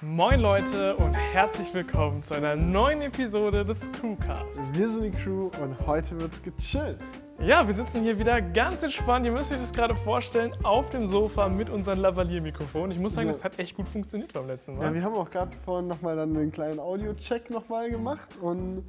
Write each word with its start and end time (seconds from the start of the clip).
Moin 0.00 0.40
Leute 0.40 0.94
und 0.96 1.12
herzlich 1.14 1.72
willkommen 1.74 2.22
zu 2.22 2.34
einer 2.34 2.54
neuen 2.54 3.02
Episode 3.02 3.64
des 3.64 3.90
Crewcast. 3.92 4.62
Wir 4.76 4.88
sind 4.88 5.02
die 5.02 5.10
Crew 5.10 5.50
und 5.60 5.76
heute 5.86 6.20
wird's 6.20 6.40
gechillt. 6.42 6.98
Ja, 7.40 7.66
wir 7.66 7.74
sitzen 7.74 8.02
hier 8.02 8.18
wieder 8.18 8.40
ganz 8.40 8.82
entspannt. 8.82 9.26
Ihr 9.26 9.32
müsst 9.32 9.50
euch 9.52 9.58
das 9.58 9.72
gerade 9.72 9.94
vorstellen, 9.96 10.52
auf 10.62 10.90
dem 10.90 11.08
Sofa 11.08 11.48
mit 11.48 11.68
unserem 11.70 12.00
Lavalier-Mikrofon. 12.00 12.90
Ich 12.92 12.98
muss 12.98 13.14
sagen, 13.14 13.26
Ja. 13.28 13.32
das 13.32 13.42
hat 13.44 13.58
echt 13.58 13.76
gut 13.76 13.88
funktioniert 13.88 14.32
beim 14.32 14.46
letzten 14.46 14.76
Mal. 14.76 14.86
Ja, 14.86 14.94
wir 14.94 15.02
haben 15.02 15.14
auch 15.14 15.30
gerade 15.30 15.50
vorhin 15.64 15.88
nochmal 15.88 16.16
dann 16.16 16.36
einen 16.36 16.52
kleinen 16.52 16.78
Audio-Check 16.78 17.50
nochmal 17.50 17.90
gemacht 17.90 18.28
und 18.40 18.84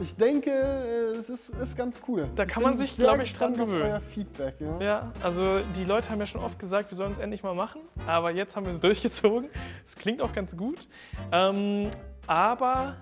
ich 0.00 0.16
denke, 0.16 0.50
äh, 0.50 1.16
es 1.18 1.28
ist, 1.30 1.50
ist 1.50 1.76
ganz 1.76 2.00
cool. 2.08 2.28
Da 2.34 2.44
kann 2.46 2.62
man 2.62 2.76
sich, 2.78 2.92
sehr 2.92 3.06
glaub 3.06 3.20
ich, 3.20 3.34
dran 3.34 3.52
auf 3.52 3.58
gewöhnen. 3.58 4.00
Feedback, 4.14 4.54
ja. 4.60 4.80
Ja, 4.80 5.12
also 5.22 5.60
die 5.76 5.84
Leute 5.84 6.10
haben 6.10 6.18
ja 6.20 6.26
schon 6.26 6.40
oft 6.42 6.58
gesagt, 6.58 6.90
wir 6.90 6.96
sollen 6.96 7.12
es 7.12 7.18
endlich 7.18 7.42
mal 7.42 7.54
machen, 7.54 7.80
aber 8.06 8.30
jetzt 8.30 8.56
haben 8.56 8.64
wir 8.66 8.72
es 8.72 8.80
durchgezogen. 8.80 9.48
Es 9.84 9.96
klingt 9.96 10.20
auch 10.22 10.32
ganz 10.32 10.56
gut. 10.56 10.86
Ähm, 11.30 11.90
aber 12.26 12.96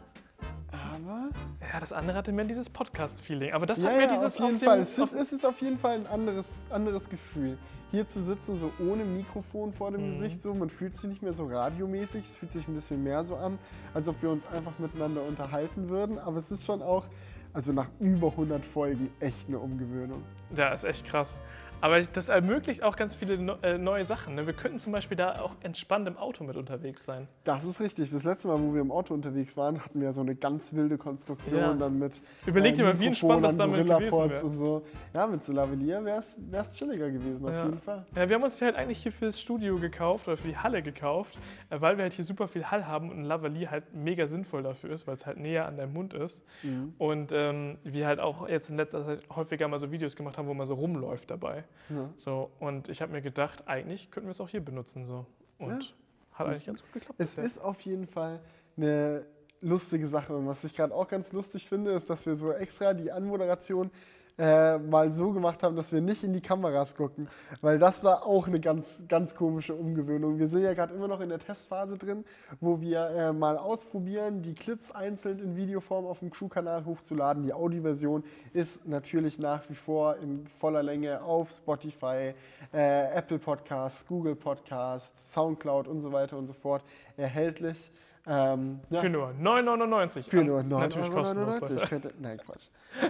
Aber 0.72 1.28
ja, 1.72 1.80
das 1.80 1.92
andere 1.92 2.16
hatte 2.16 2.32
mehr 2.32 2.44
dieses 2.44 2.68
Podcast-Feeling. 2.70 3.52
Aber 3.52 3.66
das 3.66 3.82
ja, 3.82 3.88
hat 3.88 3.96
mir 3.96 4.02
ja, 4.04 4.08
dieses 4.08 4.36
auf 4.40 4.46
jeden 4.46 4.58
dem- 4.58 4.64
Fall. 4.66 4.80
Es 4.80 4.98
auf- 4.98 5.12
ist, 5.12 5.20
es 5.20 5.32
ist 5.32 5.46
auf 5.46 5.60
jeden 5.60 5.78
Fall 5.78 5.96
ein 5.96 6.06
anderes, 6.06 6.64
anderes 6.70 7.08
Gefühl. 7.08 7.58
Hier 7.90 8.06
zu 8.06 8.22
sitzen, 8.22 8.56
so 8.56 8.70
ohne 8.78 9.04
Mikrofon 9.04 9.72
vor 9.72 9.90
dem 9.90 10.06
Mhm. 10.06 10.12
Gesicht, 10.12 10.42
so, 10.42 10.54
man 10.54 10.70
fühlt 10.70 10.94
sich 10.96 11.08
nicht 11.10 11.22
mehr 11.22 11.32
so 11.32 11.46
radiomäßig, 11.46 12.24
es 12.24 12.34
fühlt 12.36 12.52
sich 12.52 12.68
ein 12.68 12.74
bisschen 12.74 13.02
mehr 13.02 13.24
so 13.24 13.34
an, 13.36 13.58
als 13.94 14.06
ob 14.06 14.22
wir 14.22 14.30
uns 14.30 14.46
einfach 14.46 14.78
miteinander 14.78 15.22
unterhalten 15.22 15.88
würden. 15.88 16.18
Aber 16.18 16.36
es 16.36 16.52
ist 16.52 16.64
schon 16.64 16.82
auch, 16.82 17.04
also 17.52 17.72
nach 17.72 17.88
über 17.98 18.28
100 18.28 18.64
Folgen, 18.64 19.10
echt 19.18 19.48
eine 19.48 19.58
Umgewöhnung. 19.58 20.22
Ja, 20.54 20.72
ist 20.72 20.84
echt 20.84 21.04
krass. 21.04 21.40
Aber 21.80 22.00
das 22.02 22.28
ermöglicht 22.28 22.82
auch 22.82 22.96
ganz 22.96 23.14
viele 23.14 23.34
äh, 23.62 23.78
neue 23.78 24.04
Sachen. 24.04 24.34
Ne? 24.34 24.46
Wir 24.46 24.52
könnten 24.52 24.78
zum 24.78 24.92
Beispiel 24.92 25.16
da 25.16 25.40
auch 25.40 25.56
entspannt 25.62 26.06
im 26.08 26.16
Auto 26.18 26.44
mit 26.44 26.56
unterwegs 26.56 27.04
sein. 27.04 27.26
Das 27.44 27.64
ist 27.64 27.80
richtig. 27.80 28.10
Das 28.10 28.24
letzte 28.24 28.48
Mal, 28.48 28.60
wo 28.60 28.74
wir 28.74 28.80
im 28.80 28.90
Auto 28.92 29.14
unterwegs 29.14 29.56
waren, 29.56 29.82
hatten 29.84 30.00
wir 30.00 30.12
so 30.12 30.20
eine 30.20 30.34
ganz 30.34 30.74
wilde 30.74 30.98
Konstruktion 30.98 31.58
Ja. 31.60 31.74
dann 31.74 31.98
mit. 31.98 32.20
Überleg 32.46 32.74
dir 32.76 32.84
mal, 32.84 32.98
wie 33.00 33.06
entspannt 33.06 33.44
das 33.44 33.56
damit 33.56 33.86
gewesen 33.86 34.30
wäre. 34.30 34.44
und 34.44 34.56
so. 34.58 34.82
Ja, 35.14 35.26
mit 35.26 35.42
so 35.44 35.52
Lavalier 35.52 36.04
wäre 36.04 36.18
es 36.18 36.70
chilliger 36.72 37.10
gewesen, 37.10 37.46
auf 37.46 37.52
Ja. 37.52 37.64
jeden 37.64 37.78
Fall. 37.80 38.04
Ja, 38.14 38.28
wir 38.28 38.36
haben 38.36 38.42
uns 38.42 38.56
die 38.58 38.64
halt 38.64 38.76
eigentlich 38.76 39.02
hier 39.02 39.12
fürs 39.12 39.40
Studio 39.40 39.78
gekauft 39.78 40.28
oder 40.28 40.36
für 40.36 40.48
die 40.48 40.56
Halle 40.56 40.82
gekauft, 40.82 41.38
äh, 41.70 41.80
weil 41.80 41.96
wir 41.96 42.02
halt 42.02 42.12
hier 42.12 42.24
super 42.24 42.46
viel 42.48 42.64
Hall 42.70 42.86
haben 42.86 43.10
und 43.10 43.18
ein 43.20 43.24
Lavalier 43.24 43.70
halt 43.70 43.94
mega 43.94 44.26
sinnvoll 44.26 44.62
dafür 44.62 44.90
ist, 44.90 45.06
weil 45.06 45.14
es 45.14 45.24
halt 45.26 45.38
näher 45.38 45.66
an 45.66 45.76
deinem 45.76 45.92
Mund 45.92 46.14
ist. 46.14 46.44
Mhm. 46.62 46.94
Und 46.98 47.32
ähm, 47.32 47.78
wir 47.84 48.06
halt 48.06 48.20
auch 48.20 48.48
jetzt 48.48 48.68
in 48.70 48.76
letzter 48.76 49.04
Zeit 49.04 49.20
häufiger 49.34 49.66
mal 49.68 49.78
so 49.78 49.90
Videos 49.90 50.14
gemacht 50.16 50.36
haben, 50.38 50.46
wo 50.48 50.54
man 50.54 50.66
so 50.66 50.74
rumläuft 50.74 51.30
dabei. 51.30 51.64
Ja. 51.88 52.08
So, 52.18 52.50
und 52.60 52.88
ich 52.88 53.02
habe 53.02 53.12
mir 53.12 53.22
gedacht, 53.22 53.66
eigentlich 53.66 54.10
könnten 54.10 54.28
wir 54.28 54.32
es 54.32 54.40
auch 54.40 54.48
hier 54.48 54.64
benutzen. 54.64 55.04
So. 55.04 55.26
Und 55.58 55.94
hat 56.32 56.46
eigentlich 56.46 56.66
ganz 56.66 56.82
gut 56.82 56.92
geklappt. 56.92 57.18
Es 57.18 57.30
bisher. 57.30 57.44
ist 57.44 57.58
auf 57.58 57.80
jeden 57.82 58.06
Fall 58.06 58.40
eine 58.76 59.26
lustige 59.60 60.06
Sache. 60.06 60.34
Und 60.36 60.46
was 60.46 60.64
ich 60.64 60.74
gerade 60.74 60.94
auch 60.94 61.08
ganz 61.08 61.32
lustig 61.32 61.68
finde, 61.68 61.92
ist, 61.92 62.08
dass 62.08 62.26
wir 62.26 62.34
so 62.34 62.52
extra 62.52 62.94
die 62.94 63.12
Anmoderation 63.12 63.90
äh, 64.40 64.78
mal 64.78 65.12
so 65.12 65.32
gemacht 65.32 65.62
haben, 65.62 65.76
dass 65.76 65.92
wir 65.92 66.00
nicht 66.00 66.24
in 66.24 66.32
die 66.32 66.40
Kameras 66.40 66.96
gucken. 66.96 67.28
Weil 67.60 67.78
das 67.78 68.02
war 68.02 68.24
auch 68.24 68.46
eine 68.46 68.58
ganz, 68.58 68.96
ganz 69.06 69.34
komische 69.34 69.74
Umgewöhnung. 69.74 70.38
Wir 70.38 70.46
sind 70.46 70.62
ja 70.62 70.72
gerade 70.72 70.94
immer 70.94 71.08
noch 71.08 71.20
in 71.20 71.28
der 71.28 71.38
Testphase 71.38 71.98
drin, 71.98 72.24
wo 72.58 72.80
wir 72.80 73.10
äh, 73.10 73.32
mal 73.34 73.58
ausprobieren, 73.58 74.40
die 74.40 74.54
Clips 74.54 74.90
einzeln 74.90 75.38
in 75.40 75.56
Videoform 75.56 76.06
auf 76.06 76.20
dem 76.20 76.30
Crew-Kanal 76.30 76.86
hochzuladen. 76.86 77.42
Die 77.42 77.52
Audioversion 77.52 78.24
ist 78.54 78.88
natürlich 78.88 79.38
nach 79.38 79.68
wie 79.68 79.74
vor 79.74 80.16
in 80.16 80.46
voller 80.46 80.82
Länge 80.82 81.22
auf 81.22 81.50
Spotify, 81.50 82.32
äh, 82.72 83.14
Apple 83.14 83.38
Podcasts, 83.38 84.06
Google 84.06 84.36
Podcasts, 84.36 85.34
Soundcloud 85.34 85.86
und 85.86 86.00
so 86.00 86.12
weiter 86.12 86.38
und 86.38 86.46
so 86.46 86.54
fort 86.54 86.82
erhältlich. 87.18 87.92
Ähm, 88.26 88.80
ja. 88.90 89.00
Für 89.00 89.08
nur 89.08 89.28
9,99. 89.30 90.28
Für 90.28 90.44
nur 90.44 90.62
Natürlich 90.62 91.08
9,99 91.08 91.12
kostenlos. 91.14 91.54
Euro. 91.54 91.66
Leute. 91.74 91.86
Könnte, 91.86 92.12
nein, 92.20 92.38
Quatsch. 92.38 92.66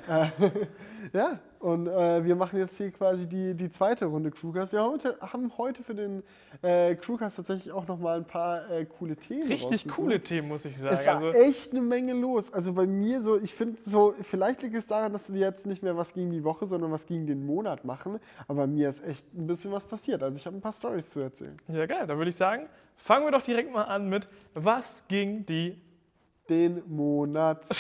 äh, 0.09 0.51
ja, 1.13 1.39
und 1.59 1.89
äh, 1.89 2.25
wir 2.25 2.37
machen 2.37 2.59
jetzt 2.59 2.77
hier 2.77 2.91
quasi 2.91 3.27
die, 3.27 3.55
die 3.55 3.69
zweite 3.71 4.07
Runde 4.07 4.31
Crewcast. 4.31 4.73
Wir 4.73 4.81
haben 4.81 4.93
heute, 4.93 5.17
haben 5.21 5.53
heute 5.59 5.83
für 5.83 5.95
den 5.95 6.23
äh, 6.63 6.95
Crewcast 6.95 7.37
tatsächlich 7.37 7.73
auch 7.73 7.87
nochmal 7.89 8.19
ein 8.19 8.25
paar 8.25 8.71
äh, 8.71 8.87
coole 8.87 9.17
Themen 9.17 9.49
Richtig 9.49 9.89
coole 9.89 10.21
Themen, 10.21 10.49
muss 10.49 10.65
ich 10.65 10.77
sagen. 10.79 10.95
Es 10.95 11.07
war 11.07 11.15
Also, 11.17 11.29
echt 11.33 11.73
eine 11.73 11.83
Menge 11.83 12.13
los. 12.15 12.53
Also 12.53 12.73
bei 12.73 12.87
mir 12.87 13.21
so, 13.21 13.37
ich 13.37 13.55
finde 13.55 13.81
so, 13.83 14.15
vielleicht 14.23 14.63
liegt 14.63 14.77
es 14.77 14.87
daran, 14.87 15.13
dass 15.13 15.33
wir 15.33 15.41
jetzt 15.41 15.67
nicht 15.67 15.83
mehr 15.83 15.97
was 15.97 16.15
gegen 16.15 16.31
die 16.31 16.45
Woche, 16.45 16.67
sondern 16.67 16.93
was 16.93 17.07
gegen 17.07 17.27
den 17.27 17.45
Monat 17.45 17.85
machen. 17.85 18.21
Aber 18.47 18.67
mir 18.67 18.89
ist 18.89 19.05
echt 19.05 19.27
ein 19.35 19.47
bisschen 19.47 19.73
was 19.73 19.87
passiert. 19.87 20.23
Also 20.23 20.39
ich 20.39 20.47
habe 20.47 20.57
ein 20.57 20.61
paar 20.63 20.73
Stories 20.73 21.11
zu 21.11 21.21
erzählen. 21.21 21.57
ja, 21.69 21.85
geil. 21.87 22.07
Dann 22.07 22.17
würde 22.17 22.31
ich 22.31 22.37
sagen, 22.37 22.69
fangen 23.03 23.27
wir 23.27 23.33
doch 23.33 23.43
direkt 23.43 23.73
mal 23.73 23.85
an 23.85 24.09
mit 24.09 24.29
Was 24.55 25.03
ging 25.09 25.45
die. 25.47 25.81
Den 26.49 26.83
Monat. 26.89 27.65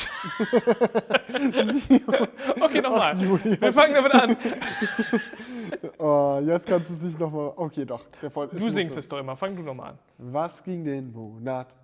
Okay, 2.60 2.80
nochmal. 2.80 3.18
Wir 3.60 3.72
fangen 3.72 3.94
damit 3.94 4.12
an. 4.14 4.36
Oh, 5.98 6.40
jetzt 6.44 6.66
kannst 6.66 6.90
du 6.90 6.94
es 6.94 7.02
nicht 7.02 7.18
nochmal. 7.18 7.52
Okay, 7.56 7.84
doch. 7.84 8.04
Du 8.52 8.68
singst 8.68 8.96
es 8.96 9.08
doch 9.08 9.18
immer. 9.18 9.36
Fang 9.36 9.56
du 9.56 9.62
nochmal 9.62 9.90
an. 9.90 9.98
Was 10.18 10.62
ging 10.62 10.84
den 10.84 11.12
Monat? 11.12 11.76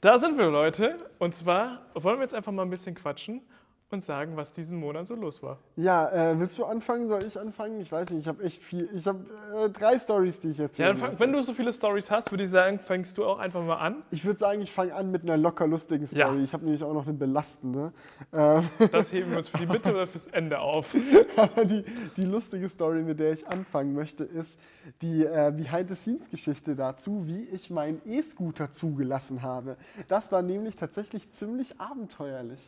Da 0.00 0.18
sind 0.18 0.36
wir, 0.36 0.46
Leute. 0.50 0.96
Und 1.18 1.34
zwar 1.34 1.86
wollen 1.94 2.18
wir 2.18 2.22
jetzt 2.22 2.34
einfach 2.34 2.52
mal 2.52 2.62
ein 2.62 2.70
bisschen 2.70 2.94
quatschen 2.94 3.40
und 3.92 4.04
sagen, 4.04 4.36
was 4.36 4.52
diesen 4.52 4.78
Monat 4.78 5.06
so 5.06 5.14
los 5.14 5.42
war. 5.42 5.58
Ja, 5.76 6.08
äh, 6.32 6.38
willst 6.38 6.56
du 6.58 6.64
anfangen? 6.64 7.06
Soll 7.08 7.24
ich 7.24 7.38
anfangen? 7.38 7.80
Ich 7.80 7.90
weiß 7.92 8.10
nicht, 8.10 8.20
ich 8.22 8.28
habe 8.28 8.42
echt 8.42 8.62
viel. 8.62 8.88
Ich 8.94 9.06
habe 9.06 9.20
äh, 9.56 9.68
drei 9.70 9.98
Stories, 9.98 10.40
die 10.40 10.48
ich 10.50 10.58
Ja, 10.58 10.68
fang, 10.68 10.98
möchte. 11.00 11.20
wenn 11.20 11.32
du 11.32 11.42
so 11.42 11.52
viele 11.54 11.72
Stories 11.72 12.10
hast, 12.10 12.30
würde 12.30 12.44
ich 12.44 12.50
sagen, 12.50 12.78
fängst 12.78 13.18
du 13.18 13.24
auch 13.24 13.38
einfach 13.38 13.62
mal 13.62 13.76
an. 13.76 14.02
Ich 14.10 14.24
würde 14.24 14.38
sagen, 14.38 14.60
ich 14.62 14.72
fange 14.72 14.94
an 14.94 15.10
mit 15.10 15.22
einer 15.22 15.36
locker 15.36 15.66
lustigen 15.66 16.04
Ja. 16.12 16.26
Story. 16.28 16.42
Ich 16.44 16.52
habe 16.52 16.64
nämlich 16.64 16.82
auch 16.82 16.94
noch 16.94 17.04
eine 17.06 17.14
belastende. 17.14 17.92
Ähm, 18.32 18.68
Das 18.92 19.12
heben 19.12 19.30
wir 19.30 19.38
uns 19.38 19.48
für 19.48 19.58
die 19.58 19.66
Mitte 19.66 19.90
oder 19.92 20.06
fürs 20.06 20.26
Ende 20.28 20.58
auf. 20.60 20.94
Aber 21.36 21.64
die, 21.64 21.84
die 22.16 22.24
lustige 22.24 22.68
Story, 22.68 23.02
mit 23.02 23.18
der 23.20 23.32
ich 23.32 23.46
anfangen 23.46 23.94
möchte, 23.94 24.24
ist 24.24 24.58
die 25.00 25.24
äh, 25.24 25.52
Behind-the-Scenes-Geschichte 25.54 26.74
dazu, 26.76 27.26
wie 27.26 27.42
ich 27.48 27.70
meinen 27.70 28.00
E-Scooter 28.06 28.70
zugelassen 28.72 29.42
habe. 29.42 29.76
Das 30.08 30.32
war 30.32 30.42
nämlich 30.42 30.76
tatsächlich 30.76 31.30
ziemlich 31.30 31.80
abenteuerlich. 31.80 32.60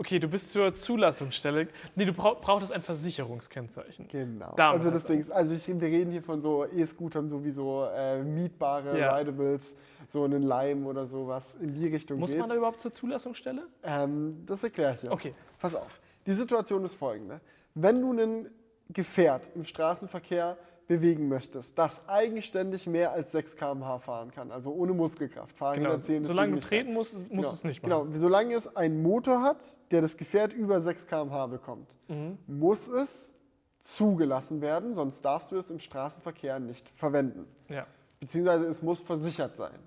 Okay, 0.00 0.20
du 0.20 0.28
bist 0.28 0.52
zur 0.52 0.72
Zulassungsstelle. 0.72 1.66
Nee, 1.96 2.04
du 2.04 2.12
brauch, 2.12 2.40
brauchtest 2.40 2.72
ein 2.72 2.82
Versicherungskennzeichen. 2.82 4.06
Genau. 4.06 4.54
Damit 4.54 4.78
also 4.78 4.90
das 4.92 5.04
Ding 5.06 5.18
ist, 5.18 5.30
also 5.30 5.52
ich, 5.52 5.66
wir 5.66 5.88
reden 5.88 6.12
hier 6.12 6.22
von 6.22 6.40
so 6.40 6.64
E-Scootern, 6.64 7.28
sowieso 7.28 7.84
äh, 7.92 8.22
mietbare 8.22 8.96
Ja. 8.96 9.16
Ridables, 9.16 9.76
so 10.06 10.22
einen 10.22 10.44
Lime 10.44 10.86
oder 10.86 11.04
sowas. 11.04 11.56
In 11.60 11.74
die 11.74 11.88
Richtung 11.88 12.20
Muss 12.20 12.30
geht's. 12.30 12.40
man 12.40 12.48
da 12.48 12.54
überhaupt 12.54 12.80
zur 12.80 12.92
Zulassungsstelle? 12.92 13.66
Ähm, 13.82 14.44
das 14.46 14.62
erkläre 14.62 14.94
ich 14.94 15.02
jetzt. 15.02 15.12
Okay. 15.12 15.34
Pass 15.58 15.74
auf. 15.74 16.00
Die 16.26 16.32
Situation 16.32 16.84
ist 16.84 16.94
folgende. 16.94 17.40
Wenn 17.74 18.00
du 18.00 18.12
ein 18.12 18.46
Gefährt 18.90 19.50
im 19.56 19.64
Straßenverkehr 19.64 20.56
bewegen 20.88 21.28
möchtest, 21.28 21.78
das 21.78 22.08
eigenständig 22.08 22.86
mehr 22.86 23.12
als 23.12 23.30
6 23.30 23.56
km/h 23.56 23.98
fahren 24.00 24.30
kann, 24.32 24.50
also 24.50 24.72
ohne 24.72 24.94
Muskelkraft. 24.94 25.56
Fahrräder 25.56 25.90
Genau. 25.90 25.98
zählen 25.98 26.24
Solange 26.24 26.54
du 26.54 26.60
treten 26.60 26.92
musst, 26.94 27.12
musst 27.14 27.30
nicht 27.30 27.44
du 27.44 27.54
es 27.54 27.64
nicht 27.64 27.82
Genau, 27.82 27.98
machen. 28.00 28.08
genau. 28.10 28.20
solange 28.20 28.54
es 28.54 28.74
einen 28.74 29.02
Motor 29.02 29.42
hat, 29.42 29.64
der 29.90 30.00
das 30.00 30.16
Gefährt 30.16 30.52
über 30.52 30.80
6 30.80 31.06
km/h 31.06 31.46
bekommt, 31.46 31.94
Mhm. 32.08 32.38
muss 32.46 32.88
es 32.88 33.34
zugelassen 33.80 34.60
werden, 34.62 34.94
sonst 34.94 35.22
darfst 35.24 35.52
du 35.52 35.56
es 35.56 35.70
im 35.70 35.78
Straßenverkehr 35.78 36.58
nicht 36.58 36.88
verwenden 36.88 37.46
Ja. 37.68 37.86
beziehungsweise 38.18 38.64
es 38.66 38.82
muss 38.82 39.02
versichert 39.02 39.56
sein. 39.56 39.78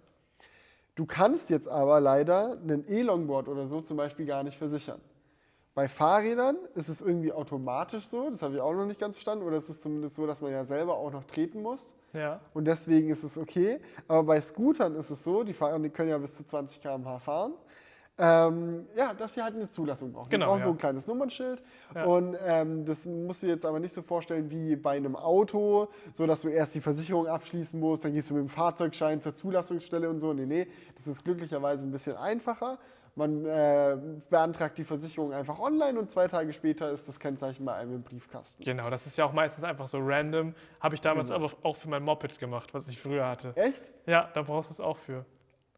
Du 0.95 1.05
kannst 1.07 1.49
jetzt 1.49 1.67
aber 1.67 1.99
leider 1.99 2.57
einen 2.61 2.85
E-Longboard 2.87 3.47
oder 3.47 3.65
so 3.65 3.81
zum 3.81 3.97
Beispiel 3.97 4.25
gar 4.27 4.43
nicht 4.43 4.57
versichern. 4.57 5.01
Bei 5.73 5.87
Fahrrädern 5.87 6.57
ist 6.75 6.89
es 6.89 7.01
irgendwie 7.01 7.31
automatisch 7.31 8.05
so, 8.07 8.29
das 8.29 8.41
habe 8.41 8.55
ich 8.55 8.61
auch 8.61 8.73
noch 8.73 8.85
nicht 8.85 8.99
ganz 8.99 9.15
verstanden, 9.15 9.45
oder 9.45 9.55
es 9.57 9.69
ist 9.69 9.81
zumindest 9.81 10.15
so, 10.15 10.27
dass 10.27 10.41
man 10.41 10.51
ja 10.51 10.65
selber 10.65 10.97
auch 10.97 11.11
noch 11.11 11.23
treten 11.23 11.61
muss 11.61 11.93
Ja. 12.13 12.41
und 12.53 12.65
deswegen 12.65 13.09
ist 13.09 13.23
es 13.23 13.37
okay. 13.37 13.79
Aber 14.07 14.23
bei 14.23 14.41
Scootern 14.41 14.95
ist 14.95 15.11
es 15.11 15.23
so, 15.23 15.43
die, 15.43 15.53
fahren, 15.53 15.81
die 15.81 15.89
können 15.89 16.09
ja 16.09 16.17
bis 16.17 16.35
zu 16.35 16.45
20 16.45 16.81
km/h 16.81 17.19
fahren. 17.19 17.53
Ähm, 18.17 18.85
ja, 18.95 19.13
dass 19.13 19.33
sie 19.33 19.41
halt 19.41 19.55
eine 19.55 19.69
Zulassung 19.69 20.11
brauchen. 20.11 20.29
Genau, 20.29 20.45
die 20.45 20.49
brauchen 20.49 20.59
ja. 20.59 20.65
so 20.65 20.71
ein 20.71 20.77
kleines 20.77 21.07
Nummernschild. 21.07 21.63
Ja. 21.95 22.03
Und 22.03 22.37
ähm, 22.45 22.85
das 22.85 23.05
musst 23.05 23.41
du 23.41 23.47
jetzt 23.47 23.65
aber 23.65 23.79
nicht 23.79 23.95
so 23.95 24.01
vorstellen 24.01 24.51
wie 24.51 24.75
bei 24.75 24.91
einem 24.97 25.15
Auto, 25.15 25.87
so 26.13 26.27
dass 26.27 26.41
du 26.41 26.49
erst 26.49 26.75
die 26.75 26.81
Versicherung 26.81 27.27
abschließen 27.27 27.79
musst, 27.79 28.03
dann 28.03 28.13
gehst 28.13 28.29
du 28.29 28.33
mit 28.35 28.43
dem 28.43 28.49
Fahrzeugschein 28.49 29.21
zur 29.21 29.33
Zulassungsstelle 29.33 30.09
und 30.09 30.19
so. 30.19 30.33
Nee, 30.33 30.45
nee, 30.45 30.67
das 30.97 31.07
ist 31.07 31.23
glücklicherweise 31.23 31.85
ein 31.85 31.91
bisschen 31.91 32.17
einfacher. 32.17 32.77
Man 33.15 33.45
äh, 33.45 33.97
beantragt 34.29 34.77
die 34.77 34.85
Versicherung 34.85 35.33
einfach 35.33 35.59
online 35.59 35.99
und 35.99 36.09
zwei 36.09 36.27
Tage 36.29 36.53
später 36.53 36.91
ist 36.91 37.07
das 37.09 37.19
Kennzeichen 37.19 37.65
bei 37.65 37.73
einem 37.73 37.95
im 37.95 38.03
Briefkasten. 38.03 38.63
Genau, 38.63 38.89
das 38.89 39.05
ist 39.05 39.17
ja 39.17 39.25
auch 39.25 39.33
meistens 39.33 39.65
einfach 39.65 39.87
so 39.89 39.99
random. 40.01 40.55
Habe 40.79 40.95
ich 40.95 41.01
damals 41.01 41.29
Genau. 41.29 41.45
aber 41.45 41.53
auch 41.63 41.75
für 41.75 41.89
mein 41.89 42.03
Moped 42.03 42.39
gemacht, 42.39 42.73
was 42.73 42.87
ich 42.87 42.99
früher 43.01 43.27
hatte. 43.27 43.51
Echt? 43.55 43.91
Ja, 44.05 44.29
da 44.33 44.43
brauchst 44.43 44.69
du 44.69 44.73
es 44.75 44.79
auch 44.79 44.95
für. 44.97 45.25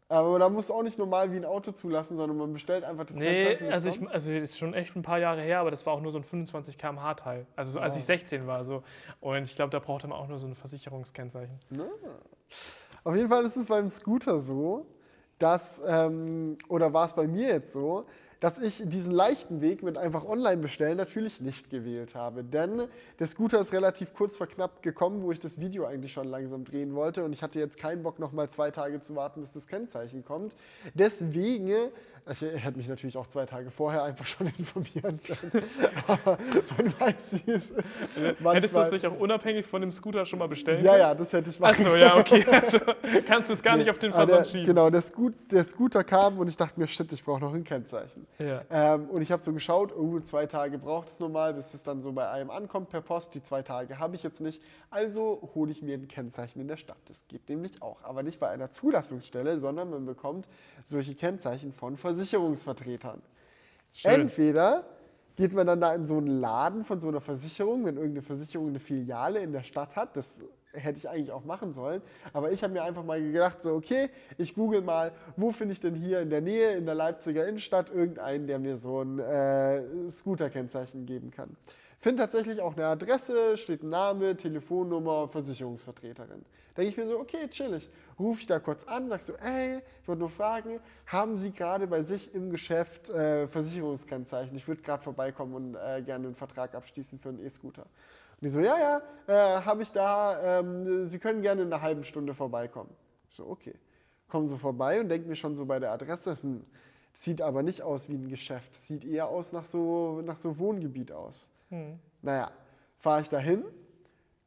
Aber 0.09 0.38
da 0.38 0.47
musst 0.47 0.69
du 0.69 0.75
auch 0.75 0.83
nicht 0.83 1.00
normal 1.00 1.31
wie 1.31 1.38
ein 1.38 1.45
Auto 1.45 1.71
zulassen, 1.71 2.18
sondern 2.18 2.38
man 2.38 2.53
bestellt 2.53 2.83
einfach 2.83 3.06
das 3.06 3.15
Nee, 3.15 3.45
Kennzeichen. 3.45 3.74
also, 3.74 3.89
ich, 3.89 4.09
also 4.12 4.31
das 4.31 4.44
ist 4.44 4.57
schon 4.59 4.75
echt 4.75 4.95
ein 4.95 5.01
paar 5.01 5.18
Jahre 5.18 5.41
her, 5.41 5.59
aber 5.59 5.71
das 5.71 5.83
war 5.88 5.94
auch 5.94 6.01
nur 6.01 6.12
so 6.12 6.19
ein 6.19 6.24
25 6.24 6.77
km/h 6.77 7.15
Teil. 7.15 7.47
Also 7.56 7.71
so, 7.74 7.79
als 7.79 7.95
Ah. 7.95 8.00
ich 8.00 8.06
16 8.06 8.45
war 8.45 8.63
so. 8.63 8.83
Und 9.21 9.41
ich 9.41 9.56
glaube, 9.56 9.71
da 9.71 9.79
brauchte 9.79 10.07
man 10.07 10.19
auch 10.19 10.27
nur 10.27 10.38
so 10.38 10.45
ein 10.47 10.53
Versicherungskennzeichen. 10.53 11.57
Na. 11.71 11.86
Auf 13.06 13.15
jeden 13.15 13.27
Fall 13.27 13.44
ist 13.44 13.56
es 13.56 13.68
beim 13.68 13.89
Scooter 13.89 14.38
so, 14.38 14.86
dass, 15.39 15.81
ähm, 15.85 16.57
oder 16.68 16.94
war 16.94 17.06
es 17.06 17.13
bei 17.13 17.27
mir 17.27 17.47
jetzt 17.47 17.74
so, 17.74 18.06
dass 18.44 18.59
ich 18.59 18.83
diesen 18.85 19.13
leichten 19.13 19.62
Weg 19.62 19.83
mit 19.83 19.97
einfach 19.97 20.25
online 20.25 20.57
bestellen 20.57 20.97
natürlich 20.97 21.39
nicht 21.39 21.69
gewählt 21.69 22.13
habe. 22.13 22.44
Denn 22.44 22.89
der 23.18 23.27
Scooter 23.27 23.62
ist 23.62 23.71
relativ 23.71 24.13
kurz 24.13 24.35
vor 24.35 24.47
knapp 24.47 24.83
gekommen, 24.83 25.24
wo 25.24 25.31
ich 25.31 25.39
das 25.39 25.62
Video 25.62 25.85
eigentlich 25.85 26.12
schon 26.12 26.27
langsam 26.27 26.65
drehen 26.65 26.94
wollte 26.94 27.24
und 27.24 27.31
ich 27.31 27.41
hatte 27.41 27.59
jetzt 27.59 27.77
keinen 27.77 28.03
Bock, 28.03 28.19
noch 28.19 28.33
mal 28.33 28.50
zwei 28.50 28.69
Tage 28.69 29.00
zu 29.00 29.15
warten, 29.15 29.39
bis 29.39 29.53
das 29.53 29.65
Kennzeichen 29.68 30.25
kommt. 30.25 30.57
Deswegen 30.94 31.89
also 32.25 32.46
er 32.46 32.58
hätte 32.58 32.78
mich 32.78 32.88
natürlich 32.88 33.18
auch 33.18 33.28
zwei 33.28 33.46
Tage 33.46 33.70
vorher 33.70 34.04
einfach 34.04 34.25
schon 34.25 34.48
informieren 34.58 35.20
können. 35.22 35.64
Aber 36.08 36.38
man 36.78 37.00
weiß, 37.00 37.46
wie 37.46 37.52
es 37.52 37.70
ist. 37.70 37.86
Manchmal, 38.16 38.56
Hättest 38.56 38.75
du 38.75 38.80
es 38.80 38.92
nicht 38.92 39.06
auch 39.06 39.20
unabhängig 39.20 39.66
von 39.66 39.81
dem 39.81 39.92
Scooter 39.92 40.25
schon 40.25 40.40
mal 40.40 40.48
bestellen 40.48 40.84
Ja, 40.84 40.98
ja, 40.98 41.16
das 41.16 41.34
hätte 41.34 41.50
ich 41.50 41.60
machen 41.60 41.86
Achso, 41.86 41.96
ja, 41.96 42.18
okay. 42.18 42.46
Also 42.52 42.80
kannst 43.28 43.50
du 43.50 43.54
es 43.54 43.64
gar 43.64 43.74
nee, 43.74 43.80
nicht 43.80 43.90
auf 43.90 43.98
den 43.98 44.14
Versand 44.14 44.40
der, 44.40 44.44
schieben. 44.46 44.66
Genau, 44.66 44.90
der, 44.90 45.02
Scoot, 45.02 45.34
der, 45.52 45.64
Scooter 45.64 46.04
kam 46.04 46.38
und 46.40 46.48
ich 46.48 46.56
dachte 46.56 46.80
mir, 46.80 46.88
shit, 46.88 47.12
ich 47.12 47.24
brauche 47.24 47.42
noch 47.42 47.54
ein 47.54 47.64
Kennzeichen. 47.64 48.25
Ja. 48.40 48.62
Ähm, 48.70 49.10
und 49.10 49.22
ich 49.22 49.31
habe 49.31 49.44
so 49.44 49.52
geschaut, 49.52 49.94
oh, 49.96 50.20
zwei 50.22 50.46
Tage 50.46 50.78
braucht 50.78 51.10
es 51.10 51.20
normal, 51.20 51.54
bis 51.54 51.74
es 51.74 51.84
dann 51.84 52.02
so 52.02 52.14
bei 52.14 52.30
einem 52.30 52.50
ankommt 52.50 52.90
per 52.90 53.02
Post. 53.02 53.36
Die 53.36 53.44
zwei 53.44 53.62
Tage 53.62 54.00
habe 54.00 54.16
ich 54.16 54.24
jetzt 54.24 54.40
nicht. 54.40 54.62
Also 54.90 55.50
hole 55.56 55.72
ich 55.72 55.81
mir 55.81 55.96
ein 55.96 56.08
Kennzeichen 56.08 56.62
in 56.62 56.68
der 56.68 56.78
Stadt. 56.78 56.98
Das 57.08 57.28
geht 57.28 57.50
nämlich 57.50 57.81
auch. 57.81 58.04
Aber 58.04 58.24
nicht 58.24 58.40
bei 58.40 58.50
einer 58.50 58.70
Zulassungsstelle, 58.70 59.60
sondern 59.60 59.90
man 59.90 60.06
bekommt 60.06 60.48
solche 60.85 61.15
Kennzeichen 61.15 61.71
von 61.71 61.97
Versicherungsvertretern. 61.97 63.21
Vertretern. 63.21 63.21
Schön. 63.94 64.21
Entweder 64.21 64.85
geht 65.35 65.53
man 65.53 65.68
dann 65.68 65.81
da 65.81 65.94
in 65.94 66.06
so 66.06 66.18
einen 66.18 66.39
Laden 66.39 66.83
von 66.83 67.00
so 67.00 67.07
einer 67.07 67.21
Versicherung, 67.21 67.85
wenn 67.85 67.95
irgendeine 67.95 68.21
Versicherung 68.21 68.69
eine 68.69 68.80
Filiale 68.80 69.39
in 69.39 69.51
der 69.51 69.63
Stadt 69.63 69.95
hat, 69.95 70.15
das 70.15 70.44
hätte 70.74 70.97
ich 70.97 71.07
eigentlich 71.07 71.31
auch 71.31 71.45
machen 71.45 71.71
sollen, 71.71 72.01
aber 72.33 72.51
ich 72.51 72.63
habe 72.63 72.74
mir 72.74 72.83
einfach 72.83 73.03
mal 73.03 73.21
gedacht, 73.21 73.62
so 73.62 73.74
okay, 73.75 74.09
ich 74.38 74.56
google 74.56 74.81
mal, 74.81 75.12
wo 75.35 75.51
finde 75.51 75.74
ich 75.74 75.80
denn 75.80 75.94
hier 75.94 76.19
in 76.21 76.30
der 76.30 76.41
Nähe, 76.41 76.75
in 76.75 76.86
der 76.86 76.95
Leipziger 76.95 77.47
Innenstadt, 77.47 77.91
irgendeinen, 77.91 78.47
der 78.47 78.57
mir 78.57 78.77
so 78.77 79.01
ein 79.01 79.19
äh, 79.19 80.09
Scooter-Kennzeichen 80.09 81.06
geben 81.06 81.29
kann. 81.29 81.56
Finde 82.03 82.23
tatsächlich 82.23 82.59
auch 82.59 82.75
eine 82.75 82.88
Adresse, 82.88 83.57
steht 83.57 83.81
ein 83.81 83.88
Name, 83.88 84.35
Telefonnummer, 84.35 85.29
Versicherungsvertreterin. 85.29 86.44
Denke 86.75 86.89
ich 86.89 86.97
mir 86.97 87.07
so, 87.07 87.17
okay, 87.17 87.47
chillig. 87.47 87.89
Rufe 88.19 88.41
ich 88.41 88.45
da 88.45 88.59
kurz 88.59 88.83
an, 88.83 89.07
sag 89.07 89.23
so, 89.23 89.31
ey, 89.35 89.81
ich 90.01 90.07
wollte 90.09 90.19
nur 90.19 90.29
fragen, 90.29 90.81
haben 91.07 91.38
Sie 91.38 91.51
gerade 91.51 91.88
bei 91.88 92.01
sich 92.01 92.35
im 92.35 92.50
Geschäft 92.50 93.09
äh, 93.09 93.47
Versicherungskennzeichen? 93.47 94.53
Ich 94.57 94.67
würde 94.67 94.81
gerade 94.81 95.01
vorbeikommen 95.01 95.53
und 95.53 95.75
äh, 95.75 96.01
gerne 96.01 96.27
einen 96.27 96.35
Vertrag 96.35 96.75
abschließen 96.75 97.19
für 97.19 97.29
einen 97.29 97.39
E-Scooter. 97.39 97.83
Und 97.83 98.41
die 98.41 98.50
so, 98.50 98.59
ja, 98.59 98.77
ja, 98.77 99.01
äh, 99.27 99.61
habe 99.61 99.83
ich 99.83 99.94
da, 99.94 100.59
ähm, 100.59 101.05
Sie 101.05 101.19
können 101.19 101.41
gerne 101.41 101.61
in 101.61 101.71
einer 101.71 101.81
halben 101.81 102.03
Stunde 102.03 102.33
vorbeikommen. 102.33 102.94
Ich 103.29 103.38
so, 103.38 103.47
okay. 103.47 103.75
Kommen 104.27 104.47
so 104.47 104.57
vorbei 104.57 105.00
und 105.00 105.07
denke 105.07 105.29
mir 105.29 105.38
schon 105.38 105.55
so 105.55 105.65
bei 105.65 105.79
der 105.79 105.94
Adresse, 105.94 106.38
hm, 106.41 106.65
sieht 107.13 107.41
aber 107.41 107.63
nicht 107.63 107.81
aus 107.81 108.09
wie 108.09 108.15
ein 108.15 108.27
Geschäft, 108.27 108.75
sieht 108.75 109.05
eher 109.05 109.29
aus 109.29 109.53
nach 109.53 109.63
so, 109.63 110.21
nach 110.21 110.35
so 110.35 110.59
Wohngebiet 110.59 111.13
aus. 111.13 111.50
Hm. 111.74 112.00
Naja, 112.22 112.52
fahre 112.98 113.22
ich 113.22 113.30
dahin, 113.30 113.64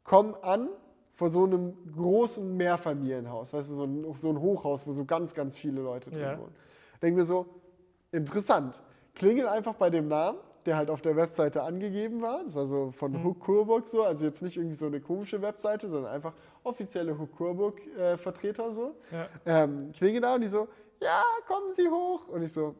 komme 0.04 0.42
an 0.44 0.68
vor 1.12 1.28
so 1.28 1.44
einem 1.44 1.74
großen 1.92 2.56
Mehrfamilienhaus, 2.56 3.52
weißt 3.52 3.70
du, 3.70 3.74
so 3.74 3.84
ein, 3.84 4.14
so 4.18 4.30
ein 4.30 4.40
Hochhaus, 4.40 4.86
wo 4.86 4.92
so 4.92 5.04
ganz, 5.04 5.34
ganz 5.34 5.56
viele 5.56 5.80
Leute 5.80 6.10
drin 6.10 6.20
ja. 6.20 6.38
wohnen. 6.38 6.54
Denke 7.02 7.18
mir 7.18 7.24
so, 7.24 7.46
interessant. 8.12 8.80
Klingel 9.14 9.48
einfach 9.48 9.74
bei 9.74 9.90
dem 9.90 10.08
Namen, 10.08 10.38
der 10.66 10.76
halt 10.76 10.88
auf 10.88 11.00
der 11.00 11.16
Webseite 11.16 11.62
angegeben 11.62 12.22
war. 12.22 12.44
Das 12.44 12.54
war 12.54 12.66
so 12.66 12.90
von 12.90 13.12
mhm. 13.12 13.24
Hook 13.24 13.40
Coburg 13.40 13.88
so, 13.88 14.02
also 14.02 14.24
jetzt 14.24 14.42
nicht 14.42 14.56
irgendwie 14.56 14.76
so 14.76 14.86
eine 14.86 15.00
komische 15.00 15.42
Webseite, 15.42 15.88
sondern 15.88 16.12
einfach 16.12 16.34
offizielle 16.62 17.18
Hook 17.18 17.36
Coburg 17.36 17.80
äh, 17.96 18.16
Vertreter 18.18 18.70
so. 18.70 18.94
Ja. 19.10 19.28
Ähm, 19.46 19.90
klingel 19.92 20.20
da 20.20 20.34
und 20.34 20.42
die 20.42 20.48
so, 20.48 20.68
ja, 21.00 21.22
kommen 21.46 21.72
Sie 21.72 21.88
hoch. 21.88 22.28
Und 22.28 22.42
ich 22.42 22.52
so, 22.52 22.74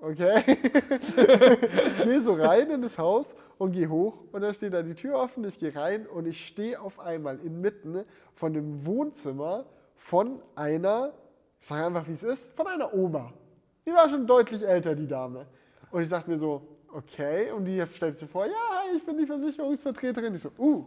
okay. 0.00 0.42
gehe 2.04 2.22
so 2.22 2.34
rein 2.34 2.70
in 2.70 2.82
das 2.82 2.98
Haus 2.98 3.34
und 3.58 3.72
gehe 3.72 3.88
hoch 3.88 4.14
und 4.32 4.40
dann 4.40 4.54
steht 4.54 4.72
da 4.72 4.82
die 4.82 4.94
Tür 4.94 5.16
offen, 5.16 5.44
ich 5.44 5.58
gehe 5.58 5.74
rein 5.74 6.06
und 6.06 6.26
ich 6.26 6.46
stehe 6.46 6.80
auf 6.80 7.00
einmal 7.00 7.38
inmitten 7.40 8.04
von 8.34 8.52
dem 8.52 8.86
Wohnzimmer 8.86 9.66
von 9.94 10.40
einer, 10.54 11.12
ich 11.60 11.66
sage 11.66 11.86
einfach 11.86 12.08
wie 12.08 12.12
es 12.12 12.22
ist, 12.22 12.56
von 12.56 12.66
einer 12.66 12.94
Oma. 12.94 13.32
Die 13.86 13.92
war 13.92 14.08
schon 14.08 14.26
deutlich 14.26 14.66
älter, 14.66 14.94
die 14.94 15.06
Dame. 15.06 15.46
Und 15.90 16.02
ich 16.02 16.08
dachte 16.08 16.30
mir 16.30 16.38
so, 16.38 16.62
okay, 16.92 17.50
und 17.50 17.64
die 17.64 17.84
stellt 17.86 18.18
sich 18.18 18.30
vor, 18.30 18.46
ja, 18.46 18.82
ich 18.94 19.04
bin 19.04 19.18
die 19.18 19.26
Versicherungsvertreterin. 19.26 20.34
Ich 20.34 20.42
so, 20.42 20.50
uh, 20.58 20.86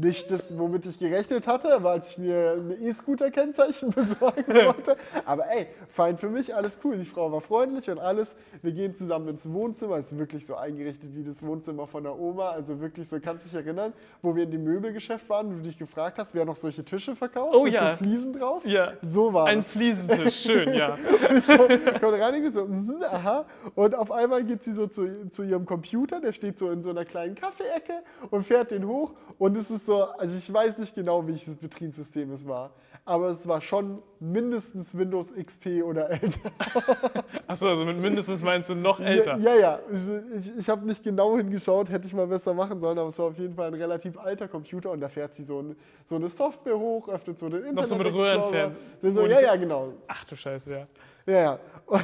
nicht 0.00 0.30
das, 0.30 0.56
womit 0.56 0.86
ich 0.86 0.98
gerechnet 0.98 1.46
hatte, 1.46 1.74
aber 1.74 1.90
als 1.90 2.10
ich 2.10 2.18
mir 2.18 2.56
ein 2.56 2.82
E-Scooter-Kennzeichen 2.82 3.90
besorgen 3.94 4.46
wollte. 4.46 4.96
Aber 5.24 5.50
ey, 5.50 5.66
fein 5.88 6.18
für 6.18 6.28
mich, 6.28 6.54
alles 6.54 6.78
cool. 6.84 6.96
Die 6.96 7.04
Frau 7.04 7.30
war 7.32 7.40
freundlich 7.40 7.90
und 7.90 7.98
alles. 7.98 8.34
Wir 8.62 8.72
gehen 8.72 8.94
zusammen 8.94 9.28
ins 9.28 9.50
Wohnzimmer. 9.50 9.96
Es 9.96 10.12
ist 10.12 10.18
wirklich 10.18 10.46
so 10.46 10.56
eingerichtet 10.56 11.10
wie 11.14 11.22
das 11.22 11.42
Wohnzimmer 11.42 11.86
von 11.86 12.04
der 12.04 12.18
Oma. 12.18 12.50
Also 12.50 12.80
wirklich 12.80 13.08
so, 13.08 13.18
kannst 13.20 13.44
du 13.44 13.48
dich 13.48 13.56
erinnern, 13.56 13.92
wo 14.22 14.34
wir 14.34 14.44
in 14.44 14.50
dem 14.50 14.64
Möbelgeschäft 14.64 15.28
waren 15.28 15.48
und 15.48 15.58
du 15.58 15.62
dich 15.62 15.78
gefragt 15.78 16.18
hast, 16.18 16.34
wer 16.34 16.44
noch 16.44 16.56
solche 16.56 16.84
Tische 16.84 17.16
verkauft? 17.16 17.54
Oh 17.54 17.64
mit 17.64 17.74
ja. 17.74 17.92
so 17.92 18.04
Fliesen 18.04 18.32
drauf? 18.32 18.64
Ja. 18.66 18.92
So 19.02 19.32
war 19.32 19.46
Ein 19.46 19.58
das. 19.58 19.68
Fliesentisch, 19.68 20.42
schön, 20.42 20.74
ja. 20.74 20.96
ich 21.38 22.00
komme 22.00 22.20
rein 22.20 22.44
und 22.44 22.52
so, 22.52 22.64
mm, 22.64 23.02
aha. 23.02 23.44
Und 23.74 23.94
auf 23.94 24.10
einmal 24.12 24.44
geht 24.44 24.62
sie 24.62 24.72
so 24.72 24.86
zu, 24.86 25.28
zu 25.30 25.42
ihrem 25.42 25.66
Computer, 25.66 26.20
der 26.20 26.32
steht 26.32 26.58
so 26.58 26.70
in 26.70 26.82
so 26.82 26.90
einer 26.90 27.04
kleinen 27.04 27.34
Kaffeeecke 27.34 28.02
und 28.30 28.46
fährt 28.46 28.70
den 28.70 28.86
hoch 28.86 29.14
und 29.38 29.56
es 29.56 29.70
ist 29.70 29.83
ist 29.84 29.86
so, 29.86 30.02
also 30.02 30.36
ich 30.36 30.52
weiß 30.52 30.78
nicht 30.78 30.94
genau, 30.94 31.26
welches 31.26 31.56
Betriebssystem 31.56 32.32
es 32.32 32.46
war, 32.46 32.72
aber 33.04 33.28
es 33.28 33.46
war 33.46 33.60
schon 33.60 34.02
mindestens 34.18 34.96
Windows 34.96 35.32
XP 35.34 35.82
oder 35.84 36.10
älter. 36.10 36.50
Achso, 37.46 37.68
also 37.68 37.84
mit 37.84 37.98
mindestens 37.98 38.42
meinst 38.42 38.70
du 38.70 38.74
noch 38.74 39.00
älter? 39.00 39.36
Ja, 39.38 39.54
ja. 39.54 39.60
ja. 39.60 39.80
Ich, 39.92 40.46
ich, 40.48 40.58
ich 40.58 40.68
habe 40.68 40.86
nicht 40.86 41.02
genau 41.02 41.36
hingeschaut, 41.36 41.90
hätte 41.90 42.06
ich 42.06 42.14
mal 42.14 42.26
besser 42.26 42.54
machen 42.54 42.80
sollen, 42.80 42.98
aber 42.98 43.08
es 43.08 43.18
war 43.18 43.26
auf 43.26 43.38
jeden 43.38 43.54
Fall 43.54 43.68
ein 43.68 43.74
relativ 43.74 44.18
alter 44.18 44.48
Computer 44.48 44.90
und 44.90 45.00
da 45.00 45.08
fährt 45.08 45.34
sie 45.34 45.44
so, 45.44 45.60
ein, 45.60 45.76
so 46.06 46.16
eine 46.16 46.28
Software 46.28 46.78
hoch, 46.78 47.08
öffnet 47.08 47.38
so 47.38 47.48
den 47.48 47.58
Internet. 47.58 47.76
Noch 47.76 47.86
so 47.86 47.96
mit 47.96 48.12
Röhrenfernsehen. 48.12 48.82
So, 49.02 49.26
ja, 49.26 49.40
ja, 49.40 49.56
genau. 49.56 49.92
Ach 50.08 50.24
du 50.24 50.36
Scheiße, 50.36 50.70
ja. 50.70 50.86
Ja, 51.26 51.40
ja. 51.40 51.58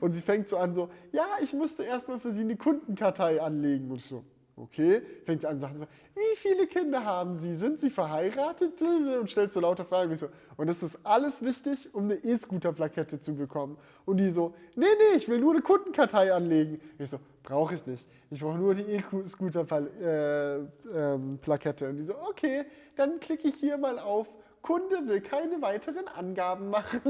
Und 0.00 0.12
sie 0.12 0.20
fängt 0.20 0.48
so 0.48 0.58
an, 0.58 0.74
so, 0.74 0.88
ja, 1.12 1.26
ich 1.42 1.52
müsste 1.52 1.84
erstmal 1.84 2.18
für 2.18 2.32
sie 2.32 2.42
eine 2.42 2.56
Kundenkartei 2.56 3.40
anlegen 3.40 3.90
und 3.90 4.00
so. 4.00 4.24
Okay, 4.60 5.02
fängt 5.24 5.44
an 5.44 5.58
Sachen 5.60 5.78
so, 5.78 5.84
wie 6.14 6.36
viele 6.36 6.66
Kinder 6.66 7.04
haben 7.04 7.36
Sie? 7.36 7.54
Sind 7.54 7.78
Sie 7.78 7.90
verheiratet? 7.90 8.82
Und 8.82 9.30
stellt 9.30 9.52
so 9.52 9.60
lauter 9.60 9.84
Fragen. 9.84 10.10
Und, 10.10 10.16
so, 10.16 10.28
und 10.56 10.66
das 10.66 10.82
ist 10.82 10.98
alles 11.04 11.42
wichtig, 11.42 11.94
um 11.94 12.04
eine 12.04 12.16
E-Scooter-Plakette 12.16 13.20
zu 13.20 13.36
bekommen. 13.36 13.78
Und 14.04 14.16
die 14.16 14.30
so, 14.30 14.54
nee, 14.74 14.86
nee, 14.86 15.16
ich 15.16 15.28
will 15.28 15.38
nur 15.38 15.52
eine 15.52 15.62
Kundenkartei 15.62 16.32
anlegen. 16.32 16.80
Ich 16.98 17.10
so, 17.10 17.20
brauche 17.44 17.76
ich 17.76 17.86
nicht. 17.86 18.08
Ich 18.30 18.40
brauche 18.40 18.58
nur 18.58 18.74
die 18.74 18.82
E-Scooter-Plakette. 18.82 20.64
Äh, 20.90 21.88
ähm, 21.88 21.90
und 21.90 21.96
die 21.96 22.04
so, 22.04 22.16
okay, 22.28 22.64
dann 22.96 23.20
klicke 23.20 23.48
ich 23.48 23.54
hier 23.56 23.78
mal 23.78 24.00
auf 24.00 24.26
Kunde 24.68 25.08
will 25.08 25.22
keine 25.22 25.62
weiteren 25.62 26.08
Angaben 26.08 26.68
machen. 26.68 27.00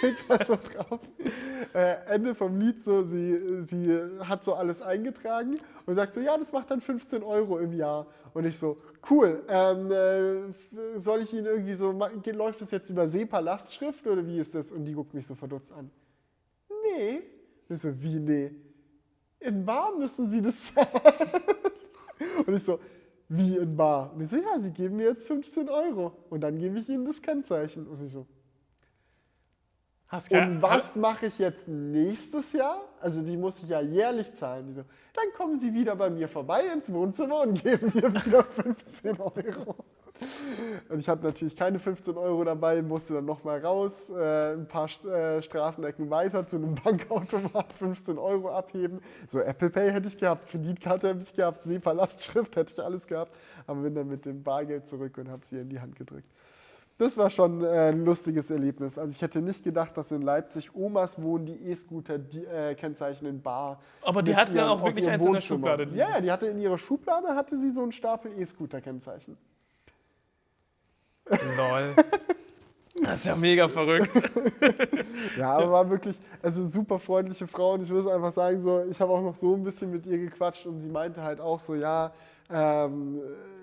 Klickt 0.00 0.24
da 0.28 0.44
so 0.44 0.56
drauf. 0.56 0.98
Äh, 1.72 2.04
Ende 2.08 2.34
vom 2.34 2.58
Lied 2.58 2.82
so, 2.82 3.04
sie, 3.04 3.62
sie 3.62 3.96
hat 4.24 4.42
so 4.42 4.54
alles 4.54 4.82
eingetragen 4.82 5.60
und 5.86 5.94
sagt 5.94 6.14
so, 6.14 6.20
ja, 6.20 6.36
das 6.36 6.50
macht 6.50 6.72
dann 6.72 6.80
15 6.80 7.22
Euro 7.22 7.60
im 7.60 7.72
Jahr. 7.72 8.08
Und 8.34 8.44
ich 8.44 8.58
so, 8.58 8.78
cool, 9.08 9.44
ähm, 9.46 9.92
äh, 9.92 10.98
soll 10.98 11.20
ich 11.20 11.32
Ihnen 11.32 11.46
irgendwie 11.46 11.74
so, 11.74 11.92
läuft 11.92 12.60
das 12.60 12.72
jetzt 12.72 12.90
über 12.90 13.06
SEPA-Lastschrift 13.06 14.04
oder 14.08 14.26
wie 14.26 14.40
ist 14.40 14.52
das? 14.56 14.72
Und 14.72 14.84
die 14.84 14.94
guckt 14.94 15.14
mich 15.14 15.28
so 15.28 15.36
verdutzt 15.36 15.70
an. 15.70 15.92
Nee. 16.82 17.20
Ich 17.68 17.78
so, 17.78 18.02
wie 18.02 18.18
nee? 18.18 18.50
In 19.38 19.64
Bar 19.64 19.96
müssen 19.96 20.28
Sie 20.28 20.42
das 20.42 20.56
zahlen. 20.74 20.88
Und 22.44 22.52
ich 22.52 22.64
so, 22.64 22.80
wie 23.30 23.56
in 23.56 23.76
Bar? 23.76 24.12
Und 24.12 24.20
ich 24.20 24.28
so, 24.28 24.36
ja, 24.36 24.58
Sie 24.58 24.72
geben 24.72 24.96
mir 24.96 25.06
jetzt 25.06 25.26
15 25.26 25.68
Euro 25.68 26.12
und 26.28 26.42
dann 26.42 26.58
gebe 26.58 26.78
ich 26.78 26.88
Ihnen 26.88 27.06
das 27.06 27.22
Kennzeichen. 27.22 27.86
Und 27.86 28.04
ich 28.04 28.12
so, 28.12 28.26
Hast 30.10 30.32
und 30.32 30.60
was 30.60 30.96
mache 30.96 31.26
ich 31.26 31.38
jetzt 31.38 31.68
nächstes 31.68 32.52
Jahr? 32.52 32.80
Also 33.00 33.22
die 33.22 33.36
muss 33.36 33.62
ich 33.62 33.68
ja 33.68 33.80
jährlich 33.80 34.34
zahlen. 34.34 34.66
Die 34.66 34.72
so, 34.72 34.82
dann 35.14 35.32
kommen 35.36 35.60
Sie 35.60 35.72
wieder 35.72 35.94
bei 35.94 36.10
mir 36.10 36.28
vorbei 36.28 36.64
ins 36.66 36.92
Wohnzimmer 36.92 37.42
und 37.42 37.62
geben 37.62 37.92
mir 37.94 38.12
wieder 38.12 38.42
15 38.42 39.20
Euro. 39.20 39.76
Und 40.88 41.00
ich 41.00 41.08
hatte 41.08 41.24
natürlich 41.24 41.56
keine 41.56 41.78
15 41.78 42.16
Euro 42.16 42.44
dabei, 42.44 42.82
musste 42.82 43.14
dann 43.14 43.24
nochmal 43.24 43.60
raus, 43.60 44.10
äh, 44.10 44.54
ein 44.54 44.66
paar 44.66 44.88
äh, 45.06 45.42
Straßenecken 45.42 46.10
weiter 46.10 46.46
zu 46.46 46.56
einem 46.56 46.74
Bankautomat 46.84 47.72
15 47.72 48.18
Euro 48.18 48.50
abheben. 48.50 49.00
So 49.26 49.40
Apple 49.40 49.70
Pay 49.70 49.92
hätte 49.92 50.08
ich 50.08 50.18
gehabt, 50.18 50.48
Kreditkarte 50.50 51.08
hätte 51.08 51.22
ich 51.22 51.32
gehabt, 51.32 51.60
SEPA-Lastschrift 51.62 52.56
hätte 52.56 52.72
ich 52.72 52.82
alles 52.82 53.06
gehabt, 53.06 53.32
aber 53.66 53.82
bin 53.82 53.94
dann 53.94 54.08
mit 54.08 54.24
dem 54.24 54.42
Bargeld 54.42 54.86
zurück 54.86 55.16
und 55.18 55.28
habe 55.28 55.44
sie 55.44 55.58
in 55.58 55.68
die 55.68 55.80
Hand 55.80 55.96
gedrückt. 55.96 56.28
Das 57.00 57.16
war 57.16 57.30
schon 57.30 57.64
äh, 57.64 57.88
ein 57.88 58.04
lustiges 58.04 58.50
Erlebnis. 58.50 58.98
Also 58.98 59.14
ich 59.14 59.22
hätte 59.22 59.40
nicht 59.40 59.64
gedacht, 59.64 59.96
dass 59.96 60.12
in 60.12 60.20
Leipzig 60.20 60.74
Omas 60.74 61.22
wohnen, 61.22 61.46
die 61.46 61.56
E-Scooter 61.70 62.18
äh, 62.52 62.74
kennzeichnen 62.74 63.40
Bar. 63.40 63.80
Aber 64.02 64.22
die 64.22 64.36
hatten 64.36 64.54
dann 64.54 64.68
auch 64.68 64.84
wirklich 64.84 65.08
eins 65.08 65.24
in 65.24 65.32
der 65.32 65.40
Schublade. 65.40 65.88
Ja, 65.94 66.10
ja, 66.10 66.20
die 66.20 66.30
hatte 66.30 66.48
in 66.48 66.58
ihrer 66.58 66.76
Schublade 66.76 67.28
hatte 67.28 67.56
sie 67.58 67.70
so 67.70 67.82
einen 67.82 67.92
Stapel 67.92 68.38
E-Scooter-Kennzeichen. 68.38 69.38
Lol. 71.56 71.94
Das 73.02 73.20
ist 73.20 73.26
ja 73.26 73.36
mega 73.36 73.68
verrückt. 73.68 74.10
Ja, 75.36 75.56
aber 75.56 75.70
war 75.70 75.90
wirklich, 75.90 76.16
also 76.42 76.64
super 76.64 76.98
freundliche 76.98 77.46
Frau 77.46 77.74
und 77.74 77.82
ich 77.82 77.90
muss 77.90 78.06
einfach 78.06 78.32
sagen, 78.32 78.58
so, 78.58 78.84
ich 78.90 79.00
habe 79.00 79.12
auch 79.12 79.22
noch 79.22 79.36
so 79.36 79.54
ein 79.54 79.62
bisschen 79.62 79.90
mit 79.90 80.06
ihr 80.06 80.18
gequatscht 80.18 80.66
und 80.66 80.80
sie 80.80 80.88
meinte 80.88 81.22
halt 81.22 81.40
auch 81.40 81.60
so, 81.60 81.74
ja, 81.74 82.12
ähm, 82.50 83.20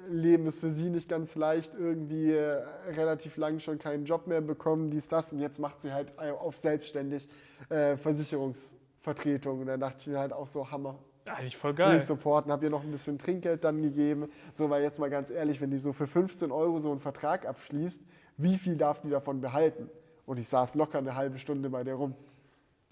Leben 0.09 0.45
ist 0.45 0.59
für 0.59 0.71
sie 0.71 0.89
nicht 0.89 1.09
ganz 1.09 1.35
leicht, 1.35 1.73
irgendwie 1.77 2.31
äh, 2.31 2.61
relativ 2.89 3.37
lang 3.37 3.59
schon 3.59 3.79
keinen 3.79 4.05
Job 4.05 4.27
mehr 4.27 4.41
bekommen, 4.41 4.89
dies, 4.91 5.07
das 5.07 5.33
und 5.33 5.39
jetzt 5.39 5.59
macht 5.59 5.81
sie 5.81 5.91
halt 5.91 6.13
auf 6.19 6.57
selbstständig 6.57 7.27
äh, 7.69 7.97
Versicherungsvertretung 7.97 9.61
und 9.61 9.67
dann 9.67 9.79
dachte 9.79 9.97
ich 10.01 10.07
mir 10.07 10.19
halt 10.19 10.33
auch 10.33 10.47
so, 10.47 10.69
Hammer, 10.69 10.95
Eigentlich 11.29 11.57
voll 11.57 11.73
geil. 11.73 11.97
ich 11.97 12.05
supporten, 12.05 12.51
habe 12.51 12.65
ihr 12.65 12.69
noch 12.71 12.83
ein 12.83 12.91
bisschen 12.91 13.17
Trinkgeld 13.17 13.63
dann 13.63 13.81
gegeben, 13.81 14.29
so, 14.53 14.69
weil 14.69 14.83
jetzt 14.83 14.99
mal 14.99 15.09
ganz 15.09 15.29
ehrlich, 15.29 15.59
wenn 15.61 15.71
die 15.71 15.77
so 15.79 15.93
für 15.93 16.07
15 16.07 16.51
Euro 16.51 16.79
so 16.79 16.91
einen 16.91 16.99
Vertrag 16.99 17.45
abschließt, 17.47 18.01
wie 18.37 18.57
viel 18.57 18.77
darf 18.77 19.01
die 19.01 19.09
davon 19.09 19.41
behalten? 19.41 19.89
Und 20.25 20.37
ich 20.39 20.47
saß 20.47 20.75
locker 20.75 20.97
eine 20.99 21.15
halbe 21.15 21.39
Stunde 21.39 21.69
bei 21.69 21.83
der 21.83 21.95
rum. 21.95 22.13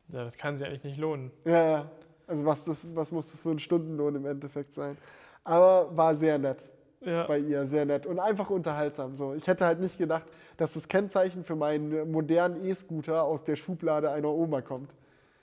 Ja, 0.09 0.23
das 0.23 0.37
kann 0.37 0.57
sich 0.57 0.65
eigentlich 0.67 0.83
nicht 0.83 0.97
lohnen. 0.97 1.31
Ja, 1.45 1.63
ja. 1.69 1.91
Also 2.27 2.45
was, 2.45 2.63
das, 2.65 2.87
was 2.95 3.11
muss 3.11 3.31
das 3.31 3.41
für 3.41 3.49
ein 3.51 3.59
Stundenlohn 3.59 4.15
im 4.15 4.25
Endeffekt 4.25 4.73
sein? 4.73 4.97
Aber 5.43 5.95
war 5.95 6.15
sehr 6.15 6.37
nett 6.39 6.57
Ja. 7.01 7.27
bei 7.27 7.37
ihr, 7.37 7.65
sehr 7.65 7.85
nett 7.85 8.05
und 8.07 8.19
einfach 8.19 8.49
unterhaltsam. 8.49 9.15
So. 9.15 9.33
Ich 9.35 9.45
hätte 9.47 9.65
halt 9.65 9.79
nicht 9.79 9.97
gedacht, 9.97 10.25
dass 10.57 10.73
das 10.73 10.87
Kennzeichen 10.87 11.43
für 11.43 11.55
meinen 11.55 12.11
modernen 12.11 12.65
E-Scooter 12.65 13.23
aus 13.23 13.43
der 13.43 13.55
Schublade 13.55 14.09
einer 14.09 14.29
Oma 14.29 14.61
kommt. 14.61 14.89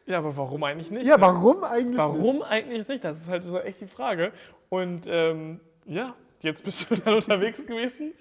Ja, 0.06 0.18
aber 0.18 0.36
warum 0.36 0.62
eigentlich 0.64 0.90
nicht? 0.90 1.06
Ja, 1.06 1.16
ne? 1.16 1.22
warum 1.22 1.64
eigentlich 1.64 1.86
nicht? 1.86 1.98
Warum 1.98 2.42
eigentlich 2.42 2.88
nicht? 2.88 3.04
Das 3.04 3.18
ist 3.18 3.28
halt 3.28 3.44
so 3.44 3.58
echt 3.58 3.80
die 3.80 3.86
Frage. 3.86 4.32
Und 4.68 5.06
ähm, 5.06 5.60
ja, 5.86 6.14
jetzt 6.40 6.64
bist 6.64 6.90
du 6.90 6.94
dann 7.04 7.14
unterwegs 7.14 7.64
gewesen. 7.66 8.12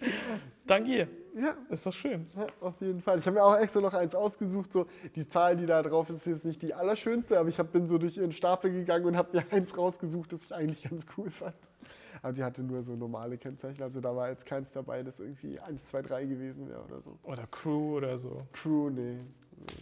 Dank 0.68 0.88
ihr. 0.88 1.08
Ja, 1.34 1.56
Ist 1.70 1.86
doch 1.86 1.94
schön. 1.94 2.28
ja, 2.36 2.46
auf 2.60 2.80
jeden 2.82 3.00
Fall. 3.00 3.20
Ich 3.20 3.26
habe 3.26 3.36
mir 3.36 3.44
auch 3.44 3.58
extra 3.58 3.80
noch 3.80 3.94
eins 3.94 4.14
ausgesucht. 4.14 4.74
So, 4.74 4.86
die 5.16 5.28
Zahl, 5.28 5.56
die 5.56 5.66
da 5.66 5.82
drauf 5.82 6.10
ist, 6.10 6.18
ist 6.18 6.26
jetzt 6.26 6.46
nicht 6.46 6.62
die 6.62 6.74
allerschönste, 6.74 7.40
aber 7.40 7.48
ich 7.48 7.58
hab, 7.58 7.72
bin 7.72 7.88
so 7.88 7.98
durch 7.98 8.18
ihren 8.18 8.34
Stapel 8.34 8.72
gegangen 8.72 9.06
und 9.06 9.16
habe 9.16 9.38
mir 9.38 9.44
eins 9.52 9.78
rausgesucht, 9.78 10.34
das 10.34 10.46
ich 10.46 10.54
eigentlich 10.54 10.84
ganz 10.84 11.06
cool 11.18 11.30
fand. 11.30 11.56
Aber 12.22 12.34
die 12.34 12.44
hatte 12.44 12.62
nur 12.62 12.84
so 12.84 12.96
normale 12.96 13.38
Kennzeichen, 13.38 13.82
also 13.82 14.00
da 14.02 14.16
war 14.16 14.30
jetzt 14.30 14.46
keins 14.46 14.72
dabei, 14.72 15.02
das 15.02 15.20
irgendwie 15.20 15.60
1, 15.60 15.86
2, 15.86 16.02
3 16.04 16.26
gewesen 16.26 16.70
wäre 16.70 16.84
oder 16.84 17.00
so. 17.02 17.18
Oder 17.24 17.48
Crew 17.48 17.96
oder 17.98 18.18
so. 18.18 18.42
Crew, 18.52 18.90
nee. 18.90 19.18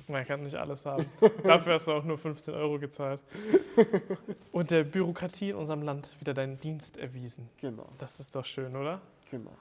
Man 0.07 0.25
kann 0.25 0.41
nicht 0.43 0.55
alles 0.55 0.85
haben. 0.85 1.05
Dafür 1.43 1.73
hast 1.73 1.87
du 1.87 1.93
auch 1.93 2.03
nur 2.03 2.17
15 2.17 2.53
Euro 2.53 2.79
gezahlt. 2.79 3.21
Und 4.51 4.71
der 4.71 4.83
Bürokratie 4.83 5.51
in 5.51 5.55
unserem 5.55 5.83
Land 5.83 6.15
wieder 6.19 6.33
deinen 6.33 6.59
Dienst 6.59 6.97
erwiesen. 6.97 7.49
Genau, 7.61 7.87
Das 7.97 8.19
ist 8.19 8.35
doch 8.35 8.45
schön, 8.45 8.75
oder? 8.75 9.01
genau. 9.29 9.51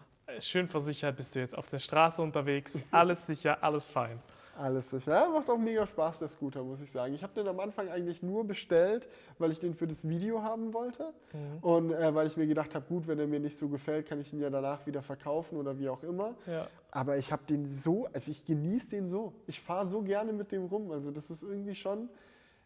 Schön 0.41 0.69
versichert 0.69 1.17
bist 1.17 1.35
du 1.35 1.41
jetzt 1.41 1.57
auf 1.57 1.71
der 1.71 1.79
Straße 1.79 2.21
unterwegs. 2.21 2.79
Alles 2.91 3.27
sicher, 3.27 3.63
alles 3.63 3.87
fein. 3.87 4.19
Alles 4.59 4.91
sicher. 4.91 5.13
Ja, 5.13 5.29
macht 5.31 5.49
auch 5.49 5.57
mega 5.57 5.87
Spaß, 5.87 6.19
der 6.19 6.29
Scooter, 6.29 6.63
muss 6.63 6.83
ich 6.83 6.91
sagen. 6.91 7.15
Ich 7.15 7.23
habe 7.23 7.33
den 7.33 7.47
am 7.49 7.59
Anfang 7.61 7.89
eigentlich 7.89 8.23
nur 8.23 8.45
bestellt, 8.47 9.09
weil 9.39 9.53
ich 9.53 9.61
den 9.61 9.73
für 9.73 9.87
das 9.87 10.07
Video 10.07 10.43
haben 10.43 10.75
wollte. 10.75 11.15
Und 11.63 11.93
äh, 11.93 12.15
weil 12.15 12.27
ich 12.27 12.37
mir 12.37 12.47
gedacht 12.47 12.75
habe, 12.75 12.85
gut, 12.87 13.07
wenn 13.07 13.19
er 13.21 13.27
mir 13.27 13.41
nicht 13.41 13.57
so 13.57 13.69
gefällt, 13.69 14.07
kann 14.07 14.21
ich 14.21 14.33
ihn 14.33 14.41
ja 14.41 14.51
danach 14.51 14.85
wieder 14.85 15.01
verkaufen 15.01 15.57
oder 15.59 15.79
wie 15.79 15.89
auch 15.89 16.03
immer. 16.03 16.35
Ja. 16.47 16.67
Aber 16.91 17.17
ich 17.19 17.33
habe 17.33 17.43
den 17.47 17.65
so, 17.67 18.09
also 18.13 18.31
ich 18.31 18.45
genieße 18.45 18.89
den 18.91 19.09
so. 19.09 19.35
Ich 19.47 19.61
fahre 19.61 19.87
so 19.87 20.03
gerne 20.03 20.33
mit 20.33 20.53
dem 20.53 20.65
rum. 20.67 20.91
Also 20.91 21.11
das 21.11 21.31
ist 21.31 21.43
irgendwie 21.43 21.75
schon. 21.75 22.09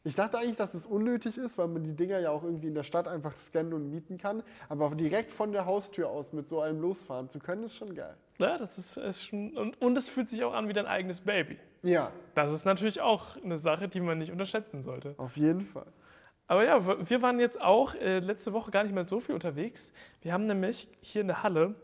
Ich 0.05 0.17
dachte 0.17 0.37
eigentlich, 0.39 0.57
dass 0.57 0.75
es 0.75 0.85
unnötig 0.87 1.39
ist, 1.39 1.59
weil 1.59 1.69
man 1.69 1.85
die 1.85 1.95
Dinger 1.95 2.19
ja 2.19 2.31
auch 2.31 2.43
irgendwie 2.43 2.67
in 2.67 2.75
der 2.75 2.83
Stadt 2.83 3.07
einfach 3.07 3.37
scannen 3.37 3.73
und 3.73 3.89
mieten 3.91 4.19
kann. 4.19 4.43
Aber 4.69 4.91
direkt 4.95 5.31
von 5.31 5.53
der 5.53 5.65
Haustür 5.67 6.09
aus 6.09 6.33
mit 6.33 6.49
so 6.49 6.61
einem 6.61 6.81
losfahren 6.81 7.29
zu 7.29 7.39
können, 7.39 7.65
ist 7.65 7.77
schon 7.77 7.95
geil. 7.95 8.17
Ja, 8.39 8.59
das 8.59 8.79
ist, 8.79 8.97
ist 8.97 9.25
schon. 9.25 9.57
Und, 9.57 9.81
und 9.81 9.97
es 9.97 10.09
fühlt 10.09 10.29
sich 10.29 10.43
auch 10.43 10.55
an 10.55 10.69
wie 10.69 10.73
dein 10.73 10.87
eigenes 10.87 11.21
Baby. 11.21 11.57
Ja, 11.85 12.11
Das 12.35 12.53
ist 12.53 12.65
natürlich 12.65 13.01
auch 13.01 13.37
eine 13.43 13.59
Sache, 13.59 13.89
die 13.89 14.01
man 14.01 14.19
nicht 14.19 14.31
unterschätzen 14.33 14.83
sollte. 14.83 15.15
auf 15.19 15.37
jeden 15.37 15.61
Fall. 15.63 15.87
Aber 16.49 16.65
ja, 16.65 17.09
wir 17.09 17.23
waren 17.23 17.39
jetzt 17.41 17.61
auch 17.61 17.95
äh, 17.95 18.19
letzte 18.19 18.53
Woche 18.53 18.71
gar 18.71 18.83
nicht 18.85 18.93
mehr 18.95 19.05
so 19.05 19.21
viel 19.21 19.35
unterwegs. 19.35 19.93
Wir 20.21 20.33
haben 20.33 20.47
nämlich 20.47 20.89
hier 21.01 21.23
in 21.23 21.29
der 21.29 21.43
Halle, 21.43 21.75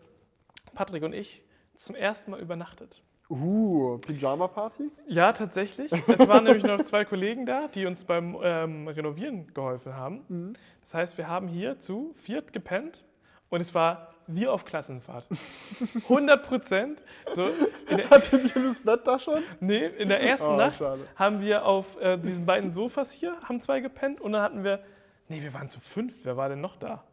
Patrick 0.75 1.03
und 1.05 1.15
ich, 1.15 1.43
zum 1.79 1.95
ersten 1.95 2.31
Mal 2.31 2.41
übernachtet. 2.41 3.03
Uh, 3.31 3.99
Pyjama-Party? 3.99 4.91
Ja, 5.07 5.33
tatsächlich. 5.33 5.93
Es 6.09 6.27
waren 6.27 6.45
nämlich 6.45 6.65
noch 6.65 6.81
zwei 6.83 7.05
Kollegen 7.05 7.45
da, 7.45 7.69
die 7.69 7.85
uns 7.85 8.05
beim 8.05 8.37
ähm, 8.43 8.89
Renovieren 8.89 9.53
geholfen 9.53 9.95
haben. 9.95 10.55
Das 10.81 10.95
heißt, 10.95 11.19
wir 11.19 11.29
haben 11.29 11.47
hier 11.49 11.79
zu 11.79 12.15
viert 12.23 12.53
gepennt 12.55 13.05
und 13.51 13.61
es 13.61 13.75
war 13.75 14.15
wie 14.27 14.47
auf 14.47 14.65
Klassenfahrt. 14.65 15.29
100 16.05 16.47
Prozent. 16.47 17.03
So, 17.31 17.49
in 17.89 17.97
der, 17.99 18.11
Hattet 18.11 18.55
ihr 18.57 18.63
das 18.63 18.81
Bett 18.81 19.07
da 19.07 19.19
schon? 19.19 19.43
nee, 19.61 19.87
in 19.87 20.09
der 20.09 20.23
ersten 20.23 20.49
Oh, 20.49 20.57
Nacht 20.57 20.79
schade. 20.79 21.05
haben 21.17 21.41
wir 21.43 21.65
auf 21.67 22.01
äh, 22.01 22.17
diesen 22.19 22.47
beiden 22.47 22.71
Sofas 22.71 23.13
hier, 23.13 23.37
haben 23.43 23.61
zwei 23.61 23.81
gepennt 23.81 24.21
und 24.23 24.33
dann 24.33 24.43
hatten 24.43 24.65
wir, 24.65 24.81
nee, 25.29 25.43
wir 25.43 25.53
waren 25.55 25.69
zu 25.69 25.81
fünf. 25.81 26.15
Wer 26.25 26.37
war 26.39 26.49
denn 26.49 26.61
noch 26.63 26.77
da? 26.77 27.05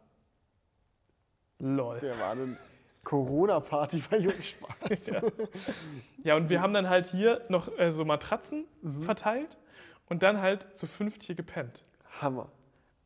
Lol. 1.58 1.98
Der 2.00 2.18
war 2.18 2.32
eine 2.32 2.56
Corona-Party 3.06 4.02
bei 4.10 4.18
Jungspar. 4.18 4.70
Ja. 5.06 5.20
ja, 6.24 6.36
und 6.36 6.48
wir 6.48 6.60
haben 6.60 6.74
dann 6.74 6.88
halt 6.88 7.06
hier 7.06 7.40
noch 7.48 7.68
äh, 7.78 7.90
so 7.92 8.04
Matratzen 8.04 8.64
verteilt 9.00 9.56
und 10.08 10.22
dann 10.24 10.40
halt 10.40 10.76
zu 10.76 10.86
fünft 10.86 11.22
hier 11.22 11.34
gepennt. 11.36 11.84
Hammer. 12.20 12.48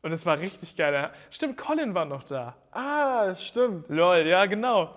Und 0.01 0.11
es 0.11 0.25
war 0.25 0.39
richtig 0.39 0.75
geil. 0.75 1.11
Stimmt, 1.29 1.57
Colin 1.57 1.93
war 1.93 2.05
noch 2.05 2.23
da. 2.23 2.55
Ah, 2.71 3.35
stimmt. 3.35 3.89
Lol, 3.89 4.25
ja, 4.27 4.45
genau. 4.47 4.95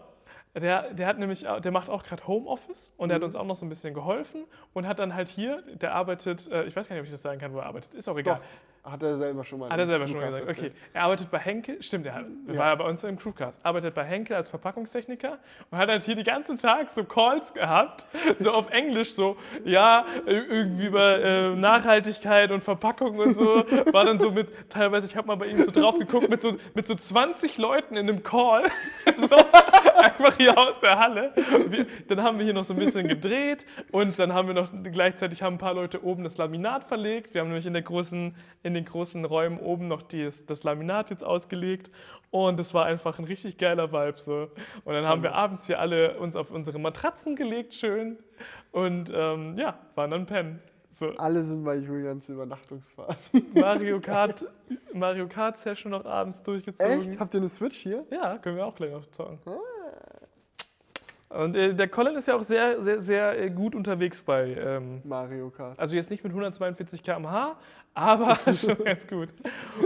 Der, 0.55 0.95
der 0.95 1.07
hat 1.07 1.19
nämlich, 1.19 1.41
der 1.43 1.71
macht 1.73 1.91
auch 1.91 2.03
gerade 2.05 2.27
Homeoffice 2.27 2.93
und 2.97 3.07
Mhm. 3.07 3.09
der 3.09 3.15
hat 3.17 3.23
uns 3.25 3.37
auch 3.37 3.45
noch 3.45 3.57
so 3.57 3.67
ein 3.67 3.69
bisschen 3.69 3.93
geholfen 3.93 4.45
und 4.73 4.87
hat 4.87 4.99
dann 5.01 5.15
halt 5.15 5.29
hier, 5.29 5.63
der 5.75 5.95
arbeitet, 5.95 6.51
äh, 6.51 6.65
ich 6.65 6.75
weiß 6.77 6.89
gar 6.89 6.95
nicht, 6.95 7.01
ob 7.03 7.07
ich 7.07 7.13
das 7.13 7.23
sagen 7.23 7.41
kann, 7.41 7.53
wo 7.53 7.59
er 7.59 7.67
arbeitet, 7.67 7.93
ist 7.95 8.09
auch 8.09 8.17
egal. 8.17 8.37
Doch, 8.37 8.45
hat 8.85 9.03
er 9.03 9.17
selber 9.17 9.45
schon 9.45 9.61
mal. 9.61 9.71
Hat 9.71 9.79
er 9.79 9.87
selber 9.87 10.07
schon 10.07 10.17
mal 10.17 10.27
gesagt. 10.27 10.43
Okay, 10.43 10.51
erzählt. 10.51 10.75
er 10.93 11.03
arbeitet 11.05 11.31
bei 11.31 11.39
Henkel, 11.39 11.83
stimmt, 11.83 12.07
er 12.07 12.25
Ja. 12.47 12.59
war 12.59 12.67
ja 12.67 12.75
bei 12.75 12.85
uns 12.85 13.03
im 13.03 13.19
Crewcast, 13.19 13.65
arbeitet 13.65 13.95
bei 13.95 14.05
Henkel 14.05 14.37
als 14.37 14.51
Verpackungstechniker 14.51 15.39
und 15.71 15.79
hat 15.79 15.89
halt 15.89 16.03
hier 16.03 16.15
den 16.15 16.25
ganzen 16.25 16.59
Tag 16.59 16.91
so 16.91 17.05
Calls 17.05 17.55
gehabt, 17.55 18.07
so 18.37 18.53
auf 18.53 18.71
Englisch, 18.71 19.15
so, 19.15 19.39
ja, 19.65 20.05
irgendwie 20.27 20.87
über 20.87 21.19
äh, 21.19 21.57
Nachhaltigkeit 21.57 22.51
und 22.51 22.63
Verpackung 22.63 23.19
und 23.19 23.35
so, 23.35 23.65
war 23.93 24.05
dann 24.05 24.19
so 24.19 24.31
mit, 24.31 24.49
teilweise, 24.69 25.07
ich 25.07 25.17
habe 25.17 25.29
mal 25.29 25.37
bei 25.37 25.47
ihm 25.47 25.63
so 25.63 25.71
drauf 25.71 25.99
geguckt, 25.99 26.29
mit 26.29 26.43
so, 26.43 26.57
mit 26.75 26.87
so 26.87 26.95
20 26.95 27.57
Leuten 27.57 27.97
in 27.97 28.09
einem 28.09 28.23
Call, 28.23 28.65
so 29.17 29.37
einfach 29.97 30.37
hier 30.37 30.59
aus 30.59 30.79
der 30.81 30.99
Halle. 30.99 31.33
Wir, 31.69 31.87
dann 32.09 32.23
haben 32.23 32.39
wir 32.39 32.45
hier 32.45 32.55
noch 32.55 32.65
so 32.65 32.75
ein 32.75 32.81
bisschen 32.81 33.09
gedreht 33.09 33.67
und 33.93 34.19
dann 34.19 34.35
haben 34.35 34.49
wir 34.49 34.55
noch 34.55 34.69
gleichzeitig 34.93 35.43
haben 35.43 35.55
ein 35.55 35.59
paar 35.59 35.75
Leute 35.75 36.05
oben 36.05 36.23
das 36.23 36.37
Laminat 36.37 36.85
verlegt. 36.85 37.33
Wir 37.33 37.41
haben 37.41 37.49
nämlich 37.49 37.67
in, 37.67 37.73
der 37.73 37.83
großen, 37.83 38.35
in 38.63 38.74
den 38.75 38.85
großen 38.85 39.25
Räumen 39.25 39.59
oben 39.59 39.89
noch 39.89 40.03
dies, 40.03 40.47
das 40.47 40.65
Laminat 40.65 41.11
jetzt 41.11 41.25
ausgelegt 41.25 41.91
und 42.31 42.59
es 42.59 42.75
war 42.75 42.87
einfach 42.87 43.19
ein 43.19 43.25
richtig 43.25 43.59
geiler 43.59 43.93
Vibe 43.93 44.19
so. 44.19 44.51
Und 44.85 44.95
dann 44.95 45.07
haben 45.07 45.23
wir 45.23 45.35
abends 45.35 45.67
hier 45.67 45.79
alle 45.81 46.19
uns 46.19 46.37
auf 46.37 46.51
unsere 46.51 46.79
Matratzen 46.79 47.37
gelegt, 47.37 47.75
schön 47.75 48.19
und 48.73 49.13
ähm, 49.15 49.57
ja, 49.57 49.79
waren 49.95 50.11
dann 50.11 50.27
pennen. 50.27 50.61
So, 50.95 51.09
Alle 51.17 51.43
sind 51.43 51.65
bei 51.65 51.77
Julians 51.77 52.29
Übernachtungsfahrt. 52.29 53.19
Mario 53.55 54.01
Kart, 54.03 54.47
Mario 54.93 55.27
Kart 55.27 55.59
Session 55.59 55.91
noch 55.91 56.05
abends 56.05 56.43
durchgezogen. 56.43 57.01
Echt? 57.01 57.19
Habt 57.19 57.35
ihr 57.35 57.41
eine 57.41 57.49
Switch 57.49 57.79
hier? 57.79 58.05
Ja, 58.11 58.39
können 58.39 58.57
wir 58.57 58.67
auch 58.67 58.77
gleich 58.77 58.93
noch 58.93 59.07
zocken. 59.11 59.39
Und 61.35 61.57
äh, 61.57 61.75
der 61.75 61.89
Colin 61.89 62.15
ist 62.15 62.29
ja 62.29 62.37
auch 62.37 62.43
sehr, 62.43 62.81
sehr, 62.81 63.01
sehr 63.01 63.39
äh, 63.39 63.51
gut 63.51 63.75
unterwegs 63.75 64.21
bei, 64.23 64.55
ähm, 64.55 65.03
Mario 65.05 65.51
Kart. 65.51 65.79
also 65.79 65.97
jetzt 65.97 66.11
nicht 66.11 66.23
mit 66.23 66.31
142 66.31 67.03
km/h, 67.03 67.57
aber 67.93 68.37
schon 68.55 68.83
ganz 68.85 69.07
gut. 69.07 69.31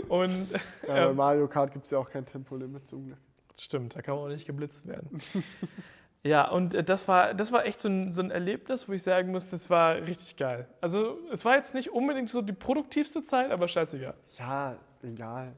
Und 0.09 0.51
Ja, 0.53 0.59
bei 0.87 1.11
ähm, 1.11 1.17
Mario 1.17 1.49
Kart 1.49 1.73
gibt 1.73 1.87
es 1.87 1.91
ja 1.91 1.99
auch 1.99 2.11
kein 2.11 2.27
Tempolimit 2.27 2.87
zum 2.87 3.07
Glück. 3.07 3.19
stimmt, 3.59 3.97
da 3.97 4.03
kann 4.03 4.15
man 4.17 4.25
auch 4.25 4.29
nicht 4.29 4.47
geblitzt 4.47 4.87
werden. 4.87 5.23
ja, 6.23 6.51
und 6.51 6.75
äh, 6.75 6.85
das 6.85 7.09
war, 7.09 7.33
das 7.33 7.51
war 7.51 7.65
echt 7.65 7.81
so 7.81 7.89
ein, 7.89 8.13
so 8.13 8.21
ein 8.21 8.31
Erlebnis, 8.31 8.87
wo 8.89 8.93
ich 8.93 9.03
sagen 9.03 9.31
muss, 9.33 9.49
das 9.49 9.71
war 9.71 9.95
richtig 9.97 10.37
geil. 10.37 10.69
Also 10.83 11.19
es 11.33 11.45
war 11.47 11.57
jetzt 11.57 11.73
nicht 11.73 11.91
unbedingt 11.93 12.29
so 12.29 12.43
die 12.43 12.53
produktivste 12.53 13.23
Zeit, 13.23 13.51
aber 13.51 13.69
scheißegal. 13.69 14.15
Ja, 14.39 14.77
egal. 15.03 15.55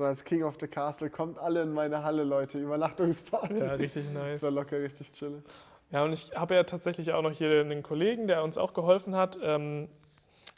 So 0.00 0.06
als 0.06 0.24
King 0.24 0.44
of 0.44 0.56
the 0.58 0.66
Castle 0.66 1.10
kommt 1.10 1.38
alle 1.38 1.60
in 1.60 1.74
meine 1.74 2.02
Halle, 2.02 2.24
Leute. 2.24 2.58
Übernachtungsparty. 2.58 3.58
Ja, 3.58 3.74
richtig 3.74 4.10
nice. 4.14 4.40
Das 4.40 4.42
war 4.44 4.50
locker 4.50 4.80
richtig 4.80 5.12
chillig. 5.12 5.42
Ja, 5.90 6.04
und 6.04 6.14
ich 6.14 6.30
habe 6.34 6.54
ja 6.54 6.64
tatsächlich 6.64 7.12
auch 7.12 7.20
noch 7.20 7.32
hier 7.32 7.60
einen 7.60 7.82
Kollegen, 7.82 8.26
der 8.26 8.42
uns 8.42 8.56
auch 8.56 8.72
geholfen 8.72 9.14
hat. 9.14 9.38
Ähm, 9.42 9.90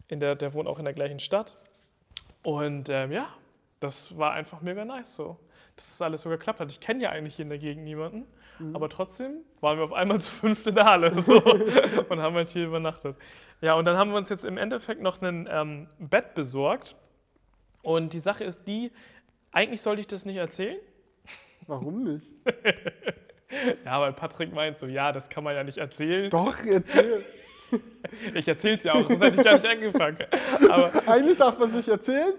in 0.06 0.20
der, 0.20 0.37
der 0.37 0.54
wohnt 0.54 0.68
auch 0.68 0.78
in 0.78 0.84
der 0.84 0.94
gleichen 0.94 1.18
Stadt. 1.18 1.58
Und 2.44 2.88
ähm, 2.88 3.11
ja, 3.11 3.30
das 3.80 4.16
war 4.16 4.30
einfach 4.30 4.61
mega 4.61 4.84
nice 4.84 5.16
so, 5.16 5.37
dass 5.75 5.88
das 5.88 6.02
alles 6.02 6.20
so 6.20 6.30
geklappt 6.30 6.61
hat. 6.61 6.70
Ich 6.70 6.78
kenne 6.78 7.02
ja 7.02 7.11
eigentlich 7.11 7.34
hier 7.34 7.42
in 7.42 7.50
der 7.50 7.58
Gegend 7.58 7.82
niemanden, 7.82 8.26
aber 8.75 8.88
trotzdem 8.90 9.38
waren 9.61 9.76
wir 9.76 9.84
auf 9.84 9.92
einmal 9.92 10.20
zu 10.20 10.30
fünft 10.30 10.68
in 10.68 10.76
der 10.76 10.84
Halle 10.84 11.20
so, 11.20 11.42
und 12.08 12.20
haben 12.20 12.37
halt 12.37 12.50
hier 12.50 12.66
übernachtet. 12.66 13.16
Ja, 13.61 13.75
und 13.75 13.87
dann 13.87 13.96
haben 13.96 14.12
wir 14.12 14.18
uns 14.18 14.28
jetzt 14.28 14.44
im 14.44 14.56
Endeffekt 14.56 15.02
noch 15.02 15.20
ein 15.20 15.49
ähm, 15.50 15.88
Bett 15.99 16.34
besorgt. 16.34 16.94
Und 17.82 18.12
die 18.12 18.20
Sache 18.20 18.44
ist 18.44 18.68
die, 18.68 18.92
eigentlich 19.52 19.82
sollte 19.82 20.00
ich 20.00 20.06
das 20.06 20.25
nicht 20.25 20.37
erzählen. 20.37 20.78
Warum 21.66 22.02
nicht? 22.04 22.26
Ja, 23.85 24.00
weil 24.00 24.14
Patrick 24.14 24.50
meint 24.54 24.78
so, 24.78 24.87
ja, 24.87 25.12
das 25.12 25.28
kann 25.28 25.44
man 25.44 25.54
ja 25.54 25.62
nicht 25.62 25.76
erzählen. 25.76 26.30
Doch, 26.30 26.56
erzähl. 26.64 27.23
Ich 28.35 28.49
erzähl's 28.49 28.85
ja 28.85 28.92
auch, 28.92 29.06
das 29.06 29.21
hätte 29.21 29.40
ich 29.40 29.44
gar 29.44 29.54
nicht 29.54 29.66
angefangen. 29.66 30.18
Aber 30.71 30.92
Eigentlich 31.06 31.38
darf 31.38 31.59
man 31.59 31.71
sich 31.71 31.88
erzählen 31.88 32.35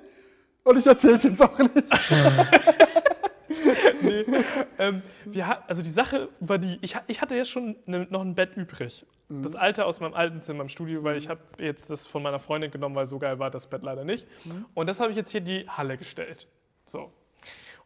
und 0.64 0.78
ich 0.78 0.86
erzähl's 0.86 1.24
jetzt 1.24 1.42
auch 1.42 1.58
nicht. 1.58 1.74
nee, 4.02 4.26
ähm, 4.78 5.02
wir 5.26 5.68
also 5.68 5.82
die 5.82 5.90
Sache 5.90 6.30
war 6.40 6.60
die, 6.60 6.78
ich, 6.82 6.98
ich 7.08 7.22
hatte 7.22 7.36
jetzt 7.36 7.50
schon 7.50 7.76
ne, 7.86 8.06
noch 8.12 8.22
ein 8.22 8.36
Bett 8.36 8.56
übrig. 8.56 9.08
Das 9.30 9.56
alte 9.56 9.86
aus 9.86 10.00
meinem 10.00 10.14
alten 10.14 10.40
Zimmer 10.40 10.62
im 10.62 10.70
Studio, 10.70 11.04
weil 11.04 11.18
ich 11.18 11.30
habe 11.30 11.42
jetzt 11.58 11.90
das 11.90 12.06
von 12.06 12.22
meiner 12.22 12.40
Freundin 12.40 12.70
genommen, 12.70 12.96
weil 12.96 13.08
so 13.08 13.18
geil 13.18 13.40
war 13.40 13.50
das 13.50 13.68
Bett 13.68 13.82
leider 13.82 14.04
nicht. 14.04 14.28
Und 14.76 14.88
das 14.88 15.00
habe 15.00 15.10
ich 15.10 15.18
jetzt 15.18 15.32
hier 15.32 15.40
in 15.40 15.46
die 15.46 15.68
Halle 15.68 15.98
gestellt. 15.98 16.48
So. 16.94 17.12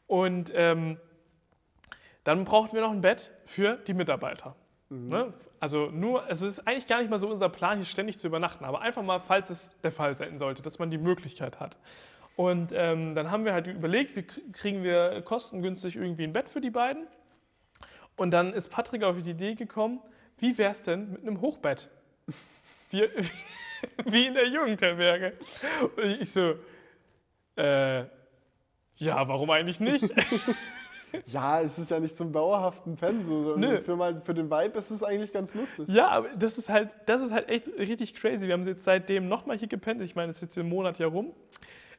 Und 0.06 0.52
ähm, 0.54 1.00
dann 2.26 2.44
brauchten 2.44 2.76
wir 2.76 2.82
noch 2.82 2.92
ein 2.92 3.00
Bett 3.02 3.32
für 3.46 3.78
die 3.88 3.94
Mitarbeiter. 3.94 4.56
Ne? 4.90 5.34
Also 5.60 5.88
nur, 5.88 6.24
also 6.26 6.46
es 6.46 6.60
ist 6.60 6.68
eigentlich 6.68 6.88
gar 6.88 7.00
nicht 7.00 7.10
mal 7.10 7.18
so 7.18 7.30
unser 7.30 7.48
Plan, 7.50 7.78
hier 7.78 7.86
ständig 7.86 8.18
zu 8.20 8.28
übernachten, 8.28 8.66
aber 8.66 8.82
einfach 8.82 9.02
mal, 9.04 9.20
falls 9.20 9.50
es 9.50 9.72
der 9.82 9.92
Fall 9.94 10.16
sein 10.18 10.38
sollte, 10.38 10.62
dass 10.62 10.78
man 10.78 10.92
die 10.92 10.98
Möglichkeit 10.98 11.60
hat. 11.60 11.78
Und 12.36 12.72
ähm, 12.74 13.16
dann 13.16 13.32
haben 13.32 13.46
wir 13.46 13.54
halt 13.54 13.68
überlegt, 13.68 14.16
wie 14.16 14.22
kr- 14.22 14.52
kriegen 14.52 14.84
wir 14.84 15.22
kostengünstig 15.22 15.96
irgendwie 15.96 16.24
ein 16.24 16.34
Bett 16.34 16.50
für 16.50 16.62
die 16.62 16.70
beiden. 16.70 17.08
Und 18.18 18.32
dann 18.32 18.54
ist 18.54 18.70
Patrick 18.70 19.04
auf 19.04 19.22
die 19.22 19.32
Idee 19.32 19.56
gekommen, 19.56 20.02
wie 20.38 20.58
wäre 20.58 20.72
es 20.72 20.82
denn 20.84 21.12
mit 21.14 21.22
einem 21.22 21.40
Hochbett? 21.42 21.90
Wie, 22.90 23.10
wie 24.06 24.28
in 24.28 24.34
der 24.34 24.48
Jugendherberge. 24.48 25.34
Und 25.98 26.22
ich 26.22 26.32
so, 26.32 26.56
äh, 27.58 28.06
ja, 28.98 29.28
warum 29.28 29.50
eigentlich 29.50 29.80
nicht? 29.80 30.10
Ja, 31.28 31.62
es 31.62 31.78
ist 31.80 31.90
ja 31.90 32.00
nicht 32.00 32.18
zum 32.18 32.32
dauerhaften 32.32 32.96
Pennen 32.96 33.24
so, 33.24 33.56
Nö. 33.56 33.80
für, 33.80 33.96
mal, 33.96 34.20
für 34.22 34.34
den 34.34 34.50
Vibe 34.50 34.78
ist 34.78 34.92
es 34.92 35.04
eigentlich 35.04 35.32
ganz 35.32 35.54
lustig. 35.54 35.88
Ja, 35.88 36.10
aber 36.10 36.28
das 36.38 36.58
ist 36.58 36.70
halt, 36.70 36.90
das 37.06 37.22
ist 37.22 37.32
halt 37.32 37.50
echt 37.50 37.68
richtig 37.78 38.14
crazy. 38.16 38.48
Wir 38.48 38.54
haben 38.54 38.68
jetzt 38.68 38.84
seitdem 38.84 39.28
nochmal 39.28 39.58
hier 39.58 39.68
gepennt. 39.68 40.02
Ich 40.02 40.16
meine, 40.16 40.32
es 40.32 40.38
ist 40.38 40.42
jetzt 40.42 40.58
ein 40.58 40.68
Monat 40.68 41.00
ja 41.00 41.08
rum, 41.08 41.34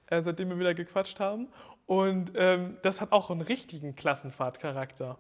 äh, 0.07 0.23
seitdem 0.23 0.51
wir 0.51 0.59
wieder 0.59 0.75
gequatscht 0.75 1.21
haben. 1.21 1.49
Und 1.87 2.33
ähm, 2.35 2.77
das 2.83 3.01
hat 3.01 3.13
auch 3.13 3.31
einen 3.31 3.41
richtigen 3.41 3.95
Klassenfahrtcharakter. 3.97 5.19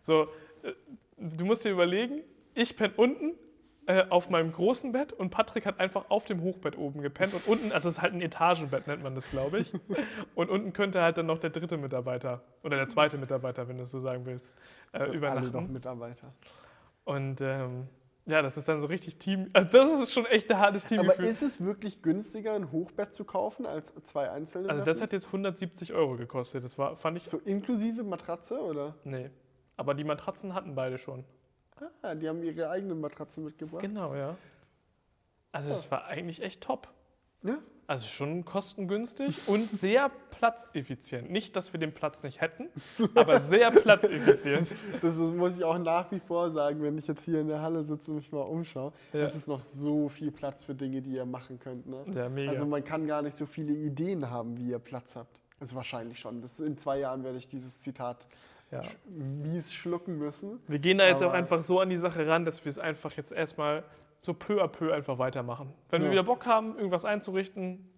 So, 0.00 0.26
äh, 0.62 0.72
du 1.16 1.44
musst 1.44 1.64
dir 1.64 1.70
überlegen, 1.70 2.22
ich 2.54 2.76
penne 2.76 2.94
unten 2.96 3.34
äh, 3.88 4.04
auf 4.10 4.28
meinem 4.28 4.52
großen 4.52 4.92
Bett 4.92 5.14
und 5.14 5.30
Patrick 5.30 5.64
hat 5.64 5.80
einfach 5.80 6.10
auf 6.10 6.26
dem 6.26 6.42
Hochbett 6.42 6.76
oben 6.76 7.00
gepennt. 7.00 7.32
Und 7.32 7.46
unten, 7.48 7.72
also 7.72 7.88
es 7.88 7.96
ist 7.96 8.02
halt 8.02 8.12
ein 8.12 8.20
Etagenbett, 8.20 8.86
nennt 8.86 9.02
man 9.02 9.14
das, 9.14 9.30
glaube 9.30 9.60
ich. 9.60 9.72
Und 10.34 10.50
unten 10.50 10.74
könnte 10.74 11.00
halt 11.00 11.16
dann 11.16 11.24
noch 11.24 11.38
der 11.38 11.48
dritte 11.50 11.78
Mitarbeiter 11.78 12.42
oder 12.62 12.76
der 12.76 12.88
zweite 12.88 13.16
Mitarbeiter, 13.16 13.66
wenn 13.66 13.78
du 13.78 13.84
es 13.84 13.90
so 13.90 13.98
sagen 13.98 14.26
willst, 14.26 14.56
äh, 14.92 14.98
Also 14.98 15.10
alle 15.10 15.16
übernachten. 15.18 15.52
noch 15.52 15.66
Mitarbeiter. 15.68 16.34
Und 17.04 17.40
ähm, 17.40 17.88
ja, 18.26 18.42
das 18.42 18.58
ist 18.58 18.68
dann 18.68 18.78
so 18.82 18.88
richtig 18.88 19.16
Team. 19.18 19.48
Also 19.54 19.70
das 19.70 19.88
ist 20.02 20.12
schon 20.12 20.26
echt 20.26 20.50
ein 20.50 20.58
hartes 20.58 20.84
Aber 20.84 20.88
Teamgefühl. 20.96 21.24
ist 21.24 21.40
es 21.42 21.64
wirklich 21.64 22.02
günstiger, 22.02 22.52
ein 22.52 22.70
Hochbett 22.70 23.14
zu 23.14 23.24
kaufen 23.24 23.64
als 23.64 23.90
zwei 24.02 24.30
einzelne 24.30 24.68
Also 24.68 24.84
das 24.84 24.98
Betten? 24.98 25.02
hat 25.04 25.12
jetzt 25.14 25.26
170 25.28 25.94
Euro 25.94 26.16
gekostet. 26.16 26.62
Das 26.62 26.76
war, 26.76 26.96
fand 26.98 27.16
ich. 27.16 27.24
So 27.24 27.38
inklusive 27.38 28.02
Matratze, 28.04 28.60
oder? 28.60 28.96
Nee. 29.04 29.30
Aber 29.78 29.94
die 29.94 30.04
Matratzen 30.04 30.52
hatten 30.54 30.74
beide 30.74 30.98
schon. 30.98 31.24
Ah, 32.02 32.14
die 32.14 32.28
haben 32.28 32.42
ihre 32.42 32.70
eigene 32.70 32.94
Matratze 32.94 33.40
mitgebracht. 33.40 33.82
Genau, 33.82 34.14
ja. 34.14 34.36
Also 35.52 35.72
es 35.72 35.90
war 35.90 36.06
eigentlich 36.06 36.42
echt 36.42 36.62
top. 36.62 36.88
Ja, 37.42 37.58
Also 37.86 38.06
schon 38.06 38.44
kostengünstig 38.44 39.46
und 39.46 39.70
sehr 39.70 40.10
platzeffizient. 40.30 41.30
Nicht, 41.30 41.54
dass 41.56 41.72
wir 41.72 41.78
den 41.80 41.94
Platz 41.94 42.22
nicht 42.22 42.40
hätten, 42.40 42.68
aber 43.14 43.40
sehr 43.40 43.70
platzeffizient. 43.70 44.74
das 45.00 45.18
ist, 45.18 45.32
muss 45.32 45.56
ich 45.56 45.64
auch 45.64 45.78
nach 45.78 46.10
wie 46.10 46.18
vor 46.18 46.50
sagen, 46.50 46.82
wenn 46.82 46.98
ich 46.98 47.06
jetzt 47.06 47.24
hier 47.24 47.40
in 47.40 47.48
der 47.48 47.62
Halle 47.62 47.84
sitze 47.84 48.10
und 48.10 48.16
mich 48.18 48.32
mal 48.32 48.40
umschaue. 48.42 48.92
Ja. 49.12 49.20
Es 49.20 49.36
ist 49.36 49.46
noch 49.48 49.60
so 49.60 50.08
viel 50.08 50.32
Platz 50.32 50.64
für 50.64 50.74
Dinge, 50.74 51.00
die 51.00 51.12
ihr 51.12 51.24
machen 51.26 51.58
könnt. 51.60 51.86
Ne? 51.86 52.04
Ja, 52.14 52.28
mega. 52.28 52.50
Also 52.50 52.66
man 52.66 52.84
kann 52.84 53.06
gar 53.06 53.22
nicht 53.22 53.36
so 53.36 53.46
viele 53.46 53.72
Ideen 53.72 54.28
haben, 54.28 54.56
wie 54.58 54.70
ihr 54.70 54.78
Platz 54.80 55.14
habt. 55.16 55.40
Also 55.60 55.76
wahrscheinlich 55.76 56.18
schon. 56.18 56.40
Das, 56.40 56.60
in 56.60 56.76
zwei 56.76 56.98
Jahren 56.98 57.24
werde 57.24 57.38
ich 57.38 57.48
dieses 57.48 57.80
Zitat 57.82 58.26
ja. 58.70 58.82
mies 59.08 59.72
schlucken 59.72 60.18
müssen. 60.18 60.60
Wir 60.68 60.78
gehen 60.78 60.98
da 60.98 61.06
jetzt 61.06 61.22
auch 61.22 61.28
Aber- 61.28 61.34
einfach 61.38 61.62
so 61.62 61.80
an 61.80 61.88
die 61.90 61.96
Sache 61.96 62.26
ran, 62.26 62.44
dass 62.44 62.64
wir 62.64 62.70
es 62.70 62.78
einfach 62.78 63.12
jetzt 63.12 63.32
erstmal 63.32 63.84
so 64.20 64.34
peu 64.34 64.62
à 64.62 64.66
peu 64.68 64.92
einfach 64.92 65.18
weitermachen. 65.18 65.72
Wenn 65.90 66.02
wir 66.02 66.06
Ja. 66.08 66.12
wieder 66.12 66.22
Bock 66.24 66.44
haben, 66.46 66.76
irgendwas 66.76 67.04
einzurichten, 67.04 67.88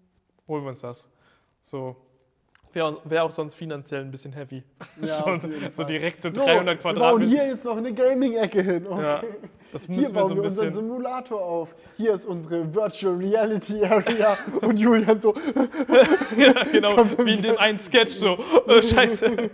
holen 0.46 0.64
wir 0.64 0.68
uns 0.68 0.80
das. 0.80 1.10
So. 1.60 1.96
Wäre 2.72 2.98
wär 3.04 3.24
auch 3.24 3.32
sonst 3.32 3.54
finanziell 3.54 4.00
ein 4.02 4.10
bisschen 4.12 4.32
heavy. 4.32 4.62
Ja, 5.00 5.06
so 5.06 5.24
Fall. 5.24 5.86
direkt 5.86 6.22
so 6.22 6.30
So, 6.32 6.44
300 6.44 6.78
Wir 6.78 6.92
bauen 6.92 6.94
Quadratmeter. 6.94 7.30
hier 7.30 7.46
jetzt 7.48 7.64
noch 7.64 7.76
eine 7.76 7.92
Gaming-Ecke 7.92 8.62
hin. 8.62 8.86
Okay. 8.86 9.02
Ja, 9.02 9.20
das 9.72 9.86
Hier 9.86 9.96
müssen 9.96 10.14
wir 10.14 10.20
bauen 10.20 10.28
so 10.28 10.34
wir 10.36 10.42
ein 10.42 10.48
unseren 10.48 10.66
bisschen. 10.68 10.86
Simulator 10.86 11.42
auf. 11.42 11.74
Hier 11.96 12.14
ist 12.14 12.26
unsere 12.26 12.72
Virtual 12.72 13.16
Reality 13.16 13.84
Area. 13.84 14.38
Und 14.60 14.78
Julian 14.78 15.18
so, 15.18 15.34
ja, 16.36 16.64
genau, 16.70 16.96
wie 17.24 17.34
in 17.34 17.42
dem 17.42 17.58
einen 17.58 17.78
Sketch 17.80 18.12
so. 18.12 18.38
Oh, 18.68 18.80
scheiße. 18.80 19.50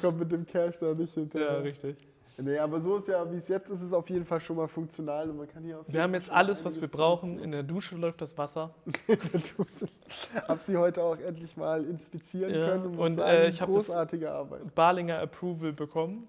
kommt 0.00 0.18
mit 0.20 0.32
dem 0.32 0.46
Cash 0.46 0.76
da 0.80 0.94
nicht 0.94 1.14
Ja, 1.14 1.20
hinterher. 1.22 1.62
richtig. 1.64 1.96
Nee, 2.38 2.58
aber 2.58 2.80
so 2.80 2.96
ist 2.96 3.08
ja, 3.08 3.30
wie 3.30 3.36
es 3.36 3.48
jetzt 3.48 3.70
ist, 3.70 3.78
ist 3.80 3.86
es 3.88 3.92
auf 3.92 4.08
jeden 4.10 4.24
Fall 4.24 4.40
schon 4.40 4.56
mal 4.56 4.68
funktional. 4.68 5.28
Und 5.30 5.36
man 5.38 5.48
kann 5.48 5.62
hier 5.64 5.80
auf 5.80 5.86
Wir 5.88 6.02
haben 6.02 6.12
Fall 6.12 6.20
jetzt 6.20 6.30
alles, 6.30 6.64
was 6.64 6.80
wir 6.80 6.88
brauchen. 6.88 7.38
In 7.38 7.52
der 7.52 7.62
Dusche 7.62 7.96
läuft 7.96 8.20
das 8.20 8.36
Wasser. 8.38 8.74
benutzen. 9.06 9.88
Hab 10.48 10.60
sie 10.60 10.76
heute 10.76 11.02
auch 11.02 11.18
endlich 11.18 11.56
mal 11.56 11.84
inspizieren 11.84 12.54
Ja, 12.54 12.66
können. 12.68 12.94
muss 12.96 13.08
und, 13.10 13.14
sagen, 13.16 13.30
äh, 13.30 13.48
ich 13.48 13.60
hab 13.60 13.68
das- 13.68 13.86
großartige 13.86 14.30
Arbeit. 14.30 14.74
Barlinger 14.74 15.18
Approval 15.20 15.72
bekommen. 15.72 16.26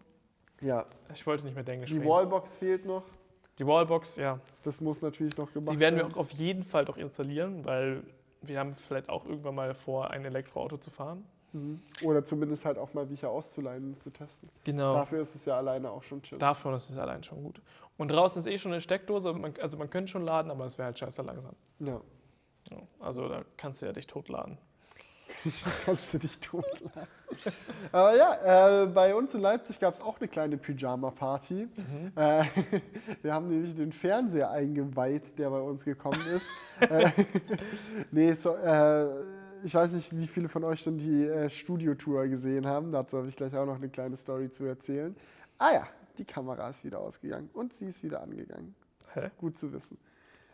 Ja, 0.62 0.86
Ich 1.14 1.26
wollte 1.28 1.44
nicht 1.46 1.56
mit 1.56 1.68
Englisch 1.68 1.90
die. 1.92 2.04
Wallbox 2.06 2.56
fehlt 2.58 2.86
noch. 2.86 3.04
Die 3.60 3.68
Wallbox, 3.68 4.16
ja. 4.16 4.40
Das 4.64 4.82
muss 4.82 5.02
natürlich 5.02 5.38
noch 5.38 5.52
gemacht 5.54 5.76
Die 5.76 5.80
werden 5.80 5.96
wir 5.96 6.04
werden. 6.04 6.14
auch 6.16 6.20
auf 6.20 6.32
jeden 6.32 6.64
Fall 6.64 6.86
doch 6.86 6.98
installieren, 6.98 7.66
weil 7.66 8.04
wir 8.42 8.60
haben 8.60 8.74
vielleicht 8.76 9.10
auch 9.10 9.26
irgendwann 9.26 9.56
mal 9.56 9.74
vor, 9.76 10.10
ein 10.12 10.26
Elektroauto 10.26 10.78
zu 10.78 10.90
fahren. 10.90 11.24
Mhm. 11.54 11.82
Oder 12.02 12.24
zumindest 12.24 12.66
halt 12.66 12.78
auch 12.78 12.94
mal 12.94 13.08
welche 13.10 13.30
auszuleihen 13.30 13.90
und 13.90 14.00
zu 14.00 14.10
testen. 14.10 14.50
Genau. 14.64 14.96
Dafür 14.96 15.22
ist 15.22 15.36
es 15.36 15.46
ja 15.46 15.58
alleine 15.58 15.90
auch 15.92 16.04
schon 16.04 16.22
chill. 16.22 16.38
Davon 16.38 16.74
ist 16.74 16.90
es 16.90 16.98
allein 16.98 17.24
schon 17.24 17.44
gut. 17.44 17.62
Und 17.98 18.10
draußen 18.10 18.40
ist 18.40 18.48
eh 18.48 18.58
schon 18.58 18.72
eine 18.72 18.82
Steckdose, 18.82 19.32
man, 19.34 19.54
also 19.62 19.78
man 19.78 19.90
könnte 19.90 20.12
schon 20.12 20.26
laden, 20.26 20.52
aber 20.52 20.66
es 20.66 20.78
wäre 20.78 20.88
halt 20.88 21.00
scheiße 21.00 21.22
langsam. 21.22 21.56
Ja. 21.80 22.02
Ja, 22.72 22.78
Also 23.00 23.28
da 23.28 23.44
kannst 23.58 23.82
du 23.82 23.86
ja 23.86 23.94
dich 23.94 24.08
totladen. 24.08 24.58
Kannst 25.86 26.14
du 26.14 26.20
dich 26.20 26.40
totlachen. 26.40 27.08
Aber 27.92 28.16
ja, 28.16 28.84
äh, 28.84 28.86
bei 28.88 29.16
uns 29.16 29.34
in 29.34 29.42
Leipzig 29.42 29.80
gab 29.80 29.94
es 29.94 30.02
auch 30.02 30.20
eine 30.20 30.28
kleine 30.28 30.58
Pyjama-Party. 30.58 31.68
Äh, 32.16 32.46
wir 33.22 33.34
haben 33.34 33.50
nämlich 33.50 33.76
den 33.76 33.92
Fernseher 33.92 34.52
eingeweiht, 34.52 35.38
der 35.40 35.50
bei 35.50 35.60
uns 35.60 35.84
gekommen 35.86 36.22
ist. 36.34 36.46
äh, 36.82 37.10
nee, 38.12 38.34
so, 38.34 38.56
äh, 38.56 39.08
ich 39.64 39.74
weiß 39.74 39.94
nicht, 39.94 40.16
wie 40.16 40.28
viele 40.28 40.50
von 40.50 40.64
euch 40.64 40.82
schon 40.82 40.98
die 40.98 41.24
äh, 41.24 41.50
Studiotour 41.50 42.28
gesehen 42.28 42.68
haben. 42.68 42.92
Dazu 42.92 43.18
habe 43.18 43.28
ich 43.28 43.36
gleich 43.36 43.56
auch 43.56 43.66
noch 43.66 43.76
eine 43.76 43.90
kleine 43.90 44.16
Story 44.16 44.50
zu 44.50 44.66
erzählen. 44.66 45.16
Ah 45.58 45.74
ja, 45.74 45.88
die 46.18 46.26
Kamera 46.26 46.70
ist 46.70 46.84
wieder 46.84 47.00
ausgegangen 47.00 47.50
und 47.54 47.74
sie 47.74 47.88
ist 47.88 48.04
wieder 48.04 48.22
angegangen. 48.22 48.76
Hä? 49.14 49.32
Gut 49.38 49.58
zu 49.58 49.72
wissen. 49.72 49.98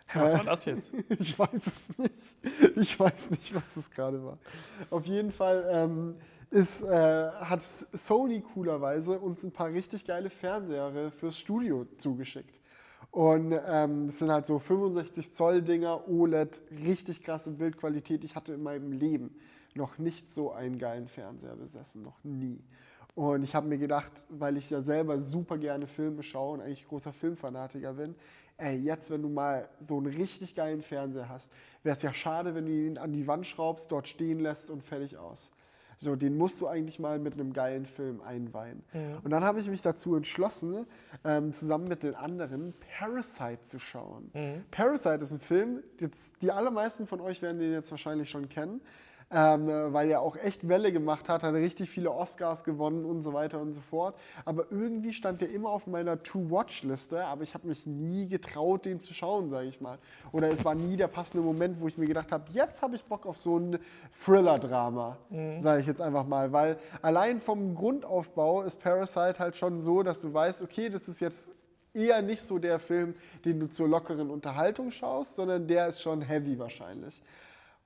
Hä, 0.07 0.19
was 0.21 0.33
war 0.33 0.43
das 0.43 0.65
jetzt? 0.65 0.93
Ich 1.19 1.37
weiß 1.37 1.67
es 1.67 1.97
nicht. 1.97 2.37
Ich 2.75 2.99
weiß 2.99 3.31
nicht, 3.31 3.53
was 3.53 3.75
das 3.75 3.89
gerade 3.91 4.23
war. 4.23 4.37
Auf 4.89 5.05
jeden 5.05 5.31
Fall 5.31 5.67
ähm, 5.71 6.15
ist, 6.49 6.81
äh, 6.81 7.31
hat 7.31 7.63
Sony 7.63 8.41
coolerweise 8.41 9.19
uns 9.19 9.43
ein 9.43 9.51
paar 9.51 9.69
richtig 9.69 10.05
geile 10.05 10.29
Fernseher 10.29 11.11
fürs 11.11 11.37
Studio 11.37 11.85
zugeschickt. 11.97 12.59
Und 13.11 13.55
ähm, 13.67 14.07
das 14.07 14.19
sind 14.19 14.31
halt 14.31 14.45
so 14.45 14.59
65 14.59 15.31
Zoll 15.33 15.61
Dinger, 15.61 16.07
OLED, 16.07 16.61
richtig 16.85 17.23
krasse 17.23 17.51
Bildqualität. 17.51 18.23
Ich 18.23 18.35
hatte 18.35 18.53
in 18.53 18.63
meinem 18.63 18.91
Leben 18.91 19.35
noch 19.73 19.97
nicht 19.97 20.29
so 20.29 20.51
einen 20.51 20.77
geilen 20.77 21.07
Fernseher 21.07 21.55
besessen, 21.55 22.03
noch 22.03 22.23
nie. 22.23 22.61
Und 23.15 23.43
ich 23.43 23.55
habe 23.55 23.67
mir 23.67 23.77
gedacht, 23.77 24.11
weil 24.29 24.57
ich 24.57 24.69
ja 24.69 24.81
selber 24.81 25.19
super 25.21 25.57
gerne 25.57 25.87
Filme 25.87 26.23
schaue 26.23 26.53
und 26.53 26.61
eigentlich 26.61 26.87
großer 26.87 27.11
Filmfanatiker 27.11 27.93
bin, 27.93 28.15
ey, 28.57 28.77
jetzt, 28.77 29.09
wenn 29.09 29.21
du 29.21 29.29
mal 29.29 29.69
so 29.79 29.97
einen 29.97 30.07
richtig 30.07 30.53
geilen 30.55 30.81
Fernseher 30.81 31.29
hast, 31.29 31.51
wäre 31.83 31.95
es 31.95 32.03
ja 32.03 32.13
schade, 32.13 32.53
wenn 32.55 32.65
du 32.65 32.71
ihn 32.71 32.97
an 32.97 33.11
die 33.11 33.25
Wand 33.25 33.47
schraubst, 33.47 33.91
dort 33.91 34.07
stehen 34.07 34.39
lässt 34.39 34.69
und 34.69 34.83
fertig 34.83 35.17
aus. 35.17 35.49
So, 36.01 36.15
den 36.15 36.37
musst 36.37 36.61
du 36.61 36.67
eigentlich 36.67 36.97
mal 36.97 37.19
mit 37.19 37.33
einem 37.33 37.51
geilen 37.51 37.85
Film 37.85 38.21
einweihen. 38.21 38.83
Und 39.23 39.31
dann 39.31 39.43
habe 39.43 39.59
ich 39.59 39.67
mich 39.67 39.81
dazu 39.81 40.15
entschlossen, 40.15 40.85
ähm, 41.25 41.51
zusammen 41.51 41.89
mit 41.89 42.03
den 42.03 42.15
anderen 42.15 42.73
Parasite 42.97 43.61
zu 43.61 43.79
schauen. 43.79 44.31
Parasite 44.71 45.15
ist 45.21 45.31
ein 45.31 45.39
Film, 45.39 45.83
jetzt, 45.99 46.41
die 46.41 46.51
allermeisten 46.51 47.05
von 47.05 47.19
euch 47.19 47.41
werden 47.41 47.59
den 47.59 47.73
jetzt 47.73 47.91
wahrscheinlich 47.91 48.29
schon 48.29 48.47
kennen. 48.47 48.79
Ähm, 49.31 49.69
äh, 49.69 49.93
weil 49.93 50.09
er 50.09 50.21
auch 50.21 50.35
echt 50.35 50.67
Welle 50.67 50.91
gemacht 50.91 51.29
hat, 51.29 51.43
hat 51.43 51.53
richtig 51.53 51.89
viele 51.89 52.11
Oscars 52.11 52.63
gewonnen 52.63 53.05
und 53.05 53.21
so 53.21 53.33
weiter 53.33 53.59
und 53.59 53.73
so 53.73 53.81
fort. 53.81 54.15
Aber 54.45 54.65
irgendwie 54.71 55.13
stand 55.13 55.41
der 55.41 55.51
immer 55.51 55.69
auf 55.69 55.87
meiner 55.87 56.21
To-Watch-Liste, 56.23 57.23
aber 57.25 57.43
ich 57.43 57.53
habe 57.53 57.67
mich 57.67 57.85
nie 57.85 58.27
getraut, 58.27 58.85
den 58.85 58.99
zu 58.99 59.13
schauen, 59.13 59.49
sage 59.49 59.67
ich 59.67 59.81
mal. 59.81 59.99
Oder 60.31 60.47
es 60.49 60.65
war 60.65 60.75
nie 60.75 60.97
der 60.97 61.07
passende 61.07 61.43
Moment, 61.45 61.79
wo 61.79 61.87
ich 61.87 61.97
mir 61.97 62.07
gedacht 62.07 62.31
habe, 62.31 62.45
jetzt 62.51 62.81
habe 62.81 62.95
ich 62.95 63.03
Bock 63.03 63.25
auf 63.25 63.37
so 63.37 63.57
ein 63.57 63.79
Thriller-Drama, 64.23 65.17
mhm. 65.29 65.59
sage 65.59 65.81
ich 65.81 65.87
jetzt 65.87 66.01
einfach 66.01 66.25
mal. 66.25 66.51
Weil 66.51 66.77
allein 67.01 67.39
vom 67.39 67.75
Grundaufbau 67.75 68.63
ist 68.63 68.79
Parasite 68.79 69.37
halt 69.37 69.55
schon 69.55 69.77
so, 69.77 70.01
dass 70.01 70.21
du 70.21 70.33
weißt, 70.33 70.61
okay, 70.61 70.89
das 70.89 71.07
ist 71.07 71.19
jetzt 71.19 71.49
eher 71.93 72.21
nicht 72.21 72.41
so 72.41 72.57
der 72.57 72.79
Film, 72.79 73.15
den 73.45 73.59
du 73.59 73.67
zur 73.67 73.87
lockeren 73.87 74.29
Unterhaltung 74.29 74.91
schaust, 74.91 75.35
sondern 75.35 75.67
der 75.67 75.87
ist 75.87 76.01
schon 76.01 76.21
heavy 76.21 76.57
wahrscheinlich. 76.57 77.21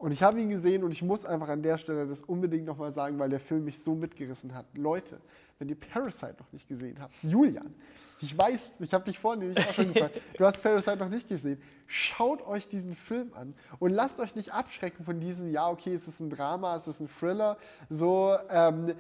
Und 0.04 0.12
ich 0.12 0.22
habe 0.22 0.42
ihn 0.42 0.50
gesehen 0.50 0.84
und 0.84 0.92
ich 0.92 1.02
muss 1.02 1.26
einfach 1.26 1.48
an 1.48 1.64
der 1.64 1.78
Stelle 1.78 2.06
das 2.06 2.20
unbedingt 2.20 2.66
nochmal 2.66 2.92
sagen, 2.92 3.18
weil 3.20 3.30
der 3.30 3.40
Film 3.40 3.64
mich 3.64 3.82
so 3.82 3.96
mitgerissen 3.96 4.54
hat. 4.54 4.66
Leute, 4.74 5.22
wenn 5.60 5.70
ihr 5.70 5.80
Parasite 5.80 6.36
noch 6.40 6.52
nicht 6.52 6.68
gesehen 6.68 6.98
habt, 7.00 7.14
Julian, 7.24 7.74
ich 8.20 8.38
weiß, 8.38 8.72
ich 8.82 8.94
habe 8.94 9.06
dich 9.06 9.18
vorhin 9.18 9.40
nämlich 9.48 9.66
auch 9.66 9.74
schon 9.74 9.88
gefragt, 9.94 10.20
du 10.38 10.46
hast 10.46 10.62
Parasite 10.62 10.98
noch 10.98 11.08
nicht 11.08 11.30
gesehen. 11.30 11.58
Schaut 11.88 12.46
euch 12.46 12.68
diesen 12.68 12.96
Film 12.96 13.32
an 13.34 13.54
und 13.80 13.92
lasst 13.92 14.20
euch 14.20 14.36
nicht 14.36 14.52
abschrecken 14.52 15.06
von 15.06 15.22
diesem, 15.22 15.50
ja, 15.50 15.70
okay, 15.70 15.94
es 15.94 16.06
ist 16.06 16.20
ein 16.20 16.30
Drama, 16.30 16.76
es 16.76 16.86
ist 16.90 17.00
ein 17.00 17.08
Thriller. 17.08 17.58
So, 17.90 18.36
ähm, 18.50 18.96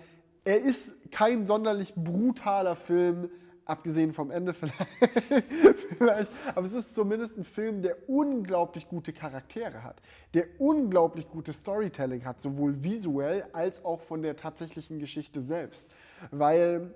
er 0.45 0.61
ist 0.61 0.93
kein 1.11 1.45
sonderlich 1.45 1.93
brutaler 1.95 2.77
Film, 2.77 3.29
abgesehen 3.65 4.13
vom 4.13 4.31
Ende 4.31 4.53
vielleicht, 4.53 4.87
vielleicht, 5.97 6.31
aber 6.55 6.67
es 6.67 6.73
ist 6.73 6.95
zumindest 6.95 7.37
ein 7.37 7.43
Film, 7.43 7.81
der 7.81 8.09
unglaublich 8.09 8.87
gute 8.87 9.13
Charaktere 9.13 9.83
hat, 9.83 10.01
der 10.33 10.45
unglaublich 10.59 11.29
gute 11.29 11.53
Storytelling 11.53 12.25
hat, 12.25 12.39
sowohl 12.39 12.83
visuell 12.83 13.45
als 13.53 13.83
auch 13.83 14.01
von 14.01 14.21
der 14.21 14.35
tatsächlichen 14.35 14.99
Geschichte 14.99 15.41
selbst. 15.41 15.89
Weil 16.31 16.93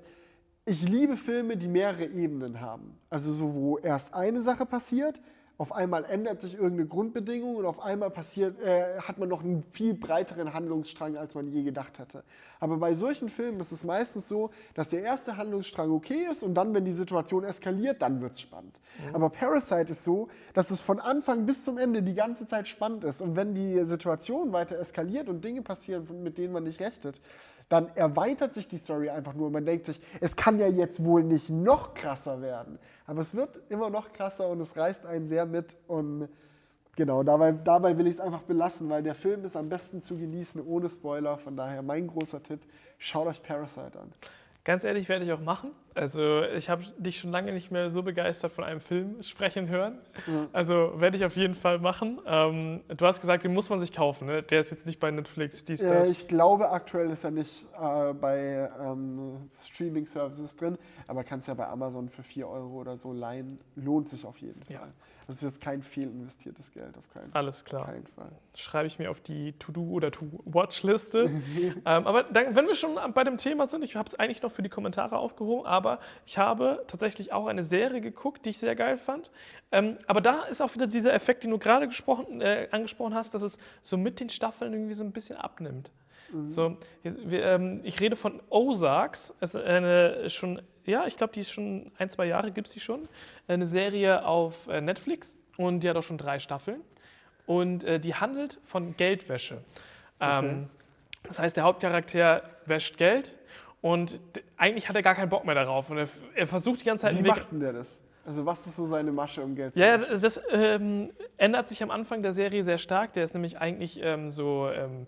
ich 0.66 0.88
liebe 0.88 1.16
Filme, 1.16 1.56
die 1.56 1.68
mehrere 1.68 2.06
Ebenen 2.06 2.60
haben. 2.60 2.98
Also 3.10 3.32
so, 3.32 3.54
wo 3.54 3.78
erst 3.78 4.14
eine 4.14 4.42
Sache 4.42 4.66
passiert, 4.66 5.20
auf 5.58 5.72
einmal 5.72 6.06
ändert 6.06 6.42
sich 6.42 6.54
irgendeine 6.54 6.86
Grundbedingung 6.88 7.56
und 7.56 7.66
auf 7.66 7.80
einmal 7.80 8.12
passiert, 8.12 8.60
äh, 8.62 9.00
hat 9.00 9.18
man 9.18 9.28
noch 9.28 9.44
einen 9.44 9.64
viel 9.72 9.96
breiteren 9.96 10.54
Handlungsstrang, 10.54 11.18
als 11.18 11.34
man 11.34 11.48
je 11.48 11.64
gedacht 11.64 11.98
hätte. 11.98 12.24
Aber 12.60 12.78
bei 12.78 12.94
solchen 12.94 13.30
Filmen 13.30 13.60
ist 13.60 13.72
es 13.72 13.84
meistens 13.84 14.28
so, 14.28 14.52
dass 14.76 14.90
der 14.90 15.02
erste 15.02 15.36
Handlungsstrang 15.38 15.92
okay 15.92 16.28
ist 16.30 16.44
und 16.44 16.54
dann, 16.54 16.74
wenn 16.76 16.86
die 16.86 16.92
Situation 16.92 17.44
eskaliert, 17.44 18.02
dann 18.04 18.22
wird 18.22 18.34
es 18.34 18.42
spannend. 18.42 18.80
Mhm. 19.10 19.16
Aber 19.16 19.30
Parasite 19.30 19.92
ist 19.92 20.04
so, 20.04 20.28
dass 20.54 20.70
es 20.70 20.82
von 20.82 21.00
Anfang 21.00 21.46
bis 21.48 21.66
zum 21.66 21.80
Ende 21.80 22.04
die 22.04 22.16
ganze 22.16 22.46
Zeit 22.46 22.68
spannend 22.68 23.04
ist. 23.04 23.22
Und 23.22 23.36
wenn 23.36 23.56
die 23.56 23.84
Situation 23.86 24.54
weiter 24.54 24.78
eskaliert 24.78 25.28
und 25.28 25.44
Dinge 25.44 25.64
passieren, 25.64 26.08
mit 26.22 26.38
denen 26.38 26.54
man 26.54 26.64
nicht 26.66 26.80
rechnet, 26.80 27.20
dann 27.70 27.90
erweitert 27.96 28.54
sich 28.54 28.68
die 28.68 28.78
Story 28.78 29.10
einfach 29.10 29.34
nur. 29.34 29.50
Man 29.52 29.66
denkt 29.66 29.86
sich, 29.86 30.00
es 30.22 30.36
kann 30.36 30.60
ja 30.60 30.68
jetzt 30.68 31.04
wohl 31.04 31.24
nicht 31.24 31.50
noch 31.50 31.94
krasser 31.94 32.42
werden. 32.42 32.80
Aber 33.06 33.22
es 33.22 33.36
wird 33.36 33.60
immer 33.70 33.90
noch 33.90 34.14
krasser 34.14 34.48
und 34.48 34.62
es 34.62 34.78
reißt 34.78 35.06
einen 35.06 35.26
sehr 35.26 35.46
mit. 35.46 35.76
Und 35.88 36.30
genau, 36.96 37.24
dabei, 37.24 37.52
dabei 37.52 37.98
will 37.98 38.08
ich 38.08 38.16
es 38.16 38.20
einfach 38.22 38.44
belassen, 38.44 38.90
weil 38.90 39.04
der 39.04 39.16
Film 39.16 39.44
ist 39.44 39.58
am 39.58 39.68
besten 39.68 40.02
zu 40.02 40.18
genießen 40.18 40.66
ohne 40.66 40.90
Spoiler. 40.90 41.38
Von 41.38 41.58
daher 41.58 41.82
mein 41.82 42.08
großer 42.08 42.42
Tipp, 42.42 42.62
schaut 42.98 43.28
euch 43.28 43.44
Parasite 43.44 44.00
an. 44.00 44.14
Ganz 44.68 44.84
ehrlich, 44.84 45.08
werde 45.08 45.24
ich 45.24 45.32
auch 45.32 45.40
machen. 45.40 45.72
Also 45.96 46.44
ich 46.44 46.70
habe 46.70 46.84
dich 46.98 47.20
schon 47.20 47.32
lange 47.32 47.54
nicht 47.54 47.72
mehr 47.72 47.90
so 47.90 48.04
begeistert 48.04 48.52
von 48.52 48.66
einem 48.66 48.82
Film 48.82 49.24
sprechen 49.24 49.70
hören. 49.70 49.98
Mhm. 50.26 50.50
Also 50.52 50.92
werde 50.98 51.16
ich 51.16 51.24
auf 51.24 51.38
jeden 51.38 51.56
Fall 51.56 51.80
machen. 51.80 52.20
Ähm, 52.26 52.82
du 52.90 53.06
hast 53.06 53.22
gesagt, 53.22 53.46
den 53.46 53.54
muss 53.54 53.70
man 53.70 53.80
sich 53.80 53.94
kaufen. 53.94 54.28
Ne? 54.28 54.44
Der 54.44 54.60
ist 54.60 54.70
jetzt 54.72 54.86
nicht 54.86 55.00
bei 55.00 55.10
Netflix. 55.10 55.64
Dies, 55.64 55.82
äh, 55.82 56.10
ich 56.10 56.28
glaube, 56.28 56.70
aktuell 56.70 57.10
ist 57.12 57.24
er 57.24 57.32
nicht 57.32 57.66
äh, 57.82 58.14
bei 58.14 58.70
ähm, 58.78 59.50
Streaming-Services 59.56 60.58
drin, 60.58 60.78
aber 61.08 61.24
kannst 61.24 61.48
ja 61.48 61.54
bei 61.54 61.68
Amazon 61.70 62.10
für 62.10 62.24
4 62.24 62.50
Euro 62.50 62.82
oder 62.82 62.98
so 62.98 63.14
leihen. 63.14 63.62
Lohnt 63.76 64.10
sich 64.10 64.26
auf 64.26 64.38
jeden 64.40 64.62
Fall. 64.64 64.76
Ja. 64.76 64.88
Das 65.28 65.36
ist 65.38 65.42
jetzt 65.42 65.62
kein 65.62 65.82
fehlinvestiertes 65.82 66.72
Geld, 66.72 66.98
auf 66.98 67.10
keinen, 67.10 67.34
Alles 67.36 67.66
klar. 67.66 67.86
keinen 67.86 68.08
Fall. 68.08 68.32
Schreibe 68.56 68.88
ich 68.88 68.98
mir 68.98 69.12
auf 69.12 69.20
die 69.20 69.52
To-Do- 69.60 69.90
oder 69.90 70.10
To-Watch-Liste. 70.10 71.26
ähm, 71.60 71.82
aber 71.84 72.24
dann, 72.24 72.56
wenn 72.56 72.66
wir 72.66 72.76
schon 72.76 72.98
bei 73.14 73.26
dem 73.26 73.38
Thema 73.38 73.68
sind, 73.68 73.84
ich 73.84 73.98
habe 73.98 74.08
es 74.08 74.16
eigentlich 74.16 74.42
noch 74.42 74.54
für 74.54 74.62
die 74.62 74.70
Kommentare 74.70 75.18
aufgehoben, 75.18 75.66
aber 75.66 76.00
ich 76.26 76.38
habe 76.38 76.86
tatsächlich 76.88 77.34
auch 77.34 77.48
eine 77.48 77.66
Serie 77.66 78.00
geguckt, 78.00 78.46
die 78.46 78.52
ich 78.52 78.58
sehr 78.58 78.76
geil 78.76 78.98
fand. 78.98 79.30
Ähm, 79.74 79.98
aber 80.08 80.22
da 80.22 80.44
ist 80.44 80.62
auch 80.62 80.74
wieder 80.76 80.88
dieser 80.88 81.14
Effekt, 81.14 81.44
den 81.44 81.52
du 81.52 81.58
gerade 81.58 81.90
äh, 82.40 82.70
angesprochen 82.72 83.14
hast, 83.14 83.34
dass 83.34 83.42
es 83.42 83.58
so 83.84 83.98
mit 83.98 84.22
den 84.22 84.30
Staffeln 84.30 84.72
irgendwie 84.72 84.94
so 84.94 85.04
ein 85.04 85.12
bisschen 85.12 85.36
abnimmt. 85.36 85.92
Mhm. 86.32 86.48
So, 86.48 86.78
wir, 87.04 87.44
ähm, 87.44 87.82
ich 87.84 88.00
rede 88.00 88.16
von 88.16 88.42
Ozarks, 88.50 89.34
es 89.42 89.56
ist 89.56 89.62
eine 89.62 90.30
schon 90.30 90.62
ja, 90.88 91.06
ich 91.06 91.16
glaube, 91.16 91.34
die 91.34 91.42
ist 91.42 91.52
schon 91.52 91.92
ein, 91.98 92.10
zwei 92.10 92.26
Jahre, 92.26 92.52
gibt 92.52 92.68
es 92.68 92.74
die 92.74 92.80
schon. 92.80 93.08
Eine 93.48 93.68
Serie 93.68 94.26
auf 94.26 94.68
äh, 94.68 94.82
Netflix 94.82 95.40
und 95.58 95.82
die 95.82 95.90
hat 95.90 95.98
auch 95.98 96.04
schon 96.04 96.18
drei 96.18 96.40
Staffeln. 96.40 96.82
Und 97.46 97.84
äh, 97.84 98.00
die 98.00 98.16
handelt 98.16 98.60
von 98.64 98.98
Geldwäsche. 98.98 99.60
Okay. 100.20 100.48
Ähm, 100.48 100.70
das 101.24 101.40
heißt, 101.40 101.56
der 101.58 101.64
Hauptcharakter 101.64 102.44
wäscht 102.66 102.98
Geld 102.98 103.38
und 103.82 104.20
eigentlich 104.58 104.90
hat 104.90 104.96
er 104.96 105.02
gar 105.02 105.16
keinen 105.16 105.30
Bock 105.30 105.46
mehr 105.46 105.56
darauf. 105.56 105.90
Und 105.90 105.98
er, 105.98 106.08
er 106.36 106.48
versucht 106.48 106.82
die 106.82 106.86
ganze 106.86 107.04
Zeit. 107.04 107.18
Wie 107.18 107.28
macht 107.28 107.52
denn 107.52 107.60
der 107.60 107.74
das? 107.74 108.02
Also 108.26 108.46
was 108.46 108.68
ist 108.68 108.76
so 108.76 108.86
seine 108.86 109.12
Masche, 109.14 109.42
um 109.42 109.56
Geld 109.56 109.74
zu 109.74 109.80
Ja, 109.80 109.98
das 109.98 110.42
ähm, 110.52 111.12
ändert 111.38 111.70
sich 111.70 111.82
am 111.82 111.92
Anfang 111.92 112.22
der 112.22 112.34
Serie 112.34 112.64
sehr 112.64 112.78
stark. 112.78 113.14
Der 113.14 113.24
ist 113.24 113.34
nämlich 113.34 113.58
eigentlich 113.60 114.02
ähm, 114.02 114.28
so 114.28 114.70
ähm, 114.70 115.06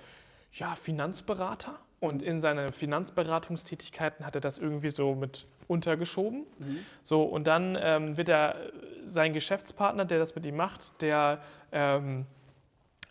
ja, 0.54 0.76
Finanzberater. 0.76 1.78
Und 2.00 2.22
in 2.22 2.40
seine 2.40 2.72
Finanzberatungstätigkeiten 2.72 4.26
hat 4.26 4.36
er 4.36 4.42
das 4.42 4.58
irgendwie 4.58 4.90
so 4.90 5.16
mit 5.16 5.46
untergeschoben. 5.68 6.46
Mhm. 6.58 6.80
So, 7.04 7.24
und 7.24 7.48
dann 7.48 7.78
ähm, 7.80 8.18
wird 8.18 8.30
er, 8.30 8.56
sein 9.04 9.34
Geschäftspartner, 9.34 10.06
der 10.06 10.20
das 10.20 10.36
mit 10.36 10.46
ihm 10.46 10.56
macht, 10.56 11.02
der 11.02 11.42
ähm, 11.72 12.26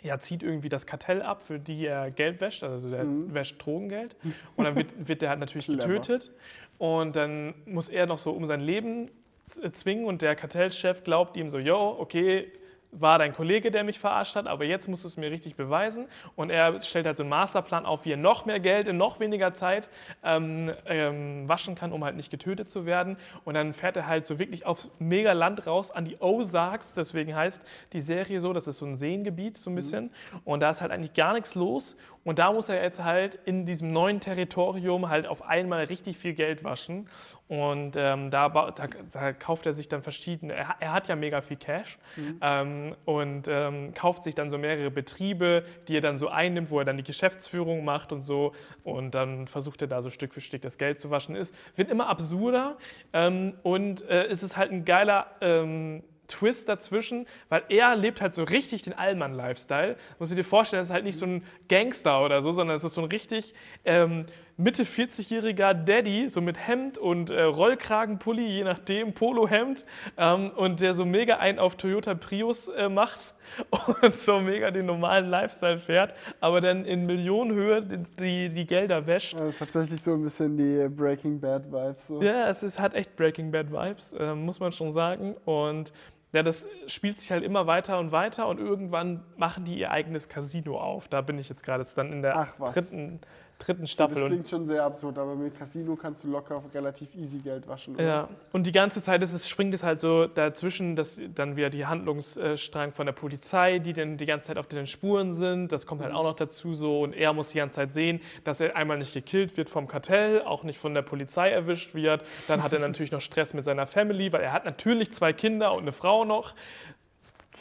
ja, 0.02 0.18
zieht 0.18 0.42
irgendwie 0.42 0.68
das 0.68 0.86
Kartell 0.86 1.22
ab, 1.22 1.42
für 1.42 1.58
die 1.58 1.86
er 1.86 2.10
Geld 2.10 2.40
wäscht, 2.40 2.62
also 2.62 2.90
der 2.90 3.04
mhm. 3.04 3.34
wäscht 3.34 3.64
Drogengeld. 3.64 4.16
Und 4.56 4.64
dann 4.64 4.76
wird, 4.76 5.08
wird 5.08 5.22
der 5.22 5.30
halt 5.30 5.40
natürlich 5.40 5.66
getötet. 5.66 6.30
Und 6.78 7.16
dann 7.16 7.54
muss 7.66 7.88
er 7.88 8.06
noch 8.06 8.18
so 8.18 8.30
um 8.32 8.46
sein 8.46 8.60
Leben 8.60 9.10
zwingen 9.48 10.04
und 10.04 10.22
der 10.22 10.36
Kartellchef 10.36 11.02
glaubt 11.04 11.36
ihm 11.36 11.48
so, 11.48 11.58
yo, 11.58 11.96
okay, 11.98 12.52
war 12.90 13.18
dein 13.18 13.34
Kollege, 13.34 13.70
der 13.70 13.84
mich 13.84 13.98
verarscht 13.98 14.36
hat, 14.36 14.46
aber 14.46 14.64
jetzt 14.64 14.88
musst 14.88 15.04
du 15.04 15.08
es 15.08 15.16
mir 15.16 15.30
richtig 15.30 15.56
beweisen. 15.56 16.06
Und 16.36 16.50
er 16.50 16.80
stellt 16.80 17.06
halt 17.06 17.16
so 17.16 17.22
einen 17.22 17.30
Masterplan 17.30 17.86
auf, 17.86 18.04
wie 18.04 18.12
er 18.12 18.16
noch 18.16 18.46
mehr 18.46 18.60
Geld 18.60 18.88
in 18.88 18.96
noch 18.96 19.20
weniger 19.20 19.52
Zeit 19.52 19.90
ähm, 20.24 20.72
ähm, 20.86 21.48
waschen 21.48 21.74
kann, 21.74 21.92
um 21.92 22.04
halt 22.04 22.16
nicht 22.16 22.30
getötet 22.30 22.68
zu 22.68 22.86
werden. 22.86 23.16
Und 23.44 23.54
dann 23.54 23.74
fährt 23.74 23.96
er 23.96 24.06
halt 24.06 24.26
so 24.26 24.38
wirklich 24.38 24.66
aufs 24.66 24.88
mega 24.98 25.32
Land 25.32 25.66
raus 25.66 25.90
an 25.90 26.04
die 26.04 26.16
Ozarks, 26.20 26.94
deswegen 26.94 27.34
heißt 27.34 27.64
die 27.92 28.00
Serie 28.00 28.40
so, 28.40 28.52
das 28.52 28.66
ist 28.66 28.78
so 28.78 28.86
ein 28.86 28.94
Seengebiet 28.94 29.56
so 29.56 29.70
ein 29.70 29.74
mhm. 29.74 29.76
bisschen. 29.76 30.04
Mhm. 30.04 30.40
Und 30.44 30.60
da 30.60 30.70
ist 30.70 30.80
halt 30.80 30.90
eigentlich 30.90 31.14
gar 31.14 31.34
nichts 31.34 31.54
los. 31.54 31.96
Und 32.24 32.38
da 32.38 32.52
muss 32.52 32.68
er 32.68 32.82
jetzt 32.82 33.02
halt 33.02 33.36
in 33.44 33.64
diesem 33.64 33.92
neuen 33.92 34.20
Territorium 34.20 35.08
halt 35.08 35.26
auf 35.26 35.42
einmal 35.42 35.84
richtig 35.84 36.18
viel 36.18 36.34
Geld 36.34 36.64
waschen. 36.64 37.08
Und 37.48 37.96
ähm, 37.96 38.30
da, 38.30 38.48
da, 38.48 38.88
da, 39.12 39.32
kauft 39.32 39.66
er 39.66 39.72
sich 39.72 39.88
dann 39.88 40.02
verschiedene, 40.02 40.52
er, 40.52 40.76
er 40.80 40.92
hat 40.92 41.08
ja 41.08 41.16
mega 41.16 41.40
viel 41.40 41.56
Cash 41.56 41.98
mhm. 42.16 42.38
ähm, 42.42 42.96
und 43.06 43.48
ähm, 43.48 43.94
kauft 43.94 44.24
sich 44.24 44.34
dann 44.34 44.50
so 44.50 44.58
mehrere 44.58 44.90
Betriebe, 44.90 45.64
die 45.88 45.96
er 45.96 46.00
dann 46.00 46.18
so 46.18 46.28
einnimmt, 46.28 46.70
wo 46.70 46.78
er 46.78 46.84
dann 46.84 46.98
die 46.98 47.04
Geschäftsführung 47.04 47.84
macht 47.84 48.12
und 48.12 48.22
so. 48.22 48.52
Und 48.84 49.14
dann 49.14 49.48
versucht 49.48 49.80
er 49.82 49.88
da 49.88 50.02
so 50.02 50.10
Stück 50.10 50.34
für 50.34 50.40
Stück 50.40 50.62
das 50.62 50.76
Geld 50.76 51.00
zu 51.00 51.10
waschen. 51.10 51.36
Es 51.36 51.52
wird 51.76 51.90
immer 51.90 52.08
absurder 52.08 52.76
ähm, 53.12 53.54
und 53.62 54.02
äh, 54.08 54.26
es 54.26 54.42
ist 54.42 54.56
halt 54.56 54.70
ein 54.70 54.84
geiler 54.84 55.26
ähm, 55.40 56.02
Twist 56.28 56.68
dazwischen, 56.68 57.26
weil 57.48 57.62
er 57.68 57.96
lebt 57.96 58.20
halt 58.20 58.34
so 58.34 58.44
richtig 58.44 58.82
den 58.82 58.92
Allmann-Lifestyle. 58.92 59.96
Muss 60.18 60.30
du 60.30 60.36
dir 60.36 60.44
vorstellen, 60.44 60.80
das 60.80 60.88
ist 60.88 60.94
halt 60.94 61.04
nicht 61.04 61.18
so 61.18 61.26
ein 61.26 61.42
Gangster 61.68 62.24
oder 62.24 62.42
so, 62.42 62.52
sondern 62.52 62.76
es 62.76 62.84
ist 62.84 62.94
so 62.94 63.00
ein 63.00 63.08
richtig 63.08 63.54
ähm, 63.84 64.26
Mitte 64.60 64.82
40-jähriger 64.82 65.72
Daddy, 65.72 66.28
so 66.28 66.40
mit 66.40 66.58
Hemd 66.58 66.98
und 66.98 67.30
äh, 67.30 67.42
Rollkragenpulli, 67.42 68.44
je 68.44 68.64
nachdem, 68.64 69.12
Polohemd, 69.12 69.86
ähm, 70.16 70.50
und 70.50 70.82
der 70.82 70.94
so 70.94 71.04
mega 71.04 71.36
einen 71.36 71.60
auf 71.60 71.76
Toyota 71.76 72.14
Prius 72.14 72.66
äh, 72.66 72.88
macht 72.88 73.34
und 74.02 74.18
so 74.18 74.40
mega 74.40 74.72
den 74.72 74.86
normalen 74.86 75.30
Lifestyle 75.30 75.78
fährt, 75.78 76.12
aber 76.40 76.60
dann 76.60 76.84
in 76.84 77.06
Millionenhöhe 77.06 77.84
die, 77.84 77.98
die, 78.18 78.48
die 78.48 78.66
Gelder 78.66 79.06
wäscht. 79.06 79.36
Also 79.36 79.52
tatsächlich 79.56 80.02
so 80.02 80.14
ein 80.14 80.22
bisschen 80.24 80.56
die 80.56 80.88
Breaking 80.88 81.38
Bad 81.38 81.70
Vibes. 81.70 82.08
So. 82.08 82.20
Ja, 82.20 82.48
es 82.48 82.64
ist, 82.64 82.80
hat 82.80 82.94
echt 82.94 83.14
Breaking 83.14 83.52
Bad 83.52 83.70
Vibes, 83.70 84.12
äh, 84.14 84.34
muss 84.34 84.58
man 84.58 84.72
schon 84.72 84.90
sagen. 84.90 85.36
Und 85.44 85.92
ja, 86.32 86.42
das 86.42 86.66
spielt 86.86 87.18
sich 87.18 87.30
halt 87.30 87.42
immer 87.42 87.66
weiter 87.66 87.98
und 87.98 88.12
weiter 88.12 88.48
und 88.48 88.58
irgendwann 88.60 89.24
machen 89.36 89.64
die 89.64 89.78
ihr 89.78 89.90
eigenes 89.90 90.28
Casino 90.28 90.78
auf. 90.78 91.08
Da 91.08 91.22
bin 91.22 91.38
ich 91.38 91.48
jetzt 91.48 91.62
gerade 91.62 91.86
dann 91.94 92.12
in 92.12 92.22
der 92.22 92.48
dritten 92.64 93.20
dritten 93.58 93.82
Das 93.82 93.90
Staffel. 93.90 94.22
Und, 94.22 94.28
klingt 94.28 94.50
schon 94.50 94.66
sehr 94.66 94.84
absurd, 94.84 95.18
aber 95.18 95.34
mit 95.34 95.58
Casino 95.58 95.96
kannst 95.96 96.24
du 96.24 96.28
locker 96.28 96.62
relativ 96.74 97.14
easy 97.14 97.38
Geld 97.38 97.66
waschen. 97.66 97.94
oder? 97.94 98.04
ja. 98.04 98.28
und 98.52 98.66
die 98.66 98.72
ganze 98.72 99.02
Zeit 99.02 99.22
ist 99.22 99.32
es, 99.32 99.48
springt 99.48 99.74
es 99.74 99.82
halt 99.82 100.00
so 100.00 100.26
dazwischen, 100.26 100.96
dass 100.96 101.20
dann 101.34 101.56
wieder 101.56 101.70
die 101.70 101.86
Handlungsstrang 101.86 102.92
von 102.92 103.06
der 103.06 103.12
Polizei, 103.12 103.78
die 103.78 103.92
dann 103.92 104.16
die 104.16 104.26
ganze 104.26 104.48
Zeit 104.48 104.58
auf 104.58 104.66
den 104.66 104.86
Spuren 104.86 105.34
sind. 105.34 105.72
Das 105.72 105.86
kommt 105.86 106.02
halt 106.02 106.14
auch 106.14 106.22
noch 106.22 106.36
dazu 106.36 106.74
so. 106.74 107.00
Und 107.00 107.14
er 107.14 107.32
muss 107.32 107.50
die 107.50 107.58
ganze 107.58 107.76
Zeit 107.76 107.92
sehen, 107.92 108.20
dass 108.44 108.60
er 108.60 108.76
einmal 108.76 108.98
nicht 108.98 109.14
gekillt 109.14 109.56
wird 109.56 109.68
vom 109.68 109.88
Kartell, 109.88 110.42
auch 110.42 110.62
nicht 110.62 110.78
von 110.78 110.94
der 110.94 111.02
Polizei 111.02 111.50
erwischt 111.50 111.94
wird. 111.94 112.22
Dann 112.46 112.62
hat 112.62 112.72
er 112.72 112.78
natürlich 112.88 113.12
noch 113.12 113.20
Stress 113.20 113.54
mit 113.54 113.64
seiner 113.64 113.86
Family, 113.86 114.32
weil 114.32 114.42
er 114.42 114.52
hat 114.52 114.64
natürlich 114.64 115.12
zwei 115.12 115.32
Kinder 115.32 115.72
und 115.72 115.82
eine 115.82 115.92
Frau 115.92 116.24
noch. 116.24 116.54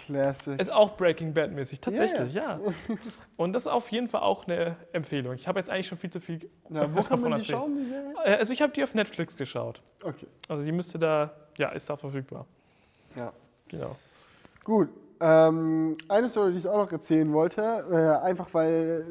Classic. 0.05 0.59
Ist 0.59 0.71
auch 0.71 0.95
Breaking 0.97 1.33
Bad 1.33 1.51
mäßig, 1.51 1.81
tatsächlich, 1.81 2.33
ja. 2.33 2.59
Und 3.35 3.53
das 3.53 3.63
ist 3.63 3.67
auf 3.67 3.89
jeden 3.91 4.07
Fall 4.07 4.21
auch 4.21 4.47
eine 4.47 4.75
Empfehlung. 4.93 5.33
Ich 5.33 5.47
habe 5.47 5.59
jetzt 5.59 5.69
eigentlich 5.69 5.87
schon 5.87 5.97
viel 5.97 6.09
zu 6.09 6.19
viel 6.19 6.49
Na, 6.69 6.93
wo 6.95 7.01
kann 7.01 7.19
man 7.21 7.31
die 7.33 7.39
erzählt. 7.39 7.57
schauen, 7.57 7.77
die 7.77 7.85
Serie? 7.89 8.13
Äh, 8.25 8.35
Also 8.37 8.53
ich 8.53 8.61
habe 8.61 8.73
die 8.73 8.83
auf 8.83 8.93
Netflix 8.93 9.35
geschaut. 9.35 9.81
Okay. 10.03 10.27
Also 10.47 10.63
die 10.63 10.71
müsste 10.71 10.99
da, 10.99 11.33
ja, 11.57 11.69
ist 11.69 11.89
da 11.89 11.97
verfügbar. 11.97 12.45
Ja. 13.15 13.33
Genau. 13.67 13.95
Gut. 14.63 14.89
Ähm, 15.19 15.93
eine 16.09 16.29
Story, 16.29 16.51
die 16.51 16.59
ich 16.59 16.67
auch 16.67 16.77
noch 16.77 16.91
erzählen 16.91 17.33
wollte, 17.33 17.61
äh, 17.91 18.23
einfach 18.23 18.53
weil 18.53 19.03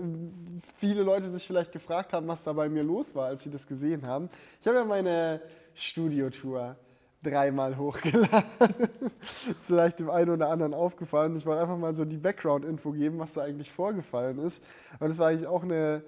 viele 0.79 1.03
Leute 1.03 1.29
sich 1.31 1.45
vielleicht 1.45 1.73
gefragt 1.73 2.13
haben, 2.13 2.29
was 2.29 2.45
da 2.45 2.53
bei 2.53 2.69
mir 2.69 2.85
los 2.85 3.13
war, 3.17 3.27
als 3.27 3.43
sie 3.43 3.51
das 3.51 3.67
gesehen 3.67 4.07
haben. 4.07 4.31
Ich 4.61 4.69
habe 4.69 4.79
ja 4.79 4.85
meine 4.85 5.41
Studiotour 5.75 6.77
dreimal 7.31 7.77
hochgeladen. 7.77 8.45
ist 9.49 9.67
vielleicht 9.67 9.99
dem 10.01 10.11
einen 10.11 10.31
oder 10.31 10.49
anderen 10.49 10.75
aufgefallen. 10.75 11.37
Ich 11.37 11.47
wollte 11.47 11.63
einfach 11.63 11.77
mal 11.77 11.95
so 11.95 12.05
die 12.05 12.17
Background-Info 12.17 12.93
geben, 12.93 13.19
was 13.19 13.33
da 13.33 13.43
eigentlich 13.43 13.73
vorgefallen 13.73 14.39
ist. 14.39 14.63
Aber 14.99 15.09
das 15.09 15.19
war 15.19 15.29
eigentlich 15.29 15.47
auch 15.47 15.63
eine 15.63 16.03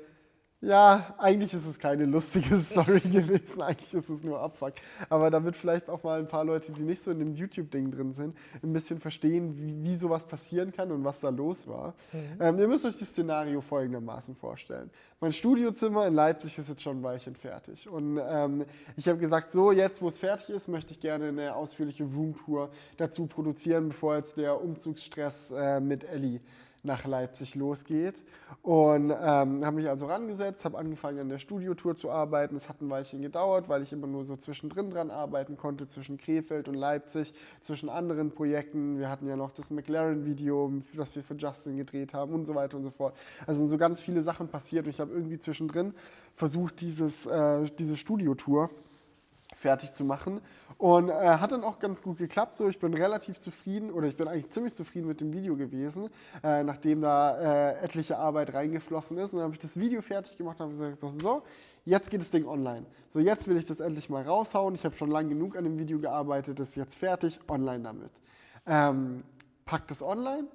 ja, 0.61 1.15
eigentlich 1.19 1.55
ist 1.55 1.67
es 1.67 1.79
keine 1.79 2.05
lustige 2.05 2.59
Story 2.59 2.99
gewesen, 3.01 3.63
eigentlich 3.63 3.95
ist 3.95 4.09
es 4.09 4.25
nur 4.25 4.41
Abfuck. 4.41 4.75
Aber 5.09 5.31
damit 5.31 5.55
vielleicht 5.55 5.89
auch 5.89 6.03
mal 6.03 6.19
ein 6.19 6.27
paar 6.27 6.45
Leute, 6.45 6.73
die 6.73 6.83
nicht 6.83 7.01
so 7.03 7.13
in 7.13 7.21
dem 7.21 7.35
YouTube-Ding 7.35 7.93
drin 7.93 8.13
sind, 8.13 8.37
ein 8.63 8.73
bisschen 8.73 8.99
verstehen, 8.99 9.57
wie, 9.57 9.85
wie 9.85 9.95
sowas 9.95 10.27
passieren 10.27 10.73
kann 10.73 10.91
und 10.91 11.05
was 11.05 11.21
da 11.21 11.29
los 11.29 11.69
war. 11.69 11.95
Ähm, 12.41 12.59
ihr 12.59 12.67
müsst 12.67 12.85
euch 12.85 12.99
das 12.99 13.11
Szenario 13.11 13.61
folgendermaßen 13.61 14.35
vorstellen. 14.35 14.91
Mein 15.21 15.33
Studiozimmer 15.33 16.07
in 16.09 16.15
Leipzig 16.15 16.59
ist 16.59 16.69
jetzt 16.69 16.83
schon 16.83 16.99
ein 16.99 17.03
Weilchen 17.05 17.37
fertig. 17.37 17.89
Und 17.89 18.19
ähm, 18.21 18.65
ich 18.97 19.09
habe 19.09 19.19
gesagt, 19.19 19.51
so 19.51 19.71
jetzt, 19.71 20.03
wo 20.03 20.09
es 20.09 20.19
fertig 20.19 20.51
ist, 20.51 20.67
möchte 20.67 20.93
ich 20.93 20.99
gerne 20.99 21.29
eine 21.29 21.55
ausführliche 21.55 22.03
Roomtour 22.03 22.71
dazu 22.97 23.27
produzieren, 23.27 23.91
bevor 23.91 24.17
jetzt 24.17 24.37
der 24.37 24.61
Umzugsstress 24.61 25.53
äh, 25.53 25.79
mit 25.79 26.03
Ellie 26.03 26.41
nach 26.83 27.07
Leipzig 27.07 27.55
losgeht. 27.55 28.23
Und 28.63 29.11
ähm, 29.11 29.65
habe 29.65 29.77
mich 29.77 29.89
also 29.89 30.07
rangesetzt, 30.07 30.65
habe 30.65 30.79
angefangen 30.79 31.19
an 31.21 31.29
der 31.29 31.39
Studiotour 31.39 31.97
zu 31.97 32.11
arbeiten. 32.11 32.57
Es 32.57 32.69
hat 32.69 32.81
ein 32.81 32.91
Weilchen 32.91 33.23
gedauert, 33.23 33.69
weil 33.69 33.83
ich 33.83 33.93
immer 33.93 34.07
nur 34.07 34.25
so 34.25 34.37
zwischendrin 34.37 34.91
dran 34.91 35.11
arbeiten 35.11 35.57
konnte, 35.57 35.87
zwischen 35.87 36.19
Krefeld 36.19 36.69
und 36.69 36.75
Leipzig, 36.75 37.33
zwischen 37.61 37.89
anderen 37.89 38.31
Projekten. 38.31 38.99
Wir 38.99 39.09
hatten 39.09 39.29
ja 39.29 39.37
noch 39.37 39.53
das 39.53 39.71
McLaren-Video, 39.71 40.73
das 40.97 41.15
wir 41.15 41.23
für 41.23 41.35
Justin 41.35 41.77
gedreht 41.77 42.15
haben 42.15 42.33
und 42.35 42.45
so 42.45 42.55
weiter 42.55 42.77
und 42.77 42.85
so 42.85 42.91
fort. 42.91 43.17
Also 43.47 43.61
sind 43.61 43.69
so 43.69 43.79
ganz 43.79 44.01
viele 44.01 44.23
Sachen 44.23 44.49
passiert 44.49 44.87
und 44.87 44.91
ich 44.91 45.01
habe 45.01 45.13
irgendwie 45.13 45.39
zwischendrin 45.39 45.95
versucht, 46.35 46.81
dieses, 46.81 47.27
äh, 47.27 47.65
diese 47.79 47.97
Studiotour 47.97 48.71
fertig 49.59 49.93
zu 49.93 50.05
machen. 50.05 50.41
Und 50.79 51.09
äh, 51.09 51.13
hat 51.13 51.51
dann 51.51 51.65
auch 51.65 51.81
ganz 51.81 52.01
gut 52.03 52.19
geklappt. 52.19 52.57
So, 52.57 52.69
ich 52.69 52.79
bin 52.79 52.95
relativ 52.95 53.39
zufrieden 53.41 53.91
oder 53.91 54.07
ich 54.07 54.17
bin 54.17 54.29
eigentlich 54.29 54.51
ziemlich 54.51 54.75
zufrieden 54.75 55.09
mit 55.09 55.21
dem 55.21 55.33
Video 55.33 55.57
gewesen, 55.57 56.09
äh, 56.45 56.63
nachdem 56.63 57.01
da 57.01 57.73
äh, 57.73 57.83
etliche 57.83 58.17
Arbeit 58.17 58.55
reingeflossen 58.55 59.19
ist. 59.19 59.33
Und 59.33 59.39
dann 59.39 59.47
habe 59.47 59.55
ich 59.55 59.61
das 59.61 59.79
Video 59.79 60.01
fertig 60.01 60.37
gemacht 60.37 60.61
und 60.61 60.67
habe 60.67 60.73
gesagt, 60.73 60.99
so, 60.99 61.09
so, 61.09 61.43
jetzt 61.85 62.11
geht 62.11 62.21
das 62.21 62.31
Ding 62.31 62.47
online. 62.47 62.87
So, 63.11 63.19
jetzt 63.19 63.49
will 63.49 63.57
ich 63.57 63.67
das 63.67 63.81
endlich 63.81 64.09
mal 64.09 64.23
raushauen. 64.23 64.75
Ich 64.77 64.85
habe 64.85 64.95
schon 64.95 65.11
lange 65.11 65.31
genug 65.31 65.57
an 65.57 65.65
dem 65.65 65.79
Video 65.79 65.99
gearbeitet, 65.99 66.61
ist 66.61 66.77
jetzt 66.77 66.97
fertig, 66.97 67.41
online 67.49 67.83
damit. 67.83 68.13
Ähm, 68.67 69.25
pack 69.65 69.89
das 69.89 70.03
online, 70.03 70.47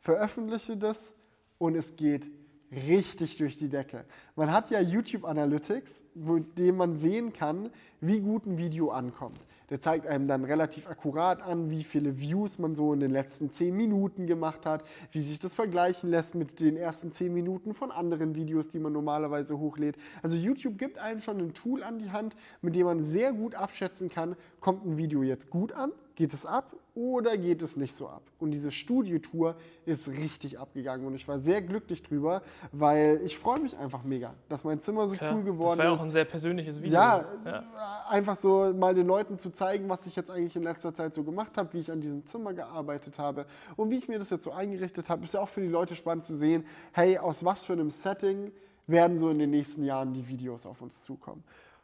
veröffentliche 0.00 0.76
das 0.76 1.12
und 1.58 1.74
es 1.74 1.96
geht 1.96 2.30
richtig 2.74 3.36
durch 3.38 3.56
die 3.56 3.68
Decke. 3.68 4.04
Man 4.36 4.52
hat 4.52 4.70
ja 4.70 4.80
YouTube 4.80 5.24
Analytics, 5.24 6.04
wo 6.14 6.38
dem 6.38 6.76
man 6.76 6.94
sehen 6.94 7.32
kann, 7.32 7.70
wie 8.00 8.20
gut 8.20 8.46
ein 8.46 8.58
Video 8.58 8.90
ankommt. 8.90 9.38
Der 9.70 9.80
zeigt 9.80 10.06
einem 10.06 10.28
dann 10.28 10.44
relativ 10.44 10.86
akkurat 10.88 11.40
an, 11.40 11.70
wie 11.70 11.84
viele 11.84 12.20
Views 12.20 12.58
man 12.58 12.74
so 12.74 12.92
in 12.92 13.00
den 13.00 13.10
letzten 13.10 13.50
10 13.50 13.74
Minuten 13.74 14.26
gemacht 14.26 14.66
hat, 14.66 14.84
wie 15.10 15.22
sich 15.22 15.38
das 15.38 15.54
vergleichen 15.54 16.10
lässt 16.10 16.34
mit 16.34 16.60
den 16.60 16.76
ersten 16.76 17.12
10 17.12 17.32
Minuten 17.32 17.74
von 17.74 17.90
anderen 17.90 18.34
Videos, 18.34 18.68
die 18.68 18.78
man 18.78 18.92
normalerweise 18.92 19.58
hochlädt. 19.58 19.96
Also 20.22 20.36
YouTube 20.36 20.78
gibt 20.78 20.98
einem 20.98 21.20
schon 21.20 21.38
ein 21.38 21.54
Tool 21.54 21.82
an 21.82 21.98
die 21.98 22.10
Hand, 22.10 22.36
mit 22.60 22.76
dem 22.76 22.86
man 22.86 23.02
sehr 23.02 23.32
gut 23.32 23.54
abschätzen 23.54 24.10
kann, 24.10 24.36
kommt 24.60 24.84
ein 24.84 24.98
Video 24.98 25.22
jetzt 25.22 25.48
gut 25.48 25.72
an, 25.72 25.92
geht 26.14 26.34
es 26.34 26.44
ab 26.44 26.76
oder 26.94 27.36
geht 27.36 27.60
es 27.62 27.76
nicht 27.76 27.94
so 27.94 28.08
ab. 28.08 28.22
Und 28.38 28.52
diese 28.52 28.70
Studiotour 28.70 29.56
ist 29.84 30.06
richtig 30.08 30.58
abgegangen 30.58 31.06
und 31.06 31.14
ich 31.14 31.26
war 31.26 31.38
sehr 31.38 31.60
glücklich 31.60 32.02
drüber, 32.02 32.42
weil 32.70 33.20
ich 33.24 33.36
freue 33.36 33.58
mich 33.58 33.76
einfach 33.76 34.04
mega, 34.04 34.34
dass 34.48 34.62
mein 34.62 34.78
Zimmer 34.78 35.08
so 35.08 35.16
Klar. 35.16 35.34
cool 35.34 35.42
geworden 35.42 35.70
das 35.70 35.78
war 35.78 35.84
ja 35.86 35.94
ist. 35.94 36.00
auch 36.00 36.04
ein 36.04 36.10
sehr 36.12 36.24
persönliches 36.24 36.80
Video. 36.80 36.94
Ja, 36.94 37.24
ja. 37.44 38.06
einfach 38.08 38.36
so 38.36 38.72
mal 38.72 38.94
den 38.94 39.06
Leuten 39.06 39.38
zu 39.38 39.50
zeigen, 39.50 39.88
was 39.88 40.06
ich 40.06 40.14
jetzt 40.14 40.30
eigentlich 40.30 40.54
in 40.54 40.62
letzter 40.62 40.94
Zeit 40.94 41.14
so 41.14 41.24
gemacht 41.24 41.56
habe, 41.56 41.72
wie 41.72 41.80
ich 41.80 41.90
an 41.90 42.00
diesem 42.00 42.24
Zimmer 42.26 42.54
gearbeitet 42.54 43.18
habe 43.18 43.46
und 43.76 43.90
wie 43.90 43.98
ich 43.98 44.06
mir 44.06 44.18
das 44.18 44.30
jetzt 44.30 44.44
so 44.44 44.52
eingerichtet 44.52 45.08
habe. 45.08 45.24
Ist 45.24 45.34
ja 45.34 45.40
auch 45.40 45.48
für 45.48 45.62
die 45.62 45.68
Leute 45.68 45.96
spannend 45.96 46.24
zu 46.24 46.36
sehen, 46.36 46.64
hey, 46.92 47.18
aus 47.18 47.44
was 47.44 47.64
für 47.64 47.72
einem 47.72 47.90
Setting 47.90 48.52
werden 48.86 49.18
so 49.18 49.30
in 49.30 49.38
den 49.38 49.50
nächsten 49.50 49.82
Jahren 49.84 50.12
die 50.12 50.28
Videos 50.28 50.64
auf 50.64 50.80
uns 50.80 51.02
zukommen. 51.04 51.42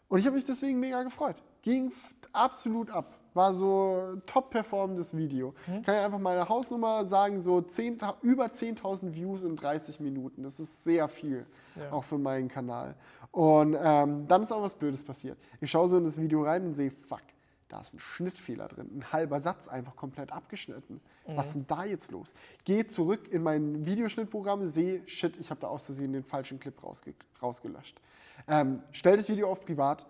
Und 0.09 0.19
ich 0.19 0.27
habe 0.27 0.37
mich 0.37 0.45
deswegen 0.45 0.79
mega 0.79 1.03
gefreut. 1.03 1.37
Ging 1.63 1.93
absolut 2.33 2.91
ab. 2.91 3.20
War 3.35 3.53
so 3.53 4.17
top 4.27 4.51
performendes 4.51 5.17
Video. 5.17 5.55
Kann 5.85 5.95
ja 5.95 6.05
einfach 6.05 6.19
meine 6.19 6.49
Hausnummer 6.49 7.05
sagen, 7.05 7.41
so 7.41 7.61
10, 7.61 7.99
über 8.23 8.47
10.000 8.47 9.15
Views 9.15 9.45
in 9.45 9.57
30 9.57 10.01
Minuten. 10.01 10.43
Das 10.43 10.59
ist 10.59 10.83
sehr 10.85 11.09
viel, 11.09 11.47
Ja. 11.77 11.93
auch 11.93 12.05
für 12.05 12.19
meinen 12.19 12.49
Kanal. 12.49 12.95
Und 13.31 13.77
ähm, 13.81 14.27
dann 14.27 14.43
ist 14.43 14.51
auch 14.53 14.63
was 14.63 14.75
Blödes 14.75 15.05
passiert. 15.05 15.39
Ich 15.61 15.71
schaue 15.71 15.87
so 15.89 15.97
in 15.99 16.05
das 16.05 16.21
Video 16.21 16.43
rein 16.43 16.65
und 16.67 16.73
sehe, 16.73 16.91
fuck, 16.91 17.21
da 17.69 17.81
ist 17.81 17.95
ein 17.95 18.01
Schnittfehler 18.01 18.67
drin. 18.67 18.91
Ein 18.97 19.13
halber 19.13 19.39
Satz 19.39 19.69
einfach 19.69 19.95
komplett 19.95 20.33
abgeschnitten. 20.33 21.01
Was 21.27 21.49
ist 21.49 21.55
denn 21.55 21.67
da 21.69 21.85
jetzt 21.85 22.11
los? 22.11 22.35
Gehe 22.65 22.85
zurück 22.89 23.29
in 23.33 23.45
mein 23.45 23.87
Videoschnittprogramm, 23.87 24.67
sehe, 24.67 25.03
shit, 25.07 25.39
ich 25.39 25.51
habe 25.51 25.61
da 25.61 25.69
aus 25.69 25.85
Versehen 25.87 26.13
den 26.13 26.25
falschen 26.25 26.59
Clip 26.59 26.83
rausge 26.83 27.15
rausgelöscht. 27.41 28.01
Ähm, 28.49 28.83
stell 28.91 29.17
das 29.17 29.29
Video 29.29 29.49
auf 29.49 29.61
privat, 29.65 30.05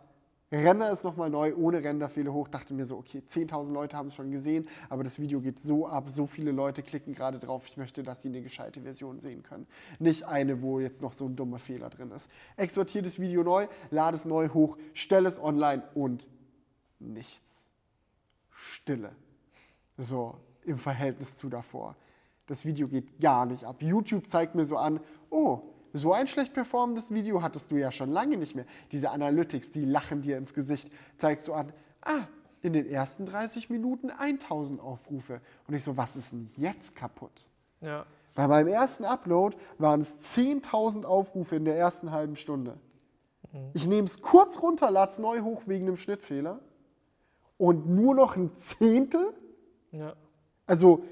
render 0.53 0.91
es 0.91 1.05
nochmal 1.05 1.31
neu, 1.31 1.55
ohne 1.55 1.83
Renderfehler 1.83 2.33
hoch. 2.33 2.49
Dachte 2.49 2.75
mir 2.75 2.87
so, 2.87 2.97
okay, 2.97 3.23
10.000 3.27 3.73
Leute 3.73 3.97
haben 3.97 4.09
es 4.09 4.15
schon 4.15 4.31
gesehen, 4.31 4.69
aber 4.89 5.05
das 5.05 5.19
Video 5.19 5.41
geht 5.41 5.61
so 5.61 5.87
ab, 5.87 6.11
so 6.11 6.27
viele 6.27 6.51
Leute 6.53 6.83
klicken 6.83 7.15
gerade 7.15 7.39
drauf. 7.39 7.65
Ich 7.67 7.77
möchte, 7.77 8.03
dass 8.03 8.23
sie 8.23 8.29
eine 8.29 8.43
gescheite 8.43 8.81
Version 8.83 9.21
sehen 9.21 9.43
können. 9.43 9.67
Nicht 9.99 10.25
eine, 10.25 10.63
wo 10.63 10.81
jetzt 10.81 11.03
noch 11.03 11.13
so 11.13 11.27
ein 11.27 11.37
dummer 11.37 11.59
Fehler 11.59 11.91
drin 11.91 12.11
ist. 12.11 12.29
Exportiere 12.57 13.05
das 13.05 13.19
Video 13.19 13.43
neu, 13.43 13.69
lade 13.91 14.17
es 14.17 14.25
neu 14.25 14.49
hoch, 14.49 14.77
stelle 14.95 15.29
es 15.29 15.41
online 15.41 15.83
und 15.95 16.27
nichts. 16.99 17.71
Stille. 18.51 19.13
So, 19.97 20.37
im 20.65 20.79
Verhältnis 20.79 21.37
zu 21.37 21.49
davor. 21.49 21.97
Das 22.47 22.65
Video 22.65 22.89
geht 22.89 23.21
gar 23.21 23.47
nicht 23.47 23.65
ab. 23.65 23.83
YouTube 23.83 24.27
zeigt 24.27 24.55
mir 24.55 24.65
so 24.65 24.77
an, 24.77 25.01
oh, 25.31 25.63
so 25.93 26.13
ein 26.13 26.27
schlecht 26.27 26.53
performendes 26.55 27.13
Video 27.13 27.43
hattest 27.43 27.71
du 27.71 27.77
ja 27.77 27.91
schon 27.91 28.11
lange 28.11 28.37
nicht 28.37 28.55
mehr. 28.55 28.67
Diese 28.93 29.11
Analytics, 29.11 29.71
die 29.73 29.85
lachen 29.85 30.23
dir 30.23 30.39
ins 30.39 30.55
Gesicht, 30.55 30.91
zeigst 31.17 31.49
du 31.49 31.55
an, 31.55 31.73
ah, 32.03 32.27
in 32.63 32.73
den 32.73 32.87
ersten 32.87 33.27
30 33.27 33.71
Minuten 33.71 34.11
1000 34.11 34.81
Aufrufe. 34.81 35.41
Und 35.67 35.75
ich 35.75 35.85
so, 35.85 35.97
was 35.97 36.17
ist 36.17 36.33
denn 36.33 36.51
jetzt 36.57 36.95
kaputt? 36.95 37.49
Ja. 37.81 38.07
Bei 38.35 38.47
meinem 38.47 38.69
ersten 38.69 39.05
Upload 39.05 39.57
waren 39.79 40.01
es 40.01 40.37
10.000 40.37 41.05
Aufrufe 41.05 41.57
in 41.57 41.65
der 41.65 41.77
ersten 41.77 42.11
halben 42.11 42.37
Stunde. 42.37 42.79
Ich 43.75 43.89
nehme 43.89 44.07
es 44.07 44.23
kurz 44.23 44.63
runter, 44.63 44.91
lade 44.91 45.11
es 45.11 45.19
neu 45.19 45.41
hoch 45.41 45.63
wegen 45.67 45.87
einem 45.87 45.97
Schnittfehler 45.97 46.61
und 47.59 47.89
nur 47.89 48.15
noch 48.15 48.37
ein 48.37 48.55
Zehntel. 48.55 49.35
ja. 49.91 50.15
Also 50.67 51.03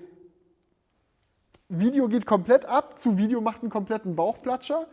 Video 1.69 2.09
geht 2.09 2.25
komplett 2.25 2.65
ab, 2.65 2.99
zu 2.99 3.19
Video 3.19 3.41
macht 3.41 3.63
einen 3.63 3.71
kompletten 3.71 4.17
Bauchplatscher. 4.17 4.87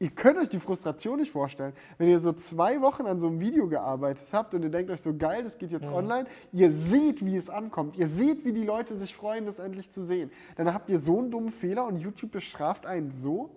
Ihr 0.00 0.10
könnt 0.10 0.38
euch 0.38 0.48
die 0.48 0.60
Frustration 0.60 1.18
nicht 1.18 1.32
vorstellen, 1.32 1.72
wenn 1.96 2.08
ihr 2.08 2.20
so 2.20 2.32
zwei 2.32 2.80
Wochen 2.80 3.06
an 3.06 3.18
so 3.18 3.26
einem 3.26 3.40
Video 3.40 3.66
gearbeitet 3.66 4.28
habt 4.30 4.54
und 4.54 4.62
ihr 4.62 4.70
denkt 4.70 4.92
euch 4.92 5.02
so 5.02 5.12
geil, 5.16 5.42
das 5.42 5.58
geht 5.58 5.72
jetzt 5.72 5.88
online. 5.88 6.28
Ihr 6.52 6.70
seht, 6.70 7.26
wie 7.26 7.34
es 7.34 7.50
ankommt. 7.50 7.96
Ihr 7.96 8.06
seht, 8.06 8.44
wie 8.44 8.52
die 8.52 8.62
Leute 8.62 8.96
sich 8.96 9.16
freuen, 9.16 9.44
das 9.44 9.58
endlich 9.58 9.90
zu 9.90 10.04
sehen. 10.04 10.30
Dann 10.54 10.72
habt 10.72 10.88
ihr 10.88 11.00
so 11.00 11.18
einen 11.18 11.32
dummen 11.32 11.50
Fehler 11.50 11.84
und 11.84 11.96
YouTube 11.96 12.30
bestraft 12.30 12.86
einen 12.86 13.10
so. 13.10 13.50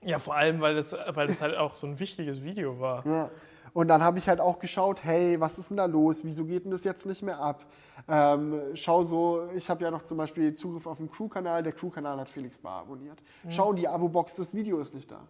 Ja, 0.00 0.20
vor 0.20 0.36
allem, 0.36 0.60
weil 0.60 0.76
das, 0.76 0.94
weil 1.08 1.26
das 1.26 1.40
halt 1.40 1.56
auch 1.56 1.74
so 1.74 1.88
ein 1.88 1.98
wichtiges 1.98 2.44
Video 2.44 2.78
war. 2.78 3.04
Ja. 3.04 3.30
Und 3.74 3.88
dann 3.88 4.04
habe 4.04 4.18
ich 4.18 4.28
halt 4.28 4.40
auch 4.40 4.60
geschaut, 4.60 5.02
hey, 5.02 5.38
was 5.40 5.58
ist 5.58 5.68
denn 5.68 5.76
da 5.76 5.86
los? 5.86 6.24
Wieso 6.24 6.44
geht 6.44 6.64
denn 6.64 6.70
das 6.70 6.84
jetzt 6.84 7.06
nicht 7.06 7.22
mehr 7.22 7.40
ab? 7.40 7.66
Ähm, 8.08 8.60
schau 8.74 9.02
so, 9.02 9.48
ich 9.52 9.68
habe 9.68 9.82
ja 9.82 9.90
noch 9.90 10.04
zum 10.04 10.16
Beispiel 10.16 10.54
Zugriff 10.54 10.86
auf 10.86 10.98
den 10.98 11.10
Crew-Kanal. 11.10 11.64
Der 11.64 11.72
Crew-Kanal 11.72 12.20
hat 12.20 12.28
Felix 12.28 12.56
Bar 12.56 12.82
abonniert. 12.82 13.20
Schau, 13.50 13.72
die 13.72 13.88
Abo-Box, 13.88 14.36
das 14.36 14.54
Video 14.54 14.78
ist 14.78 14.94
nicht 14.94 15.10
da. 15.10 15.26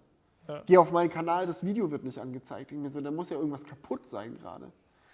Ja. 0.47 0.63
Geh 0.67 0.77
auf 0.77 0.93
meinen 0.93 1.09
Kanal, 1.09 1.47
das 1.47 1.65
Video 1.65 1.91
wird 1.91 2.05
nicht 2.05 2.19
angezeigt. 2.19 2.71
Ich 2.71 2.77
mir 2.77 2.91
so, 2.91 3.01
da 3.01 3.11
muss 3.11 3.31
ja 3.31 3.39
irgendwas 3.39 3.65
kaputt 3.65 4.05
sein 4.05 4.37
gerade. 4.39 4.67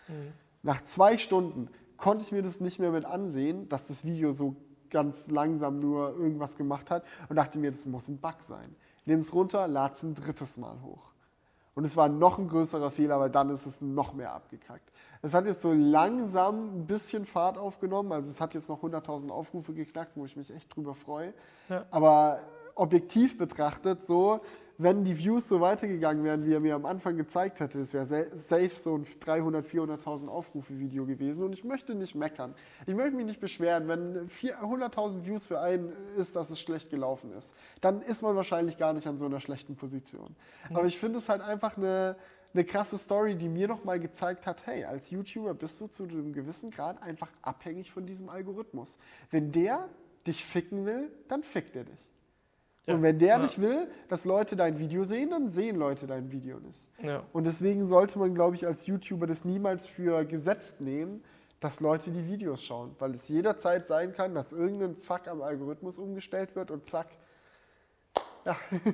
Mhm. 0.09 0.33
Nach 0.65 0.83
zwei 0.83 1.17
Stunden 1.17 1.69
konnte 1.97 2.25
ich 2.25 2.33
mir 2.33 2.43
das 2.43 2.59
nicht 2.59 2.81
mehr 2.81 2.91
mit 2.91 3.05
ansehen, 3.05 3.69
dass 3.69 3.87
das 3.87 4.05
Video 4.05 4.33
so 4.33 4.57
ganz 4.91 5.31
langsam 5.31 5.79
nur 5.79 6.17
irgendwas 6.17 6.57
gemacht 6.57 6.91
hat 6.91 7.05
und 7.29 7.37
dachte 7.37 7.61
mir, 7.61 7.71
das 7.71 7.87
muss 7.87 8.09
ein 8.09 8.19
Bug 8.19 8.37
sein. 8.41 8.75
Nimm 9.05 9.21
es 9.21 9.33
runter, 9.33 9.69
lad 9.69 9.95
es 9.95 10.03
ein 10.03 10.17
drittes 10.17 10.57
Mal 10.57 10.83
hoch. 10.83 11.10
Und 11.75 11.85
es 11.85 11.97
war 11.97 12.09
noch 12.09 12.39
ein 12.39 12.49
größerer 12.49 12.91
Fehler, 12.91 13.21
weil 13.21 13.31
dann 13.31 13.51
ist 13.51 13.67
es 13.67 13.81
noch 13.81 14.13
mehr 14.13 14.33
abgekackt. 14.35 14.91
Es 15.23 15.35
hat 15.35 15.47
jetzt 15.47 15.63
so 15.63 15.73
langsam 15.73 16.81
ein 16.81 16.87
bisschen 16.87 17.25
Fahrt 17.25 17.59
aufgenommen. 17.59 18.13
Also 18.13 18.31
es 18.31 18.41
hat 18.41 18.55
jetzt 18.55 18.69
noch 18.69 18.83
100.000 18.83 19.31
Aufrufe 19.31 19.73
geknackt, 19.73 20.17
wo 20.17 20.25
ich 20.25 20.37
mich 20.37 20.51
echt 20.53 20.75
drüber 20.75 20.95
freue. 20.95 21.33
Ja. 21.69 21.85
Aber 21.91 22.41
objektiv 22.75 23.37
betrachtet, 23.37 24.03
so, 24.03 24.41
wenn 24.83 25.05
die 25.05 25.19
Views 25.19 25.47
so 25.49 25.61
weitergegangen 25.61 26.25
wären, 26.25 26.47
wie 26.47 26.55
er 26.55 26.61
mir 26.61 26.75
am 26.75 26.87
Anfang 26.87 27.17
gezeigt 27.17 27.61
hätte, 27.61 27.81
es 27.81 27.93
wäre 27.93 28.07
sa- 28.07 28.25
safe 28.35 28.71
so 28.71 28.95
ein 28.97 29.05
300.000, 29.05 29.63
400.000 29.63 30.29
Aufrufe-Video 30.29 31.05
gewesen. 31.05 31.45
Und 31.45 31.53
ich 31.53 31.65
möchte 31.65 31.95
nicht 31.95 32.15
meckern. 32.15 32.55
Ich 32.87 32.95
möchte 32.95 33.15
mich 33.15 33.27
nicht 33.27 33.41
beschweren, 33.41 33.89
wenn 33.89 34.27
400.000 34.29 35.27
Views 35.27 35.47
für 35.47 35.61
einen 35.61 35.93
ist, 36.17 36.35
dass 36.35 36.49
es 36.51 36.59
schlecht 36.59 36.89
gelaufen 36.91 37.33
ist. 37.33 37.55
Dann 37.81 38.01
ist 38.01 38.23
man 38.23 38.37
wahrscheinlich 38.37 38.79
gar 38.79 38.93
nicht 38.95 39.07
an 39.07 39.19
so 39.19 39.27
einer 39.27 39.41
schlechten 39.41 39.77
Position. 39.77 40.35
Aber 40.73 40.87
ich 40.87 40.99
finde 40.99 41.19
es 41.19 41.29
halt 41.29 41.43
einfach 41.43 41.77
eine, 41.77 42.17
eine 42.55 42.65
krasse 42.65 42.97
Story, 42.97 43.37
die 43.37 43.49
mir 43.49 43.69
nochmal 43.69 44.01
gezeigt 44.01 44.47
hat, 44.47 44.67
hey, 44.67 44.85
als 44.85 45.11
YouTuber 45.11 45.53
bist 45.55 45.81
du 45.81 45.89
zu 45.89 46.05
einem 46.05 46.33
gewissen 46.33 46.71
Grad 46.71 47.03
einfach 47.03 47.29
abhängig 47.43 47.93
von 47.93 48.07
diesem 48.07 48.29
Algorithmus. 48.29 48.99
Wenn 49.31 49.53
der 49.53 49.89
dich 50.27 50.45
ficken 50.45 50.87
will, 50.87 51.11
dann 51.29 51.43
fickt 51.43 51.77
er 51.77 51.85
dich. 51.85 52.10
Ja. 52.87 52.95
Und 52.95 53.03
wenn 53.03 53.19
der 53.19 53.37
Ja. 53.37 53.39
nicht 53.39 53.61
will, 53.61 53.89
dass 54.09 54.25
Leute 54.25 54.57
dein 54.57 54.79
Video 54.79 55.05
sehen, 55.05 55.31
dann 55.31 55.49
sehen 55.49 55.77
Leute 55.77 56.07
dein 56.07 56.33
Video 56.33 56.59
nicht. 56.59 56.79
Ja. 57.03 57.23
Und 57.33 57.45
deswegen 57.45 57.85
sollte 57.85 58.19
man, 58.19 58.35
glaube 58.35 58.57
ich, 58.57 58.67
als 58.67 58.87
YouTuber 58.87 59.27
das 59.27 59.45
niemals 59.45 59.87
für 59.87 60.25
gesetzt 60.25 60.81
nehmen, 60.81 61.23
dass 61.61 61.81
Leute 61.81 62.11
die 62.11 62.27
Videos 62.27 62.63
schauen. 62.65 62.95
Weil 62.99 63.13
es 63.15 63.29
jederzeit 63.29 63.87
sein 63.87 64.13
kann, 64.13 64.35
dass 64.35 64.53
irgendein 64.53 64.97
Fuck 64.97 65.29
am 65.29 65.43
Algorithmus 65.43 65.99
umgestellt 65.99 66.57
wird 66.57 66.71
und 66.71 66.85
zack. 66.87 67.09
Ja, 68.45 68.57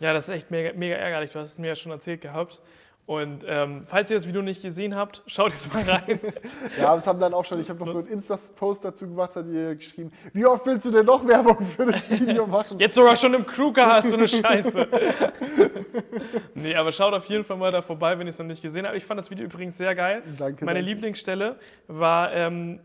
Ja, 0.00 0.12
das 0.12 0.24
ist 0.24 0.30
echt 0.34 0.50
mega, 0.50 0.76
mega 0.76 0.96
ärgerlich. 0.96 1.30
Du 1.30 1.38
hast 1.38 1.52
es 1.52 1.58
mir 1.58 1.68
ja 1.68 1.74
schon 1.76 1.92
erzählt 1.92 2.20
gehabt. 2.20 2.60
Und 3.06 3.44
ähm, 3.46 3.82
falls 3.84 4.10
ihr 4.10 4.16
das 4.16 4.26
Video 4.26 4.40
nicht 4.40 4.62
gesehen 4.62 4.96
habt, 4.96 5.22
schaut 5.26 5.52
jetzt 5.52 5.72
mal 5.74 5.82
rein. 5.82 6.18
ja 6.80 6.96
es 6.96 7.06
haben 7.06 7.20
dann 7.20 7.34
auch 7.34 7.44
schon, 7.44 7.60
ich 7.60 7.68
habe 7.68 7.78
noch 7.80 7.92
so 7.92 7.98
einen 7.98 8.08
Insta-Post 8.08 8.82
dazu 8.82 9.06
gemacht, 9.06 9.36
hat 9.36 9.46
ihr 9.46 9.74
geschrieben, 9.74 10.10
wie 10.32 10.46
oft 10.46 10.64
willst 10.64 10.86
du 10.86 10.90
denn 10.90 11.04
noch 11.04 11.26
Werbung 11.26 11.66
für 11.66 11.84
das 11.84 12.10
Video 12.10 12.46
machen? 12.46 12.78
Jetzt 12.78 12.94
sogar 12.94 13.14
schon 13.14 13.34
im 13.34 13.44
Crewcast, 13.44 14.08
so 14.08 14.16
eine 14.16 14.26
Scheiße. 14.26 14.88
nee, 16.54 16.74
aber 16.74 16.92
schaut 16.92 17.12
auf 17.12 17.26
jeden 17.26 17.44
Fall 17.44 17.58
mal 17.58 17.70
da 17.70 17.82
vorbei, 17.82 18.18
wenn 18.18 18.26
ihr 18.26 18.30
es 18.30 18.38
noch 18.38 18.46
nicht 18.46 18.62
gesehen 18.62 18.86
habt. 18.86 18.96
Ich 18.96 19.04
fand 19.04 19.20
das 19.20 19.30
Video 19.30 19.44
übrigens 19.44 19.76
sehr 19.76 19.94
geil. 19.94 20.22
Danke, 20.38 20.64
Meine 20.64 20.78
danke. 20.78 20.90
Lieblingsstelle 20.92 21.56
war, 21.88 22.32
ähm, 22.32 22.80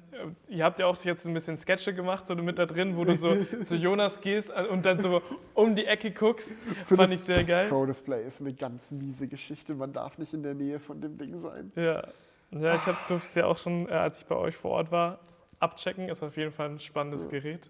ihr 0.47 0.63
habt 0.63 0.79
ja 0.79 0.85
auch 0.85 0.95
jetzt 1.03 1.25
ein 1.25 1.33
bisschen 1.33 1.57
Sketche 1.57 1.93
gemacht, 1.93 2.27
so 2.27 2.35
mit 2.35 2.59
da 2.59 2.65
drin, 2.65 2.97
wo 2.97 3.05
du 3.05 3.15
so 3.15 3.35
zu 3.63 3.75
Jonas 3.75 4.21
gehst 4.21 4.51
und 4.51 4.85
dann 4.85 4.99
so 4.99 5.21
um 5.53 5.75
die 5.75 5.85
Ecke 5.85 6.11
guckst. 6.11 6.53
Für 6.83 6.95
fand 6.95 7.01
das, 7.01 7.11
ich 7.11 7.21
sehr 7.21 7.37
das 7.37 7.47
geil. 7.47 7.67
Pro-Display 7.67 8.25
ist 8.25 8.41
eine 8.41 8.53
ganz 8.53 8.91
miese 8.91 9.27
Geschichte. 9.27 9.75
Man 9.75 9.93
darf 9.93 10.17
nicht 10.17 10.33
in 10.33 10.43
der 10.43 10.53
Nähe 10.53 10.79
von 10.79 11.01
dem 11.01 11.17
Ding 11.17 11.37
sein. 11.37 11.71
Ja, 11.75 12.07
ja 12.51 12.75
ich 12.75 12.81
durfte 13.07 13.27
es 13.29 13.35
ja 13.35 13.45
auch 13.45 13.57
schon, 13.57 13.87
äh, 13.87 13.93
als 13.93 14.19
ich 14.19 14.25
bei 14.25 14.35
euch 14.35 14.55
vor 14.55 14.71
Ort 14.71 14.91
war, 14.91 15.19
abchecken. 15.59 16.09
Ist 16.09 16.23
auf 16.23 16.37
jeden 16.37 16.51
Fall 16.51 16.69
ein 16.69 16.79
spannendes 16.79 17.29
Gerät. 17.29 17.69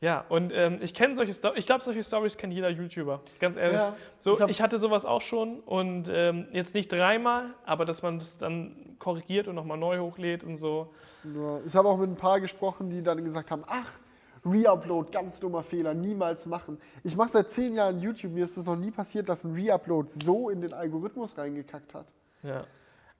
Ja, 0.00 0.24
und 0.30 0.52
ähm, 0.54 0.78
ich 0.80 0.94
kenne 0.94 1.14
solche 1.14 1.34
Stories, 1.34 1.58
ich 1.58 1.66
glaube, 1.66 1.84
solche 1.84 2.02
Stories 2.02 2.38
kennt 2.38 2.54
jeder 2.54 2.70
YouTuber, 2.70 3.20
ganz 3.38 3.56
ehrlich. 3.56 3.76
Ja, 3.76 3.94
so, 4.18 4.40
ich 4.40 4.46
ich 4.48 4.62
hatte 4.62 4.78
sowas 4.78 5.04
auch 5.04 5.20
schon 5.20 5.60
und 5.60 6.10
ähm, 6.10 6.48
jetzt 6.52 6.72
nicht 6.72 6.90
dreimal, 6.90 7.52
aber 7.66 7.84
dass 7.84 8.00
man 8.02 8.18
das 8.18 8.38
dann 8.38 8.96
korrigiert 8.98 9.46
und 9.46 9.56
nochmal 9.56 9.76
neu 9.76 9.98
hochlädt 9.98 10.42
und 10.42 10.56
so. 10.56 10.94
Ja, 11.24 11.60
ich 11.66 11.74
habe 11.74 11.88
auch 11.88 11.98
mit 11.98 12.08
ein 12.08 12.16
paar 12.16 12.40
gesprochen, 12.40 12.88
die 12.88 13.02
dann 13.02 13.22
gesagt 13.22 13.50
haben, 13.50 13.62
ach, 13.66 13.98
Reupload, 14.42 15.10
ganz 15.10 15.38
dummer 15.38 15.62
Fehler, 15.62 15.92
niemals 15.92 16.46
machen. 16.46 16.78
Ich 17.04 17.14
mache 17.14 17.28
seit 17.28 17.50
zehn 17.50 17.74
Jahren 17.74 18.00
YouTube, 18.00 18.32
mir 18.32 18.46
ist 18.46 18.56
es 18.56 18.64
noch 18.64 18.76
nie 18.76 18.90
passiert, 18.90 19.28
dass 19.28 19.44
ein 19.44 19.54
Reupload 19.54 20.08
so 20.08 20.48
in 20.48 20.62
den 20.62 20.72
Algorithmus 20.72 21.36
reingekackt 21.36 21.94
hat. 21.94 22.06
Ja. 22.42 22.64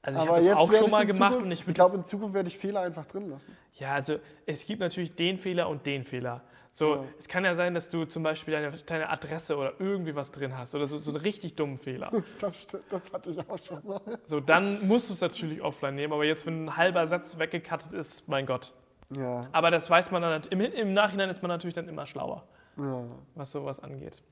Also 0.03 0.23
ich 0.23 0.29
habe 0.29 0.37
das 0.39 0.45
jetzt 0.47 0.57
auch 0.57 0.73
schon 0.73 0.91
mal 0.91 1.05
gemacht 1.05 1.33
Zukunft, 1.33 1.47
und 1.47 1.53
ich 1.53 1.69
ich 1.69 1.75
glaube, 1.75 1.97
in 1.97 2.05
Zukunft 2.05 2.35
werde 2.35 2.49
ich 2.49 2.57
Fehler 2.57 2.81
einfach 2.81 3.05
drin 3.05 3.29
lassen. 3.29 3.55
Ja, 3.75 3.93
also 3.93 4.17
es 4.47 4.65
gibt 4.65 4.81
natürlich 4.81 5.15
den 5.15 5.37
Fehler 5.37 5.69
und 5.69 5.85
den 5.85 6.05
Fehler. 6.05 6.43
So, 6.73 6.95
Ja. 6.97 7.05
es 7.19 7.27
kann 7.27 7.45
ja 7.45 7.55
sein, 7.55 7.75
dass 7.75 7.89
du 7.89 8.05
zum 8.05 8.23
Beispiel 8.23 8.55
deine, 8.55 8.71
deine 8.87 9.09
Adresse 9.11 9.57
oder 9.57 9.73
irgendwie 9.81 10.15
was 10.15 10.31
drin 10.31 10.57
hast 10.57 10.75
oder 10.75 10.87
so, 10.87 10.99
so 10.99 11.11
einen 11.11 11.21
richtig 11.21 11.57
dummen 11.57 11.79
Fehler. 11.79 12.11
Das, 12.41 12.69
st- 12.69 12.79
das 12.91 13.13
hatte 13.13 13.31
ich 13.31 13.39
auch 13.51 13.59
schon 13.59 13.85
mal. 13.87 14.01
So, 14.27 14.39
dann 14.41 14.87
musst 14.87 15.11
du 15.11 15.15
es 15.15 15.21
natürlich 15.21 15.61
offline 15.63 15.97
nehmen, 15.97 16.13
aber 16.13 16.25
jetzt, 16.25 16.47
wenn 16.47 16.67
ein 16.67 16.77
halber 16.77 17.07
Satz 17.09 17.39
weggekattet 17.39 17.93
ist, 17.93 18.29
mein 18.29 18.47
Gott. 18.47 18.73
Ja, 19.13 19.41
Aber 19.51 19.73
das 19.73 19.91
weiß 19.91 20.13
man 20.13 20.23
dann, 20.23 20.43
im, 20.51 20.61
im 20.61 20.93
Nachhinein 20.95 21.29
ist 21.31 21.43
man 21.43 21.49
natürlich 21.49 21.75
dann 21.75 21.89
immer 21.89 22.07
schlauer, 22.07 22.45
ja. 22.81 23.03
was 23.35 23.51
sowas 23.51 23.81
angeht. 23.81 24.23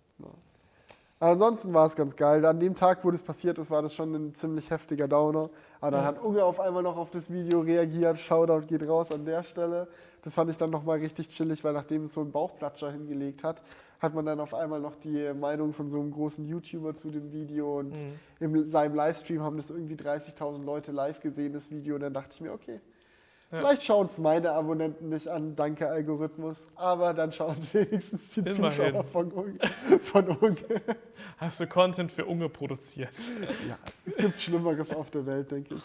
Aber 1.20 1.33
ansonsten 1.33 1.74
war 1.74 1.85
es 1.87 1.96
ganz 1.96 2.14
geil. 2.14 2.46
An 2.46 2.61
dem 2.61 2.77
Tag, 2.77 3.05
wo 3.05 3.11
das 3.11 3.24
passiert 3.24 3.59
ist, 3.59 3.72
war 3.72 3.83
das 3.83 3.92
schon 3.92 4.14
ein 4.14 4.35
ziemlich 4.35 4.70
heftiger 4.70 5.09
Downer. 5.09 5.51
Aber 5.81 5.90
dann 5.90 6.03
Ja. 6.03 6.07
hat 6.07 6.22
Unge 6.22 6.44
auf 6.44 6.61
einmal 6.61 6.85
noch 6.85 6.96
auf 6.96 7.11
das 7.11 7.29
Video 7.29 7.59
reagiert. 7.61 8.20
Shoutout 8.20 8.66
geht 8.68 8.87
raus 8.88 9.11
an 9.11 9.24
der 9.24 9.42
Stelle. 9.42 9.88
Das 10.22 10.35
fand 10.35 10.50
ich 10.50 10.59
dann 10.59 10.70
nochmal 10.70 10.98
richtig 10.98 11.28
chillig, 11.28 11.62
weil 11.64 11.72
nachdem 11.72 12.02
es 12.02 12.12
so 12.12 12.20
einen 12.20 12.33
Bauchplatscher 12.33 12.90
hingelegt 12.90 13.44
hat, 13.44 13.62
hat 14.00 14.14
man 14.14 14.26
dann 14.26 14.40
auf 14.40 14.54
einmal 14.54 14.81
noch 14.81 14.94
die 14.96 15.33
Meinung 15.35 15.72
von 15.72 15.88
so 15.88 15.98
einem 16.00 16.11
großen 16.12 16.46
YouTuber 16.46 16.94
zu 16.94 17.11
dem 17.11 17.33
Video. 17.33 17.78
Und 17.78 17.94
Mhm. 18.40 18.54
in 18.57 18.68
seinem 18.68 18.94
Livestream 18.94 19.42
haben 19.42 19.57
das 19.57 19.70
irgendwie 19.70 19.96
30.000 19.96 20.64
Leute 20.64 20.92
live 20.92 21.20
gesehen, 21.20 21.52
das 21.52 21.70
Video. 21.70 21.94
Und 21.96 22.02
dann 22.02 22.12
dachte 22.12 22.31
ich 22.35 22.40
mir, 22.40 22.52
okay, 22.52 22.81
Ja. 23.50 23.59
vielleicht 23.59 23.85
schauen 23.85 24.07
es 24.07 24.18
meine 24.18 24.52
Abonnenten 24.52 25.09
nicht 25.09 25.26
an, 25.28 25.57
danke 25.57 25.88
Algorithmus. 25.88 26.66
Aber 26.76 27.14
dann 27.14 27.33
schauen 27.33 27.57
es 27.59 27.72
wenigstens 27.74 28.31
die 28.35 28.40
Immerhin. 28.40 28.54
Zuschauer 28.54 29.04
von 29.04 29.33
Unge. 29.33 29.59
Von 30.02 30.28
Unge. 30.28 30.57
Hast 31.38 31.61
du 31.61 31.66
Content 31.66 32.12
für 32.12 32.26
Unge 32.26 32.48
produziert? 32.48 33.14
Ja, 33.68 33.78
es 34.04 34.16
gibt 34.16 34.40
Schlimmeres 34.40 34.92
auf 34.92 35.11
der 35.11 35.24
Welt, 35.26 35.50
denke 35.50 35.74
ich. 35.76 35.83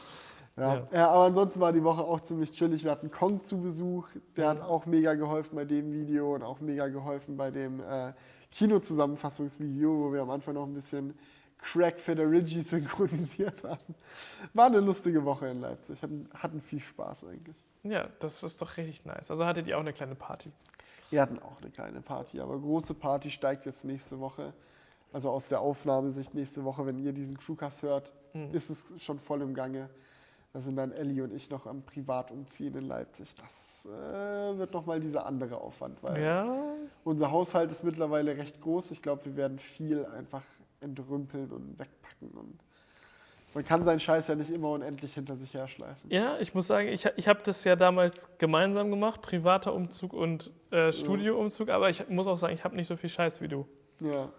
Ja. 0.56 0.76
Ja. 0.76 0.88
Ja. 0.92 1.10
aber 1.10 1.24
ansonsten 1.26 1.60
war 1.60 1.74
die 1.74 1.84
Woche 1.84 2.04
auch 2.04 2.22
ziemlich 2.22 2.52
chillig. 2.52 2.84
Wir 2.84 2.92
hatten 2.92 3.10
Kong 3.10 3.44
zu 3.44 3.60
Besuch, 3.62 4.08
der 4.38 4.50
hat 4.50 4.62
auch 4.62 4.86
mega 4.86 5.16
geholfen 5.16 5.56
bei 5.56 5.66
dem 5.66 5.92
Video 5.92 6.36
und 6.36 6.44
auch 6.44 6.60
mega 6.60 6.88
geholfen 6.88 7.38
bei 7.38 7.50
dem 7.52 7.80
äh, 7.82 8.14
Kino-Zusammenfassungsvideo, 8.52 9.90
wo 10.06 10.14
wir 10.14 10.22
am 10.22 10.30
Anfang 10.30 10.54
noch 10.56 10.66
ein 10.66 10.74
bisschen 10.74 11.18
Crack 11.58 12.00
Federici 12.00 12.62
synchronisiert 12.62 13.64
haben. 13.64 13.96
War 14.54 14.68
eine 14.68 14.80
lustige 14.80 15.24
Woche 15.26 15.48
in 15.48 15.62
Leipzig, 15.62 16.02
hatten, 16.02 16.30
hatten 16.36 16.62
viel 16.62 16.80
Spaß 16.82 17.26
eigentlich. 17.26 17.56
Ja, 17.84 18.08
das 18.20 18.44
ist 18.44 18.62
doch 18.62 18.78
richtig 18.78 19.06
nice. 19.06 19.30
Also 19.32 19.46
hattet 19.46 19.68
ihr 19.68 19.76
auch 19.78 19.82
eine 19.82 19.94
kleine 19.94 20.16
Party. 20.16 20.52
Wir 21.10 21.22
hatten 21.22 21.40
auch 21.40 21.62
eine 21.62 21.70
kleine 21.72 22.02
Party, 22.02 22.40
aber 22.40 22.60
große 22.60 22.94
Party 22.94 23.30
steigt 23.30 23.66
jetzt 23.66 23.86
nächste 23.86 24.20
Woche. 24.20 24.54
Also 25.12 25.30
aus 25.30 25.48
der 25.48 25.62
Aufnahmesicht 25.62 26.34
nächste 26.34 26.64
Woche, 26.64 26.86
wenn 26.86 26.98
ihr 27.00 27.12
diesen 27.14 27.38
Crewcast 27.38 27.82
hört, 27.84 28.14
Mhm. 28.34 28.52
ist 28.54 28.70
es 28.72 29.04
schon 29.04 29.20
voll 29.20 29.42
im 29.44 29.54
Gange. 29.54 29.90
Da 30.54 30.60
sind 30.60 30.76
dann 30.76 30.92
Ellie 30.92 31.24
und 31.24 31.34
ich 31.34 31.50
noch 31.50 31.66
am 31.66 31.82
Privatumziehen 31.82 32.76
in 32.76 32.88
Leipzig. 32.88 33.34
Das 33.34 33.88
äh, 33.88 34.58
wird 34.58 34.72
nochmal 34.72 35.00
dieser 35.00 35.26
andere 35.26 35.58
Aufwand, 35.58 36.02
weil 36.04 36.22
Ja, 36.22 36.56
unser 37.04 37.32
Haushalt 37.32 37.72
ist 37.72 37.84
mittlerweile 37.84 38.38
recht 38.38 38.62
groß. 38.62 38.92
Ich 38.92 39.02
glaube, 39.02 39.26
wir 39.26 39.36
werden 39.36 39.58
viel 39.58 40.06
einfach 40.06 40.44
entrümpeln 40.80 41.50
und 41.50 41.80
wegpacken. 41.80 42.30
Und 42.38 42.60
man 43.56 43.64
kann 43.64 43.84
seinen 43.84 44.00
Scheiß 44.00 44.28
ja 44.28 44.36
nicht 44.36 44.52
immer 44.52 44.70
unendlich 44.70 45.16
hinter 45.16 45.36
sich 45.36 45.56
herschleifen. 45.56 46.10
Ja, 46.12 46.38
ich 46.40 46.54
muss 46.54 46.68
sagen, 46.68 46.88
ich, 46.88 47.08
ich 47.16 47.28
habe 47.28 47.40
das 47.44 47.64
ja 47.64 47.76
damals 47.76 48.30
gemeinsam 48.38 48.92
gemacht, 48.92 49.24
privater 49.24 49.74
Umzug 49.74 50.14
und 50.14 50.52
äh, 50.70 50.92
Studioumzug, 50.92 51.70
aber 51.70 51.90
ich 51.90 52.08
muss 52.10 52.28
auch 52.28 52.38
sagen, 52.38 52.54
ich 52.54 52.64
habe 52.64 52.76
nicht 52.76 52.88
so 52.88 52.96
viel 52.96 53.10
Scheiß 53.10 53.42
wie 53.42 53.48
du. 53.48 53.66
Ja. 54.00 54.30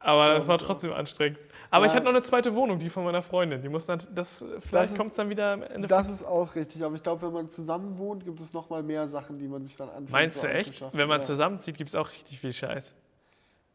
Aber 0.00 0.34
das 0.34 0.48
war 0.48 0.56
ich 0.56 0.62
trotzdem 0.62 0.92
anstrengend. 0.92 1.38
Aber 1.70 1.86
ich 1.86 1.92
Ja. 1.92 1.96
hatte 1.96 2.06
noch 2.06 2.12
eine 2.12 2.22
zweite 2.22 2.54
Wohnung, 2.54 2.78
die 2.78 2.88
von 2.88 3.04
meiner 3.04 3.22
Freundin. 3.22 3.62
Die 3.62 3.68
muss 3.68 3.86
dann, 3.86 4.00
das, 4.14 4.44
vielleicht 4.60 4.96
kommt 4.96 5.10
es 5.10 5.16
dann 5.16 5.28
wieder 5.28 5.52
am 5.52 5.62
Ende. 5.62 5.86
Das 5.86 6.08
ist 6.10 6.24
auch 6.24 6.54
richtig, 6.56 6.82
aber 6.82 6.96
ich 6.96 7.02
glaube, 7.02 7.22
wenn 7.22 7.32
man 7.32 7.48
zusammen 7.48 7.96
wohnt, 7.98 8.24
gibt 8.24 8.40
es 8.40 8.52
noch 8.52 8.70
mal 8.70 8.82
mehr 8.82 9.06
Sachen, 9.06 9.38
die 9.38 9.46
man 9.46 9.62
sich 9.62 9.76
dann 9.76 9.88
anfängt 9.88 10.10
Meinst 10.10 10.40
so 10.40 10.46
du 10.46 10.52
echt? 10.52 10.82
Wenn 10.92 11.08
man 11.08 11.20
ja. 11.20 11.26
zusammenzieht, 11.26 11.76
gibt 11.76 11.90
es 11.90 11.94
auch 11.94 12.10
richtig 12.10 12.40
viel 12.40 12.52
Scheiß. 12.52 12.94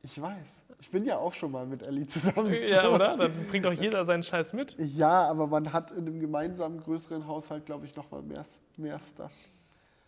Ich 0.03 0.21
weiß. 0.21 0.63
Ich 0.81 0.91
bin 0.91 1.05
ja 1.05 1.17
auch 1.17 1.33
schon 1.33 1.51
mal 1.51 1.65
mit 1.65 1.81
Ellie 1.88 2.05
zusammen. 2.05 2.53
Ja, 2.67 2.89
oder? 2.93 3.17
Dann 3.17 3.47
bringt 3.47 3.65
auch 3.65 3.71
jeder 3.73 4.03
seinen 4.05 4.23
Scheiß 4.23 4.53
mit. 4.53 4.75
Ja, 4.77 5.27
aber 5.27 5.47
man 5.47 5.71
hat 5.73 5.91
in 5.91 6.05
einem 6.07 6.19
gemeinsamen 6.19 6.79
größeren 6.81 7.25
Haushalt, 7.27 7.65
glaube 7.65 7.85
ich, 7.85 7.95
noch 7.95 8.11
mal 8.11 8.21
mehr, 8.21 8.43
mehr 8.77 8.99
Stuff. 8.99 9.31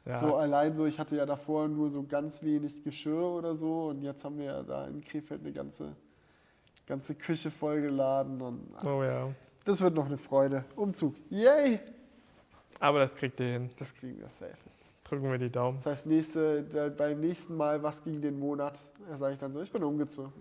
Ja. 0.05 0.19
So 0.19 0.35
allein 0.35 0.75
so, 0.75 0.85
ich 0.85 0.99
hatte 0.99 1.15
ja 1.15 1.25
davor 1.25 1.67
nur 1.67 1.89
so 1.89 2.03
ganz 2.03 2.41
wenig 2.43 2.83
Geschirr 2.83 3.23
oder 3.23 3.55
so 3.55 3.87
und 3.87 4.01
jetzt 4.01 4.23
haben 4.23 4.37
wir 4.37 4.45
ja 4.45 4.63
da 4.63 4.87
in 4.87 5.03
Krefeld 5.03 5.41
eine 5.41 5.51
ganze, 5.51 5.95
ganze 6.87 7.13
Küche 7.15 7.51
vollgeladen 7.51 8.41
und 8.41 8.61
Oh 8.83 9.03
ja. 9.03 9.29
das 9.65 9.81
wird 9.81 9.93
noch 9.95 10.05
eine 10.07 10.17
Freude. 10.17 10.63
Umzug. 10.75 11.15
Yay! 11.29 11.79
Aber 12.79 12.99
das 12.99 13.15
kriegt 13.15 13.39
ihr 13.39 13.47
hin. 13.47 13.69
Das 13.77 13.93
kriegen 13.93 14.19
wir 14.19 14.29
safe. 14.29 14.53
Drücken 15.03 15.29
wir 15.31 15.37
die 15.37 15.49
Daumen. 15.49 15.77
Das 15.77 15.85
heißt, 15.85 16.05
nächste, 16.05 16.63
der, 16.63 16.89
beim 16.89 17.19
nächsten 17.21 17.55
Mal, 17.55 17.81
was 17.81 18.03
ging 18.03 18.21
den 18.21 18.37
Monat, 18.39 18.77
da 19.09 19.17
sage 19.17 19.33
ich 19.33 19.39
dann 19.39 19.53
so, 19.53 19.61
ich 19.61 19.71
bin 19.71 19.83
umgezogen. 19.83 20.33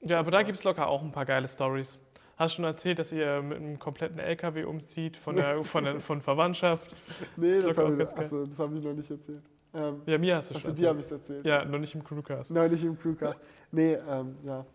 Ja, 0.00 0.16
aber 0.18 0.24
Das 0.24 0.30
da 0.30 0.36
war- 0.38 0.44
gibt 0.44 0.58
es 0.58 0.64
locker 0.64 0.86
auch 0.88 1.02
ein 1.02 1.12
paar 1.12 1.26
geile 1.26 1.48
Stories. 1.48 1.98
Hast 2.36 2.54
schon 2.54 2.64
erzählt, 2.64 2.98
dass 2.98 3.12
ihr 3.12 3.42
mit 3.42 3.58
einem 3.58 3.78
kompletten 3.78 4.18
LKW 4.18 4.64
umzieht 4.64 5.16
von, 5.16 5.36
der, 5.36 5.62
von, 5.64 5.84
der, 5.84 6.00
von 6.00 6.20
Verwandtschaft? 6.20 6.96
Nee, 7.36 7.52
Das 7.60 7.76
das, 7.76 7.78
habe 7.78 8.02
ich, 8.02 8.58
hab 8.58 8.72
ich 8.74 8.82
noch 8.84 8.94
nicht 8.94 9.10
erzählt. 9.10 9.42
Ähm, 9.74 10.02
Ja, 10.06 10.18
mir 10.18 10.36
hast 10.36 10.50
du 10.50 10.54
achso, 10.54 10.68
schon 10.68 10.76
dir 10.76 10.88
habe 10.90 11.00
ich 11.00 11.06
es 11.06 11.12
erzählt. 11.12 11.46
Ja, 11.46 11.64
noch 11.64 11.78
nicht 11.78 11.94
im 11.94 12.04
Crewcast. 12.04 12.50
Nein, 12.50 12.70
nicht 12.70 12.84
im 12.84 12.98
Crewcast. 12.98 13.40
Nee, 13.70 13.94
ähm, 14.06 14.36
ja, 14.44 14.66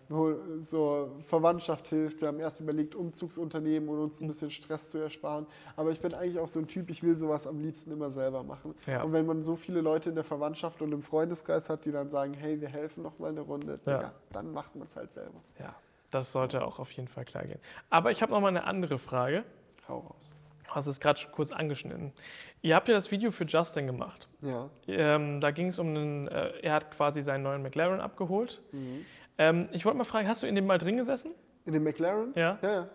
so 0.60 1.12
Verwandtschaft 1.28 1.88
hilft. 1.90 2.20
Wir 2.22 2.30
haben 2.30 2.40
erst 2.40 2.60
überlegt, 2.60 2.96
Umzugsunternehmen 2.96 3.88
und 3.90 4.00
uns 4.00 4.20
ein 4.22 4.28
bisschen 4.28 4.50
Stress 4.50 4.90
zu 4.90 4.98
ersparen. 4.98 5.46
Aber 5.76 5.92
ich 5.92 6.02
bin 6.02 6.16
eigentlich 6.16 6.40
auch 6.40 6.48
so 6.48 6.60
ein 6.60 6.68
Typ, 6.68 6.90
ich 6.90 7.04
will 7.04 7.16
sowas 7.16 7.46
am 7.46 7.60
liebsten 7.60 7.92
immer 7.92 8.10
selber 8.10 8.44
machen. 8.44 8.74
Ja. 8.88 9.04
Und 9.04 9.14
wenn 9.14 9.28
man 9.28 9.44
so 9.44 9.56
viele 9.56 9.82
Leute 9.82 10.10
in 10.10 10.16
der 10.16 10.24
Verwandtschaft 10.24 10.82
und 10.82 10.92
im 10.92 11.04
Freundeskreis 11.04 11.70
hat, 11.70 11.86
die 11.86 11.92
dann 11.92 12.10
sagen, 12.10 12.34
hey, 12.34 12.60
wir 12.60 12.70
helfen 12.70 13.04
noch 13.04 13.20
mal 13.20 13.30
eine 13.30 13.42
Runde, 13.42 13.78
Ja. 13.86 13.98
Digga, 13.98 14.14
dann 14.32 14.52
macht 14.52 14.76
man 14.76 14.88
es 14.88 14.96
halt 14.96 15.14
selber. 15.14 15.42
Ja, 15.60 15.76
das 16.10 16.32
sollte 16.32 16.66
auch 16.66 16.80
auf 16.80 16.92
jeden 16.94 17.08
Fall 17.08 17.26
klar 17.26 17.46
gehen. 17.46 17.60
Aber 17.92 18.10
ich 18.10 18.24
habe 18.24 18.32
noch 18.32 18.42
mal 18.42 18.48
eine 18.48 18.64
andere 18.64 18.98
Frage. 18.98 19.44
Hau 19.88 20.00
raus. 20.00 20.27
Du 20.68 20.76
hast 20.76 20.88
es 20.88 21.00
gerade 21.00 21.20
schon 21.20 21.32
kurz 21.32 21.52
angeschnitten. 21.52 22.14
Ihr 22.62 22.76
habt 22.76 22.88
ja 22.88 22.94
das 22.94 23.12
Video 23.12 23.32
für 23.32 23.46
Justin 23.46 23.88
gemacht. 23.88 24.28
Ja. 24.42 24.70
Ähm, 24.88 25.40
da 25.42 25.52
ging 25.52 25.68
es 25.68 25.80
um 25.80 25.88
einen, 25.90 26.28
äh, 26.28 26.50
er 26.62 26.74
hat 26.74 26.92
quasi 26.92 27.22
seinen 27.22 27.44
neuen 27.44 27.62
McLaren 27.62 28.02
abgeholt. 28.02 28.62
Ähm, 29.38 29.70
ich 29.72 29.86
wollte 29.86 29.98
mal 29.98 30.04
fragen, 30.04 30.28
hast 30.28 30.44
du 30.44 30.48
in 30.48 30.56
dem 30.56 30.66
mal 30.66 30.78
drin 30.78 30.98
gesessen? 30.98 31.32
In 31.66 31.74
dem 31.74 31.84
McLaren? 31.84 32.34
Ja. 32.36 32.58
Ja, 32.62 32.72
ja. 32.74 32.88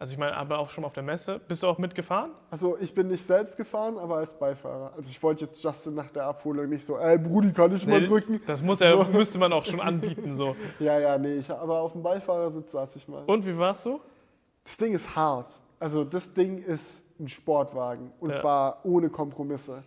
Also 0.00 0.12
ich 0.12 0.18
meine, 0.18 0.36
aber 0.36 0.58
auch 0.60 0.70
schon 0.70 0.82
mal 0.82 0.86
auf 0.86 0.92
der 0.92 1.02
Messe. 1.02 1.40
Bist 1.48 1.64
du 1.64 1.66
auch 1.66 1.76
mitgefahren? 1.78 2.30
Also 2.52 2.78
ich 2.78 2.94
bin 2.94 3.08
nicht 3.08 3.24
selbst 3.24 3.56
gefahren, 3.56 3.98
aber 3.98 4.18
als 4.18 4.38
Beifahrer. 4.38 4.92
Also 4.96 5.10
ich 5.10 5.20
wollte 5.24 5.44
jetzt 5.44 5.62
Justin 5.62 5.94
nach 5.94 6.10
der 6.12 6.24
Abholung 6.24 6.68
nicht 6.68 6.84
so, 6.84 6.98
ey 6.98 7.18
Brudi, 7.18 7.52
kann 7.52 7.74
ich 7.74 7.84
mal 7.84 8.00
Nee, 8.00 8.06
drücken? 8.06 8.40
Das 8.46 8.62
muss 8.62 8.80
er, 8.80 8.92
So. 8.92 9.04
müsste 9.12 9.38
man 9.40 9.52
auch 9.52 9.64
schon 9.64 9.80
anbieten. 9.80 10.36
So. 10.36 10.54
Ja, 10.78 11.00
ja, 11.00 11.18
nee, 11.18 11.38
ich, 11.38 11.50
aber 11.50 11.80
auf 11.80 11.92
dem 11.92 12.04
Beifahrersitz 12.04 12.70
saß 12.70 12.94
ich 12.94 13.08
mal. 13.08 13.24
Und 13.24 13.44
wie 13.44 13.58
warst 13.58 13.86
du? 13.86 14.00
Das 14.62 14.76
Ding 14.76 14.94
ist 14.94 15.16
hart. 15.16 15.48
Also 15.80 16.04
das 16.04 16.32
Ding 16.34 16.62
ist 16.62 17.04
ein 17.20 17.28
Sportwagen 17.28 18.12
und 18.20 18.30
Ja. 18.30 18.36
zwar 18.40 18.80
ohne 18.84 19.08
Kompromisse. 19.10 19.84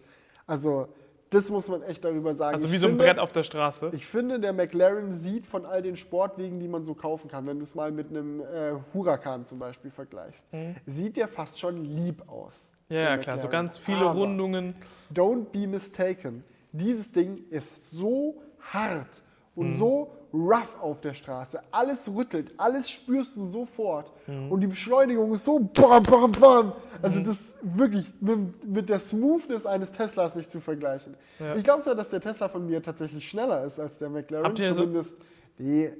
Also 0.47 0.87
das 1.29 1.49
muss 1.49 1.69
man 1.69 1.81
echt 1.83 2.03
darüber 2.03 2.33
sagen. 2.33 2.55
Also 2.55 2.67
Ich 2.67 2.73
wie 2.73 2.77
so 2.77 2.87
ein 2.87 2.91
finde, 2.91 3.05
Brett 3.05 3.19
auf 3.19 3.31
der 3.31 3.43
Straße. 3.43 3.89
Ich 3.93 4.05
finde, 4.05 4.39
der 4.39 4.51
McLaren 4.51 5.13
sieht 5.13 5.45
von 5.45 5.65
all 5.65 5.81
den 5.81 5.95
Sportwegen, 5.95 6.59
die 6.59 6.67
man 6.67 6.83
so 6.83 6.93
kaufen 6.93 7.29
kann, 7.29 7.47
wenn 7.47 7.57
du 7.57 7.63
es 7.63 7.73
mal 7.73 7.91
mit 7.91 8.09
einem 8.09 8.41
äh, 8.41 8.73
Huracan 8.93 9.45
zum 9.45 9.59
Beispiel 9.59 9.91
vergleichst, 9.91 10.45
sieht 10.85 11.15
der 11.17 11.27
fast 11.29 11.59
schon 11.59 11.83
lieb 11.85 12.27
aus. 12.27 12.73
Mhm. 12.89 12.95
Ja, 12.95 13.01
ja, 13.01 13.17
klar, 13.17 13.37
so 13.37 13.47
ganz 13.47 13.77
viele 13.77 13.99
Aber 13.99 14.19
Rundungen. 14.19 14.75
Don't 15.13 15.45
be 15.53 15.67
mistaken. 15.67 16.43
Dieses 16.73 17.11
Ding 17.11 17.45
ist 17.49 17.91
so 17.91 18.41
hart 18.73 19.23
und 19.55 19.67
Mhm. 19.67 19.71
so 19.73 20.11
rough 20.33 20.75
auf 20.81 21.01
der 21.01 21.13
Straße. 21.13 21.59
Alles 21.71 22.09
rüttelt, 22.15 22.53
alles 22.57 22.89
spürst 22.89 23.35
du 23.35 23.45
sofort. 23.47 24.11
Mhm. 24.27 24.51
Und 24.51 24.61
die 24.61 24.67
Beschleunigung 24.67 25.33
ist 25.33 25.45
so 25.45 25.59
bam, 25.59 26.03
bam, 26.03 26.31
bam. 26.31 26.73
Also 27.01 27.19
das 27.19 27.39
ist 27.41 27.55
wirklich 27.61 28.13
mit, 28.21 28.65
mit 28.67 28.89
der 28.89 28.99
Smoothness 28.99 29.65
eines 29.65 29.91
Teslas 29.91 30.35
nicht 30.35 30.51
zu 30.51 30.59
vergleichen. 30.61 31.15
Ja. 31.39 31.55
Ich 31.55 31.63
glaube 31.63 31.83
zwar, 31.83 31.95
dass 31.95 32.09
der 32.09 32.21
Tesla 32.21 32.47
von 32.47 32.65
mir 32.65 32.81
tatsächlich 32.81 33.27
schneller 33.27 33.63
ist 33.65 33.79
als 33.79 33.97
der 33.97 34.09
McLaren. 34.09 34.45
Habt 34.45 34.59
ihr 34.59 34.73
so- 34.73 34.81
Zumindest, 34.81 35.17
nee, 35.57 35.91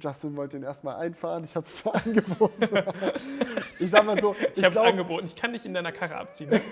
Justin 0.00 0.36
wollte 0.36 0.56
ihn 0.56 0.62
erstmal 0.62 0.96
einfahren. 0.96 1.44
Ich 1.44 1.54
habe 1.54 1.64
es 1.64 1.76
zwar 1.76 1.94
angeboten. 2.06 2.68
ich 3.78 3.90
sag 3.90 4.04
mal 4.04 4.20
so, 4.20 4.34
Ich 4.54 4.64
habe 4.64 4.74
es 4.74 4.80
angeboten. 4.80 5.24
Ich 5.26 5.36
kann 5.36 5.52
dich 5.52 5.66
in 5.66 5.74
deiner 5.74 5.92
Karre 5.92 6.16
abziehen. 6.16 6.50
Ne? 6.50 6.60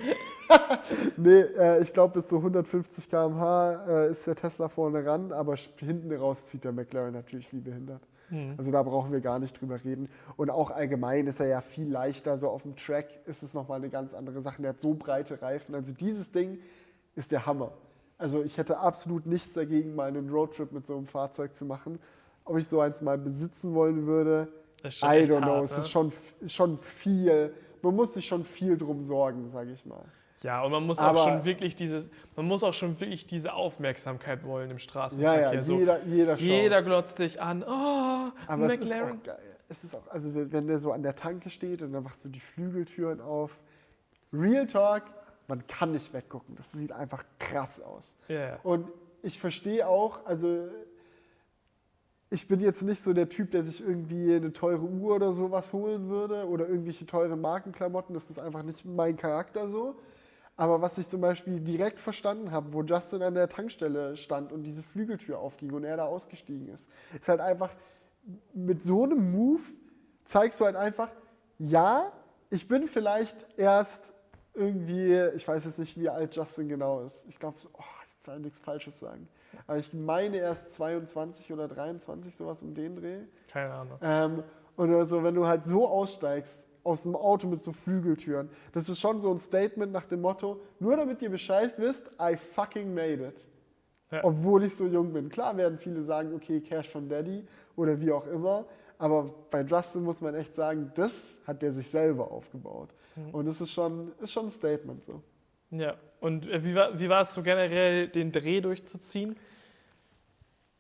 Nee, 1.17 1.41
äh, 1.41 1.81
ich 1.81 1.95
glaube, 1.95 2.15
bis 2.15 2.29
zu 2.29 2.37
150 2.37 3.09
km/h 3.09 3.87
äh, 3.87 4.11
ist 4.11 4.27
der 4.27 4.35
Tesla 4.35 4.69
vorne 4.69 5.05
ran, 5.05 5.33
aber 5.33 5.57
hinten 5.77 6.13
raus 6.15 6.47
zieht 6.47 6.65
der 6.65 6.73
McLaren 6.73 7.15
natürlich 7.15 7.51
wie 7.53 7.61
behindert. 7.61 8.03
Also 8.57 8.71
da 8.71 8.83
brauchen 8.83 9.13
wir 9.13 9.21
gar 9.21 9.39
nicht 9.39 9.61
drüber 9.61 9.85
reden. 9.85 10.09
Und 10.37 10.49
auch 10.49 10.71
allgemein 10.71 11.27
ist 11.27 11.39
er 11.41 11.49
ja 11.49 11.61
viel 11.61 11.91
leichter. 11.91 12.39
So 12.39 12.49
auf 12.49 12.63
dem 12.63 12.77
Track 12.77 13.09
ist 13.27 13.43
es 13.43 13.53
nochmal 13.53 13.77
eine 13.77 13.91
ganz 13.91 14.15
andere 14.15 14.41
Sache. 14.41 14.63
Der 14.63 14.71
hat 14.71 14.81
so 14.81 14.95
breite 14.95 15.43
Reifen. 15.43 15.75
Also 15.75 15.93
dieses 15.93 16.33
Ding 16.33 16.59
ist 17.15 17.31
der 17.31 17.45
Hammer. 17.45 17.73
Also 18.17 18.43
ich 18.43 18.57
hätte 18.57 18.79
absolut 18.79 19.27
nichts 19.27 19.53
dagegen, 19.53 19.95
mal 19.95 20.09
einen 20.09 20.31
Roadtrip 20.31 20.73
mit 20.73 20.87
so 20.87 20.97
einem 20.97 21.07
Fahrzeug 21.07 21.55
zu 21.55 21.67
machen. 21.67 21.99
Ob 22.45 22.57
ich 22.59 22.67
so 22.67 22.81
eins 22.81 23.01
mal 23.01 23.19
besitzen 23.19 23.75
wollen 23.75 24.07
würde, 24.07 24.49
Das 24.83 24.95
ist 24.95 24.99
schon 25.01 25.09
I 25.11 25.13
don't 25.25 25.39
know. 25.39 25.47
hart, 25.47 25.65
es 25.65 25.73
ne? 25.73 25.79
ist 25.79 25.91
schon, 25.91 26.13
schon 26.47 26.79
viel. 26.79 27.55
Man 27.83 27.95
muss 27.97 28.15
sich 28.15 28.27
schon 28.27 28.45
viel 28.45 28.77
drum 28.79 29.03
sorgen, 29.05 29.49
sage 29.49 29.73
ich 29.73 29.85
mal. 29.87 30.05
Ja, 30.43 30.63
und 30.65 30.73
man 30.73 30.85
muss 30.85 30.99
Aber- 30.99 31.21
auch 31.21 31.25
schon 31.29 31.45
wirklich 31.45 31.77
dieses, 31.77 32.11
man 32.35 32.47
muss 32.47 32.65
auch 32.65 32.75
schon 32.75 32.99
wirklich 33.01 33.27
diese 33.27 33.53
Aufmerksamkeit 33.53 34.45
wollen 34.45 34.71
im 34.71 34.77
Ja, 34.77 34.81
Straßenverkehr. 34.81 35.55
ja, 35.55 35.63
so, 35.63 35.79
jeder, 35.79 36.03
jeder 36.05 36.35
jeder 36.35 36.83
glotzt 36.83 37.21
dich 37.21 37.41
an. 37.41 37.63
Oh, 37.63 37.69
Aber 38.49 38.67
es 38.67 38.73
ist 38.81 38.89
McLaren. 38.89 39.19
auch 39.21 39.23
geil. 39.25 39.39
Es 39.69 39.85
ist 39.85 39.95
auch, 39.97 40.07
also 40.11 40.31
wenn 40.35 40.67
der 40.67 40.79
so 40.81 40.91
an 40.93 41.03
der 41.05 41.15
Tanke 41.15 41.49
steht 41.49 41.81
und 41.81 41.93
dann 41.93 42.03
machst 42.03 42.25
du 42.25 42.29
die 42.29 42.41
Flügeltüren 42.41 43.21
auf. 43.21 43.59
Real 44.33 44.67
Talk, 44.67 45.05
man 45.49 45.67
kann 45.67 45.93
nicht 45.93 46.13
weggucken. 46.13 46.57
Das 46.57 46.73
sieht 46.73 46.91
einfach 46.93 47.25
krass 47.39 47.81
aus. 47.81 48.03
Ja, 48.29 48.41
ja. 48.41 48.59
Und 48.65 48.89
ich 49.23 49.39
verstehe 49.39 49.87
auch, 49.87 50.27
also 50.27 50.69
ich 52.33 52.49
bin 52.49 52.61
jetzt 52.61 52.81
nicht 52.81 53.03
so 53.03 53.13
der 53.13 53.29
Typ, 53.29 53.51
der 53.51 53.63
sich 53.63 53.83
irgendwie 53.87 54.35
eine 54.35 54.55
teure 54.55 54.81
Uhr 54.81 55.17
oder 55.17 55.33
sowas 55.35 55.75
holen 55.75 56.09
würde 56.09 56.49
oder 56.49 56.67
irgendwelche 56.67 57.05
teuren 57.05 57.39
Markenklamotten. 57.43 58.15
Das 58.15 58.31
ist 58.31 58.39
einfach 58.39 58.63
nicht 58.63 58.87
mein 58.87 59.17
Charakter 59.17 59.69
so. 59.69 59.97
Aber 60.57 60.81
was 60.81 60.97
ich 60.97 61.07
zum 61.09 61.21
Beispiel 61.21 61.61
direkt 61.61 62.01
verstanden 62.01 62.51
habe, 62.51 62.73
wo 62.73 62.83
Justin 62.83 63.23
an 63.23 63.35
der 63.35 63.51
Tankstelle 63.51 64.17
stand 64.17 64.51
und 64.51 64.63
diese 64.63 64.83
Flügeltür 64.83 65.39
aufging 65.39 65.73
und 65.73 65.85
er 65.85 65.99
da 65.99 66.07
ausgestiegen 66.07 66.69
ist, 66.69 66.89
ist 67.21 67.29
halt 67.29 67.41
einfach, 67.41 67.71
mit 68.55 68.83
so 68.83 69.05
einem 69.05 69.31
Move 69.31 69.63
zeigst 70.25 70.59
du 70.59 70.65
halt 70.65 70.77
einfach, 70.77 71.11
ja, 71.59 72.13
ich 72.49 72.67
bin 72.67 72.89
vielleicht 72.89 73.47
erst 73.59 74.15
irgendwie, 74.55 75.19
ich 75.35 75.47
weiß 75.47 75.67
jetzt 75.67 75.79
nicht, 75.79 75.99
wie 75.99 76.09
alt 76.09 76.35
Justin 76.35 76.69
genau 76.69 77.03
ist. 77.03 77.27
Ich 77.29 77.39
glaube, 77.39 77.59
oh, 77.75 77.83
jetzt 78.15 78.25
soll 78.25 78.37
ich 78.37 78.43
nichts 78.43 78.61
Falsches 78.61 79.01
sagen. 79.01 79.29
Aber 79.67 79.79
ich 79.79 79.93
meine 79.93 80.39
erst 80.39 80.75
22 80.75 81.53
oder 81.53 81.69
23, 81.69 82.35
sowas 82.35 82.63
um 82.63 82.75
den 82.75 82.97
Dreh. 82.97 83.21
Keine 83.49 83.73
Ahnung. 83.73 83.99
Ähm, 84.03 84.43
und 84.77 84.95
also, 84.95 85.23
wenn 85.23 85.35
du 85.35 85.47
halt 85.47 85.65
so 85.65 85.87
aussteigst 85.89 86.67
aus 86.85 87.07
einem 87.07 87.17
Auto 87.17 87.47
mit 87.47 87.63
so 87.63 87.73
Flügeltüren, 87.73 88.49
das 88.73 88.89
ist 88.89 89.01
schon 89.01 89.21
so 89.21 89.31
ein 89.31 89.39
Statement 89.39 89.93
nach 89.93 90.07
dem 90.07 90.21
Motto, 90.21 90.61
nur 90.81 90.97
damit 90.97 91.23
ihr 91.23 91.31
Bescheid 91.31 91.75
wisst, 91.79 92.11
I 92.21 92.37
fucking 92.37 92.93
made 92.93 93.25
it. 93.25 93.49
Ja. 94.11 94.25
Obwohl 94.25 94.65
ich 94.65 94.77
so 94.77 94.87
jung 94.87 95.13
bin. 95.13 95.29
Klar 95.29 95.57
werden 95.57 95.79
viele 95.79 96.03
sagen, 96.03 96.35
okay, 96.35 96.61
Cash 96.61 96.89
von 96.91 97.09
Daddy 97.09 97.47
oder 97.77 98.01
wie 98.01 98.13
auch 98.13 98.27
immer. 98.27 98.67
Aber 98.99 99.35
bei 99.51 99.63
Justin 99.63 100.03
muss 100.03 100.21
man 100.21 100.35
echt 100.35 100.55
sagen, 100.55 100.93
das 100.95 101.41
hat 101.47 101.63
der 101.63 101.73
sich 101.73 101.89
selber 101.89 102.31
aufgebaut. 102.31 102.91
Und 103.33 103.47
das 103.47 103.61
ist 103.61 103.73
schon, 103.73 104.13
ist 104.21 104.33
schon 104.33 104.47
ein 104.47 104.51
Statement 104.51 105.05
so. 105.05 105.23
Ja. 105.71 105.97
Und 106.23 106.49
äh, 106.49 106.65
wie 106.65 106.75
war, 106.75 106.99
wie 106.99 107.09
war 107.09 107.23
es 107.23 107.35
so 107.35 107.43
generell, 107.43 108.09
den 108.09 108.33
Dreh 108.33 108.61
durchzuziehen? 108.63 109.37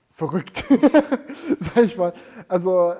verrückt, 0.06 0.64
sag 1.58 1.84
ich 1.84 1.96
mal. 1.96 2.12
Also 2.46 2.94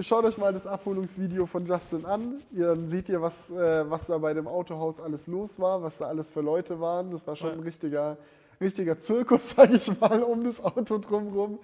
schaut 0.00 0.24
euch 0.26 0.36
mal 0.36 0.52
das 0.52 0.66
Abholungsvideo 0.66 1.46
von 1.46 1.64
Justin 1.64 2.04
an. 2.04 2.42
Ihr, 2.52 2.66
dann 2.74 2.86
seht 2.86 3.08
ihr, 3.08 3.22
was, 3.22 3.50
äh, 3.50 3.88
was 3.90 4.08
da 4.08 4.18
bei 4.18 4.34
dem 4.34 4.46
Autohaus 4.46 5.00
alles 5.00 5.26
los 5.26 5.58
war, 5.58 5.82
was 5.82 5.96
da 5.98 6.04
alles 6.08 6.30
für 6.30 6.42
Leute 6.42 6.78
waren. 6.78 7.10
Das 7.12 7.26
war 7.26 7.34
schon 7.34 7.48
Ja. 7.48 7.54
ein 7.54 7.60
richtiger, 7.60 8.18
richtiger 8.60 8.98
Zirkus, 8.98 9.50
sag 9.56 9.70
ich 9.72 10.00
mal, 10.00 10.22
um 10.22 10.44
das 10.44 10.62
Auto 10.62 10.98
drumherum. 10.98 11.58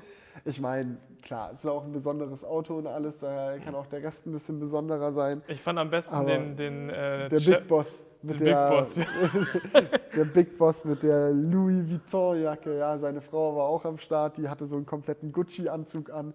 Ich 0.44 0.60
meine, 0.60 0.98
klar, 1.22 1.50
es 1.52 1.60
ist 1.60 1.66
auch 1.66 1.84
ein 1.84 1.92
besonderes 1.92 2.44
Auto 2.44 2.76
und 2.76 2.86
alles, 2.86 3.20
da 3.20 3.56
kann 3.58 3.74
auch 3.74 3.86
der 3.86 4.02
Rest 4.02 4.26
ein 4.26 4.32
bisschen 4.32 4.60
besonderer 4.60 5.12
sein. 5.12 5.42
Ich 5.48 5.62
fand 5.62 5.78
am 5.78 5.90
besten 5.90 6.14
Aber 6.14 6.30
den, 6.30 6.56
den, 6.56 6.90
äh, 6.90 7.28
Der 7.28 7.40
Big 7.40 7.66
Boss 7.66 8.06
mit 8.22 8.40
der, 8.40 8.68
Big 8.68 8.78
Boss. 8.78 8.94
der 10.14 10.24
Big 10.24 10.58
Boss 10.58 10.84
mit 10.84 11.02
der 11.02 11.30
Louis 11.30 11.88
Vuitton 11.88 12.42
Jacke. 12.42 12.78
Ja, 12.78 12.98
seine 12.98 13.22
Frau 13.22 13.56
war 13.56 13.64
auch 13.64 13.84
am 13.86 13.96
Start. 13.96 14.36
Die 14.36 14.48
hatte 14.48 14.66
so 14.66 14.76
einen 14.76 14.86
kompletten 14.86 15.32
Gucci 15.32 15.68
Anzug 15.68 16.10
an. 16.10 16.34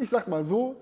Ich 0.00 0.08
sag 0.08 0.26
mal 0.26 0.44
so, 0.44 0.74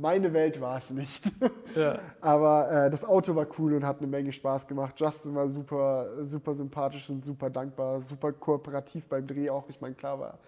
meine 0.00 0.32
Welt 0.32 0.60
war 0.60 0.78
es 0.78 0.90
nicht. 0.90 1.24
Ja. 1.76 1.98
Aber 2.22 2.70
äh, 2.70 2.90
das 2.90 3.04
Auto 3.04 3.36
war 3.36 3.46
cool 3.58 3.74
und 3.74 3.84
hat 3.84 3.98
eine 3.98 4.06
Menge 4.06 4.32
Spaß 4.32 4.66
gemacht. 4.66 4.98
Justin 4.98 5.34
war 5.34 5.48
super, 5.48 6.24
super 6.24 6.54
sympathisch 6.54 7.08
und 7.10 7.24
super 7.24 7.50
dankbar, 7.50 8.00
super 8.00 8.32
kooperativ 8.32 9.06
beim 9.06 9.26
Dreh 9.26 9.50
auch. 9.50 9.68
Ich 9.68 9.80
meine, 9.80 9.94
klar 9.94 10.18
war, 10.18 10.38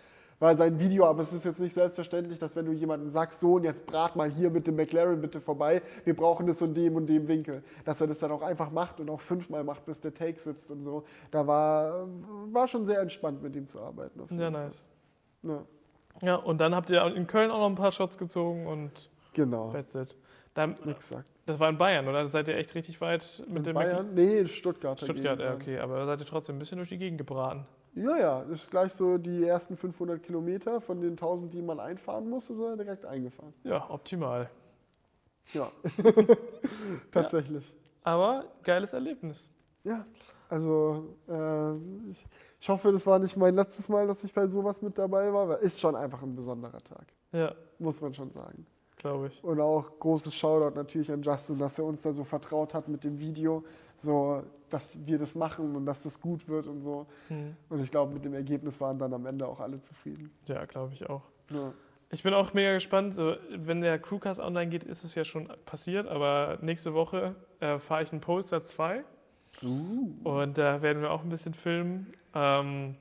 war 0.40 0.57
sein 0.57 0.80
Video, 0.80 1.05
aber 1.05 1.22
es 1.22 1.32
ist 1.32 1.44
jetzt 1.44 1.61
nicht 1.61 1.74
selbstverständlich, 1.74 2.38
dass 2.38 2.57
wenn 2.57 2.64
du 2.64 2.72
jemandem 2.72 3.11
sagst, 3.11 3.38
so 3.38 3.55
und 3.55 3.64
jetzt 3.64 3.86
brat 3.86 4.16
mal 4.16 4.30
hier 4.30 4.51
mit 4.51 4.66
dem 4.66 4.76
McLaren 4.76 5.20
bitte 5.20 5.40
vorbei, 5.40 5.82
wir 6.05 6.16
brauchen 6.16 6.46
das 6.46 6.62
in 6.62 6.74
dem 6.74 6.96
und 6.96 7.07
dem 7.07 7.28
Winkel, 7.28 7.62
dass 7.84 8.01
er 8.01 8.07
das 8.07 8.18
dann 8.18 8.32
auch 8.32 8.42
einfach 8.42 8.70
macht 8.70 8.98
und 8.98 9.11
auch 9.11 9.20
fünfmal 9.20 9.62
macht, 9.62 9.84
bis 9.84 10.01
der 10.01 10.14
Take 10.14 10.40
sitzt 10.40 10.70
und 10.70 10.82
so. 10.82 11.05
Da 11.30 11.46
war, 11.46 12.09
war 12.46 12.66
schon 12.66 12.86
sehr 12.86 13.01
entspannt 13.01 13.42
mit 13.42 13.55
ihm 13.55 13.68
zu 13.68 13.78
arbeiten. 13.80 14.20
ja, 14.30 14.51
nice. 14.51 14.86
Ja, 15.42 15.62
Ja, 16.22 16.36
und 16.36 16.61
dann 16.61 16.74
habt 16.74 16.90
ihr 16.90 17.05
in 17.14 17.26
Köln 17.26 17.51
auch 17.51 17.59
noch 17.59 17.68
ein 17.68 17.76
paar 17.76 17.92
Shots 17.92 18.18
gezogen 18.18 18.66
und 18.66 19.11
genau, 19.33 19.72
that's 19.72 19.95
it. 19.95 20.16
Dann, 20.55 20.74
exakt. 20.89 21.26
das 21.47 21.61
war 21.61 21.68
in 21.68 21.78
Bayern, 21.78 22.09
oder? 22.09 22.24
Da 22.24 22.28
seid 22.28 22.49
ihr 22.49 22.57
echt 22.57 22.74
richtig 22.74 23.01
weit 23.01 23.43
mit 23.47 23.59
In 23.59 23.64
dem 23.64 23.74
Bayern? 23.74 24.14
Nee, 24.14 24.47
Stuttgart. 24.47 25.01
Stuttgart, 25.01 25.39
ja, 25.39 25.55
okay. 25.55 25.78
Aber 25.78 25.99
da 25.99 26.07
seid 26.07 26.20
ihr 26.20 26.26
trotzdem 26.26 26.57
ein 26.57 26.59
bisschen 26.59 26.78
durch 26.78 26.89
die 26.89 26.99
Gegend 26.99 27.18
gebraten. 27.18 27.66
Ja, 27.95 28.16
ja, 28.16 28.43
ist 28.43 28.70
gleich 28.70 28.93
so 28.93 29.18
die 29.18 29.45
ersten 29.45 29.76
500 29.76 30.22
Kilometer 30.22 30.81
von 30.81 31.01
den 31.01 31.12
1000, 31.12 31.53
die 31.53 31.62
man 31.62 31.81
einfahren 31.81 32.28
muss, 32.28 32.49
ist 32.51 32.61
er 32.61 32.76
direkt 32.76 33.05
eingefahren. 33.05 33.53
Ja, 33.64 33.89
optimal. 33.91 34.49
Ja, 35.53 35.70
tatsächlich. 37.11 37.72
Aber 38.03 38.45
geiles 38.62 38.93
Erlebnis. 38.93 39.49
Ja, 39.83 40.07
also 40.49 41.16
äh, 41.28 42.11
ich, 42.11 42.24
ich 42.61 42.68
hoffe, 42.68 42.93
das 42.93 43.07
war 43.07 43.18
nicht 43.18 43.37
mein 43.37 43.55
letztes 43.55 43.89
Mal, 43.89 44.07
dass 44.07 44.22
ich 44.24 44.33
bei 44.33 44.47
sowas 44.47 44.83
mit 44.83 44.97
dabei 44.99 45.33
war, 45.33 45.49
weil 45.49 45.59
ist 45.59 45.81
schon 45.81 45.97
einfach 45.97 46.22
ein 46.22 46.35
besonderer 46.35 46.81
Tag, 46.83 47.07
Ja, 47.33 47.55
muss 47.78 48.01
man 48.01 48.14
schon 48.14 48.31
sagen. 48.31 48.66
Glaube 49.01 49.28
ich. 49.28 49.42
Und 49.42 49.61
auch 49.61 49.98
großes 49.98 50.34
Shoutout 50.34 50.76
natürlich 50.76 51.11
an 51.11 51.22
Justin, 51.22 51.59
dass 51.59 51.78
er 51.78 51.84
uns 51.84 52.03
da 52.03 52.12
so 52.12 52.24
vertraut 52.24 52.74
hat 52.74 52.88
mit 52.88 53.03
dem 53.03 53.18
Video, 53.18 53.64
so 53.96 54.42
dass 54.68 54.96
wir 55.05 55.18
das 55.18 55.34
machen 55.34 55.74
und 55.74 55.84
dass 55.84 56.05
das 56.05 56.20
gut 56.20 56.48
wird 56.48 56.66
und 56.68 56.80
so. 56.82 57.07
Hm. 57.28 57.57
Und 57.68 57.80
ich 57.80 57.90
glaube, 57.90 58.14
mit 58.14 58.24
dem 58.24 58.34
Ergebnis 58.34 58.80
waren 58.80 58.98
dann 58.98 59.12
am 59.12 59.26
Ende 59.26 59.48
auch 59.48 59.59
alle 59.59 59.80
zufrieden. 59.80 60.30
Ja, 60.46 60.64
glaube 60.64 60.92
ich 60.92 61.09
auch. 61.09 61.22
Ja. 61.51 61.72
Ich 62.12 62.22
bin 62.22 62.34
auch 62.34 62.53
mega 62.55 62.74
gespannt. 62.74 63.14
So, 63.14 63.36
wenn 63.51 63.80
der 63.80 63.98
Crewcast 63.98 64.40
online 64.40 64.70
geht, 64.70 64.84
ist 64.84 65.05
es 65.05 65.14
ja 65.14 65.24
schon 65.24 65.48
passiert, 65.64 66.07
aber 66.07 66.59
nächste 66.61 66.94
Woche 66.94 67.34
äh, 67.61 67.78
fahre 67.78 68.03
ich 68.03 68.12
einen 68.12 68.20
Polestar 68.20 68.64
2 68.64 69.05
und 69.62 70.59
da 70.59 70.82
werden 70.82 71.03
wir 71.03 71.11
auch 71.11 71.22
ein 71.22 71.28
bisschen 71.28 71.55
filmen. 71.55 72.12
Ähm, 72.34 72.96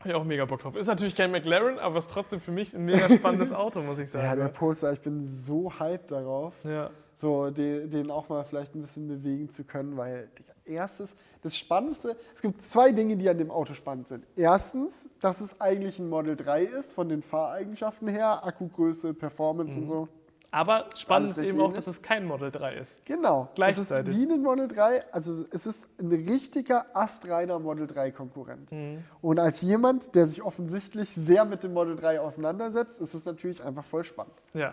habe 0.00 0.08
ich 0.10 0.14
auch 0.14 0.24
mega 0.24 0.44
Bock 0.44 0.60
drauf. 0.60 0.76
Ist 0.76 0.86
natürlich 0.86 1.16
kein 1.16 1.30
McLaren, 1.30 1.78
aber 1.78 1.98
ist 1.98 2.10
trotzdem 2.10 2.40
für 2.40 2.52
mich 2.52 2.74
ein 2.74 2.84
mega 2.84 3.08
spannendes 3.14 3.52
Auto, 3.52 3.80
muss 3.82 3.98
ich 3.98 4.12
Ja, 4.12 4.34
der 4.34 4.44
sagen. 4.44 4.54
Polestar, 4.54 4.92
ich 4.92 5.00
bin 5.00 5.22
so 5.22 5.72
hyped 5.78 6.10
darauf, 6.10 6.54
Ja, 6.64 6.90
so 7.14 7.50
den, 7.50 7.90
den 7.90 8.10
auch 8.10 8.28
mal 8.28 8.44
vielleicht 8.44 8.74
ein 8.74 8.82
bisschen 8.82 9.08
bewegen 9.08 9.48
zu 9.48 9.64
können, 9.64 9.96
weil 9.96 10.28
erstes, 10.66 11.14
das 11.42 11.56
Spannendste, 11.56 12.16
es 12.34 12.42
gibt 12.42 12.60
zwei 12.60 12.92
Dinge, 12.92 13.16
die 13.16 13.28
an 13.28 13.38
dem 13.38 13.50
Auto 13.50 13.72
spannend 13.72 14.08
sind. 14.08 14.26
Erstens, 14.36 15.08
dass 15.20 15.40
es 15.40 15.60
eigentlich 15.60 15.98
ein 15.98 16.08
Model 16.08 16.36
3 16.36 16.64
ist, 16.64 16.92
von 16.92 17.08
den 17.08 17.22
Fahreigenschaften 17.22 18.08
her, 18.08 18.44
Akkugröße, 18.44 19.14
Performance 19.14 19.78
und 19.78 19.86
so. 19.86 20.08
Aber 20.50 20.88
spannend 20.96 21.30
ist 21.30 21.38
eben 21.38 21.60
auch, 21.60 21.72
dass 21.72 21.86
es 21.86 22.00
kein 22.02 22.24
Model 22.24 22.50
3 22.50 22.74
ist. 22.76 23.04
Genau. 23.04 23.48
Gleichzeitig. 23.54 24.14
Es 24.14 24.20
ist 24.20 24.28
wie 24.28 24.32
ein 24.32 24.42
Model 24.42 24.68
3, 24.68 25.12
also 25.12 25.44
es 25.50 25.66
ist 25.66 25.88
ein 26.00 26.10
richtiger 26.12 26.86
astreiner 26.94 27.58
Model 27.58 27.86
3 27.86 28.10
Konkurrent. 28.12 28.70
Mhm. 28.72 29.04
Und 29.20 29.38
als 29.38 29.60
jemand, 29.62 30.14
der 30.14 30.26
sich 30.26 30.42
offensichtlich 30.42 31.10
sehr 31.14 31.44
mit 31.44 31.62
dem 31.62 31.72
Model 31.72 31.96
3 31.96 32.20
auseinandersetzt, 32.20 33.00
ist 33.00 33.14
es 33.14 33.24
natürlich 33.24 33.62
einfach 33.62 33.84
voll 33.84 34.04
spannend. 34.04 34.34
Ja, 34.54 34.72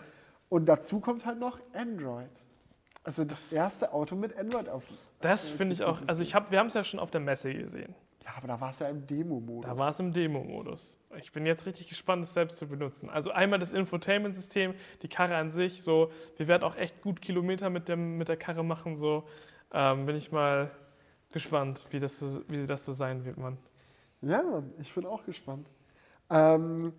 Und 0.49 0.65
dazu 0.65 0.99
kommt 0.99 1.25
halt 1.25 1.39
noch 1.39 1.59
Android. 1.73 2.29
Also 3.03 3.25
das 3.25 3.51
erste 3.51 3.91
Auto 3.91 4.15
mit 4.15 4.37
Android 4.37 4.69
auf. 4.69 4.83
das 5.19 5.49
finde 5.49 5.73
ich 5.73 5.83
auch. 5.83 5.99
Also 6.07 6.21
ich 6.21 6.33
hab, 6.35 6.51
wir 6.51 6.59
haben 6.59 6.67
es 6.67 6.73
ja 6.73 6.83
schon 6.85 6.99
auf 7.01 7.11
der 7.11 7.19
Messe 7.19 7.53
gesehen. 7.53 7.93
Ja, 8.23 8.31
aber 8.37 8.47
da 8.47 8.61
war 8.61 8.69
es 8.69 8.79
ja 8.79 8.87
im 8.87 9.05
Demo-Modus. 9.05 9.69
Da 9.69 9.77
war 9.77 9.89
es 9.89 9.99
im 9.99 10.13
Demo-Modus. 10.13 10.97
Ich 11.17 11.31
bin 11.31 11.45
jetzt 11.45 11.65
richtig 11.65 11.89
gespannt, 11.89 12.23
es 12.23 12.33
selbst 12.33 12.57
zu 12.57 12.67
benutzen. 12.67 13.09
Also 13.09 13.31
einmal 13.31 13.59
das 13.59 13.71
Infotainment-System, 13.71 14.73
die 15.01 15.07
Karre 15.09 15.35
an 15.35 15.51
sich, 15.51 15.81
so, 15.81 16.11
wir 16.37 16.47
werden 16.47 16.63
auch 16.63 16.75
echt 16.75 17.01
gut 17.01 17.21
Kilometer 17.21 17.69
mit, 17.69 17.89
dem, 17.89 18.17
mit 18.17 18.29
der 18.29 18.37
Karre 18.37 18.63
machen, 18.63 18.97
so. 18.97 19.25
Ähm, 19.73 20.05
bin 20.05 20.15
ich 20.15 20.31
mal 20.31 20.71
gespannt, 21.31 21.85
wie 21.89 21.99
das, 21.99 22.19
so, 22.19 22.41
wie 22.47 22.65
das 22.65 22.85
so 22.85 22.93
sein 22.93 23.25
wird, 23.25 23.37
Mann. 23.37 23.57
Ja, 24.21 24.41
Mann, 24.41 24.71
ich 24.79 24.93
bin 24.93 25.05
auch 25.05 25.25
gespannt. 25.25 25.67
Ähm, 26.29 26.93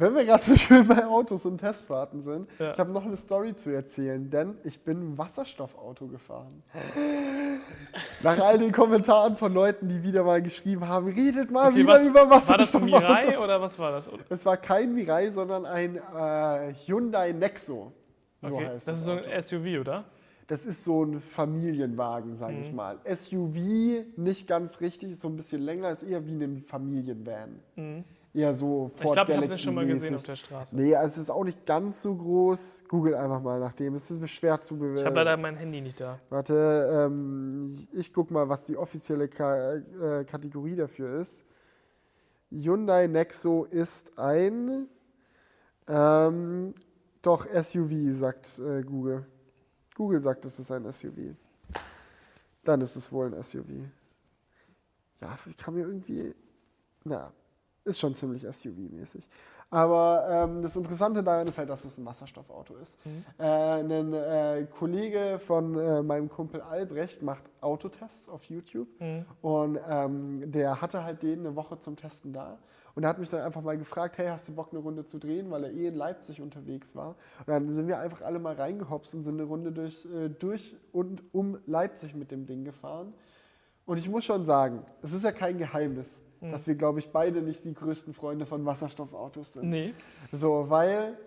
wenn 0.00 0.14
wir 0.14 0.24
gerade 0.24 0.42
so 0.42 0.56
schön 0.56 0.86
bei 0.86 1.04
Autos 1.06 1.44
und 1.46 1.58
Testfahrten 1.58 2.20
sind, 2.20 2.48
Ja. 2.58 2.72
ich 2.72 2.78
habe 2.78 2.90
noch 2.92 3.04
eine 3.04 3.16
Story 3.16 3.54
zu 3.54 3.70
erzählen, 3.70 4.28
denn 4.30 4.56
ich 4.64 4.80
bin 4.82 5.00
ein 5.12 5.18
Wasserstoffauto 5.18 6.06
gefahren. 6.08 6.62
Nach 8.22 8.38
all 8.38 8.58
den 8.58 8.72
Kommentaren 8.72 9.36
von 9.36 9.52
Leuten, 9.52 9.88
die 9.88 10.02
wieder 10.02 10.24
mal 10.24 10.42
geschrieben 10.42 10.86
haben, 10.88 11.08
redet 11.08 11.50
mal 11.50 11.68
Okay, 11.68 11.76
wieder 11.80 11.92
was, 11.94 12.04
über 12.06 12.30
war 12.30 12.38
das 12.40 12.48
ein 12.50 12.54
Wasserstoffautos. 12.58 13.00
Mirai 13.00 13.38
oder 13.38 13.60
was 13.60 13.78
war 13.78 13.92
das? 13.92 14.10
Es 14.28 14.44
war 14.46 14.56
kein 14.56 14.94
Mirai, 14.94 15.30
sondern 15.30 15.66
ein 15.66 15.96
äh, 15.96 16.74
Hyundai 16.86 17.32
Nexo. 17.32 17.92
So 18.42 18.54
Okay, 18.54 18.66
heißt 18.66 18.88
das 18.88 18.98
ist 18.98 19.04
so 19.04 19.12
Auto. 19.12 19.24
ein 19.28 19.42
SUV, 19.42 19.80
oder? 19.80 20.04
Das 20.46 20.66
ist 20.66 20.82
so 20.84 21.04
ein 21.04 21.20
Familienwagen, 21.20 22.36
sage 22.36 22.54
Mhm. 22.54 22.62
ich 22.62 22.72
mal. 22.72 22.98
SUV 23.04 24.04
nicht 24.16 24.48
ganz 24.48 24.80
richtig, 24.80 25.12
ist 25.12 25.20
so 25.20 25.28
ein 25.28 25.36
bisschen 25.36 25.62
länger, 25.62 25.90
ist 25.90 26.02
eher 26.02 26.26
wie 26.26 26.42
ein 26.42 26.60
Familienvan. 26.62 27.60
Eher 28.32 28.54
so 28.54 28.84
Mhm. 28.84 28.86
Ich 28.86 28.92
Ford 29.02 29.14
glaube, 29.14 29.32
ich 29.32 29.36
habe 29.38 29.48
den 29.48 29.58
schon 29.58 29.74
mal 29.74 29.86
gesehen 29.86 30.14
auf 30.14 30.22
der 30.22 30.36
Straße. 30.36 30.76
Nee, 30.76 30.94
also 30.94 31.14
es 31.14 31.18
ist 31.18 31.30
auch 31.30 31.42
nicht 31.42 31.66
ganz 31.66 32.00
so 32.02 32.14
groß. 32.14 32.84
Google 32.88 33.14
einfach 33.16 33.40
mal 33.42 33.58
nach 33.58 33.74
dem. 33.74 33.94
Es 33.94 34.10
ist 34.10 34.30
schwer 34.30 34.60
zu 34.60 34.74
Ich 34.74 34.80
habe 34.80 34.92
bewerten. 34.92 35.14
leider 35.16 35.36
mein 35.36 35.56
Handy 35.56 35.80
nicht 35.80 36.00
da. 36.00 36.20
Warte, 36.28 37.06
ähm, 37.06 37.88
ich 37.92 38.12
guck 38.12 38.30
mal, 38.30 38.48
was 38.48 38.66
die 38.66 38.76
offizielle 38.76 39.28
Ka 39.28 39.74
äh, 39.74 40.24
Kategorie 40.24 40.76
dafür 40.76 41.20
ist. 41.20 41.44
Hyundai 42.50 43.06
Nexo 43.08 43.64
ist 43.64 44.16
ein 44.18 44.88
ähm, 45.88 46.74
doch 47.22 47.46
SUV, 47.46 48.12
sagt 48.12 48.60
äh, 48.60 48.82
Google. 48.82 49.26
Google 49.96 50.20
sagt, 50.20 50.44
es 50.44 50.58
ist 50.58 50.70
ein 50.70 50.90
SUV. 50.90 51.34
Dann 52.62 52.80
ist 52.80 52.94
es 52.94 53.10
wohl 53.10 53.26
ein 53.34 53.42
SUV. 53.42 53.68
Ja, 55.20 55.36
ich 55.46 55.56
kann 55.56 55.74
mir 55.74 55.80
irgendwie. 55.80 56.34
Na, 57.04 57.32
ist 57.84 57.98
schon 57.98 58.14
ziemlich 58.14 58.44
SUV-mäßig. 58.44 59.28
Aber 59.70 60.26
ähm, 60.28 60.62
das 60.62 60.74
Interessante 60.76 61.22
daran 61.22 61.46
ist 61.46 61.56
halt, 61.56 61.70
dass 61.70 61.84
es 61.84 61.96
ein 61.96 62.04
Wasserstoffauto 62.04 62.76
ist. 62.76 62.96
Äh, 63.38 63.44
ein 63.44 64.12
äh, 64.12 64.66
Kollege 64.78 65.38
von 65.38 65.78
äh, 65.78 66.02
meinem 66.02 66.28
Kumpel 66.28 66.60
Albrecht 66.60 67.22
macht 67.22 67.44
Autotests 67.60 68.28
auf 68.28 68.44
YouTube. 68.44 68.88
Und 69.42 69.78
ähm, 69.88 70.50
der 70.50 70.80
hatte 70.80 71.04
halt 71.04 71.22
den 71.22 71.40
eine 71.40 71.56
Woche 71.56 71.78
zum 71.78 71.96
Testen 71.96 72.32
da. 72.32 72.58
Und 72.94 73.04
er 73.04 73.10
hat 73.10 73.18
mich 73.18 73.30
dann 73.30 73.42
einfach 73.42 73.62
mal 73.62 73.78
gefragt, 73.78 74.18
hey, 74.18 74.28
hast 74.28 74.48
du 74.48 74.52
Bock, 74.52 74.68
eine 74.72 74.80
Runde 74.80 75.04
zu 75.04 75.18
drehen, 75.18 75.50
weil 75.50 75.64
er 75.64 75.70
eh 75.70 75.86
in 75.86 75.94
Leipzig 75.94 76.40
unterwegs 76.40 76.96
war. 76.96 77.10
Und 77.38 77.48
dann 77.48 77.70
sind 77.70 77.86
wir 77.86 77.98
einfach 77.98 78.22
alle 78.22 78.38
mal 78.38 78.54
reingehopst 78.54 79.14
und 79.14 79.22
sind 79.22 79.34
eine 79.34 79.44
Runde 79.44 79.72
durch, 79.72 80.04
äh, 80.06 80.28
durch 80.28 80.76
und 80.92 81.22
um 81.32 81.58
Leipzig 81.66 82.14
mit 82.14 82.30
dem 82.30 82.46
Ding 82.46 82.64
gefahren. 82.64 83.14
Und 83.86 83.98
ich 83.98 84.08
muss 84.08 84.24
schon 84.24 84.44
sagen, 84.44 84.84
es 85.02 85.12
ist 85.12 85.24
ja 85.24 85.32
kein 85.32 85.58
Geheimnis, 85.58 86.18
dass 86.40 86.66
wir, 86.66 86.74
glaube 86.74 86.98
ich, 86.98 87.10
beide 87.10 87.42
nicht 87.42 87.64
die 87.64 87.74
größten 87.74 88.14
Freunde 88.14 88.46
von 88.46 88.64
Wasserstoffautos 88.64 89.54
sind. 89.54 89.68
Nee. 89.68 89.94
So, 90.32 90.66
weil, 90.68 91.18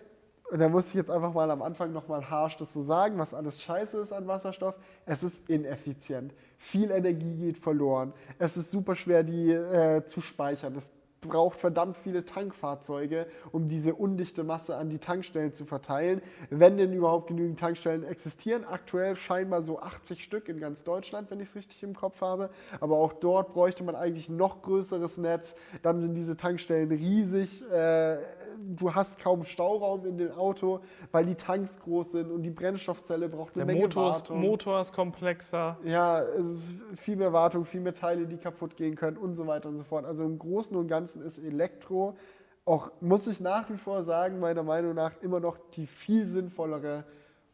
da 0.52 0.68
muss 0.68 0.88
ich 0.88 0.94
jetzt 0.94 1.10
einfach 1.10 1.32
mal 1.32 1.50
am 1.50 1.62
Anfang 1.62 1.92
nochmal 1.92 2.28
harsch 2.28 2.56
das 2.56 2.72
so 2.72 2.82
sagen, 2.82 3.18
was 3.18 3.32
alles 3.32 3.62
scheiße 3.62 3.98
ist 4.00 4.12
an 4.12 4.26
Wasserstoff. 4.26 4.76
Es 5.06 5.22
ist 5.22 5.48
ineffizient. 5.48 6.34
Viel 6.58 6.90
Energie 6.90 7.36
geht 7.36 7.58
verloren. 7.58 8.12
Es 8.38 8.56
ist 8.56 8.70
super 8.70 8.96
schwer, 8.96 9.22
die 9.22 9.50
äh, 9.50 10.04
zu 10.04 10.20
speichern. 10.20 10.74
Es 10.76 10.90
braucht 11.28 11.58
verdammt 11.58 11.96
viele 11.96 12.24
Tankfahrzeuge, 12.24 13.26
um 13.52 13.68
diese 13.68 13.94
undichte 13.94 14.44
Masse 14.44 14.76
an 14.76 14.88
die 14.88 14.98
Tankstellen 14.98 15.52
zu 15.52 15.64
verteilen. 15.64 16.22
Wenn 16.50 16.76
denn 16.76 16.92
überhaupt 16.92 17.28
genügend 17.28 17.58
Tankstellen 17.58 18.04
existieren. 18.04 18.64
Aktuell 18.64 19.16
scheinbar 19.16 19.62
so 19.62 19.80
80 19.80 20.22
Stück 20.22 20.48
in 20.48 20.60
ganz 20.60 20.84
Deutschland, 20.84 21.30
wenn 21.30 21.40
ich 21.40 21.48
es 21.48 21.56
richtig 21.56 21.82
im 21.82 21.94
Kopf 21.94 22.20
habe. 22.20 22.50
Aber 22.80 22.96
auch 22.96 23.12
dort 23.12 23.52
bräuchte 23.52 23.84
man 23.84 23.94
eigentlich 23.94 24.28
noch 24.28 24.62
größeres 24.62 25.18
Netz. 25.18 25.56
Dann 25.82 26.00
sind 26.00 26.14
diese 26.14 26.36
Tankstellen 26.36 26.90
riesig. 26.90 27.62
Äh, 27.70 28.18
du 28.58 28.94
hast 28.94 29.18
kaum 29.18 29.44
Stauraum 29.44 30.06
in 30.06 30.18
dem 30.18 30.32
Auto, 30.32 30.80
weil 31.12 31.26
die 31.26 31.34
Tanks 31.34 31.80
groß 31.80 32.12
sind 32.12 32.30
und 32.30 32.42
die 32.42 32.50
Brennstoffzelle 32.50 33.28
braucht 33.28 33.54
eine 33.54 33.66
Der 33.66 33.74
Menge 33.74 33.86
Motor 33.86 34.10
ist, 34.10 34.16
Wartung. 34.16 34.40
Motor 34.40 34.80
ist 34.80 34.92
komplexer. 34.92 35.78
Ja, 35.84 36.22
es 36.22 36.46
ist 36.46 36.82
viel 36.96 37.16
mehr 37.16 37.32
Wartung, 37.32 37.64
viel 37.64 37.80
mehr 37.80 37.94
Teile, 37.94 38.26
die 38.26 38.36
kaputt 38.36 38.76
gehen 38.76 38.94
können 38.96 39.16
und 39.16 39.34
so 39.34 39.46
weiter 39.46 39.68
und 39.68 39.78
so 39.78 39.84
fort. 39.84 40.04
Also 40.04 40.24
im 40.24 40.38
Großen 40.38 40.76
und 40.76 40.88
Ganzen 40.88 41.22
ist 41.22 41.38
Elektro 41.38 42.16
auch, 42.64 42.90
muss 43.00 43.26
ich 43.26 43.40
nach 43.40 43.68
wie 43.70 43.76
vor 43.76 44.02
sagen, 44.02 44.40
meiner 44.40 44.62
Meinung 44.62 44.94
nach 44.94 45.12
immer 45.20 45.40
noch 45.40 45.58
die 45.74 45.86
viel 45.86 46.26
sinnvollere 46.26 47.04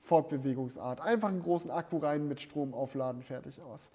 Fortbewegungsart. 0.03 1.01
Einfach 1.01 1.29
einen 1.29 1.43
großen 1.43 1.71
Akku 1.71 1.99
rein 1.99 2.29
mit 2.29 2.41
Strom 2.41 2.75
aufladen, 2.75 3.23
fertig 3.23 3.61
aus. 3.61 3.91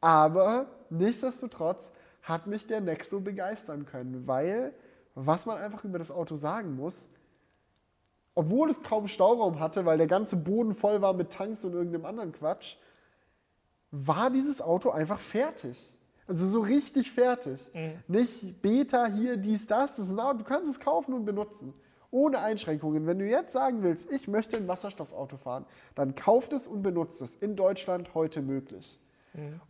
Aber 0.00 0.66
nichtsdestotrotz 0.90 1.92
hat 2.22 2.46
mich 2.46 2.66
der 2.66 2.80
Nexo 2.80 3.20
begeistern 3.20 3.86
können, 3.86 4.26
weil 4.26 4.72
was 5.16 5.46
man 5.46 5.58
einfach 5.58 5.82
über 5.84 5.98
das 5.98 6.10
Auto 6.10 6.36
sagen 6.36 6.76
muss, 6.76 7.08
obwohl 8.34 8.68
es 8.70 8.82
kaum 8.82 9.08
Stauraum 9.08 9.58
hatte, 9.58 9.86
weil 9.86 9.96
der 9.96 10.06
ganze 10.06 10.36
Boden 10.36 10.74
voll 10.74 11.00
war 11.00 11.14
mit 11.14 11.32
Tanks 11.32 11.64
und 11.64 11.72
irgendeinem 11.72 12.04
anderen 12.04 12.32
Quatsch, 12.32 12.76
war 13.90 14.30
dieses 14.30 14.60
Auto 14.60 14.90
einfach 14.90 15.18
fertig. 15.18 15.78
Also 16.28 16.46
so 16.46 16.60
richtig 16.60 17.12
fertig. 17.12 17.66
Nicht 18.08 18.60
Beta 18.60 19.06
hier, 19.06 19.36
dies, 19.38 19.66
das. 19.66 19.96
das 19.96 20.06
ist 20.06 20.12
ein 20.12 20.20
Auto, 20.20 20.38
du 20.38 20.44
kannst 20.44 20.68
es 20.68 20.80
kaufen 20.80 21.14
und 21.14 21.24
benutzen. 21.24 21.72
Ohne 22.10 22.40
Einschränkungen. 22.40 23.06
Wenn 23.06 23.18
du 23.18 23.26
jetzt 23.26 23.52
sagen 23.52 23.82
willst, 23.82 24.10
ich 24.12 24.28
möchte 24.28 24.56
ein 24.56 24.68
Wasserstoffauto 24.68 25.38
fahren, 25.38 25.64
dann 25.94 26.14
kauft 26.14 26.52
es 26.52 26.66
und 26.66 26.82
benutzt 26.82 27.22
es. 27.22 27.36
In 27.36 27.56
Deutschland 27.56 28.14
heute 28.14 28.42
möglich. 28.42 29.00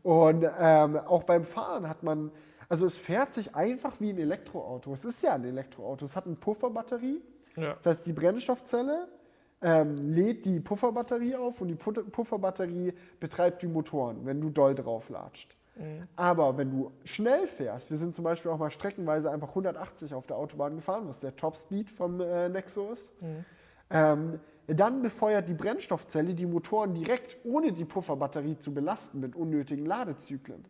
Und 0.03 0.49
ähm, 0.59 0.97
auch 0.97 1.25
beim 1.25 1.45
Fahren 1.45 1.89
hat 1.89 2.03
man, 2.03 2.31
also 2.69 2.87
es 2.87 2.99
fährt 2.99 3.33
sich 3.33 3.55
einfach 3.55 4.01
wie 4.01 4.11
ein 4.11 4.19
Elektroauto. 4.19 4.93
Es 4.93 5.05
ist 5.05 5.23
ja 5.23 5.35
ein 5.35 5.45
Elektroauto. 5.45 6.05
Es 6.05 6.17
hat 6.17 6.27
eine 6.27 6.37
Pufferbatterie. 6.37 7.21
Ja. 7.57 7.75
Das 7.75 7.87
heißt, 7.87 8.07
die 8.07 8.13
Brennstoffzelle 8.13 9.09
ähm, 9.63 10.11
lädt 10.11 10.45
die 10.45 10.61
Pufferbatterie 10.61 11.37
auf 11.37 11.61
und 11.61 11.69
die 11.69 11.75
Pufferbatterie 11.75 12.93
betreibt 13.21 13.63
die 13.63 13.69
Motoren, 13.69 14.27
wenn 14.27 14.41
du 14.41 14.51
doll 14.51 14.75
drauf 14.75 15.09
latscht. 15.09 15.57
Aber 16.17 16.57
wenn 16.57 16.71
du 16.71 16.93
schnell 17.05 17.47
fährst, 17.47 17.91
wir 17.91 17.99
sind 17.99 18.15
zum 18.15 18.25
Beispiel 18.25 18.51
auch 18.51 18.59
mal 18.59 18.71
streckenweise 18.71 19.31
einfach 19.31 19.51
180 19.51 20.15
auf 20.15 20.27
der 20.27 20.37
Autobahn 20.37 20.77
gefahren, 20.77 21.07
was 21.07 21.21
der 21.21 21.37
Topspeed 21.37 21.91
vom 21.91 22.21
äh, 22.21 22.49
Nexo 22.49 22.93
ist, 22.93 23.13
ähm, 23.91 24.41
dann 24.67 25.03
befeuert 25.03 25.49
die 25.49 25.55
Brennstoffzelle 25.55 26.35
die 26.35 26.47
Motoren 26.47 26.95
direkt, 26.95 27.37
ohne 27.45 27.73
die 27.73 27.85
Pufferbatterie 27.85 28.57
zu 28.57 28.73
belasten 28.73 29.21
mit 29.21 29.37
unnötigen 29.37 29.85
Ladezyklen. 29.85 30.65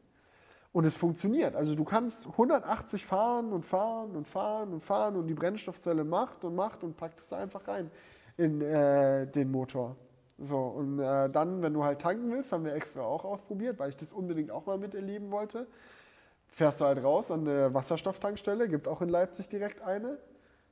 Und 0.77 0.85
es 0.85 0.95
funktioniert. 0.95 1.57
Also 1.57 1.74
du 1.74 1.85
kannst 1.85 2.27
180 2.27 3.07
fahren 3.07 3.51
und 3.55 3.64
fahren 3.64 4.14
und 4.14 4.29
fahren 4.29 4.74
und 4.74 4.81
fahren 4.81 5.16
und 5.16 5.27
die 5.27 5.33
Brennstoffzelle 5.33 6.05
macht 6.05 6.45
und 6.45 6.55
macht 6.55 6.85
und 6.85 6.99
packt 6.99 7.18
es 7.18 7.33
einfach 7.33 7.66
rein 7.66 7.91
in 8.37 8.61
äh, 8.61 9.27
den 9.27 9.51
Motor. 9.51 9.97
So, 10.37 10.59
und 10.59 10.99
äh, 10.99 11.31
dann, 11.31 11.62
wenn 11.62 11.72
du 11.72 11.83
halt 11.83 12.03
tanken 12.03 12.31
willst, 12.31 12.53
haben 12.53 12.66
wir 12.66 12.74
extra 12.74 13.01
auch 13.01 13.24
ausprobiert, 13.24 13.79
weil 13.79 13.89
ich 13.89 13.97
das 13.97 14.12
unbedingt 14.12 14.51
auch 14.51 14.66
mal 14.66 14.77
miterleben 14.77 15.31
wollte. 15.31 15.66
Fährst 16.47 16.83
du 16.83 16.85
halt 16.85 17.03
raus 17.03 17.31
an 17.31 17.49
eine 17.49 17.72
Wasserstofftankstelle, 17.72 18.68
gibt 18.68 18.87
auch 18.87 19.01
in 19.01 19.09
Leipzig 19.09 19.49
direkt 19.49 19.81
eine. 19.81 20.18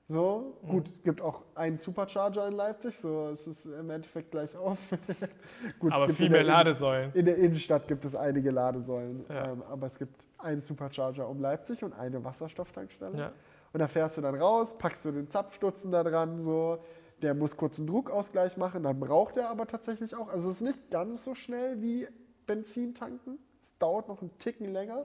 So, 0.06 0.58
gut, 0.68 0.92
gibt 1.02 1.22
auch 1.22 1.44
einen 1.54 1.78
Supercharger 1.78 2.46
in 2.46 2.52
Leipzig, 2.54 2.98
so 2.98 3.28
es 3.28 3.46
ist 3.46 3.64
im 3.64 3.88
Endeffekt 3.88 4.30
gleich 4.32 4.54
auf. 4.54 4.76
gut, 5.78 5.92
es 5.92 5.96
Aber 5.96 6.06
gibt 6.08 6.18
viel 6.18 6.28
mehr 6.28 6.42
Ladesäulen. 6.42 7.10
In 7.14 7.24
der 7.24 7.38
Innenstadt 7.38 7.88
gibt 7.88 8.04
es 8.04 8.14
einige 8.14 8.50
Ladesäulen, 8.50 9.24
Ja. 9.30 9.52
ähm, 9.52 9.62
aber 9.62 9.86
es 9.86 9.98
gibt 9.98 10.26
einen 10.36 10.60
Supercharger 10.60 11.26
um 11.26 11.40
Leipzig 11.40 11.82
und 11.82 11.94
eine 11.94 12.22
Wasserstofftankstelle. 12.22 13.16
Ja. 13.18 13.32
Und 13.72 13.80
da 13.80 13.88
fährst 13.88 14.18
du 14.18 14.20
dann 14.20 14.34
raus, 14.34 14.76
packst 14.76 15.06
du 15.06 15.10
den 15.12 15.28
Zapfstutzen 15.28 15.90
da 15.90 16.02
dran, 16.04 16.38
so. 16.40 16.78
Der 17.22 17.32
muss 17.32 17.56
kurz 17.56 17.78
einen 17.78 17.86
Druckausgleich 17.86 18.58
machen, 18.58 18.82
dann 18.82 19.00
braucht 19.00 19.38
er 19.38 19.48
aber 19.48 19.66
tatsächlich 19.66 20.14
auch. 20.14 20.28
Also 20.28 20.50
es 20.50 20.56
ist 20.56 20.60
nicht 20.62 20.90
ganz 20.90 21.24
so 21.24 21.34
schnell 21.34 21.80
wie 21.80 22.06
Benzin 22.46 22.94
tanken. 22.94 23.38
Es 23.62 23.78
dauert 23.78 24.08
noch 24.08 24.20
einen 24.20 24.36
Ticken 24.38 24.70
länger, 24.70 25.02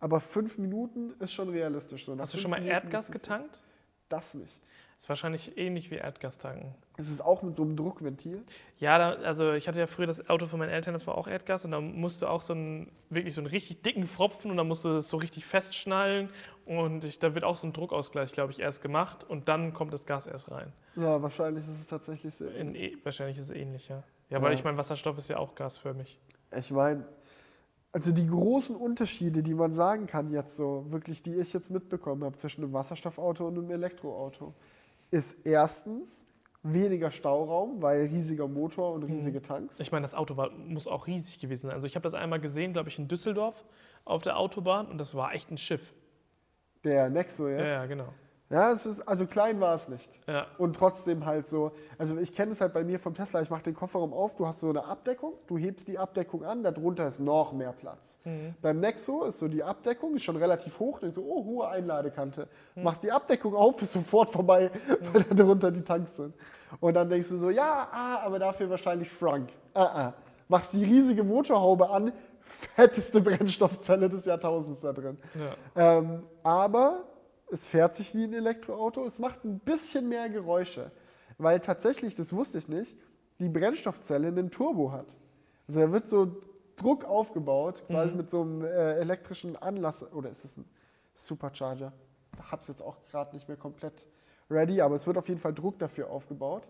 aber 0.00 0.20
fünf 0.20 0.58
Minuten 0.58 1.14
ist 1.20 1.32
schon 1.32 1.48
realistisch. 1.48 2.04
So 2.04 2.14
Mhm. 2.14 2.20
Hast 2.20 2.34
du 2.34 2.38
schon 2.38 2.50
mal 2.50 2.60
Minuten 2.60 2.74
Erdgas 2.74 3.10
getankt? 3.10 3.62
Das 4.08 4.34
nicht. 4.34 4.60
Ist 4.96 5.08
wahrscheinlich 5.08 5.58
ähnlich 5.58 5.90
wie 5.90 5.96
Erdgas 5.96 6.38
tanken. 6.38 6.72
Es 6.96 7.10
ist 7.10 7.20
auch 7.20 7.42
mit 7.42 7.56
so 7.56 7.62
einem 7.64 7.76
Druckventil. 7.76 8.44
Ja, 8.78 8.96
da, 8.96 9.10
also 9.26 9.52
ich 9.52 9.66
hatte 9.66 9.80
ja 9.80 9.86
früher 9.88 10.06
das 10.06 10.30
Auto 10.30 10.46
von 10.46 10.60
meinen 10.60 10.70
Eltern, 10.70 10.94
das 10.94 11.06
war 11.06 11.18
auch 11.18 11.26
Erdgas 11.26 11.64
und 11.64 11.72
da 11.72 11.80
musst 11.80 12.22
du 12.22 12.26
auch 12.28 12.40
so 12.42 12.52
einen, 12.52 12.92
wirklich 13.10 13.34
so 13.34 13.40
einen 13.40 13.48
richtig 13.48 13.82
dicken 13.82 14.06
Pfropfen 14.06 14.50
und 14.52 14.56
dann 14.56 14.68
musst 14.68 14.84
du 14.84 14.90
das 14.90 15.08
so 15.08 15.16
richtig 15.16 15.46
festschnallen 15.46 16.30
und 16.64 17.04
ich, 17.04 17.18
da 17.18 17.34
wird 17.34 17.44
auch 17.44 17.56
so 17.56 17.66
ein 17.66 17.72
Druckausgleich, 17.72 18.32
glaube 18.32 18.52
ich, 18.52 18.60
erst 18.60 18.82
gemacht 18.82 19.24
und 19.24 19.48
dann 19.48 19.74
kommt 19.74 19.92
das 19.92 20.06
Gas 20.06 20.26
erst 20.28 20.50
rein. 20.52 20.72
Ja, 20.94 21.20
wahrscheinlich 21.20 21.64
ist 21.64 21.80
es 21.80 21.88
tatsächlich 21.88 22.32
so. 22.34 22.46
In, 22.46 22.76
e- 22.76 22.96
wahrscheinlich 23.02 23.36
ist 23.38 23.46
es 23.50 23.56
ähnlich, 23.56 23.88
ja. 23.88 24.04
Ja, 24.30 24.40
weil 24.40 24.52
Ja. 24.52 24.58
ich 24.58 24.64
meine, 24.64 24.78
Wasserstoff 24.78 25.18
ist 25.18 25.28
ja 25.28 25.38
auch 25.38 25.54
gasförmig. 25.56 26.18
Ich 26.56 26.70
meine, 26.70 27.04
also 27.94 28.10
die 28.10 28.26
großen 28.26 28.74
Unterschiede, 28.74 29.44
die 29.44 29.54
man 29.54 29.70
sagen 29.70 30.08
kann 30.08 30.32
jetzt 30.32 30.56
so, 30.56 30.84
wirklich, 30.88 31.22
die 31.22 31.36
ich 31.36 31.52
jetzt 31.52 31.70
mitbekommen 31.70 32.24
habe 32.24 32.36
zwischen 32.36 32.64
einem 32.64 32.72
Wasserstoffauto 32.72 33.46
und 33.46 33.56
einem 33.56 33.70
Elektroauto, 33.70 34.52
ist 35.12 35.46
erstens 35.46 36.26
weniger 36.64 37.12
Stauraum, 37.12 37.80
weil 37.82 38.00
riesiger 38.06 38.48
Motor 38.48 38.94
und 38.94 39.04
riesige 39.04 39.42
Tanks. 39.42 39.78
Ich 39.78 39.92
meine, 39.92 40.02
das 40.02 40.12
Auto 40.12 40.36
war, 40.36 40.50
muss 40.50 40.88
auch 40.88 41.06
riesig 41.06 41.38
gewesen 41.38 41.68
sein. 41.68 41.70
Also 41.70 41.86
ich 41.86 41.94
habe 41.94 42.02
das 42.02 42.14
einmal 42.14 42.40
gesehen, 42.40 42.72
glaube 42.72 42.88
ich, 42.88 42.98
in 42.98 43.06
Düsseldorf 43.06 43.64
auf 44.04 44.22
der 44.22 44.38
Autobahn 44.38 44.88
und 44.88 44.98
das 44.98 45.14
war 45.14 45.32
echt 45.32 45.52
ein 45.52 45.56
Schiff. 45.56 45.94
Der 46.82 47.08
Nexo 47.10 47.48
jetzt. 47.48 47.60
Ja, 47.60 47.68
ja, 47.68 47.86
genau. 47.86 48.08
Ja, 48.54 48.70
es 48.70 48.86
ist, 48.86 49.00
also 49.00 49.26
klein 49.26 49.60
war 49.60 49.74
es 49.74 49.88
nicht. 49.88 50.08
Ja. 50.28 50.46
Und 50.58 50.76
trotzdem 50.76 51.26
halt 51.26 51.48
so, 51.48 51.72
also 51.98 52.16
ich 52.18 52.32
kenne 52.32 52.52
es 52.52 52.60
halt 52.60 52.72
bei 52.72 52.84
mir 52.84 53.00
vom 53.00 53.12
Tesla, 53.12 53.40
ich 53.40 53.50
mache 53.50 53.64
den 53.64 53.74
Kofferraum 53.74 54.12
auf, 54.12 54.36
du 54.36 54.46
hast 54.46 54.60
so 54.60 54.68
eine 54.68 54.84
Abdeckung, 54.84 55.32
du 55.48 55.58
hebst 55.58 55.88
die 55.88 55.98
Abdeckung 55.98 56.44
an, 56.44 56.62
darunter 56.62 57.08
ist 57.08 57.18
noch 57.18 57.52
mehr 57.52 57.72
Platz. 57.72 58.16
Beim 58.62 58.78
Nexo 58.78 59.24
ist 59.24 59.40
so 59.40 59.48
die 59.48 59.64
Abdeckung, 59.64 60.14
ist 60.14 60.22
schon 60.22 60.36
relativ 60.36 60.78
hoch, 60.78 61.00
denkst 61.00 61.16
so, 61.16 61.22
oh, 61.22 61.44
hohe 61.44 61.68
Einladekante. 61.68 62.46
Machst 62.76 63.02
die 63.02 63.10
Abdeckung 63.10 63.56
auf, 63.56 63.82
ist 63.82 63.92
sofort 63.92 64.30
vorbei, 64.30 64.70
weil 65.12 65.24
da 65.24 65.34
drunter 65.34 65.72
die 65.72 65.82
Tanks 65.82 66.14
sind. 66.14 66.32
Und 66.78 66.94
dann 66.94 67.08
denkst 67.08 67.30
du 67.30 67.38
so, 67.38 67.50
ja, 67.50 67.88
ah, 67.90 68.20
aber 68.24 68.38
dafür 68.38 68.70
wahrscheinlich 68.70 69.10
Frunk. 69.10 69.48
Ah, 69.74 69.82
ah. 69.82 70.14
Machst 70.46 70.74
die 70.74 70.84
riesige 70.84 71.24
Motorhaube 71.24 71.90
an, 71.90 72.12
fetteste 72.40 73.20
Brennstoffzelle 73.20 74.08
des 74.08 74.26
Jahrtausends 74.26 74.80
da 74.80 74.92
drin. 74.92 75.18
Ja. 75.74 75.98
Ähm, 75.98 76.22
aber 76.44 77.02
es 77.50 77.66
fährt 77.66 77.94
sich 77.94 78.14
wie 78.14 78.24
ein 78.24 78.32
Elektroauto. 78.32 79.04
Es 79.04 79.18
macht 79.18 79.44
ein 79.44 79.58
bisschen 79.58 80.08
mehr 80.08 80.28
Geräusche, 80.28 80.90
weil 81.38 81.60
tatsächlich, 81.60 82.14
das 82.14 82.32
wusste 82.32 82.58
ich 82.58 82.68
nicht, 82.68 82.96
die 83.40 83.48
Brennstoffzelle 83.48 84.28
einen 84.28 84.50
Turbo 84.50 84.92
hat. 84.92 85.16
Also 85.66 85.80
da 85.80 85.92
wird 85.92 86.06
so 86.06 86.36
Druck 86.76 87.04
aufgebaut, 87.04 87.84
quasi 87.86 88.14
mit 88.14 88.30
so 88.30 88.42
einem 88.42 88.62
äh, 88.62 88.94
elektrischen 88.94 89.56
Anlass. 89.56 90.12
Oder 90.12 90.30
ist 90.30 90.44
es 90.44 90.56
ein 90.56 90.64
Supercharger? 91.14 91.92
Ich 92.36 92.50
habe 92.50 92.62
es 92.62 92.68
jetzt 92.68 92.82
auch 92.82 92.98
gerade 93.10 93.34
nicht 93.34 93.48
mehr 93.48 93.56
komplett 93.56 94.06
ready, 94.50 94.80
aber 94.80 94.94
es 94.94 95.06
wird 95.06 95.16
auf 95.16 95.28
jeden 95.28 95.40
Fall 95.40 95.54
Druck 95.54 95.78
dafür 95.78 96.10
aufgebaut. 96.10 96.66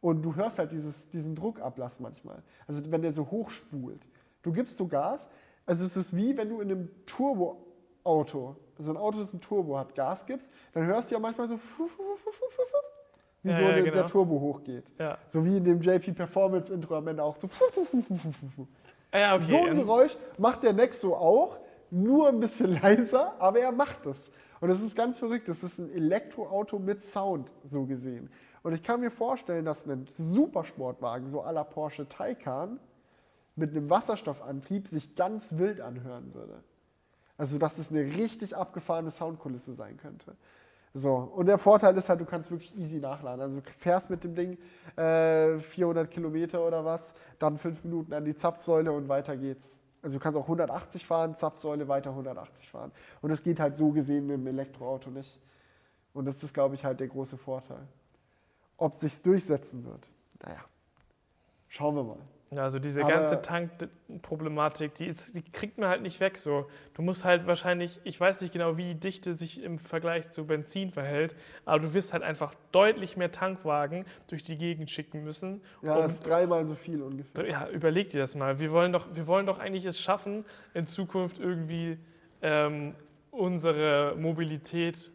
Und 0.00 0.22
du 0.22 0.34
hörst 0.34 0.58
halt 0.58 0.72
dieses, 0.72 1.08
diesen 1.10 1.34
Druckablass 1.34 2.00
manchmal. 2.00 2.42
Also 2.66 2.90
wenn 2.90 3.02
der 3.02 3.12
so 3.12 3.30
hoch 3.30 3.50
spult. 3.50 4.08
Du 4.42 4.52
gibst 4.52 4.76
so 4.76 4.88
Gas. 4.88 5.28
Also 5.66 5.84
es 5.84 5.96
ist 5.96 6.16
wie 6.16 6.36
wenn 6.36 6.48
du 6.48 6.60
in 6.60 6.70
einem 6.70 7.06
Turboauto, 7.06 8.56
also 8.80 8.92
ein 8.92 8.96
Auto, 8.96 9.18
das 9.18 9.32
ein 9.34 9.40
Turbo 9.42 9.78
hat, 9.78 9.94
Gas 9.94 10.24
gibst, 10.24 10.50
dann 10.72 10.86
hörst 10.86 11.10
du 11.10 11.14
ja 11.14 11.18
manchmal 11.20 11.46
so, 11.48 11.60
wie 13.42 13.50
Ja, 13.50 13.56
so 13.56 13.62
ja, 13.62 13.72
der- 13.72 13.82
genau. 13.82 13.94
der 13.94 14.06
Turbo 14.06 14.40
hochgeht. 14.40 14.84
Ja. 14.98 15.18
So 15.28 15.44
wie 15.44 15.56
in 15.58 15.64
dem 15.64 15.80
JP 15.80 16.12
Performance 16.12 16.72
Intro 16.72 16.96
am 16.96 17.06
Ende 17.08 17.22
auch 17.22 17.36
so. 17.36 17.48
Ah, 19.12 19.18
ja, 19.18 19.34
okay. 19.34 19.44
So 19.44 19.64
ein 19.64 19.76
Geräusch 19.76 20.16
macht 20.38 20.62
der 20.62 20.72
Nexo 20.72 21.14
auch, 21.14 21.58
nur 21.90 22.28
ein 22.28 22.40
bisschen 22.40 22.72
leiser, 22.82 23.34
aber 23.38 23.58
er 23.60 23.72
macht 23.72 24.06
es. 24.06 24.30
Und 24.60 24.68
das 24.68 24.80
ist 24.80 24.94
ganz 24.96 25.18
verrückt. 25.18 25.48
Das 25.48 25.62
ist 25.62 25.78
ein 25.78 25.90
Elektroauto 25.92 26.78
mit 26.78 27.02
Sound, 27.02 27.50
so 27.64 27.84
gesehen. 27.86 28.30
Und 28.62 28.72
ich 28.74 28.82
kann 28.82 29.00
mir 29.00 29.10
vorstellen, 29.10 29.64
dass 29.64 29.86
ein 29.86 30.06
Supersportwagen, 30.06 31.28
so 31.28 31.42
à 31.42 31.50
la 31.52 31.64
Porsche 31.64 32.06
Taycan, 32.08 32.78
mit 33.56 33.70
einem 33.70 33.90
Wasserstoffantrieb 33.90 34.86
sich 34.88 35.14
ganz 35.16 35.58
wild 35.58 35.80
anhören 35.80 36.32
würde. 36.34 36.62
Also, 37.40 37.56
dass 37.56 37.78
es 37.78 37.90
eine 37.90 38.02
richtig 38.02 38.54
abgefahrene 38.54 39.10
Soundkulisse 39.10 39.72
sein 39.72 39.96
könnte. 39.96 40.36
So, 40.92 41.14
und 41.14 41.46
der 41.46 41.56
Vorteil 41.56 41.96
ist 41.96 42.10
halt, 42.10 42.20
du 42.20 42.26
kannst 42.26 42.50
wirklich 42.50 42.76
easy 42.76 42.98
nachladen. 42.98 43.40
Also, 43.40 43.62
du 43.62 43.70
fährst 43.78 44.10
mit 44.10 44.24
dem 44.24 44.34
Ding 44.34 44.58
äh, 45.02 45.56
400 45.56 46.10
Kilometer 46.10 46.60
oder 46.60 46.84
was, 46.84 47.14
dann 47.38 47.56
fünf 47.56 47.82
Minuten 47.82 48.12
an 48.12 48.26
die 48.26 48.34
Zapfsäule 48.34 48.92
und 48.92 49.08
weiter 49.08 49.38
geht's. 49.38 49.80
Also, 50.02 50.18
du 50.18 50.22
kannst 50.22 50.36
auch 50.36 50.42
180 50.42 51.06
fahren, 51.06 51.34
Zapfsäule 51.34 51.88
weiter 51.88 52.10
180 52.10 52.68
fahren. 52.68 52.92
Und 53.22 53.30
das 53.30 53.42
geht 53.42 53.58
halt 53.58 53.74
so 53.74 53.88
gesehen 53.88 54.26
mit 54.26 54.36
dem 54.36 54.46
Elektroauto 54.46 55.08
nicht. 55.08 55.40
Und 56.12 56.26
das 56.26 56.42
ist, 56.42 56.52
glaube 56.52 56.74
ich, 56.74 56.84
halt 56.84 57.00
der 57.00 57.08
große 57.08 57.38
Vorteil. 57.38 57.88
Ob 58.76 58.92
sich's 58.92 59.22
durchsetzen 59.22 59.86
wird, 59.86 60.10
naja, 60.44 60.60
schauen 61.68 61.96
wir 61.96 62.04
mal. 62.04 62.20
Also 62.56 62.80
diese 62.80 63.02
Aber- 63.04 63.10
ganze 63.12 63.42
Tankproblematik, 63.42 64.94
die, 64.94 65.06
ist- 65.06 65.36
die 65.36 65.42
kriegt 65.42 65.78
man 65.78 65.88
halt 65.88 66.02
nicht 66.02 66.18
weg. 66.18 66.36
So. 66.36 66.66
Du 66.94 67.02
musst 67.02 67.24
halt 67.24 67.46
wahrscheinlich, 67.46 68.00
ich 68.02 68.18
weiß 68.18 68.40
nicht 68.40 68.52
genau, 68.52 68.76
wie 68.76 68.94
die 68.94 68.98
Dichte 68.98 69.34
sich 69.34 69.62
im 69.62 69.78
Vergleich 69.78 70.30
zu 70.30 70.46
Benzin 70.46 70.90
verhält, 70.90 71.36
aber 71.64 71.78
du 71.78 71.94
wirst 71.94 72.12
halt 72.12 72.24
einfach 72.24 72.54
deutlich 72.72 73.16
mehr 73.16 73.30
Tankwagen 73.30 74.04
durch 74.26 74.42
die 74.42 74.58
Gegend 74.58 74.90
schicken 74.90 75.22
müssen. 75.22 75.60
Ja, 75.82 75.94
um- 75.94 76.02
das 76.02 76.14
ist 76.14 76.26
dreimal 76.26 76.66
so 76.66 76.74
viel 76.74 77.02
ungefähr. 77.02 77.46
ja, 77.48 77.68
überleg 77.68 78.10
dir 78.10 78.20
das 78.20 78.34
mal. 78.34 78.58
Wir 78.58 78.72
wollen 78.72 78.92
doch, 78.92 79.14
wir 79.14 79.28
wollen 79.28 79.46
doch 79.46 79.60
eigentlich 79.60 79.84
es 79.84 80.00
schaffen, 80.00 80.44
in 80.74 80.86
Zukunft 80.86 81.38
irgendwie 81.38 81.98
ähm, 82.42 82.94
unsere 83.30 84.16
Mobilität 84.18 85.12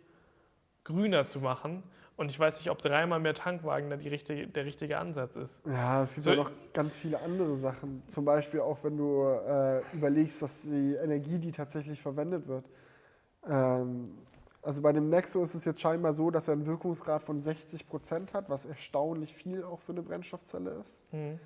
grüner 0.86 1.28
zu 1.28 1.40
machen. 1.42 1.84
Und 2.18 2.32
ich 2.32 2.40
weiß 2.40 2.60
nicht, 2.60 2.70
ob 2.70 2.82
dreimal 2.82 3.20
mehr 3.20 3.34
Tankwagen 3.34 3.90
da 3.90 3.98
die 3.98 4.08
richtige, 4.08 4.48
der 4.48 4.64
richtige 4.66 4.98
Ansatz 5.00 5.36
ist. 5.36 5.62
Ja, 5.66 6.02
es 6.04 6.14
gibt 6.16 6.24
So- 6.24 6.30
ja 6.32 6.38
noch 6.38 6.52
ganz 6.74 6.96
viele 6.96 7.20
andere 7.22 7.56
Sachen. 7.56 8.04
Zum 8.08 8.24
Beispiel 8.24 8.62
auch, 8.62 8.84
wenn 8.84 8.96
du 8.98 9.24
äh, 9.26 9.82
überlegst, 9.94 10.42
dass 10.42 10.62
die 10.62 10.96
Energie, 10.96 11.40
die 11.40 11.52
tatsächlich 11.52 12.02
verwendet 12.02 12.48
wird. 12.48 12.66
Ähm, 13.48 14.18
also 14.62 14.82
bei 14.82 14.94
dem 14.94 15.08
Nexo 15.08 15.44
ist 15.44 15.54
es 15.56 15.66
jetzt 15.66 15.80
scheinbar 15.82 16.14
so, 16.14 16.32
dass 16.32 16.48
er 16.48 16.54
einen 16.54 16.66
Wirkungsgrad 16.66 17.22
von 17.22 17.38
60 17.38 17.88
Prozent 17.88 18.34
hat, 18.34 18.50
was 18.50 18.66
erstaunlich 18.66 19.34
viel 19.34 19.64
auch 19.64 19.82
für 19.82 19.92
eine 19.92 20.02
Brennstoffzelle 20.02 20.82
ist. 20.86 21.04
Mhm. 21.14 21.40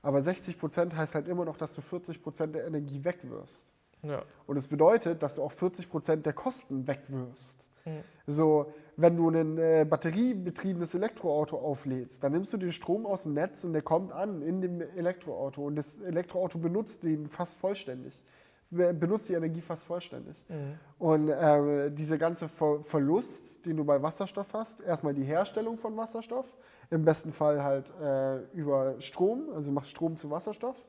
Aber 0.00 0.22
60 0.22 0.58
Prozent 0.58 0.96
heißt 0.96 1.14
halt 1.14 1.28
immer 1.28 1.44
noch, 1.44 1.56
dass 1.56 1.74
du 1.74 1.80
40 1.82 2.22
Prozent 2.22 2.54
der 2.54 2.66
Energie 2.66 3.04
wegwirfst. 3.04 3.66
Ja. 4.02 4.22
Und 4.46 4.56
es 4.56 4.68
bedeutet, 4.68 5.22
dass 5.22 5.34
du 5.34 5.42
auch 5.42 5.52
40 5.52 5.90
Prozent 5.90 6.24
der 6.26 6.34
Kosten 6.34 6.86
wegwirfst. 6.86 7.63
Mhm. 7.84 8.02
So, 8.26 8.72
wenn 8.96 9.16
du 9.16 9.28
ein 9.28 9.58
äh, 9.58 9.84
batteriebetriebenes 9.88 10.94
Elektroauto 10.94 11.58
auflädst, 11.58 12.22
dann 12.22 12.32
nimmst 12.32 12.52
du 12.52 12.56
den 12.56 12.72
Strom 12.72 13.06
aus 13.06 13.24
dem 13.24 13.34
Netz 13.34 13.64
und 13.64 13.72
der 13.72 13.82
kommt 13.82 14.12
an 14.12 14.40
in 14.42 14.60
dem 14.60 14.80
Elektroauto 14.80 15.64
und 15.66 15.76
das 15.76 16.00
Elektroauto 16.00 16.58
benutzt 16.58 17.02
den 17.02 17.26
fast 17.26 17.58
vollständig, 17.58 18.22
be- 18.70 18.94
benutzt 18.94 19.28
die 19.28 19.34
Energie 19.34 19.60
fast 19.60 19.84
vollständig. 19.84 20.42
Mhm. 20.48 20.78
Und 20.98 21.28
äh, 21.28 21.90
dieser 21.90 22.16
ganze 22.16 22.48
Ver 22.48 22.80
Verlust, 22.82 23.66
den 23.66 23.76
du 23.76 23.84
bei 23.84 24.00
Wasserstoff 24.00 24.54
hast, 24.54 24.80
erstmal 24.80 25.12
die 25.12 25.24
Herstellung 25.24 25.76
von 25.76 25.96
Wasserstoff, 25.96 26.56
im 26.90 27.04
besten 27.04 27.32
Fall 27.32 27.62
halt 27.62 27.92
äh, 28.00 28.38
über 28.56 28.94
Strom, 29.00 29.50
also 29.54 29.70
du 29.70 29.74
machst 29.74 29.90
Strom 29.90 30.16
zu 30.16 30.30
Wasserstoff, 30.30 30.82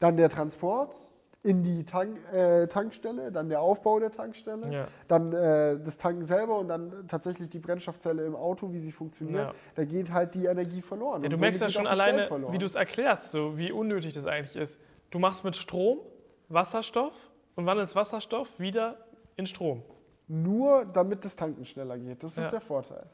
dann 0.00 0.16
der 0.16 0.28
Transport, 0.28 0.94
in 1.42 1.62
die 1.62 1.84
Tank, 1.84 2.18
äh, 2.32 2.66
Tankstelle, 2.66 3.32
dann 3.32 3.48
der 3.48 3.62
Aufbau 3.62 3.98
der 3.98 4.10
Tankstelle, 4.10 4.70
Ja. 4.70 4.86
dann 5.08 5.32
äh, 5.32 5.78
das 5.82 5.96
Tanken 5.96 6.22
selber 6.22 6.58
und 6.58 6.68
dann 6.68 7.06
tatsächlich 7.08 7.48
die 7.48 7.58
Brennstoffzelle 7.60 8.26
im 8.26 8.36
Auto, 8.36 8.72
wie 8.72 8.78
sie 8.78 8.92
funktioniert. 8.92 9.48
Ja. 9.48 9.52
Da 9.74 9.84
geht 9.84 10.12
halt 10.12 10.34
die 10.34 10.44
Energie 10.44 10.82
verloren. 10.82 11.22
Ja, 11.22 11.28
du 11.30 11.36
somit 11.36 11.40
merkst 11.40 11.60
ja 11.62 11.66
geht 11.68 11.76
schon 11.76 11.86
alleine, 11.86 12.24
verloren. 12.24 12.52
wie 12.52 12.58
du 12.58 12.66
es 12.66 12.74
erklärst, 12.74 13.30
so 13.30 13.56
wie 13.56 13.72
unnötig 13.72 14.12
das 14.12 14.26
eigentlich 14.26 14.56
ist. 14.56 14.78
Du 15.10 15.18
machst 15.18 15.42
mit 15.44 15.56
Strom 15.56 15.98
Wasserstoff 16.48 17.14
und 17.56 17.64
wandelst 17.64 17.96
Wasserstoff 17.96 18.48
wieder 18.58 18.98
in 19.36 19.46
Strom. 19.46 19.82
Nur 20.28 20.84
damit 20.84 21.24
das 21.24 21.36
Tanken 21.36 21.64
schneller 21.64 21.98
geht. 21.98 22.22
Das 22.22 22.36
ist 22.36 22.50
der 22.52 22.60
Vorteil. 22.60 23.06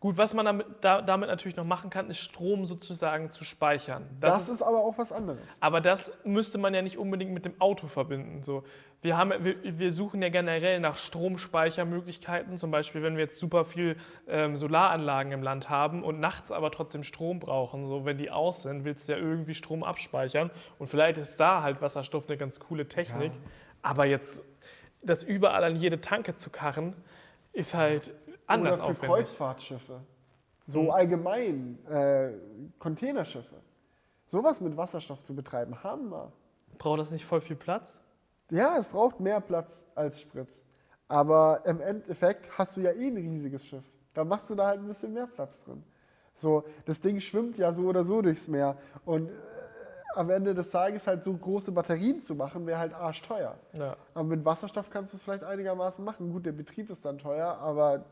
Gut, 0.00 0.16
was 0.16 0.32
man 0.32 0.46
damit, 0.46 0.66
da, 0.80 1.02
damit 1.02 1.28
natürlich 1.28 1.56
noch 1.56 1.64
machen 1.64 1.90
kann, 1.90 2.08
ist 2.08 2.18
Strom 2.18 2.66
sozusagen 2.66 3.32
zu 3.32 3.42
speichern. 3.42 4.06
Das, 4.20 4.48
ist 4.48 4.62
aber 4.62 4.78
auch 4.78 4.96
was 4.96 5.10
anderes. 5.10 5.40
Aber 5.58 5.80
das 5.80 6.12
müsste 6.22 6.56
man 6.56 6.72
ja 6.72 6.82
nicht 6.82 6.98
unbedingt 6.98 7.32
mit 7.32 7.44
dem 7.44 7.60
Auto 7.60 7.88
verbinden. 7.88 8.44
So, 8.44 8.62
wir, 9.02 9.16
haben, 9.16 9.32
wir, 9.42 9.56
wir 9.62 9.90
suchen 9.90 10.22
ja 10.22 10.28
generell 10.28 10.78
nach 10.78 10.96
Stromspeichermöglichkeiten. 10.96 12.56
Zum 12.56 12.70
Beispiel, 12.70 13.02
wenn 13.02 13.16
wir 13.16 13.24
jetzt 13.24 13.40
super 13.40 13.64
viel 13.64 13.96
ähm, 14.28 14.54
Solaranlagen 14.54 15.32
im 15.32 15.42
Land 15.42 15.68
haben 15.68 16.04
und 16.04 16.20
nachts 16.20 16.52
aber 16.52 16.70
trotzdem 16.70 17.02
Strom 17.02 17.40
brauchen. 17.40 17.84
So, 17.84 18.04
wenn 18.04 18.18
die 18.18 18.30
aus 18.30 18.62
sind, 18.62 18.84
willst 18.84 19.08
du 19.08 19.14
ja 19.14 19.18
irgendwie 19.18 19.54
Strom 19.54 19.82
abspeichern. 19.82 20.52
Und 20.78 20.86
vielleicht 20.86 21.18
ist 21.18 21.38
da 21.40 21.64
halt 21.64 21.82
Wasserstoff 21.82 22.28
eine 22.28 22.36
ganz 22.36 22.60
coole 22.60 22.86
Technik. 22.86 23.32
Aber 23.82 24.04
jetzt 24.04 24.44
das 25.02 25.24
überall 25.24 25.64
an 25.64 25.74
jede 25.74 26.00
Tanke 26.00 26.36
zu 26.36 26.50
karren, 26.50 26.94
ist 27.52 27.74
halt 27.74 28.12
anders 28.48 28.76
Oder 28.76 28.84
für 28.86 28.90
aufwendig. 28.92 29.08
Kreuzfahrtschiffe. 29.08 30.00
So 30.66 30.82
Mhm. 30.84 30.90
allgemein, 30.90 31.86
äh, 31.86 32.32
Containerschiffe. 32.78 33.56
Sowas 34.26 34.60
mit 34.60 34.76
Wasserstoff 34.76 35.22
zu 35.22 35.34
betreiben, 35.34 35.82
Hammer. 35.82 36.32
Braucht 36.76 37.00
das 37.00 37.10
nicht 37.10 37.24
voll 37.24 37.40
viel 37.40 37.56
Platz? 37.56 37.98
Ja, 38.50 38.76
es 38.76 38.88
braucht 38.88 39.20
mehr 39.20 39.40
Platz 39.40 39.84
als 39.94 40.20
Sprit. 40.20 40.48
Aber 41.08 41.62
im 41.64 41.80
Endeffekt 41.80 42.50
hast 42.58 42.76
du 42.76 42.82
ja 42.82 42.92
eh 42.92 43.08
ein 43.08 43.16
riesiges 43.16 43.64
Schiff. 43.66 43.84
Da 44.12 44.24
machst 44.24 44.50
du 44.50 44.54
da 44.54 44.66
halt 44.66 44.80
ein 44.80 44.86
bisschen 44.86 45.12
mehr 45.14 45.26
Platz 45.26 45.60
drin. 45.60 45.82
So, 46.34 46.64
das 46.84 47.00
Ding 47.00 47.18
schwimmt 47.20 47.56
ja 47.58 47.72
so 47.72 47.84
oder 47.84 48.04
so 48.04 48.20
durchs 48.20 48.46
Meer. 48.48 48.76
Und 49.06 49.28
äh, 49.30 49.32
am 50.14 50.28
Ende 50.30 50.54
des 50.54 50.70
Tages 50.70 51.06
halt 51.06 51.24
so 51.24 51.32
große 51.32 51.72
Batterien 51.72 52.20
zu 52.20 52.34
machen, 52.34 52.66
wäre 52.66 52.78
halt 52.78 52.92
arschteuer. 52.94 53.56
Ja. 53.72 53.96
Aber 54.14 54.24
mit 54.24 54.44
Wasserstoff 54.44 54.90
kannst 54.90 55.12
du 55.12 55.16
es 55.16 55.22
vielleicht 55.22 55.44
einigermaßen 55.44 56.04
machen. 56.04 56.30
Gut, 56.32 56.44
der 56.44 56.52
Betrieb 56.52 56.90
ist 56.90 57.04
dann 57.04 57.18
teuer, 57.18 57.56
aber 57.58 58.04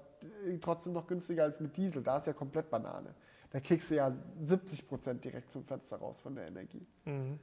trotzdem 0.61 0.93
noch 0.93 1.07
günstiger 1.07 1.45
als 1.45 1.61
mit 1.61 1.77
Diesel. 1.77 2.03
Da 2.03 2.19
ist 2.19 2.27
ja 2.27 2.33
komplett 2.33 2.71
Banane. 2.71 3.15
Da 3.51 3.61
kriegst 3.61 3.91
du 3.91 3.95
ja 3.95 4.11
70 4.11 4.89
Prozent 4.89 5.25
direkt 5.25 5.51
zum 5.51 5.65
Fenster 5.65 5.97
raus 5.97 6.21
von 6.21 6.35
der 6.35 6.47
Energie. 6.47 6.87
Mhm. 7.05 7.39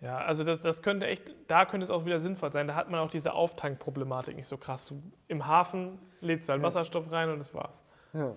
Ja, 0.00 0.18
also 0.18 0.44
das, 0.44 0.60
das 0.60 0.82
könnte 0.82 1.06
echt, 1.06 1.34
da 1.48 1.66
könnte 1.66 1.84
es 1.84 1.90
auch 1.90 2.04
wieder 2.04 2.20
sinnvoll 2.20 2.52
sein. 2.52 2.68
Da 2.68 2.74
hat 2.74 2.88
man 2.88 3.00
auch 3.00 3.10
diese 3.10 3.32
Auftankproblematik 3.32 4.36
nicht 4.36 4.46
so 4.46 4.56
krass. 4.56 4.92
Im 5.26 5.46
Hafen 5.46 5.98
lädst 6.20 6.48
du 6.48 6.52
halt 6.52 6.62
Ja. 6.62 6.66
Wasserstoff 6.66 7.10
rein 7.10 7.30
und 7.30 7.38
das 7.38 7.52
war's. 7.52 7.78
Ja. 8.12 8.34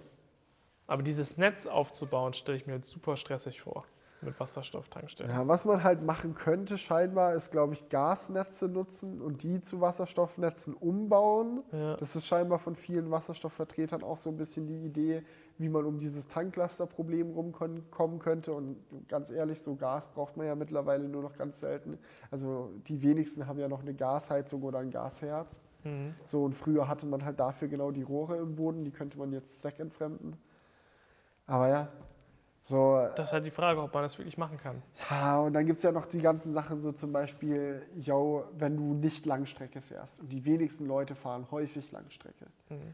Aber 0.87 1.03
dieses 1.03 1.37
Netz 1.37 1.67
aufzubauen, 1.67 2.33
stelle 2.33 2.57
ich 2.57 2.65
mir 2.65 2.73
jetzt 2.73 2.89
super 2.89 3.15
stressig 3.15 3.61
vor. 3.61 3.85
Mit 4.21 4.39
Wasserstofftankstellen. 4.39 5.31
Ja, 5.31 5.47
was 5.47 5.65
man 5.65 5.83
halt 5.83 6.03
machen 6.03 6.35
könnte, 6.35 6.77
scheinbar, 6.77 7.33
ist, 7.33 7.51
glaube 7.51 7.73
ich, 7.73 7.89
Gasnetze 7.89 8.67
nutzen 8.67 9.19
und 9.19 9.41
die 9.41 9.61
zu 9.61 9.81
Wasserstoffnetzen 9.81 10.75
umbauen. 10.75 11.63
Ja. 11.71 11.95
Das 11.97 12.15
ist 12.15 12.27
scheinbar 12.27 12.59
von 12.59 12.75
vielen 12.75 13.09
Wasserstoffvertretern 13.09 14.03
auch 14.03 14.17
so 14.17 14.29
ein 14.29 14.37
bisschen 14.37 14.67
die 14.67 14.85
Idee, 14.85 15.23
wie 15.57 15.69
man 15.69 15.85
um 15.85 15.97
dieses 15.97 16.27
Tanklasterproblem 16.27 17.31
rumkommen 17.31 18.19
könnte. 18.19 18.53
Und 18.53 18.77
ganz 19.07 19.31
ehrlich, 19.31 19.61
so 19.61 19.75
Gas 19.75 20.07
braucht 20.09 20.37
man 20.37 20.45
ja 20.45 20.55
mittlerweile 20.55 21.07
nur 21.07 21.23
noch 21.23 21.35
ganz 21.35 21.59
selten. 21.59 21.97
Also 22.29 22.69
die 22.87 23.01
wenigsten 23.01 23.47
haben 23.47 23.59
ja 23.59 23.67
noch 23.67 23.81
eine 23.81 23.95
Gasheizung 23.95 24.61
oder 24.61 24.79
ein 24.79 24.91
Gasherd. 24.91 25.47
Mhm. 25.83 26.13
So, 26.25 26.43
und 26.43 26.53
früher 26.53 26.87
hatte 26.87 27.07
man 27.07 27.25
halt 27.25 27.39
dafür 27.39 27.67
genau 27.67 27.89
die 27.89 28.03
Rohre 28.03 28.37
im 28.37 28.55
Boden, 28.55 28.83
die 28.83 28.91
könnte 28.91 29.17
man 29.17 29.31
jetzt 29.31 29.61
zweckentfremden. 29.61 30.37
Aber 31.47 31.67
ja, 31.67 31.87
so, 32.63 33.07
Das 33.15 33.27
ist 33.29 33.33
halt 33.33 33.45
die 33.45 33.51
Frage, 33.51 33.81
ob 33.81 33.93
man 33.93 34.03
das 34.03 34.17
wirklich 34.17 34.37
machen 34.37 34.57
kann. 34.57 34.81
ja, 35.09 35.39
und 35.39 35.53
dann 35.53 35.65
gibt 35.65 35.77
es 35.77 35.83
ja 35.83 35.91
noch 35.91 36.05
die 36.05 36.19
ganzen 36.21 36.53
Sachen, 36.53 36.79
so 36.79 36.91
zum 36.91 37.11
Beispiel, 37.11 37.81
yo, 37.97 38.45
wenn 38.57 38.77
du 38.77 38.93
nicht 38.93 39.25
Langstrecke 39.25 39.81
fährst 39.81 40.19
und 40.19 40.29
die 40.31 40.45
wenigsten 40.45 40.85
Leute 40.85 41.15
fahren 41.15 41.47
häufig 41.51 41.91
Langstrecke, 41.91 42.45
Mhm. 42.69 42.93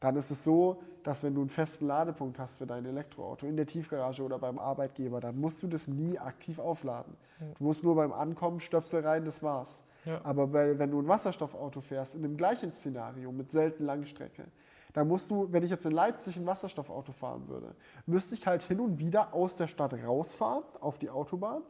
dann 0.00 0.14
ist 0.16 0.30
es 0.30 0.44
so, 0.44 0.80
dass 1.02 1.22
wenn 1.24 1.34
du 1.34 1.40
einen 1.40 1.50
festen 1.50 1.86
Ladepunkt 1.86 2.38
hast 2.38 2.58
für 2.58 2.66
dein 2.66 2.84
Elektroauto 2.86 3.46
in 3.46 3.56
der 3.56 3.66
Tiefgarage 3.66 4.22
oder 4.22 4.38
beim 4.38 4.58
Arbeitgeber, 4.58 5.20
dann 5.20 5.40
musst 5.40 5.62
du 5.62 5.66
das 5.66 5.88
nie 5.88 6.18
aktiv 6.18 6.58
aufladen. 6.58 7.16
Du 7.58 7.64
musst 7.64 7.82
nur 7.82 7.96
beim 7.96 8.12
Ankommen 8.12 8.60
Stöpsel 8.60 9.04
rein, 9.06 9.24
das 9.24 9.42
war's. 9.42 9.82
Ja. 10.04 10.20
Aber 10.24 10.46
bei, 10.46 10.78
wenn 10.78 10.90
du 10.92 11.00
ein 11.00 11.08
Wasserstoffauto 11.08 11.80
fährst, 11.80 12.14
in 12.14 12.22
dem 12.22 12.36
gleichen 12.36 12.70
Szenario 12.70 13.32
mit 13.32 13.50
selten 13.50 13.84
Langstrecke, 13.84 14.44
dann 14.92 15.08
musst 15.08 15.30
du, 15.30 15.52
wenn 15.52 15.62
ich 15.62 15.70
jetzt 15.70 15.86
in 15.86 15.92
Leipzig 15.92 16.36
ein 16.36 16.46
Wasserstoffauto 16.46 17.12
fahren 17.12 17.48
würde, 17.48 17.74
müsste 18.06 18.34
ich 18.34 18.46
halt 18.46 18.62
hin 18.62 18.80
und 18.80 18.98
wieder 18.98 19.34
aus 19.34 19.56
der 19.56 19.66
Stadt 19.66 19.92
rausfahren 19.94 20.64
auf 20.80 20.98
die 20.98 21.10
Autobahn, 21.10 21.62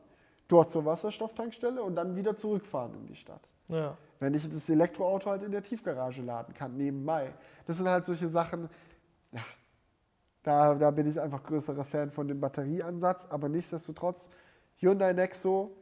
dort 0.47 0.71
zur 0.71 0.85
Wasserstofftankstelle 0.85 1.83
und 1.83 1.97
dann 1.97 2.17
wieder 2.17 2.37
zurückfahren 2.37 2.95
in 2.95 3.07
die 3.07 3.17
Stadt. 3.17 3.49
Ja. 3.69 3.97
Wenn 4.19 4.35
ich 4.35 4.49
das 4.49 4.69
Elektroauto 4.69 5.31
halt 5.31 5.43
in 5.43 5.53
der 5.53 5.63
Tiefgarage 5.63 6.23
laden 6.23 6.55
kann, 6.55 6.77
nebenbei. 6.77 7.33
Das 7.67 7.77
sind 7.77 7.89
halt 7.89 8.05
solche 8.05 8.29
Sachen, 8.29 8.69
ja, 9.33 9.45
da, 10.43 10.75
da 10.75 10.91
bin 10.91 11.07
ich 11.07 11.21
einfach 11.21 11.43
größerer 11.43 11.85
Fan 11.85 12.11
von 12.11 12.27
dem 12.27 12.41
Batterieansatz, 12.41 13.27
aber 13.31 13.49
nichtsdestotrotz, 13.49 14.31
Hyundai 14.77 15.13
Nexo 15.13 15.73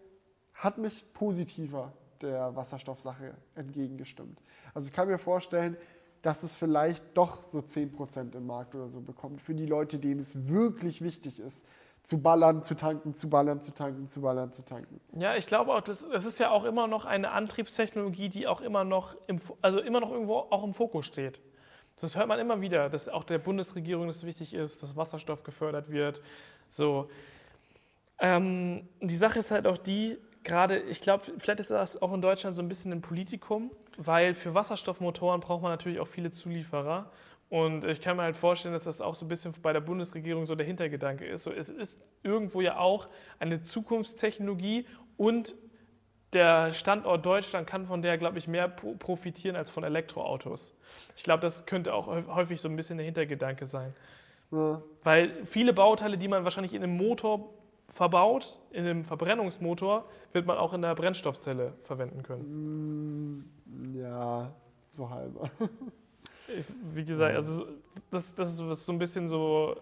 hat 0.55 0.79
mich 0.79 1.13
positiver 1.13 1.93
der 2.21 2.57
Wasserstoffsache 2.57 3.35
entgegengestimmt. 3.55 4.41
Also 4.75 4.89
ich 4.89 4.93
kann 4.93 5.09
mir 5.09 5.19
vorstellen, 5.19 5.77
dass 6.23 6.43
es 6.43 6.57
vielleicht 6.57 7.05
doch 7.17 7.43
so 7.43 7.59
10% 7.61 8.37
im 8.37 8.47
Markt 8.47 8.75
oder 8.75 8.89
so 8.89 9.01
bekommt 9.01 9.41
für 9.41 9.55
die 9.55 9.67
Leute, 9.67 9.99
denen 9.99 10.21
es 10.21 10.49
wirklich 10.49 11.03
wichtig 11.03 11.41
ist, 11.41 11.65
zu 12.03 12.23
ballern, 12.23 12.63
zu 12.63 12.77
tanken, 12.77 13.15
zu 13.15 13.29
ballern, 13.29 13.61
zu 13.61 13.75
tanken, 13.75 14.07
zu 14.07 14.21
ballern, 14.21 14.53
zu 14.53 14.65
tanken. 14.65 15.01
Ja, 15.19 15.35
ich 15.35 15.49
glaube 15.49 15.75
auch, 15.75 15.81
das, 15.81 16.07
das 16.09 16.25
ist 16.25 16.39
ja 16.39 16.51
auch 16.51 16.65
immer 16.65 16.87
noch 16.87 17.05
eine 17.05 17.33
Antriebstechnologie, 17.33 18.29
die 18.29 18.47
auch 18.47 18.61
immer 18.61 18.85
noch 18.85 19.17
im, 19.27 19.41
also 19.61 19.81
immer 19.81 20.01
noch 20.01 20.13
irgendwo 20.13 20.37
auch 20.37 20.63
im 20.63 20.73
Fokus 20.73 21.07
steht. 21.07 21.41
Das 22.01 22.15
hört 22.15 22.29
man 22.29 22.39
immer 22.39 22.61
wieder, 22.61 22.91
dass 22.91 23.09
auch 23.09 23.25
der 23.25 23.39
Bundesregierung 23.39 24.07
das 24.07 24.25
wichtig 24.25 24.55
ist, 24.55 24.85
dass 24.85 24.97
Wasserstoff 24.97 25.43
gefördert 25.43 25.91
wird. 25.91 26.23
So. 26.69 27.09
Ähm, 28.21 28.89
die 29.01 29.17
Sache 29.17 29.41
ist 29.41 29.51
halt 29.51 29.67
auch 29.67 29.79
die, 29.79 30.19
gerade, 30.47 30.79
ich 30.79 31.03
glaube, 31.03 31.25
vielleicht 31.39 31.61
ist 31.61 31.71
das 31.71 32.01
auch 32.01 32.13
in 32.15 32.23
Deutschland 32.23 32.57
so 32.57 32.63
ein 32.63 32.69
bisschen 32.69 32.93
ein 32.93 33.03
Politikum, 33.03 33.71
weil 33.99 34.35
für 34.35 34.55
Wasserstoffmotoren 34.55 35.41
braucht 35.41 35.63
man 35.63 35.73
natürlich 35.73 36.01
auch 36.01 36.09
viele 36.09 36.31
Zulieferer. 36.31 37.11
Und 37.49 37.85
ich 37.85 38.01
kann 38.01 38.17
mir 38.17 38.23
halt 38.23 38.37
vorstellen, 38.37 38.73
dass 38.73 38.85
das 38.85 39.01
auch 39.01 39.15
so 39.15 39.25
ein 39.25 39.29
bisschen 39.29 39.55
bei 39.63 39.73
der 39.73 39.81
Bundesregierung 39.81 40.47
so 40.47 40.55
der 40.55 40.67
Hintergedanke 40.67 41.25
ist. 41.27 41.45
So, 41.45 41.53
es 41.53 41.69
ist 41.69 42.01
irgendwo 42.23 42.61
ja 42.61 42.79
auch 42.79 43.07
eine 43.39 43.63
Zukunftstechnologie 43.63 44.87
und 45.17 45.55
der 46.33 46.73
Standort 46.73 47.25
Deutschland 47.25 47.67
kann 47.69 47.87
von 47.87 48.03
der, 48.03 48.19
glaube 48.19 48.39
ich, 48.39 48.49
mehr 48.49 48.69
pro- 48.69 48.95
profitieren 48.95 49.55
als 49.55 49.71
von 49.71 49.85
Elektroautos. 49.85 50.77
Ich 51.17 51.23
glaube, 51.23 51.41
das 51.41 51.67
könnte 51.67 51.95
auch 51.95 52.09
häu- 52.09 52.27
häufig 52.27 52.61
so 52.61 52.69
ein 52.69 52.75
bisschen 52.75 52.99
der 52.99 53.07
Hintergedanke 53.07 53.65
sein. 53.65 53.95
Ja. 54.51 54.83
Weil 55.03 55.45
viele 55.47 55.73
Bauteile, 55.73 56.19
die 56.19 56.29
man 56.29 56.45
wahrscheinlich 56.45 56.75
in 56.75 56.83
einem 56.83 56.97
Motor 56.97 57.53
verbaut, 57.97 58.59
in 58.71 58.85
einem 58.87 59.05
Verbrennungsmotor, 59.05 60.05
wird 60.33 60.47
man 60.47 60.59
auch 60.59 60.73
in 60.75 60.83
der 60.83 60.95
Brennstoffzelle 60.95 61.73
verwenden 61.83 62.23
können. 62.23 63.45
Mm, 63.65 63.97
Ja, 63.97 64.53
so 64.93 65.09
halber. 65.11 65.51
Wie 66.95 67.05
gesagt, 67.05 67.35
also 67.35 67.57
so- 67.57 67.67
das, 68.11 68.35
das 68.35 68.51
ist 68.61 68.85
so 68.87 68.93
ein 68.93 68.99
bisschen 68.99 69.27
so 69.29 69.77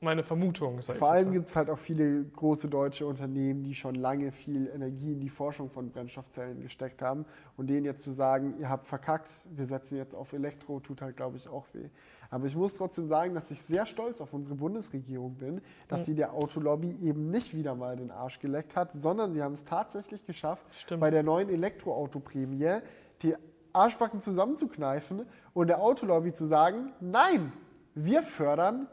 meine 0.00 0.22
Vermutung. 0.22 0.80
Vor 0.82 1.10
allem 1.10 1.32
gibt 1.32 1.48
es 1.48 1.56
halt 1.56 1.70
auch 1.70 1.78
viele 1.78 2.24
große 2.24 2.68
deutsche 2.68 3.06
Unternehmen, 3.06 3.62
die 3.62 3.74
schon 3.74 3.94
lange 3.94 4.30
viel 4.32 4.68
Energie 4.74 5.12
in 5.12 5.20
die 5.20 5.28
Forschung 5.28 5.70
von 5.70 5.90
Brennstoffzellen 5.90 6.60
gesteckt 6.60 7.02
haben. 7.02 7.24
Und 7.56 7.68
denen 7.68 7.84
jetzt 7.84 8.02
zu 8.02 8.12
sagen, 8.12 8.54
ihr 8.58 8.68
habt 8.68 8.86
verkackt, 8.86 9.30
wir 9.50 9.64
setzen 9.66 9.96
jetzt 9.96 10.14
auf 10.14 10.32
Elektro, 10.32 10.80
tut 10.80 11.02
halt, 11.02 11.16
glaube 11.16 11.36
ich, 11.36 11.48
auch 11.48 11.66
weh. 11.72 11.88
Aber 12.30 12.46
ich 12.46 12.56
muss 12.56 12.74
trotzdem 12.74 13.06
sagen, 13.08 13.34
dass 13.34 13.50
ich 13.50 13.62
sehr 13.62 13.86
stolz 13.86 14.20
auf 14.20 14.32
unsere 14.32 14.56
Bundesregierung 14.56 15.34
bin, 15.36 15.60
dass 15.88 16.00
Mhm. 16.00 16.04
sie 16.04 16.14
der 16.16 16.32
Autolobby 16.34 16.96
eben 17.00 17.30
nicht 17.30 17.54
wieder 17.54 17.74
mal 17.74 17.96
den 17.96 18.10
Arsch 18.10 18.38
geleckt 18.40 18.76
hat, 18.76 18.92
sondern 18.92 19.32
sie 19.32 19.42
haben 19.42 19.52
es 19.54 19.64
tatsächlich 19.64 20.24
geschafft, 20.26 20.66
Stimmt. 20.72 21.00
bei 21.00 21.10
der 21.10 21.22
neuen 21.22 21.48
Elektroautoprämie 21.48 22.80
die 23.22 23.34
Arschbacken 23.72 24.20
zusammenzukneifen 24.20 25.26
und 25.54 25.68
der 25.68 25.80
Autolobby 25.80 26.32
zu 26.32 26.44
sagen, 26.46 26.92
nein, 27.00 27.52
wir 27.94 28.22
fördern 28.22 28.88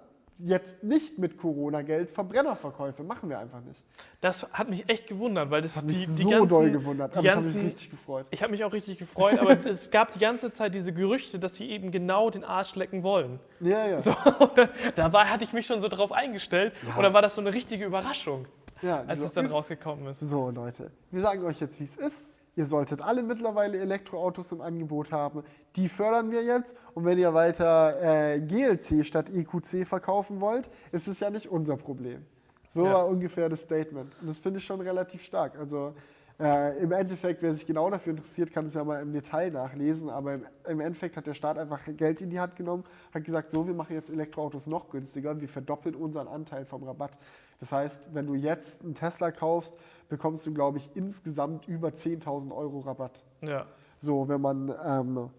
jetzt 0.45 0.83
nicht 0.83 1.17
mit 1.17 1.37
Corona-Geld 1.37 2.09
Verbrennerverkäufe. 2.09 3.03
Machen 3.03 3.29
wir 3.29 3.39
einfach 3.39 3.61
nicht. 3.61 3.81
Das 4.21 4.45
hat 4.51 4.69
mich 4.69 4.87
echt 4.89 5.07
gewundert, 5.07 5.49
weil 5.51 5.61
das 5.61 5.75
Hat 5.75 5.83
die, 5.83 5.87
mich 5.87 5.99
die 5.99 6.05
so 6.05 6.29
ganzen, 6.29 6.47
doll 6.49 6.71
gewundert. 6.71 7.13
Die 7.13 7.17
Aber 7.19 7.27
ich 7.27 7.31
habe 7.31 7.41
mich 7.45 7.53
ganzen, 7.53 7.65
richtig 7.67 7.89
gefreut. 7.91 8.25
ich 8.29 8.41
habe 8.43 8.51
mich 8.51 8.63
auch 8.63 8.73
richtig 8.73 8.97
gefreut, 8.97 9.39
aber 9.39 9.51
es 9.65 9.89
gab 9.91 10.11
die 10.13 10.19
ganze 10.19 10.51
Zeit 10.51 10.73
diese 10.75 10.93
Gerüchte, 10.93 11.39
dass 11.39 11.55
sie 11.55 11.69
eben 11.69 11.91
genau 11.91 12.29
den 12.29 12.43
Arsch 12.43 12.75
lecken 12.75 13.03
wollen. 13.03 13.39
Ja, 13.59 13.85
ja. 13.87 13.99
So, 14.01 14.13
dabei 14.95 15.25
hatte 15.25 15.43
ich 15.43 15.53
mich 15.53 15.65
schon 15.65 15.79
so 15.79 15.87
drauf 15.87 16.11
eingestellt 16.11 16.73
Ja. 16.87 16.95
und 16.97 17.03
dann 17.03 17.13
war 17.13 17.21
das 17.21 17.35
so 17.35 17.41
eine 17.41 17.53
richtige 17.53 17.85
Überraschung. 17.85 18.45
Ja, 18.81 19.03
als 19.07 19.19
so- 19.19 19.25
es 19.27 19.33
dann 19.33 19.45
rausgekommen 19.45 20.07
ist. 20.07 20.19
So, 20.19 20.49
Leute, 20.49 20.91
wir 21.11 21.21
sagen 21.21 21.43
euch 21.45 21.61
jetzt, 21.61 21.79
wie 21.79 21.85
es 21.85 21.95
ist. 21.95 22.29
Ihr 22.55 22.65
solltet 22.65 23.01
alle 23.01 23.23
mittlerweile 23.23 23.79
Elektroautos 23.79 24.51
im 24.51 24.61
Angebot 24.61 25.11
haben. 25.11 25.43
Die 25.75 25.89
fördern 25.89 26.29
wir 26.31 26.43
jetzt. 26.43 26.75
Und 26.93 27.03
wenn 27.05 27.17
ihr 27.17 27.33
weiter 27.33 27.99
äh, 28.35 28.39
GLC 28.41 29.03
statt 29.05 29.29
EQC 29.29 29.87
verkaufen 29.87 30.39
wollt, 30.39 30.69
ist 30.91 31.07
es 31.07 31.19
ja 31.19 31.29
nicht 31.31 31.47
unser 31.49 31.77
Problem. 31.77 32.23
So 32.69 32.85
Ja. 32.85 32.93
war 32.93 33.07
ungefähr 33.07 33.49
das 33.49 33.61
Statement. 33.61 34.11
Und 34.21 34.27
das 34.27 34.39
finde 34.39 34.59
ich 34.59 34.65
schon 34.65 34.81
relativ 34.81 35.23
stark. 35.23 35.57
Also 35.57 35.93
äh, 36.39 36.77
im 36.79 36.91
Endeffekt, 36.91 37.41
wer 37.41 37.53
sich 37.53 37.65
genau 37.65 37.89
dafür 37.89 38.11
interessiert, 38.11 38.51
kann 38.51 38.65
es 38.67 38.73
ja 38.75 38.83
mal 38.83 39.01
im 39.01 39.13
Detail 39.13 39.49
nachlesen. 39.51 40.09
Aber 40.11 40.35
im, 40.35 40.45
im 40.67 40.79
Endeffekt 40.79 41.17
hat 41.17 41.25
der 41.25 41.33
Staat 41.35 41.57
einfach 41.57 41.79
Geld 41.97 42.21
in 42.21 42.29
die 42.29 42.39
Hand 42.39 42.55
genommen, 42.55 42.83
hat 43.13 43.23
gesagt, 43.23 43.49
so, 43.49 43.65
wir 43.67 43.73
machen 43.73 43.93
jetzt 43.95 44.11
Elektroautos 44.11 44.67
noch 44.67 44.89
günstiger. 44.89 45.39
Wir 45.41 45.49
verdoppeln 45.49 45.95
unseren 45.95 46.27
Anteil 46.27 46.65
vom 46.65 46.83
Rabatt. 46.83 47.17
Das 47.59 47.71
heißt, 47.71 48.13
wenn 48.13 48.27
du 48.27 48.35
jetzt 48.35 48.83
einen 48.83 48.93
Tesla 48.95 49.31
kaufst, 49.31 49.75
bekommst 50.13 50.45
du, 50.45 50.53
glaube 50.53 50.77
ich, 50.77 50.95
insgesamt 50.95 51.67
über 51.67 51.87
10.000 51.87 52.55
Euro 52.55 52.81
Rabatt. 52.81 53.23
Ja. 53.41 53.65
So, 53.97 54.27
wenn 54.27 54.41
man 54.41 54.71
ähm, 54.85 55.29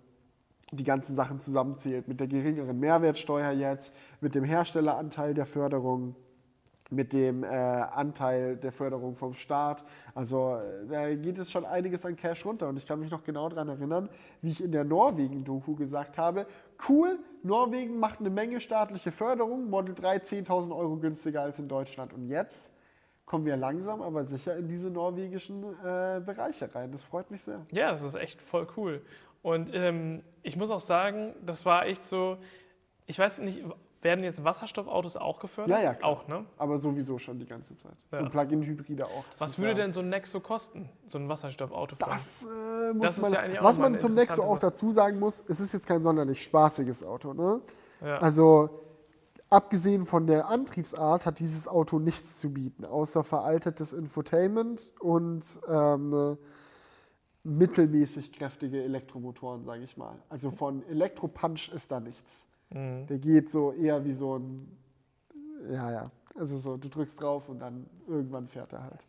die 0.72 0.83
ganzen 0.83 1.14
Sachen 1.14 1.39
zusammenzählt, 1.39 2.09
mit 2.09 2.18
der 2.18 2.27
geringeren 2.27 2.81
Mehrwertsteuer 2.81 3.53
jetzt, 3.53 3.95
mit 4.20 4.35
dem 4.35 4.43
Herstelleranteil 4.43 5.33
der 5.33 5.47
Förderung, 5.47 6.16
mit 6.91 7.12
dem 7.12 7.45
äh, 7.45 7.47
Anteil 7.47 8.57
der 8.57 8.72
Förderung 8.72 9.14
vom 9.14 9.35
Staat. 9.35 9.85
Also 10.12 10.57
äh, 10.57 10.89
da 10.89 11.14
geht 11.14 11.39
es 11.39 11.53
schon 11.53 11.64
einiges 11.64 12.05
an 12.05 12.16
Cash 12.16 12.45
runter. 12.45 12.68
Und 12.68 12.77
ich 12.77 12.85
kann 12.85 12.99
mich 12.99 13.12
noch 13.12 13.22
genau 13.22 13.49
daran 13.49 13.68
erinnern, 13.68 14.09
wie 14.43 14.51
ich 14.51 14.61
in 14.61 14.72
der 14.72 14.83
Norwegen-Doku 14.83 15.77
gesagt 15.77 16.18
habe, 16.18 16.47
cool, 16.89 17.20
Norwegen 17.45 18.01
macht 18.01 18.18
eine 18.18 18.31
Menge 18.31 18.59
staatliche 18.59 19.12
Förderung, 19.12 19.70
Model 19.70 19.95
3 19.95 20.16
10.000 20.16 20.77
Euro 20.77 20.97
günstiger 20.97 21.43
als 21.43 21.61
in 21.61 21.68
Deutschland. 21.68 22.12
Und 22.12 22.27
jetzt 22.27 22.74
kommen 23.27 23.47
wir 23.47 23.57
langsam, 23.57 24.03
aber 24.03 24.25
sicher 24.25 24.57
in 24.57 24.68
diese 24.68 24.91
norwegischen 24.91 25.62
äh, 25.62 26.20
Bereiche 26.25 26.75
rein. 26.75 26.93
Das 26.93 27.03
freut 27.03 27.31
mich 27.31 27.43
sehr. 27.43 27.64
Ja, 27.72 27.91
das 27.91 28.03
ist 28.03 28.14
echt 28.14 28.41
voll 28.43 28.66
cool. 28.77 29.03
Und 29.43 29.75
ähm, 29.75 30.22
ich 30.43 30.57
muss 30.57 30.70
auch 30.70 30.81
sagen, 30.81 31.35
das 31.45 31.64
war 31.64 31.87
echt 31.87 32.05
so, 32.05 32.39
ich 33.07 33.18
weiß 33.18 33.41
nicht, 33.41 33.62
werden 34.05 34.22
jetzt 34.22 34.45
Wasserstoffautos 34.45 35.16
auch 35.16 35.41
gefördert? 35.41 35.77
Ja, 35.79 35.83
ja, 35.83 35.95
klar. 35.95 36.11
Auch, 36.11 36.29
ne? 36.29 36.45
Aber 36.59 36.79
sowieso 36.79 37.18
schon 37.18 37.39
die 37.39 37.47
ganze 37.47 37.77
Zeit. 37.77 37.97
Ja. 38.12 38.20
Und 38.20 38.31
Plug-in-Hybride 38.31 39.07
auch. 39.07 39.25
Das 39.31 39.41
Was 39.41 39.59
würde 39.59 39.70
ja, 39.70 39.75
denn 39.77 39.93
so 39.93 40.01
ein 40.01 40.11
Nexo 40.11 40.41
kosten, 40.41 40.89
so 41.07 41.18
ein 41.18 41.29
Wasserstoffauto? 41.29 41.97
Das 41.99 42.45
äh, 42.45 42.93
muss 42.93 43.16
Das 43.16 43.18
man. 43.18 43.33
ja 43.33 43.61
auch 43.61 43.64
was 43.64 43.79
man 43.79 43.99
zum 43.99 44.14
Nexo 44.14 44.43
auch 44.43 44.59
dazu 44.59 44.93
sagen 44.93 45.18
muss, 45.18 45.43
es 45.49 45.59
ist 45.59 45.72
jetzt 45.72 45.87
kein 45.87 46.03
sonderlich 46.03 46.43
spaßiges 46.43 47.03
Auto. 47.05 47.33
Ne? 47.33 47.61
Ja. 48.03 48.18
Also, 48.18 48.68
abgesehen 49.55 50.05
von 50.05 50.27
der 50.27 50.49
Antriebsart 50.49 51.27
hat 51.27 51.39
dieses 51.39 51.69
Auto 51.69 51.99
nichts 51.99 52.39
zu 52.41 52.53
bieten, 52.53 52.85
außer 52.85 53.23
veraltetes 53.23 53.93
Infotainment 53.93 54.93
und 55.01 55.61
ähm, 55.69 56.37
mittelmäßig 57.45 58.33
kräftige 58.33 58.83
Elektromotoren, 58.83 59.65
sage 59.65 59.85
ich 59.85 59.97
mal. 59.97 60.17
Also 60.29 60.51
von 60.51 60.85
Elektropunch 60.89 61.71
ist 61.73 61.93
da 61.93 62.01
nichts. 62.01 62.47
Mhm. 62.71 63.07
Der 63.07 63.19
geht 63.19 63.51
so 63.51 63.73
eher 63.73 64.05
wie 64.05 64.15
so 64.15 64.39
ein, 64.39 64.77
ja, 65.71 65.93
ja, 65.93 66.11
also 66.37 66.57
so, 66.59 66.77
du 66.77 66.89
drückst 66.89 67.21
drauf 67.21 67.49
und 67.49 67.61
dann 67.61 67.87
irgendwann 68.09 68.49
fährt 68.49 68.73
er 68.73 68.83
halt. 68.83 69.07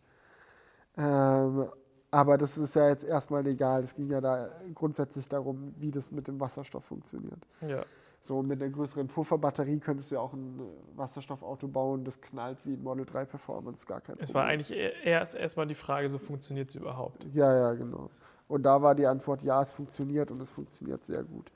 Ähm, 0.97 1.69
aber 2.11 2.37
das 2.37 2.57
ist 2.57 2.75
ja 2.75 2.87
jetzt 2.87 3.03
erstmal 3.03 3.45
egal. 3.47 3.83
Es 3.83 3.95
ging 3.95 4.09
ja 4.09 4.21
da 4.21 4.49
grundsätzlich 4.73 5.27
darum, 5.27 5.73
wie 5.77 5.91
das 5.91 6.11
mit 6.11 6.27
dem 6.27 6.39
Wasserstoff 6.39 6.85
funktioniert. 6.85 7.47
ja. 7.61 7.83
So 8.25 8.41
mit 8.41 8.59
einer 8.59 8.71
größeren 8.71 9.07
Pufferbatterie 9.07 9.77
könntest 9.79 10.09
du 10.09 10.15
ja 10.15 10.21
auch 10.21 10.33
ein 10.33 10.59
äh, 10.59 10.97
Wasserstoffauto 10.97 11.67
bauen, 11.67 12.03
das 12.03 12.19
knallt 12.19 12.57
wie 12.65 12.73
ein 12.73 12.81
Model 12.81 13.05
3 13.05 13.23
Performance, 13.25 13.85
gar 13.85 14.01
kein 14.01 14.15
Es 14.15 14.31
Problem. 14.31 14.33
war 14.35 14.45
eigentlich 14.45 14.71
eher- 14.71 15.03
erst 15.03 15.35
erstmal 15.35 15.67
die 15.67 15.75
Frage, 15.75 16.09
so 16.09 16.17
funktioniert 16.17 16.69
es 16.69 16.75
überhaupt. 16.75 17.23
ja, 17.33 17.55
ja, 17.55 17.73
genau. 17.73 18.09
Und 18.47 18.63
da 18.63 18.81
war 18.81 18.95
die 18.95 19.05
Antwort, 19.05 19.43
ja, 19.43 19.61
es 19.61 19.73
funktioniert 19.73 20.31
und 20.31 20.41
es 20.41 20.49
funktioniert 20.49 21.03
sehr 21.05 21.23
gut. 21.23 21.51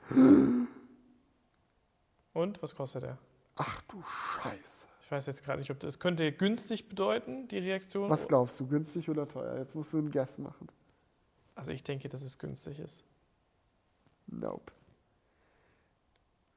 Und 2.32 2.62
was 2.62 2.74
kostet 2.74 3.02
er? 3.04 3.18
Ach 3.56 3.82
du 3.82 4.00
Scheiße. 4.02 4.86
Ich 5.02 5.10
weiß 5.10 5.26
jetzt 5.26 5.42
gerade 5.42 5.58
nicht, 5.58 5.70
ob 5.72 5.80
das, 5.80 5.94
es 5.94 5.98
könnte 6.00 6.30
günstig 6.30 6.88
bedeuten, 6.88 7.48
die 7.48 7.58
Reaktion. 7.58 8.08
Was 8.08 8.28
glaubst 8.28 8.58
du, 8.60 8.66
günstig 8.68 9.10
oder 9.10 9.26
teuer? 9.26 9.58
Jetzt 9.58 9.74
musst 9.74 9.92
du 9.92 9.98
einen 9.98 10.10
Guess 10.10 10.38
machen. 10.38 10.68
Also 11.56 11.72
ich 11.72 11.82
denke, 11.82 12.08
dass 12.08 12.22
es 12.22 12.38
günstig 12.38 12.78
ist. 12.78 13.04
Nope. 14.28 14.72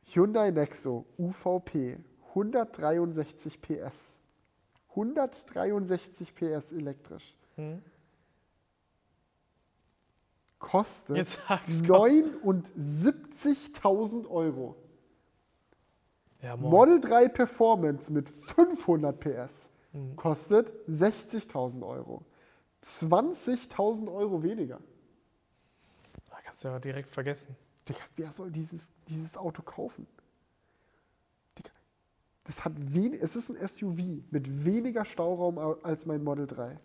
Hyundai 0.04 0.52
Nexo 0.52 1.06
UVP 1.18 1.98
163 2.36 3.62
PS. 3.62 4.22
163 4.90 6.36
PS 6.36 6.72
elektrisch. 6.72 7.36
Hm? 7.56 7.82
Kostet 10.60 11.18
Jetzt 11.18 11.40
sag's 11.48 11.84
komm. 11.86 11.98
79.000 11.98 14.28
Euro. 14.30 14.76
Ja. 16.42 16.58
Model 16.58 17.00
3 17.00 17.28
Performance 17.30 18.12
mit 18.12 18.30
500 18.30 19.20
PS 19.20 19.70
Hm. 19.94 20.16
kostet 20.16 20.74
60.000 20.90 21.88
Euro. 21.88 22.26
20.000 22.82 24.12
Euro 24.12 24.42
weniger. 24.42 24.80
Da 26.30 26.38
kannst 26.44 26.64
du 26.64 26.70
ja 26.70 26.80
direkt 26.80 27.10
vergessen. 27.10 27.56
Digga, 27.88 28.00
wer 28.16 28.32
soll 28.32 28.52
dieses, 28.52 28.92
dieses 29.08 29.38
Auto 29.38 29.62
kaufen? 29.62 30.08
Digga, 31.58 31.72
das 32.46 32.64
hat 32.64 32.74
wen, 32.78 33.14
es 33.14 33.36
ist 33.36 33.50
ein 33.50 33.68
SUV 33.68 34.24
mit 34.32 34.66
weniger 34.66 35.04
Stauraum 35.06 35.58
au- 35.58 35.78
als 35.84 36.06
mein 36.06 36.24
Model 36.24 36.48
3 36.48 36.80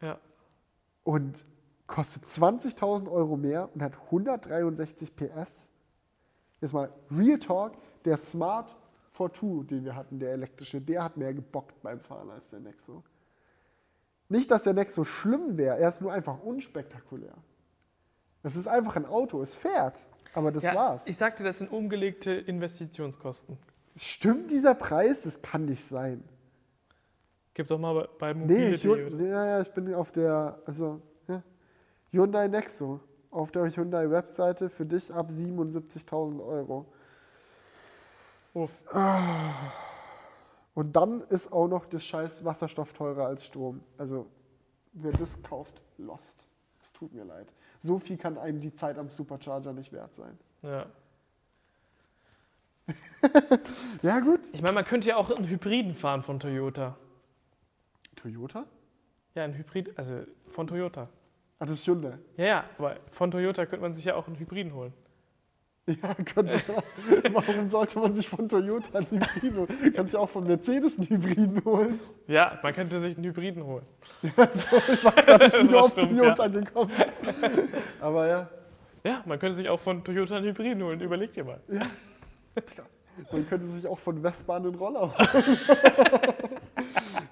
Ja. 0.00 0.18
und 1.04 1.44
kostet 1.86 2.24
20.000 2.24 3.10
Euro 3.10 3.36
mehr 3.36 3.68
und 3.74 3.82
hat 3.82 3.96
163 4.06 5.14
PS. 5.16 5.70
Jetzt 6.60 6.72
mal 6.72 6.92
Real 7.10 7.38
Talk, 7.38 7.72
der 8.04 8.16
Smart 8.16 8.76
Fortwo, 9.10 9.62
den 9.64 9.84
wir 9.84 9.96
hatten, 9.96 10.18
der 10.20 10.32
elektrische, 10.32 10.80
der 10.80 11.02
hat 11.04 11.16
mehr 11.16 11.34
gebockt 11.34 11.82
beim 11.82 12.00
Fahren 12.00 12.30
als 12.30 12.48
der 12.50 12.60
Nexo. 12.60 13.02
Nicht, 14.28 14.50
dass 14.50 14.62
der 14.62 14.72
Nexo 14.72 15.02
schlimm 15.04 15.56
wäre, 15.56 15.78
er 15.78 15.88
ist 15.88 16.00
nur 16.00 16.12
einfach 16.12 16.40
unspektakulär. 16.42 17.34
Das 18.42 18.56
ist 18.56 18.66
einfach 18.66 18.96
ein 18.96 19.06
Auto, 19.06 19.40
es 19.42 19.54
fährt, 19.54 20.08
aber 20.34 20.50
das 20.52 20.62
ja, 20.62 20.74
war's. 20.74 21.06
Ich 21.06 21.16
sagte, 21.16 21.42
das 21.44 21.58
sind 21.58 21.70
umgelegte 21.70 22.32
Investitionskosten. 22.32 23.58
Stimmt 23.96 24.50
dieser 24.50 24.74
Preis? 24.74 25.22
Das 25.22 25.42
kann 25.42 25.64
nicht 25.66 25.84
sein. 25.84 26.24
Gib 27.52 27.66
doch 27.66 27.78
mal 27.78 28.08
bei- 28.18 28.32
bei 28.32 28.46
Nee, 28.46 28.68
ich, 28.68 28.84
ja, 28.84 28.96
ja, 28.96 29.60
ich 29.60 29.70
bin 29.72 29.92
auf 29.94 30.12
der, 30.12 30.58
also, 30.64 31.02
ja. 31.28 31.42
Hyundai 32.12 32.48
Nexo, 32.48 33.00
auf 33.30 33.50
der 33.50 33.64
Hyundai-Webseite 33.66 34.70
für 34.70 34.86
dich 34.86 35.12
ab 35.12 35.30
77.000 35.30 36.40
Euro. 36.40 36.86
Uff. 38.54 38.70
Und 40.74 40.96
dann 40.96 41.20
ist 41.22 41.52
auch 41.52 41.68
noch 41.68 41.84
das 41.86 42.04
scheiß 42.04 42.44
Wasserstoff 42.44 42.92
teurer 42.92 43.26
als 43.26 43.44
Strom. 43.44 43.80
Also, 43.98 44.26
wer 44.92 45.12
das 45.12 45.42
kauft, 45.42 45.82
lost. 45.98 46.46
Es 46.80 46.92
tut 46.92 47.12
mir 47.12 47.24
leid. 47.24 47.52
So 47.80 47.98
viel 47.98 48.16
kann 48.16 48.38
einem 48.38 48.60
die 48.60 48.72
Zeit 48.72 48.98
am 48.98 49.10
Supercharger 49.10 49.72
nicht 49.72 49.92
wert 49.92 50.14
sein. 50.14 50.38
Ja. 50.62 50.86
Ja, 54.02 54.18
gut. 54.20 54.40
Ich 54.52 54.62
meine, 54.62 54.74
man 54.74 54.84
könnte 54.84 55.08
ja 55.08 55.16
auch 55.16 55.30
einen 55.30 55.46
Hybriden 55.46 55.94
fahren 55.94 56.22
von 56.22 56.40
Toyota. 56.40 56.96
Toyota? 58.16 58.64
Ja, 59.34 59.44
ein 59.44 59.54
Hybrid, 59.54 59.96
also 59.96 60.24
von 60.48 60.66
Toyota. 60.66 61.08
Ah, 61.58 61.66
das 61.66 61.76
ist 61.76 61.86
Hyundai. 61.86 62.18
Ja, 62.36 62.44
ja, 62.46 62.64
aber 62.78 62.96
von 63.12 63.30
Toyota 63.30 63.66
könnte 63.66 63.82
man 63.82 63.94
sich 63.94 64.06
ja 64.06 64.14
auch 64.14 64.26
einen 64.26 64.38
Hybriden 64.38 64.74
holen. 64.74 64.92
Ja, 66.02 66.14
könnte 66.14 66.56
man. 66.68 67.34
Warum 67.34 67.70
sollte 67.70 67.98
man 67.98 68.14
sich 68.14 68.28
von 68.28 68.48
Toyota 68.48 68.98
einen 68.98 69.06
Hybriden 69.10 69.56
holen? 69.58 69.92
Kannst 69.94 70.14
ja 70.14 70.20
auch 70.20 70.28
von 70.28 70.46
Mercedes 70.46 70.98
einen 70.98 71.08
Hybriden 71.08 71.64
holen. 71.64 72.00
Ja, 72.26 72.58
man 72.62 72.72
könnte 72.72 73.00
sich 73.00 73.16
einen 73.16 73.26
Hybriden 73.26 73.64
holen. 73.64 73.84
Also, 74.36 74.76
ich 74.92 75.04
weiß 75.04 75.26
gar 75.26 75.38
nicht, 75.38 75.52
wie 75.70 75.74
auf 75.74 75.94
Toyota 75.94 76.46
gekommen 76.48 76.90
bist. 76.96 77.20
Aber 78.00 78.26
ja, 78.26 78.48
Ja, 79.04 79.22
man 79.26 79.38
könnte 79.38 79.56
sich 79.56 79.68
auch 79.68 79.80
von 79.80 80.04
Toyota 80.04 80.36
einen 80.36 80.46
Hybriden 80.46 80.82
holen. 80.82 81.00
Überleg 81.00 81.32
dir 81.32 81.44
mal. 81.44 81.60
man 83.32 83.48
könnte 83.48 83.66
sich 83.66 83.86
auch 83.86 83.98
von 83.98 84.20
Vespa 84.22 84.56
einen 84.56 84.74
Roller 84.74 85.14
holen. 85.14 85.58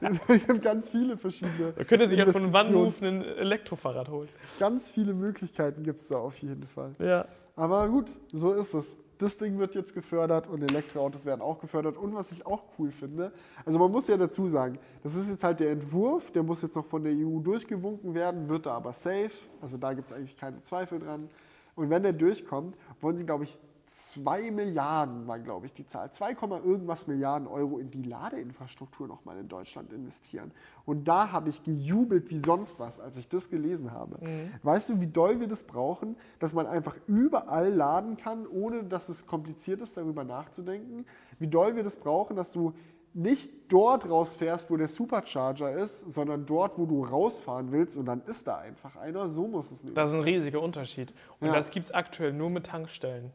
es 0.28 0.46
gibt 0.46 0.62
ganz 0.62 0.88
viele 0.88 1.16
verschiedene. 1.16 1.72
Man 1.76 1.86
könnte 1.86 2.08
sich 2.08 2.22
auch 2.22 2.30
von 2.30 2.54
OneMove 2.54 3.02
ein 3.02 3.24
Elektrofahrrad 3.24 4.08
holen. 4.08 4.28
Ganz 4.58 4.90
viele 4.90 5.14
Möglichkeiten 5.14 5.82
gibt 5.82 5.98
es 5.98 6.08
da 6.08 6.16
auf 6.16 6.36
jeden 6.38 6.66
Fall. 6.66 6.94
Ja. 6.98 7.26
Aber 7.58 7.88
gut, 7.88 8.16
so 8.32 8.52
ist 8.52 8.72
es. 8.72 8.96
Das 9.18 9.36
Ding 9.36 9.58
wird 9.58 9.74
jetzt 9.74 9.92
gefördert 9.92 10.46
und 10.46 10.62
Elektroautos 10.62 11.24
werden 11.24 11.40
auch 11.40 11.58
gefördert. 11.58 11.96
Und 11.96 12.14
was 12.14 12.30
ich 12.30 12.46
auch 12.46 12.62
cool 12.78 12.92
finde, 12.92 13.32
also 13.66 13.80
man 13.80 13.90
muss 13.90 14.06
ja 14.06 14.16
dazu 14.16 14.46
sagen, 14.46 14.78
das 15.02 15.16
ist 15.16 15.28
jetzt 15.28 15.42
halt 15.42 15.58
der 15.58 15.72
Entwurf, 15.72 16.30
der 16.30 16.44
muss 16.44 16.62
jetzt 16.62 16.76
noch 16.76 16.86
von 16.86 17.02
der 17.02 17.12
EU 17.14 17.40
durchgewunken 17.40 18.14
werden, 18.14 18.48
wird 18.48 18.66
da 18.66 18.74
aber 18.74 18.92
safe. 18.92 19.32
Also 19.60 19.76
da 19.76 19.92
gibt 19.92 20.12
es 20.12 20.16
eigentlich 20.16 20.36
keine 20.36 20.60
Zweifel 20.60 21.00
dran. 21.00 21.28
Und 21.74 21.90
wenn 21.90 22.04
der 22.04 22.12
durchkommt, 22.12 22.76
wollen 23.00 23.16
sie, 23.16 23.26
glaube 23.26 23.42
ich, 23.42 23.58
2 23.88 24.50
Milliarden, 24.50 25.26
war 25.26 25.38
glaube 25.38 25.66
ich 25.66 25.72
die 25.72 25.86
Zahl, 25.86 26.10
2, 26.12 26.32
irgendwas 26.32 27.06
Milliarden 27.06 27.48
Euro 27.48 27.78
in 27.78 27.90
die 27.90 28.02
Ladeinfrastruktur 28.02 29.08
nochmal 29.08 29.38
in 29.38 29.48
Deutschland 29.48 29.92
investieren. 29.94 30.52
Und 30.84 31.08
da 31.08 31.32
habe 31.32 31.48
ich 31.48 31.62
gejubelt 31.62 32.30
wie 32.30 32.38
sonst 32.38 32.78
was, 32.78 33.00
als 33.00 33.16
ich 33.16 33.28
das 33.28 33.48
gelesen 33.48 33.92
habe. 33.92 34.18
Mhm. 34.20 34.52
Weißt 34.62 34.90
du, 34.90 35.00
wie 35.00 35.06
doll 35.06 35.40
wir 35.40 35.48
das 35.48 35.62
brauchen, 35.62 36.16
dass 36.38 36.52
man 36.52 36.66
einfach 36.66 36.96
überall 37.06 37.72
laden 37.72 38.18
kann, 38.18 38.46
ohne 38.46 38.84
dass 38.84 39.08
es 39.08 39.26
kompliziert 39.26 39.80
ist, 39.80 39.96
darüber 39.96 40.22
nachzudenken? 40.22 41.06
Wie 41.38 41.48
doll 41.48 41.74
wir 41.74 41.82
das 41.82 41.96
brauchen, 41.96 42.36
dass 42.36 42.52
du 42.52 42.74
nicht 43.14 43.72
dort 43.72 44.08
rausfährst, 44.08 44.70
wo 44.70 44.76
der 44.76 44.88
Supercharger 44.88 45.72
ist, 45.72 46.12
sondern 46.12 46.44
dort, 46.44 46.78
wo 46.78 46.84
du 46.84 47.04
rausfahren 47.04 47.72
willst 47.72 47.96
und 47.96 48.04
dann 48.04 48.20
ist 48.26 48.46
da 48.46 48.58
einfach 48.58 48.96
einer. 48.96 49.28
So 49.28 49.48
muss 49.48 49.70
es 49.70 49.82
nicht. 49.82 49.96
Das 49.96 50.10
ist 50.10 50.16
ein 50.16 50.22
riesiger 50.22 50.60
Unterschied. 50.60 51.14
Und 51.40 51.48
Ja. 51.48 51.54
das 51.54 51.70
gibt 51.70 51.86
es 51.86 51.92
aktuell 51.92 52.34
nur 52.34 52.50
mit 52.50 52.66
Tankstellen. 52.66 53.32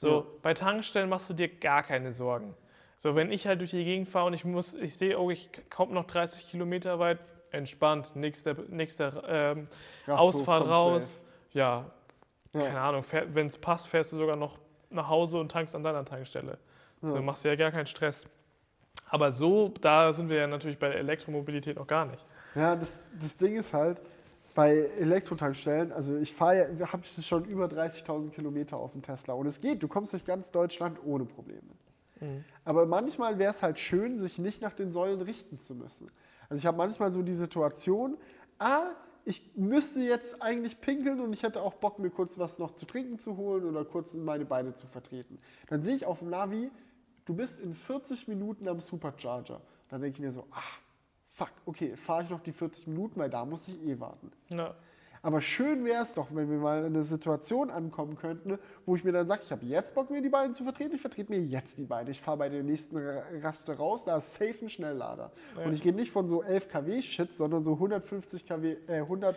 So, 0.00 0.08
Ja. 0.20 0.24
bei 0.40 0.54
Tankstellen 0.54 1.10
machst 1.10 1.28
du 1.28 1.34
dir 1.34 1.46
gar 1.48 1.82
keine 1.82 2.10
Sorgen. 2.10 2.54
So, 2.96 3.16
wenn 3.16 3.30
ich 3.30 3.46
halt 3.46 3.60
durch 3.60 3.72
die 3.72 3.84
Gegend 3.84 4.08
fahre 4.08 4.28
und 4.28 4.32
ich 4.32 4.46
muss, 4.46 4.72
ich 4.72 4.96
sehe, 4.96 5.18
oh, 5.18 5.30
ich 5.30 5.50
komme 5.68 5.92
noch 5.92 6.06
30 6.06 6.48
Kilometer 6.50 6.98
weit, 6.98 7.18
entspannt, 7.50 8.16
nächster, 8.16 8.54
nächster 8.68 9.22
ähm, 9.28 9.68
Ausfahrt 10.06 10.66
raus. 10.70 11.22
Ja, 11.52 11.90
Ja. 12.54 12.60
keine 12.62 12.80
Ahnung, 12.80 13.04
wenn 13.28 13.48
es 13.48 13.58
passt, 13.58 13.88
fährst 13.88 14.12
du 14.12 14.16
sogar 14.16 14.36
noch 14.36 14.58
nach 14.88 15.08
Hause 15.10 15.38
und 15.38 15.52
tankst 15.52 15.74
an 15.74 15.82
deiner 15.82 16.04
Tankstelle. 16.06 16.56
So, 17.02 17.16
Ja. 17.16 17.20
machst 17.20 17.44
dir 17.44 17.50
ja 17.50 17.56
gar 17.56 17.70
keinen 17.70 17.84
Stress. 17.86 18.26
Aber 19.10 19.30
so, 19.32 19.68
da 19.82 20.14
sind 20.14 20.30
wir 20.30 20.38
ja 20.38 20.46
natürlich 20.46 20.78
bei 20.78 20.88
der 20.88 20.96
Elektromobilität 20.98 21.76
noch 21.76 21.86
gar 21.86 22.06
nicht. 22.06 22.24
Ja, 22.54 22.74
das, 22.74 23.04
das 23.20 23.36
Ding 23.36 23.56
ist 23.56 23.74
halt, 23.74 24.00
bei 24.54 24.90
Elektrotankstellen, 24.98 25.92
also 25.92 26.16
ich 26.16 26.32
fahre 26.32 26.68
wir 26.76 26.92
haben 26.92 27.02
schon 27.02 27.44
über 27.44 27.66
30.000 27.66 28.30
Kilometer 28.30 28.76
auf 28.76 28.92
dem 28.92 29.02
Tesla 29.02 29.34
und 29.34 29.46
es 29.46 29.60
geht, 29.60 29.82
du 29.82 29.88
kommst 29.88 30.12
durch 30.12 30.24
ganz 30.24 30.50
Deutschland 30.50 30.98
ohne 31.04 31.24
Probleme. 31.24 31.62
Aber 32.64 32.86
manchmal 32.86 33.38
wäre 33.38 33.50
es 33.50 33.62
halt 33.62 33.78
schön, 33.78 34.18
sich 34.18 34.38
nicht 34.38 34.60
nach 34.62 34.74
den 34.74 34.90
Säulen 34.90 35.22
richten 35.22 35.58
zu 35.58 35.74
müssen. 35.74 36.10
Also 36.48 36.60
ich 36.60 36.66
habe 36.66 36.76
manchmal 36.76 37.10
so 37.10 37.22
die 37.22 37.34
Situation, 37.34 38.18
ah, 38.58 38.90
ich 39.24 39.56
müsste 39.56 40.00
jetzt 40.00 40.42
eigentlich 40.42 40.80
pinkeln 40.80 41.20
und 41.20 41.32
ich 41.32 41.42
hätte 41.42 41.62
auch 41.62 41.74
Bock, 41.74 41.98
mir 41.98 42.10
kurz 42.10 42.38
was 42.38 42.58
noch 42.58 42.74
zu 42.74 42.86
trinken 42.86 43.18
zu 43.18 43.36
holen 43.36 43.64
oder 43.64 43.84
kurz 43.84 44.14
meine 44.14 44.44
Beine 44.44 44.74
zu 44.74 44.86
vertreten. 44.86 45.38
Dann 45.68 45.82
sehe 45.82 45.94
ich 45.94 46.06
auf 46.06 46.20
dem 46.20 46.30
Navi, 46.30 46.70
du 47.24 47.34
bist 47.34 47.60
in 47.60 47.74
40 47.74 48.28
Minuten 48.28 48.68
am 48.68 48.80
Supercharger. 48.80 49.60
Dann 49.88 50.00
denke 50.00 50.16
ich 50.16 50.20
mir 50.20 50.32
so, 50.32 50.46
ach, 50.50 50.80
fuck, 51.40 51.50
okay, 51.66 51.96
fahre 51.96 52.24
ich 52.24 52.30
noch 52.30 52.40
die 52.40 52.52
40 52.52 52.86
Minuten, 52.88 53.18
weil 53.18 53.30
da 53.30 53.44
muss 53.44 53.66
ich 53.68 53.82
eh 53.82 53.98
warten. 53.98 54.30
Ja. 54.48 54.74
Aber 55.22 55.40
schön 55.42 55.84
wäre 55.84 56.02
es 56.02 56.14
doch, 56.14 56.28
wenn 56.30 56.50
wir 56.50 56.56
mal 56.58 56.80
in 56.80 56.94
eine 56.94 57.04
Situation 57.04 57.70
ankommen 57.70 58.16
könnten, 58.16 58.58
wo 58.86 58.96
ich 58.96 59.04
mir 59.04 59.12
dann 59.12 59.26
sage, 59.26 59.42
ich 59.44 59.52
habe 59.52 59.64
jetzt 59.66 59.94
Bock, 59.94 60.10
mir 60.10 60.22
die 60.22 60.30
Beine 60.30 60.52
zu 60.52 60.64
vertreten, 60.64 60.94
ich 60.94 61.00
vertrete 61.00 61.30
mir 61.30 61.40
jetzt 61.40 61.76
die 61.76 61.84
Beine. 61.84 62.10
Ich 62.10 62.20
fahre 62.20 62.38
bei 62.38 62.48
der 62.48 62.62
nächsten 62.62 62.96
Ra- 62.96 63.22
Raste 63.42 63.76
raus, 63.76 64.04
da 64.04 64.16
ist 64.16 64.32
safe 64.34 64.54
ein 64.62 64.68
Schnelllader. 64.70 65.30
Und 65.64 65.74
ich 65.74 65.82
gehe 65.82 65.92
nicht 65.94 66.10
von 66.10 66.26
so 66.26 66.42
11 66.42 66.68
kW 66.68 67.02
Shit, 67.02 67.34
sondern 67.34 67.60
so 67.62 67.72
150 67.74 68.46
kW, 68.46 68.76
äh, 68.86 69.00
100, 69.00 69.36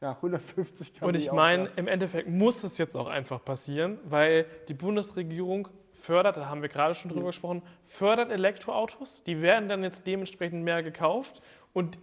ja, 0.00 0.12
150 0.12 0.94
kW. 0.94 1.04
Und 1.06 1.16
ich 1.16 1.32
meine, 1.32 1.68
im 1.76 1.88
Endeffekt 1.88 2.28
muss 2.28 2.62
es 2.62 2.78
jetzt 2.78 2.96
auch 2.96 3.08
einfach 3.08 3.44
passieren, 3.44 3.98
weil 4.04 4.46
die 4.68 4.74
Bundesregierung 4.74 5.68
fördert, 6.00 6.36
da 6.36 6.48
haben 6.48 6.62
wir 6.62 6.68
gerade 6.68 6.94
schon 6.94 7.10
drüber 7.10 7.26
gesprochen, 7.26 7.62
fördert 7.86 8.30
Elektroautos. 8.30 9.22
Die 9.24 9.42
werden 9.42 9.68
dann 9.68 9.82
jetzt 9.82 10.06
dementsprechend 10.06 10.64
mehr 10.64 10.82
gekauft 10.82 11.42
und 11.72 11.98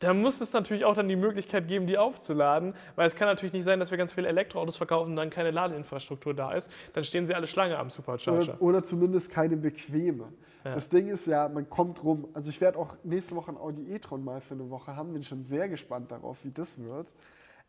da 0.00 0.12
muss 0.12 0.40
es 0.40 0.52
natürlich 0.52 0.84
auch 0.84 0.94
dann 0.94 1.08
die 1.08 1.16
Möglichkeit 1.16 1.68
geben, 1.68 1.86
die 1.86 1.96
aufzuladen, 1.96 2.74
weil 2.96 3.06
es 3.06 3.14
kann 3.16 3.28
natürlich 3.28 3.52
nicht 3.52 3.64
sein, 3.64 3.78
dass 3.78 3.90
wir 3.90 3.98
ganz 3.98 4.12
viele 4.12 4.28
Elektroautos 4.28 4.76
verkaufen 4.76 5.10
und 5.10 5.16
dann 5.16 5.30
keine 5.30 5.50
Ladeinfrastruktur 5.50 6.34
da 6.34 6.52
ist. 6.52 6.70
Dann 6.92 7.04
stehen 7.04 7.26
sie 7.26 7.34
alle 7.34 7.46
Schlange 7.46 7.78
am 7.78 7.90
Supercharger. 7.90 8.54
Oder, 8.54 8.62
oder 8.62 8.82
zumindest 8.82 9.30
keine 9.30 9.56
bequeme. 9.56 10.28
Ja. 10.64 10.72
Das 10.72 10.88
Ding 10.88 11.08
ist 11.08 11.26
ja, 11.26 11.48
man 11.48 11.70
kommt 11.70 12.02
rum. 12.04 12.28
Also 12.34 12.50
ich 12.50 12.60
werde 12.60 12.78
auch 12.78 12.96
nächste 13.04 13.36
Woche 13.36 13.52
ein 13.52 13.56
Audi 13.56 13.94
e-tron 13.94 14.24
mal 14.24 14.40
für 14.40 14.54
eine 14.54 14.68
Woche 14.68 14.96
haben. 14.96 15.12
Bin 15.12 15.22
schon 15.22 15.42
sehr 15.42 15.68
gespannt 15.68 16.10
darauf, 16.10 16.38
wie 16.44 16.50
das 16.50 16.82
wird. 16.82 17.12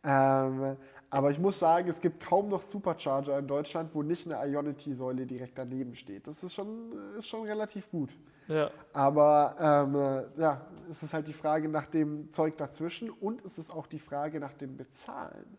Ähm, 0.08 0.78
aber 1.10 1.32
ich 1.32 1.40
muss 1.40 1.60
sagen, 1.60 1.90
es 1.90 2.00
gibt 2.00 2.26
kaum 2.26 2.48
noch 2.48 2.62
Supercharger 2.62 3.38
in 3.38 3.48
Deutschland, 3.48 3.94
wo 3.94 4.04
nicht 4.04 4.26
eine 4.26 4.50
Ionity-Säule 4.50 5.26
direkt 5.26 5.58
daneben 5.58 5.96
steht. 5.96 6.28
Das 6.28 6.44
ist 6.44 6.54
schon, 6.54 6.94
ist 7.18 7.28
schon 7.28 7.46
relativ 7.46 7.90
gut. 7.90 8.10
Ja. 8.48 8.72
Aber 8.94 9.56
ähm, 9.60 9.96
äh, 9.96 10.42
ja, 10.42 10.66
es 10.90 11.04
ist 11.04 11.14
halt 11.14 11.28
die 11.28 11.34
Frage 11.34 11.68
nach 11.68 11.86
dem 11.86 12.32
Zeug 12.32 12.58
dazwischen 12.58 13.10
und 13.10 13.44
es 13.44 13.58
ist 13.58 13.70
auch 13.70 13.88
die 13.88 14.00
Frage 14.00 14.40
nach 14.40 14.54
dem 14.54 14.78
Bezahlen. 14.78 15.58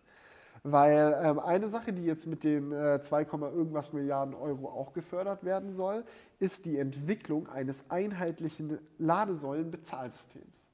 Weil 0.62 1.18
ähm, 1.22 1.38
eine 1.38 1.68
Sache, 1.68 1.92
die 1.92 2.04
jetzt 2.04 2.26
mit 2.26 2.42
den 2.42 2.72
äh, 2.72 3.00
2, 3.00 3.22
irgendwas 3.22 3.92
Milliarden 3.92 4.34
Euro 4.34 4.68
auch 4.68 4.92
gefördert 4.94 5.44
werden 5.44 5.72
soll, 5.72 6.04
ist 6.40 6.64
die 6.64 6.78
Entwicklung 6.78 7.48
eines 7.48 7.90
einheitlichen 7.90 8.78
Ladesäulen-Bezahlsystems. 8.98 10.66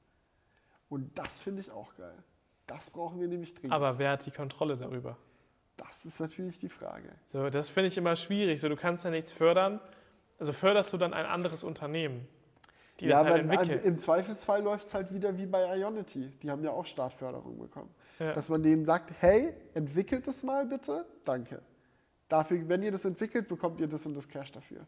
Und 0.89 1.17
das 1.17 1.41
finde 1.41 1.61
ich 1.61 1.71
auch 1.71 1.95
geil. 1.95 2.23
Das 2.67 2.89
brauchen 2.89 3.19
wir 3.19 3.27
nämlich 3.27 3.53
dringend. 3.53 3.73
Aber 3.73 3.97
wer 3.97 4.11
hat 4.11 4.25
die 4.25 4.31
Kontrolle 4.31 4.77
darüber? 4.77 5.17
das 5.77 6.05
ist 6.05 6.19
natürlich 6.19 6.59
die 6.59 6.69
Frage. 6.69 7.09
So, 7.27 7.49
das 7.49 7.69
finde 7.69 7.87
ich 7.87 7.97
immer 7.97 8.15
schwierig. 8.15 8.61
So, 8.61 8.69
du 8.69 8.75
kannst 8.75 9.03
ja 9.05 9.11
nichts 9.11 9.31
fördern. 9.31 9.79
Also 10.39 10.53
förderst 10.53 10.91
du 10.93 10.97
dann 10.97 11.13
ein 11.13 11.25
anderes 11.25 11.63
Unternehmen, 11.63 12.27
die 12.99 13.05
ja, 13.05 13.23
das 13.23 13.31
halt 13.31 13.43
aber 13.43 13.53
entwickeln. 13.53 13.83
im 13.83 13.97
Zweifelsfall 13.97 14.61
läuft 14.61 14.87
es 14.87 14.93
halt 14.93 15.13
wieder 15.13 15.37
wie 15.37 15.45
bei 15.45 15.77
Ionity. 15.77 16.31
Die 16.41 16.49
haben 16.49 16.63
ja 16.63 16.71
auch 16.71 16.85
Startförderung 16.85 17.57
bekommen. 17.57 17.93
Ja. 18.19 18.33
Dass 18.33 18.49
man 18.49 18.63
denen 18.63 18.85
sagt, 18.85 19.13
hey, 19.19 19.53
entwickelt 19.73 20.27
es 20.27 20.43
mal 20.43 20.65
bitte, 20.65 21.05
danke. 21.23 21.61
Dafür, 22.29 22.67
wenn 22.67 22.81
ihr 22.83 22.91
das 22.91 23.05
entwickelt, 23.05 23.47
bekommt 23.47 23.79
ihr 23.79 23.87
das 23.87 24.05
und 24.05 24.15
das 24.15 24.27
Cash 24.27 24.51
dafür. 24.51 24.85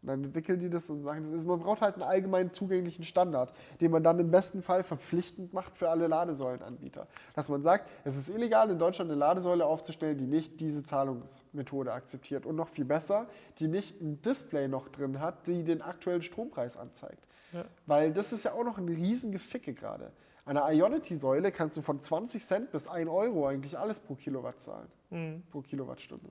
Und 0.00 0.08
dann 0.08 0.22
entwickeln 0.22 0.60
die 0.60 0.70
das 0.70 0.88
und 0.90 1.02
sagen, 1.02 1.24
das 1.24 1.32
ist, 1.32 1.44
man 1.46 1.58
braucht 1.58 1.80
halt 1.80 1.94
einen 1.94 2.04
allgemein 2.04 2.52
zugänglichen 2.52 3.02
Standard, 3.02 3.52
den 3.80 3.90
man 3.90 4.04
dann 4.04 4.20
im 4.20 4.30
besten 4.30 4.62
Fall 4.62 4.84
verpflichtend 4.84 5.52
macht 5.52 5.76
für 5.76 5.90
alle 5.90 6.06
Ladesäulenanbieter. 6.06 7.08
Dass 7.34 7.48
man 7.48 7.62
sagt, 7.62 7.90
es 8.04 8.16
ist 8.16 8.28
illegal, 8.28 8.70
in 8.70 8.78
Deutschland 8.78 9.10
eine 9.10 9.18
Ladesäule 9.18 9.66
aufzustellen, 9.66 10.16
die 10.16 10.26
nicht 10.28 10.60
diese 10.60 10.84
Zahlungsmethode 10.84 11.92
akzeptiert. 11.92 12.46
Und 12.46 12.54
noch 12.54 12.68
viel 12.68 12.84
besser, 12.84 13.26
die 13.58 13.66
nicht 13.66 14.00
ein 14.00 14.22
Display 14.22 14.68
noch 14.68 14.88
drin 14.88 15.18
hat, 15.20 15.48
die 15.48 15.64
den 15.64 15.82
aktuellen 15.82 16.22
Strompreis 16.22 16.76
anzeigt. 16.76 17.26
Ja. 17.52 17.64
Weil 17.86 18.12
das 18.12 18.32
ist 18.32 18.44
ja 18.44 18.52
auch 18.52 18.64
noch 18.64 18.78
ein 18.78 18.88
riesen 18.88 19.32
Geficke 19.32 19.74
gerade. 19.74 20.12
An 20.44 20.56
einer 20.56 20.70
Ionity-Säule 20.72 21.50
kannst 21.50 21.76
du 21.76 21.82
von 21.82 21.98
20 21.98 22.44
Cent 22.46 22.70
bis 22.70 22.86
1 22.86 23.10
Euro 23.10 23.48
eigentlich 23.48 23.76
alles 23.76 23.98
pro 23.98 24.14
Kilowatt 24.14 24.60
zahlen, 24.60 24.88
Mhm. 25.10 25.42
pro 25.50 25.60
Kilowattstunde. 25.60 26.30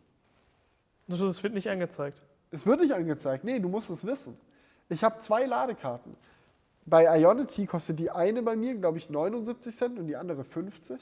Das 1.07 1.43
wird 1.43 1.53
nicht 1.53 1.69
angezeigt. 1.69 2.21
Es 2.51 2.65
wird 2.65 2.81
nicht 2.81 2.93
angezeigt. 2.93 3.43
Nee, 3.43 3.59
du 3.59 3.69
musst 3.69 3.89
es 3.89 4.05
wissen. 4.05 4.37
Ich 4.89 5.03
habe 5.03 5.17
zwei 5.17 5.45
Ladekarten. 5.45 6.15
Bei 6.85 7.19
Ionity 7.19 7.65
kostet 7.65 7.99
die 7.99 8.09
eine 8.09 8.41
bei 8.41 8.55
mir, 8.55 8.75
glaube 8.75 8.97
ich, 8.97 9.09
79 9.09 9.75
Cent 9.75 9.99
und 9.99 10.07
die 10.07 10.15
andere 10.15 10.45
50. 10.45 11.01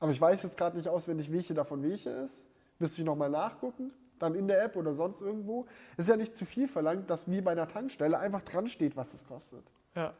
Aber 0.00 0.10
ich 0.10 0.20
weiß 0.20 0.42
jetzt 0.42 0.56
gerade 0.56 0.76
nicht 0.76 0.88
auswendig, 0.88 1.30
welche 1.30 1.54
davon 1.54 1.82
welche 1.84 2.10
ist. 2.10 2.44
Müsste 2.80 3.02
ich 3.02 3.06
nochmal 3.06 3.30
nachgucken. 3.30 3.92
Dann 4.18 4.34
in 4.34 4.48
der 4.48 4.62
App 4.64 4.74
oder 4.74 4.94
sonst 4.94 5.20
irgendwo. 5.20 5.66
Es 5.96 6.06
ist 6.06 6.08
ja 6.08 6.16
nicht 6.16 6.36
zu 6.36 6.44
viel 6.44 6.66
verlangt, 6.66 7.08
dass 7.08 7.30
wie 7.30 7.40
bei 7.40 7.52
einer 7.52 7.68
Tankstelle 7.68 8.18
einfach 8.18 8.42
dran 8.42 8.66
steht, 8.66 8.96
was 8.96 9.14
es 9.14 9.26
kostet. 9.26 9.62
Ja. 9.94 10.14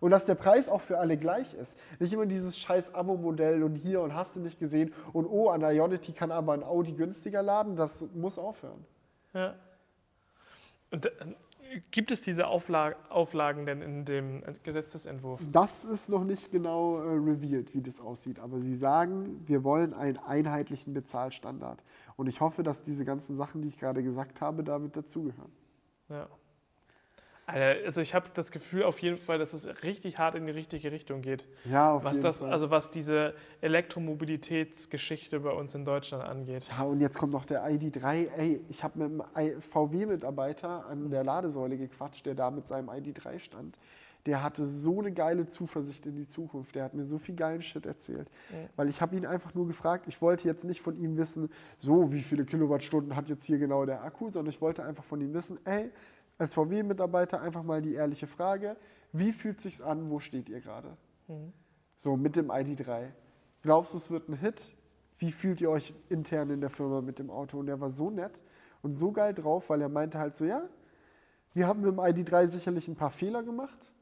Und 0.00 0.10
dass 0.10 0.26
der 0.26 0.34
Preis 0.34 0.68
auch 0.68 0.80
für 0.80 0.98
alle 0.98 1.16
gleich 1.16 1.54
ist. 1.54 1.78
Nicht 2.00 2.12
immer 2.12 2.26
dieses 2.26 2.58
scheiß 2.58 2.94
Abo-Modell 2.94 3.62
und 3.62 3.76
hier 3.76 4.00
und 4.00 4.14
hast 4.14 4.34
du 4.34 4.40
nicht 4.40 4.58
gesehen 4.58 4.92
und 5.12 5.26
oh, 5.26 5.50
an 5.50 5.62
Ionity 5.62 6.12
kann 6.12 6.32
aber 6.32 6.52
ein 6.52 6.64
Audi 6.64 6.92
günstiger 6.92 7.42
laden. 7.42 7.76
Das 7.76 8.04
muss 8.14 8.38
aufhören. 8.38 8.84
Ja. 9.34 9.54
Und 10.90 11.06
äh, 11.06 11.10
gibt 11.90 12.10
es 12.10 12.20
diese 12.20 12.46
Aufla 12.46 12.94
Auflagen 13.08 13.66
denn 13.66 13.82
in 13.82 14.04
dem 14.04 14.42
Gesetzesentwurf? 14.62 15.40
Das 15.52 15.84
ist 15.84 16.08
noch 16.08 16.24
nicht 16.24 16.50
genau 16.50 16.98
äh, 16.98 17.12
revealed, 17.12 17.74
wie 17.74 17.82
das 17.82 18.00
aussieht. 18.00 18.38
Aber 18.38 18.58
sie 18.60 18.74
sagen, 18.74 19.42
wir 19.46 19.64
wollen 19.64 19.94
einen 19.94 20.18
einheitlichen 20.18 20.94
Bezahlstandard. 20.94 21.82
Und 22.16 22.28
ich 22.28 22.40
hoffe, 22.40 22.62
dass 22.62 22.82
diese 22.82 23.04
ganzen 23.04 23.36
Sachen, 23.36 23.62
die 23.62 23.68
ich 23.68 23.78
gerade 23.78 24.02
gesagt 24.02 24.40
habe, 24.40 24.64
damit 24.64 24.96
dazugehören. 24.96 25.52
Ja. 26.08 26.28
Also 27.48 28.02
ich 28.02 28.14
habe 28.14 28.28
das 28.34 28.50
Gefühl 28.50 28.82
auf 28.82 28.98
jeden 28.98 29.16
Fall, 29.16 29.38
dass 29.38 29.54
es 29.54 29.66
richtig 29.82 30.18
hart 30.18 30.34
in 30.34 30.44
die 30.44 30.52
richtige 30.52 30.92
Richtung 30.92 31.22
geht. 31.22 31.46
Ja, 31.64 31.92
auf 31.94 32.04
Was 32.04 32.16
jeden 32.16 32.24
das, 32.24 32.40
Fall. 32.40 32.52
also 32.52 32.70
was 32.70 32.90
diese 32.90 33.34
Elektromobilitätsgeschichte 33.62 35.40
bei 35.40 35.50
uns 35.50 35.74
in 35.74 35.86
Deutschland 35.86 36.24
angeht. 36.24 36.68
ja, 36.68 36.82
und 36.84 37.00
jetzt 37.00 37.18
kommt 37.18 37.32
noch 37.32 37.46
der 37.46 37.64
ID3. 37.66 38.28
Ey, 38.36 38.60
ich 38.68 38.84
habe 38.84 38.98
mit 38.98 39.26
einem 39.34 39.60
VW-Mitarbeiter 39.62 40.86
an 40.86 41.10
der 41.10 41.24
Ladesäule 41.24 41.78
gequatscht, 41.78 42.26
der 42.26 42.34
da 42.34 42.50
mit 42.50 42.68
seinem 42.68 42.90
ID3 42.90 43.38
stand. 43.38 43.78
Der 44.26 44.42
hatte 44.42 44.66
so 44.66 44.98
eine 44.98 45.12
geile 45.12 45.46
Zuversicht 45.46 46.04
in 46.04 46.16
die 46.16 46.26
Zukunft. 46.26 46.74
Der 46.74 46.84
hat 46.84 46.92
mir 46.92 47.04
so 47.04 47.16
viel 47.16 47.34
geilen 47.34 47.62
Shit 47.62 47.86
erzählt. 47.86 48.28
Ja. 48.50 48.68
Weil 48.76 48.90
ich 48.90 49.00
habe 49.00 49.16
ihn 49.16 49.24
einfach 49.24 49.54
nur 49.54 49.66
gefragt, 49.66 50.04
ich 50.06 50.20
wollte 50.20 50.46
jetzt 50.46 50.64
nicht 50.64 50.82
von 50.82 50.96
ihm 51.00 51.16
wissen, 51.16 51.50
so 51.78 52.12
wie 52.12 52.20
viele 52.20 52.44
Kilowattstunden 52.44 53.16
hat 53.16 53.30
jetzt 53.30 53.44
hier 53.44 53.56
genau 53.56 53.86
der 53.86 54.02
Akku, 54.02 54.28
sondern 54.28 54.52
ich 54.52 54.60
wollte 54.60 54.84
einfach 54.84 55.04
von 55.04 55.22
ihm 55.22 55.32
wissen, 55.32 55.58
ey, 55.64 55.90
als 56.38 56.54
VW-Mitarbeiter 56.54 57.40
einfach 57.40 57.62
mal 57.62 57.82
die 57.82 57.94
ehrliche 57.94 58.26
Frage, 58.26 58.76
wie 59.12 59.32
fühlt 59.32 59.60
sich's 59.60 59.80
an, 59.80 60.10
wo 60.10 60.20
steht 60.20 60.48
ihr 60.48 60.60
gerade? 60.60 60.96
Mhm. 61.26 61.52
So 61.96 62.16
mit 62.16 62.36
dem 62.36 62.50
ID3. 62.50 63.08
Glaubst 63.62 63.92
du, 63.92 63.98
es 63.98 64.10
wird 64.10 64.28
ein 64.28 64.34
Hit? 64.34 64.76
Wie 65.18 65.32
fühlt 65.32 65.60
ihr 65.60 65.70
euch 65.70 65.92
intern 66.08 66.50
in 66.50 66.60
der 66.60 66.70
Firma 66.70 67.00
mit 67.00 67.18
dem 67.18 67.28
Auto? 67.28 67.58
Und 67.58 67.66
der 67.66 67.80
war 67.80 67.90
so 67.90 68.10
nett 68.10 68.42
und 68.82 68.92
so 68.92 69.10
geil 69.10 69.34
drauf, 69.34 69.68
weil 69.68 69.82
er 69.82 69.88
meinte 69.88 70.18
halt 70.18 70.34
so, 70.34 70.44
ja, 70.44 70.68
wir 71.54 71.66
haben 71.66 71.84
im 71.84 71.98
ID3 71.98 72.46
sicherlich 72.46 72.86
ein 72.86 72.94
paar 72.94 73.10
Fehler 73.10 73.42
gemacht. 73.42 73.92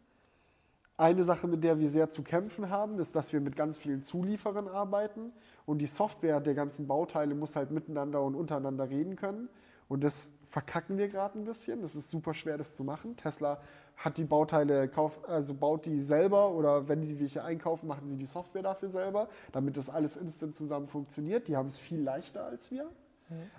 Eine 0.99 1.25
Sache, 1.25 1.47
mit 1.47 1.63
der 1.65 1.79
wir 1.79 1.89
sehr 1.89 2.09
zu 2.09 2.23
kämpfen 2.23 2.71
haben, 2.71 2.99
ist, 2.99 3.17
dass 3.17 3.33
wir 3.33 3.41
mit 3.41 3.57
ganz 3.57 3.79
vielen 3.79 4.03
Zulieferern 4.03 4.69
arbeiten 4.69 5.33
und 5.65 5.79
die 5.79 5.87
Software 5.87 6.41
der 6.41 6.55
ganzen 6.55 6.87
Bauteile 6.87 7.35
muss 7.35 7.57
halt 7.57 7.71
miteinander 7.71 8.23
und 8.23 8.35
untereinander 8.35 8.89
reden 8.89 9.17
können. 9.17 9.49
Und 9.89 10.05
das 10.05 10.35
verkacken 10.47 10.99
wir 10.99 11.09
gerade 11.09 11.39
ein 11.39 11.45
bisschen. 11.45 11.83
Das 11.83 11.95
ist 11.95 12.11
super 12.11 12.35
schwer, 12.35 12.57
das 12.59 12.77
zu 12.77 12.85
machen. 12.85 13.17
Tesla 13.17 13.61
hat 13.97 14.19
die 14.19 14.25
Bauteile, 14.25 14.91
also 15.27 15.55
baut 15.55 15.87
die 15.87 16.01
selber 16.01 16.51
oder 16.51 16.89
wenn 16.89 17.03
sie 17.03 17.19
welche 17.19 17.43
einkaufen, 17.43 17.87
machen 17.87 18.09
sie 18.09 18.17
die 18.17 18.27
Software 18.27 18.63
dafür 18.63 18.91
selber, 18.91 19.29
damit 19.53 19.77
das 19.77 19.89
alles 19.89 20.17
instant 20.17 20.55
zusammen 20.55 20.87
funktioniert. 20.87 21.49
Die 21.49 21.57
haben 21.57 21.67
es 21.67 21.79
viel 21.79 22.01
leichter 22.01 22.45
als 22.45 22.71
wir. 22.71 22.91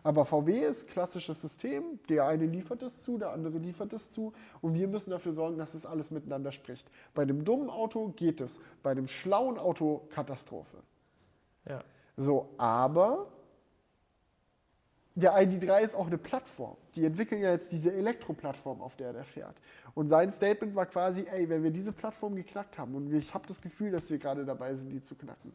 Aber 0.04 0.26
VW 0.26 0.66
ist 0.66 0.88
klassisches 0.88 1.42
System. 1.42 2.00
Der 2.08 2.26
eine 2.26 2.46
liefert 2.46 2.82
es 2.84 3.04
zu, 3.04 3.18
der 3.18 3.32
andere 3.32 3.58
liefert 3.58 3.92
es 3.94 4.12
zu. 4.12 4.32
Und 4.62 4.76
wir 4.76 4.88
müssen 4.88 5.10
dafür 5.10 5.34
sorgen, 5.34 5.58
dass 5.58 5.74
es 5.74 5.86
alles 5.86 6.10
miteinander 6.10 6.52
spricht. 6.52 6.90
Bei 7.14 7.24
einem 7.24 7.44
dummen 7.44 7.70
Auto 7.70 8.10
geht 8.16 8.40
es. 8.40 8.60
Bei 8.82 8.92
einem 8.92 9.08
schlauen 9.08 9.58
Auto 9.58 10.08
Katastrophe. 10.10 10.78
Ja. 11.68 11.84
So, 12.16 12.50
aber 12.58 13.28
der 15.18 15.34
ID3 15.36 15.82
ist 15.82 15.96
auch 15.96 16.08
eine 16.08 16.20
Plattform. 16.20 16.78
Die 16.94 17.04
entwickeln 17.04 17.42
ja 17.42 17.52
jetzt 17.52 17.72
diese 17.72 17.92
Elektroplattform, 17.92 18.82
auf 18.82 18.96
der 18.96 19.14
der 19.14 19.24
fährt. 19.24 19.56
Und 19.96 20.08
sein 20.08 20.32
Statement 20.32 20.76
war 20.76 20.86
quasi, 20.86 21.26
ey, 21.32 21.50
wenn 21.50 21.64
wir 21.64 21.72
diese 21.72 21.92
Plattform 21.92 22.36
geknackt 22.36 22.78
haben 22.78 22.94
und 22.94 23.12
ich 23.12 23.34
habe 23.34 23.48
das 23.48 23.60
Gefühl, 23.60 23.90
dass 23.90 24.12
wir 24.12 24.20
gerade 24.20 24.46
dabei 24.46 24.76
sind, 24.76 24.90
die 24.92 25.02
zu 25.02 25.16
knacken, 25.16 25.54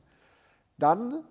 dann 0.78 1.24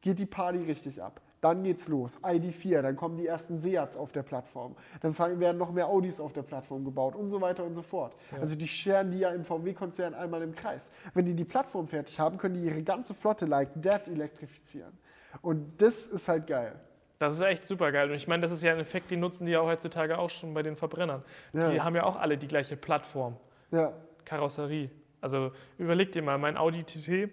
geht 0.00 0.18
die 0.18 0.26
Party 0.26 0.58
richtig 0.58 1.02
ab. 1.02 1.20
Dann 1.42 1.64
geht's 1.64 1.86
los. 1.88 2.18
ID4, 2.22 2.80
dann 2.80 2.96
kommen 2.96 3.18
die 3.18 3.26
ersten 3.26 3.58
Seats 3.58 3.94
auf 3.94 4.10
der 4.10 4.22
Plattform. 4.22 4.74
Dann 5.02 5.14
werden 5.38 5.58
noch 5.58 5.70
mehr 5.70 5.86
Audis 5.86 6.18
auf 6.18 6.32
der 6.32 6.44
Plattform 6.44 6.82
gebaut 6.82 7.14
und 7.14 7.28
so 7.28 7.42
weiter 7.42 7.62
und 7.62 7.74
so 7.74 7.82
fort. 7.82 8.16
Ja. 8.32 8.38
Also 8.38 8.54
die 8.54 8.66
scheren 8.66 9.10
die 9.10 9.18
ja 9.18 9.30
im 9.32 9.44
VW-Konzern 9.44 10.14
einmal 10.14 10.40
im 10.40 10.54
Kreis. 10.54 10.90
Wenn 11.12 11.26
die 11.26 11.34
die 11.34 11.44
Plattform 11.44 11.88
fertig 11.88 12.18
haben, 12.18 12.38
können 12.38 12.54
die 12.54 12.64
ihre 12.64 12.82
ganze 12.82 13.12
Flotte 13.12 13.44
like 13.44 13.70
that 13.82 14.08
elektrifizieren. 14.08 14.96
Und 15.42 15.82
das 15.82 16.06
ist 16.06 16.26
halt 16.26 16.46
geil. 16.46 16.80
Das 17.18 17.34
ist 17.34 17.40
echt 17.40 17.64
super 17.64 17.92
geil. 17.92 18.10
Und 18.10 18.16
ich 18.16 18.28
meine, 18.28 18.42
das 18.42 18.50
ist 18.50 18.62
ja 18.62 18.72
ein 18.72 18.80
Effekt, 18.80 19.10
den 19.10 19.20
nutzen 19.20 19.46
die 19.46 19.52
ja 19.52 19.60
auch 19.60 19.68
heutzutage 19.68 20.18
auch 20.18 20.30
schon 20.30 20.52
bei 20.52 20.62
den 20.62 20.76
Verbrennern. 20.76 21.22
Ja. 21.52 21.70
Die 21.70 21.80
haben 21.80 21.96
ja 21.96 22.04
auch 22.04 22.16
alle 22.16 22.36
die 22.36 22.48
gleiche 22.48 22.76
Plattform. 22.76 23.36
Ja. 23.70 23.92
Karosserie. 24.24 24.90
Also 25.20 25.52
überleg 25.78 26.12
dir 26.12 26.22
mal, 26.22 26.38
mein 26.38 26.56
Audi 26.56 26.84
TT 26.84 27.30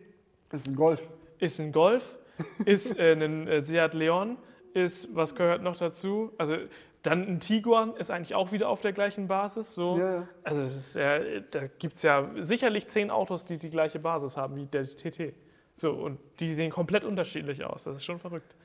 ist 0.51 0.67
ein 0.67 0.75
Golf. 0.75 1.07
Ist 1.39 1.59
ein 1.59 1.71
Golf 1.71 2.17
ist 2.65 2.97
äh, 2.97 3.13
ein 3.13 3.47
äh, 3.47 3.61
Seat 3.61 3.93
Leon, 3.93 4.38
ist, 4.73 5.15
was 5.15 5.36
gehört 5.36 5.61
noch 5.61 5.77
dazu? 5.77 6.31
Also 6.38 6.57
dann 7.03 7.27
ein 7.27 7.39
Tiguan 7.39 7.95
ist 7.95 8.11
eigentlich 8.11 8.34
auch 8.34 8.51
wieder 8.51 8.69
auf 8.69 8.81
der 8.81 8.93
gleichen 8.93 9.27
Basis. 9.27 9.75
So. 9.75 9.97
Ja. 9.97 10.27
Also 10.43 10.63
ist, 10.63 10.95
äh, 10.95 11.43
da 11.51 11.67
gibt 11.67 11.95
es 11.95 12.01
ja 12.01 12.29
sicherlich 12.39 12.88
zehn 12.88 13.11
Autos, 13.11 13.45
die 13.45 13.57
die 13.57 13.69
gleiche 13.69 13.99
Basis 13.99 14.38
haben 14.38 14.55
wie 14.55 14.65
der 14.65 14.84
TT. 14.84 15.34
So, 15.75 15.91
und 15.91 16.19
die 16.39 16.53
sehen 16.53 16.71
komplett 16.71 17.03
unterschiedlich 17.03 17.63
aus. 17.65 17.84
Das 17.84 17.97
ist 17.97 18.05
schon 18.05 18.19
verrückt. 18.19 18.55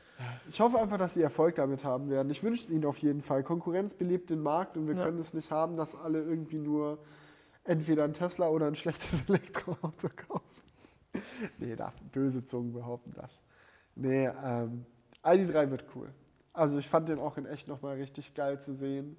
Ich 0.48 0.60
hoffe 0.60 0.78
einfach, 0.78 0.96
dass 0.96 1.14
sie 1.14 1.22
Erfolg 1.22 1.54
damit 1.56 1.84
haben 1.84 2.10
werden. 2.10 2.30
Ich 2.30 2.42
wünsche 2.42 2.64
es 2.64 2.70
ihnen 2.70 2.84
auf 2.84 2.98
jeden 2.98 3.20
Fall. 3.20 3.42
Konkurrenz 3.42 3.94
belebt 3.94 4.30
den 4.30 4.40
Markt 4.40 4.76
und 4.76 4.88
wir 4.88 4.96
ja. 4.96 5.04
können 5.04 5.18
es 5.18 5.32
nicht 5.32 5.50
haben, 5.50 5.76
dass 5.76 5.94
alle 5.94 6.20
irgendwie 6.20 6.58
nur 6.58 6.98
entweder 7.64 8.04
ein 8.04 8.14
Tesla 8.14 8.48
oder 8.48 8.66
ein 8.66 8.74
schlechtes 8.74 9.24
Elektroauto 9.28 10.08
kaufen. 10.08 10.62
nee, 11.58 11.76
darf 11.76 11.94
böse 12.12 12.44
Zungen 12.44 12.72
behaupten 12.72 13.12
das. 13.14 13.42
Nee, 13.94 14.28
ähm, 14.44 14.86
ID3 15.22 15.70
wird 15.70 15.84
cool. 15.94 16.08
Also 16.52 16.78
ich 16.78 16.88
fand 16.88 17.08
den 17.08 17.18
auch 17.18 17.36
in 17.36 17.46
echt 17.46 17.68
nochmal 17.68 17.96
richtig 17.96 18.34
geil 18.34 18.60
zu 18.60 18.74
sehen. 18.74 19.16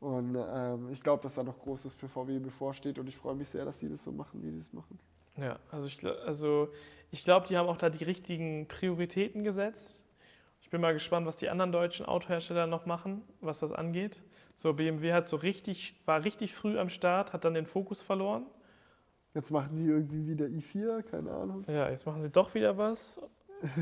Und 0.00 0.36
ähm, 0.36 0.88
ich 0.90 1.00
glaube, 1.00 1.22
dass 1.22 1.34
da 1.34 1.44
noch 1.44 1.60
Großes 1.60 1.94
für 1.94 2.08
VW 2.08 2.40
bevorsteht 2.40 2.98
und 2.98 3.06
ich 3.08 3.16
freue 3.16 3.36
mich 3.36 3.48
sehr, 3.48 3.64
dass 3.64 3.78
sie 3.78 3.88
das 3.88 4.02
so 4.02 4.10
machen, 4.10 4.42
wie 4.42 4.50
sie 4.50 4.58
es 4.58 4.72
machen. 4.72 4.98
Ja, 5.36 5.60
also 5.70 5.86
ich, 5.86 6.04
also 6.04 6.68
ich 7.12 7.22
glaube, 7.24 7.46
die 7.46 7.56
haben 7.56 7.68
auch 7.68 7.76
da 7.76 7.88
die 7.88 8.02
richtigen 8.02 8.66
Prioritäten 8.66 9.44
gesetzt. 9.44 10.01
Ich 10.72 10.74
bin 10.74 10.80
mal 10.80 10.94
gespannt, 10.94 11.26
was 11.26 11.36
die 11.36 11.50
anderen 11.50 11.70
deutschen 11.70 12.06
Autohersteller 12.06 12.66
noch 12.66 12.86
machen, 12.86 13.20
was 13.42 13.60
das 13.60 13.72
angeht. 13.72 14.22
So, 14.56 14.72
BMW 14.72 15.12
hat 15.12 15.28
so 15.28 15.36
richtig, 15.36 16.00
war 16.06 16.24
richtig 16.24 16.54
früh 16.54 16.78
am 16.78 16.88
Start, 16.88 17.34
hat 17.34 17.44
dann 17.44 17.52
den 17.52 17.66
Fokus 17.66 18.00
verloren. 18.00 18.46
Jetzt 19.34 19.50
machen 19.50 19.74
sie 19.74 19.84
irgendwie 19.84 20.26
wieder 20.26 20.46
i4, 20.46 21.02
keine 21.02 21.30
Ahnung. 21.30 21.66
Ja, 21.68 21.90
jetzt 21.90 22.06
machen 22.06 22.22
sie 22.22 22.30
doch 22.30 22.54
wieder 22.54 22.78
was. 22.78 23.20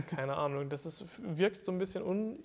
Keine 0.09 0.37
Ahnung. 0.37 0.69
Das 0.69 0.85
ist, 0.85 1.05
wirkt 1.23 1.59
so 1.59 1.71
ein 1.71 1.79
bisschen 1.79 2.03
un, 2.03 2.43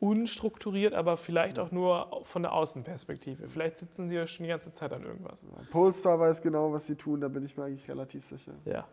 unstrukturiert, 0.00 0.92
aber 0.92 1.16
vielleicht 1.16 1.60
auch 1.60 1.70
nur 1.70 2.22
von 2.24 2.42
der 2.42 2.54
Außenperspektive. 2.54 3.46
Vielleicht 3.46 3.76
sitzen 3.76 4.08
sie 4.08 4.16
ja 4.16 4.26
schon 4.26 4.42
die 4.42 4.50
ganze 4.50 4.72
Zeit 4.72 4.92
an 4.92 5.04
irgendwas. 5.04 5.46
Polestar 5.70 6.18
weiß 6.18 6.42
genau, 6.42 6.72
was 6.72 6.86
sie 6.86 6.96
tun, 6.96 7.20
da 7.20 7.28
bin 7.28 7.44
ich 7.44 7.56
mir 7.56 7.66
eigentlich 7.66 7.88
relativ 7.88 8.24
sicher. 8.24 8.54
Ja. 8.64 8.88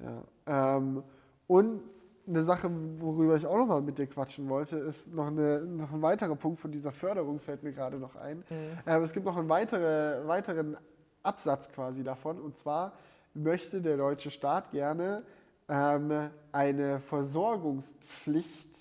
ja. 0.00 0.76
Ähm, 0.76 1.04
und 1.46 1.82
eine 2.28 2.42
Sache, 2.42 2.70
worüber 3.00 3.36
ich 3.36 3.46
auch 3.46 3.56
noch 3.56 3.66
mal 3.66 3.80
mit 3.80 3.98
dir 3.98 4.06
quatschen 4.06 4.48
wollte, 4.48 4.76
ist 4.76 5.14
noch, 5.14 5.28
eine, 5.28 5.60
noch 5.60 5.92
ein 5.92 6.02
weiterer 6.02 6.36
Punkt 6.36 6.60
von 6.60 6.70
dieser 6.70 6.92
Förderung, 6.92 7.40
fällt 7.40 7.62
mir 7.62 7.72
gerade 7.72 7.98
noch 7.98 8.16
ein. 8.16 8.38
Mhm. 8.38 8.78
Ähm, 8.86 9.02
es 9.02 9.12
gibt 9.12 9.26
noch 9.26 9.36
einen 9.36 9.48
weitere, 9.48 10.26
weiteren 10.26 10.76
Absatz 11.22 11.70
quasi 11.70 12.04
davon, 12.04 12.40
und 12.40 12.56
zwar 12.56 12.92
möchte 13.34 13.80
der 13.80 13.96
deutsche 13.96 14.30
Staat 14.30 14.70
gerne 14.70 15.22
ähm, 15.68 16.30
eine 16.52 17.00
Versorgungspflicht 17.00 18.78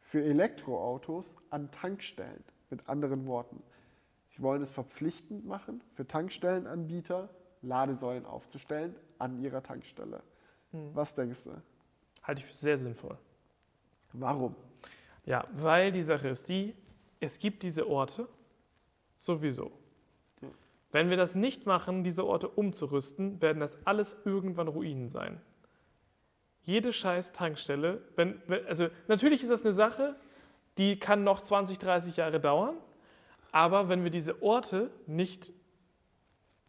für 0.00 0.22
Elektroautos 0.22 1.36
an 1.50 1.70
Tankstellen. 1.70 2.44
Mit 2.70 2.88
anderen 2.88 3.26
Worten, 3.26 3.62
sie 4.28 4.42
wollen 4.42 4.62
es 4.62 4.70
verpflichtend 4.70 5.46
machen, 5.46 5.82
für 5.90 6.06
Tankstellenanbieter 6.06 7.30
Ladesäulen 7.62 8.26
aufzustellen 8.26 8.94
an 9.18 9.42
ihrer 9.42 9.62
Tankstelle. 9.62 10.22
Hm. 10.72 10.90
Was 10.94 11.14
denkst 11.14 11.44
du? 11.44 11.50
Halte 12.28 12.42
ich 12.42 12.46
für 12.46 12.54
sehr 12.54 12.78
sinnvoll. 12.78 13.18
Warum? 14.12 14.54
Ja, 15.26 15.44
weil 15.54 15.90
die 15.90 16.02
Sache 16.02 16.28
ist 16.28 16.48
die, 16.48 16.76
es 17.18 17.40
gibt 17.40 17.64
diese 17.64 17.88
Orte 17.88 18.28
sowieso. 19.16 19.72
Ja. 20.40 20.48
Wenn 20.92 21.10
wir 21.10 21.16
das 21.16 21.34
nicht 21.34 21.66
machen, 21.66 22.04
diese 22.04 22.24
Orte 22.24 22.48
umzurüsten, 22.48 23.42
werden 23.42 23.58
das 23.58 23.84
alles 23.84 24.16
irgendwann 24.24 24.68
Ruinen 24.68 25.08
sein 25.08 25.40
jede 26.68 26.92
scheiß 26.92 27.32
Tankstelle, 27.32 28.02
wenn, 28.14 28.42
also 28.68 28.88
natürlich 29.06 29.42
ist 29.42 29.50
das 29.50 29.64
eine 29.64 29.72
Sache, 29.72 30.14
die 30.76 30.98
kann 30.98 31.24
noch 31.24 31.40
20, 31.40 31.78
30 31.78 32.18
Jahre 32.18 32.40
dauern, 32.40 32.76
aber 33.52 33.88
wenn 33.88 34.04
wir 34.04 34.10
diese 34.10 34.42
Orte 34.42 34.90
nicht 35.06 35.50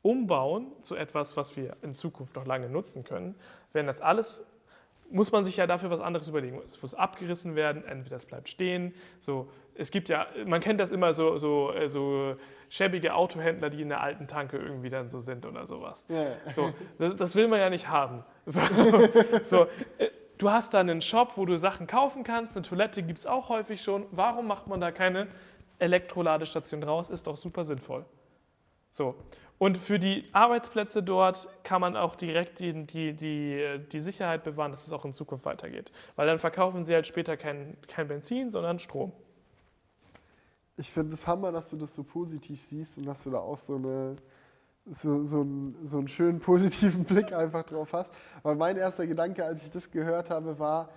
umbauen 0.01 0.71
zu 0.83 0.95
etwas, 0.95 1.35
was 1.35 1.57
wir 1.57 1.75
in 1.81 1.93
Zukunft 1.93 2.37
noch 2.37 2.45
lange 2.45 2.69
nutzen 2.69 3.03
können, 3.03 3.35
werden 3.73 3.87
das 3.87 3.99
alles 3.99 4.45
muss 5.11 5.31
man 5.31 5.43
sich 5.43 5.57
ja 5.57 5.67
dafür 5.67 5.89
was 5.89 6.01
anderes 6.01 6.27
überlegen. 6.27 6.61
Es 6.63 6.81
muss 6.81 6.93
abgerissen 6.93 7.55
werden, 7.55 7.83
entweder 7.85 8.15
es 8.15 8.25
bleibt 8.25 8.49
stehen. 8.49 8.93
So, 9.19 9.49
es 9.75 9.91
gibt 9.91 10.09
ja, 10.09 10.27
man 10.45 10.61
kennt 10.61 10.79
das 10.79 10.91
immer 10.91 11.13
so, 11.13 11.37
so, 11.37 11.71
äh, 11.71 11.87
so 11.87 12.35
schäbige 12.69 13.15
Autohändler, 13.15 13.69
die 13.69 13.81
in 13.81 13.89
der 13.89 14.01
alten 14.01 14.27
Tanke 14.27 14.57
irgendwie 14.57 14.89
dann 14.89 15.09
so 15.09 15.19
sind 15.19 15.45
oder 15.45 15.65
sowas. 15.65 16.05
Ja. 16.09 16.51
So, 16.51 16.73
das, 16.97 17.15
das, 17.15 17.35
will 17.35 17.47
man 17.47 17.59
ja 17.59 17.69
nicht 17.69 17.87
haben. 17.87 18.23
So, 18.45 18.61
so, 19.43 19.63
äh, 19.99 20.09
du 20.37 20.49
hast 20.49 20.73
da 20.73 20.79
einen 20.79 21.01
Shop, 21.01 21.33
wo 21.35 21.45
du 21.45 21.55
Sachen 21.57 21.85
kaufen 21.85 22.23
kannst, 22.23 22.57
eine 22.57 22.65
Toilette 22.65 23.03
gibt 23.03 23.19
es 23.19 23.27
auch 23.27 23.49
häufig 23.49 23.81
schon. 23.81 24.07
Warum 24.11 24.47
macht 24.47 24.67
man 24.67 24.81
da 24.81 24.91
keine 24.91 25.27
Elektroladestation 25.77 26.81
draus? 26.81 27.09
Ist 27.09 27.27
doch 27.27 27.37
super 27.37 27.63
sinnvoll. 27.63 28.05
So. 28.91 29.15
Und 29.59 29.77
für 29.77 29.99
die 29.99 30.23
Arbeitsplätze 30.31 31.03
dort 31.03 31.49
kann 31.63 31.81
man 31.81 31.97
auch 31.97 32.15
direkt 32.15 32.59
die, 32.59 32.85
die, 32.85 33.13
die, 33.13 33.79
die 33.91 33.99
Sicherheit 33.99 34.45
bewahren, 34.45 34.71
dass 34.71 34.87
es 34.87 34.93
auch 34.93 35.03
in 35.03 35.11
Zukunft 35.11 35.45
weitergeht. 35.45 35.91
Weil 36.15 36.27
dann 36.27 36.39
verkaufen 36.39 36.85
sie 36.85 36.93
halt 36.93 37.05
später 37.05 37.35
kein, 37.35 37.75
kein 37.89 38.07
Benzin, 38.07 38.49
sondern 38.49 38.79
Strom. 38.79 39.11
Ich 40.77 40.89
finde 40.89 41.13
es 41.13 41.27
Hammer, 41.27 41.51
dass 41.51 41.69
du 41.69 41.75
das 41.75 41.93
so 41.93 42.03
positiv 42.03 42.63
siehst 42.69 42.97
und 42.97 43.05
dass 43.05 43.25
du 43.25 43.31
da 43.31 43.39
auch 43.39 43.57
so, 43.57 43.75
eine, 43.75 44.15
so, 44.85 45.23
so, 45.23 45.41
einen, 45.41 45.75
so 45.85 45.97
einen 45.97 46.07
schönen 46.07 46.39
positiven 46.39 47.03
Blick 47.05 47.33
einfach 47.33 47.63
drauf 47.63 47.91
hast. 47.91 48.13
Weil 48.43 48.55
mein 48.55 48.77
erster 48.77 49.05
Gedanke, 49.07 49.43
als 49.43 49.61
ich 49.61 49.71
das 49.71 49.91
gehört 49.91 50.29
habe, 50.29 50.57
war, 50.57 50.89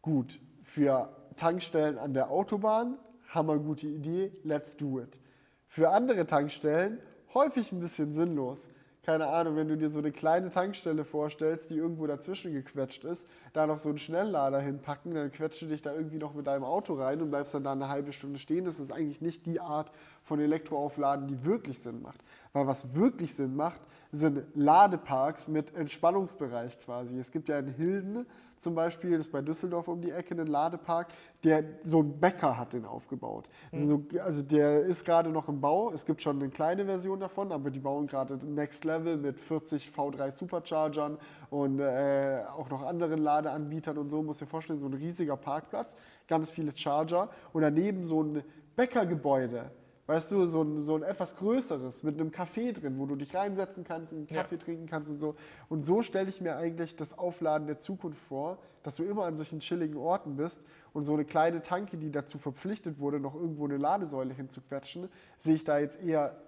gut, 0.00 0.40
für 0.62 1.14
Tankstellen 1.36 1.98
an 1.98 2.14
der 2.14 2.30
Autobahn, 2.30 2.96
hammer 3.28 3.58
gute 3.58 3.86
Idee, 3.86 4.32
let's 4.44 4.78
do 4.78 4.98
it. 4.98 5.20
Für 5.66 5.90
andere 5.90 6.26
Tankstellen 6.26 7.00
häufig 7.38 7.70
ein 7.70 7.78
bisschen 7.78 8.12
sinnlos. 8.12 8.68
Keine 9.04 9.28
Ahnung, 9.28 9.56
wenn 9.56 9.68
du 9.68 9.76
dir 9.76 9.88
so 9.88 10.00
eine 10.00 10.10
kleine 10.10 10.50
Tankstelle 10.50 11.04
vorstellst, 11.04 11.70
die 11.70 11.76
irgendwo 11.76 12.06
dazwischen 12.06 12.52
gequetscht 12.52 13.04
ist, 13.04 13.26
da 13.52 13.66
noch 13.66 13.78
so 13.78 13.88
einen 13.88 13.98
Schnelllader 13.98 14.60
hinpacken, 14.60 15.14
dann 15.14 15.30
quetscht 15.30 15.62
du 15.62 15.66
dich 15.66 15.80
da 15.80 15.94
irgendwie 15.94 16.18
noch 16.18 16.34
mit 16.34 16.46
deinem 16.46 16.64
Auto 16.64 16.94
rein 16.94 17.22
und 17.22 17.30
bleibst 17.30 17.54
dann 17.54 17.64
da 17.64 17.72
eine 17.72 17.88
halbe 17.88 18.12
Stunde 18.12 18.38
stehen. 18.38 18.64
Das 18.64 18.80
ist 18.80 18.92
eigentlich 18.92 19.22
nicht 19.22 19.46
die 19.46 19.60
Art 19.60 19.92
von 20.24 20.40
Elektroaufladen, 20.40 21.28
die 21.28 21.44
wirklich 21.44 21.78
Sinn 21.78 22.02
macht. 22.02 22.20
Weil 22.52 22.66
was 22.66 22.94
wirklich 22.96 23.34
Sinn 23.34 23.54
macht, 23.56 23.80
sind 24.10 24.44
Ladeparks 24.54 25.48
mit 25.48 25.74
Entspannungsbereich 25.74 26.78
quasi. 26.80 27.18
Es 27.18 27.30
gibt 27.30 27.48
ja 27.48 27.58
in 27.58 27.68
Hilden 27.68 28.26
zum 28.58 28.74
Beispiel, 28.74 29.12
das 29.12 29.26
ist 29.26 29.32
bei 29.32 29.40
Düsseldorf 29.40 29.86
um 29.86 30.00
die 30.00 30.10
Ecke, 30.10 30.34
einen 30.34 30.48
Ladepark, 30.48 31.08
der 31.44 31.62
so 31.82 32.00
einen 32.00 32.18
Bäcker 32.18 32.58
hat 32.58 32.72
den 32.72 32.84
aufgebaut. 32.84 33.48
Also, 33.72 34.04
so, 34.10 34.18
also 34.20 34.42
der 34.42 34.80
ist 34.80 35.04
gerade 35.04 35.30
noch 35.30 35.48
im 35.48 35.60
Bau. 35.60 35.92
Es 35.92 36.04
gibt 36.04 36.20
schon 36.20 36.40
eine 36.40 36.50
kleine 36.50 36.84
Version 36.84 37.20
davon, 37.20 37.52
aber 37.52 37.70
die 37.70 37.78
bauen 37.78 38.08
gerade 38.08 38.36
Next 38.44 38.84
Level 38.84 39.16
mit 39.16 39.38
40 39.38 39.90
V3 39.96 40.32
Superchargern 40.32 41.18
und 41.50 41.78
äh, 41.78 42.42
auch 42.56 42.68
noch 42.68 42.82
anderen 42.82 43.18
Ladeanbietern 43.18 43.96
und 43.96 44.10
so. 44.10 44.22
Muss 44.22 44.38
dir 44.38 44.46
vorstellen, 44.46 44.80
so 44.80 44.86
ein 44.86 44.94
riesiger 44.94 45.36
Parkplatz, 45.36 45.94
ganz 46.26 46.50
viele 46.50 46.76
Charger 46.76 47.30
und 47.52 47.62
daneben 47.62 48.02
so 48.02 48.22
ein 48.22 48.42
Bäckergebäude. 48.74 49.70
Weißt 50.08 50.32
du, 50.32 50.46
so 50.46 50.62
ein, 50.62 50.78
so 50.78 50.96
ein 50.96 51.02
etwas 51.02 51.36
größeres 51.36 52.02
mit 52.02 52.18
einem 52.18 52.30
Café 52.30 52.72
drin, 52.72 52.98
wo 52.98 53.04
du 53.04 53.14
dich 53.14 53.34
reinsetzen 53.34 53.84
kannst, 53.84 54.14
einen 54.14 54.26
Kaffee 54.26 54.54
Ja. 54.54 54.60
trinken 54.62 54.86
kannst 54.86 55.10
und 55.10 55.18
so. 55.18 55.34
Und 55.68 55.84
so 55.84 56.00
stelle 56.00 56.30
ich 56.30 56.40
mir 56.40 56.56
eigentlich 56.56 56.96
das 56.96 57.18
Aufladen 57.18 57.66
der 57.66 57.76
Zukunft 57.76 58.22
vor, 58.22 58.56
dass 58.82 58.96
du 58.96 59.04
immer 59.04 59.26
an 59.26 59.36
solchen 59.36 59.60
chilligen 59.60 59.98
Orten 59.98 60.36
bist 60.36 60.64
und 60.94 61.04
so 61.04 61.12
eine 61.12 61.26
kleine 61.26 61.60
Tanke, 61.60 61.98
die 61.98 62.10
dazu 62.10 62.38
verpflichtet 62.38 63.00
wurde, 63.00 63.20
noch 63.20 63.34
irgendwo 63.34 63.66
eine 63.66 63.76
Ladesäule 63.76 64.32
hinzuquetschen, 64.32 65.10
sehe 65.36 65.56
ich 65.56 65.64
da 65.64 65.78
jetzt 65.78 66.02
eher 66.02 66.40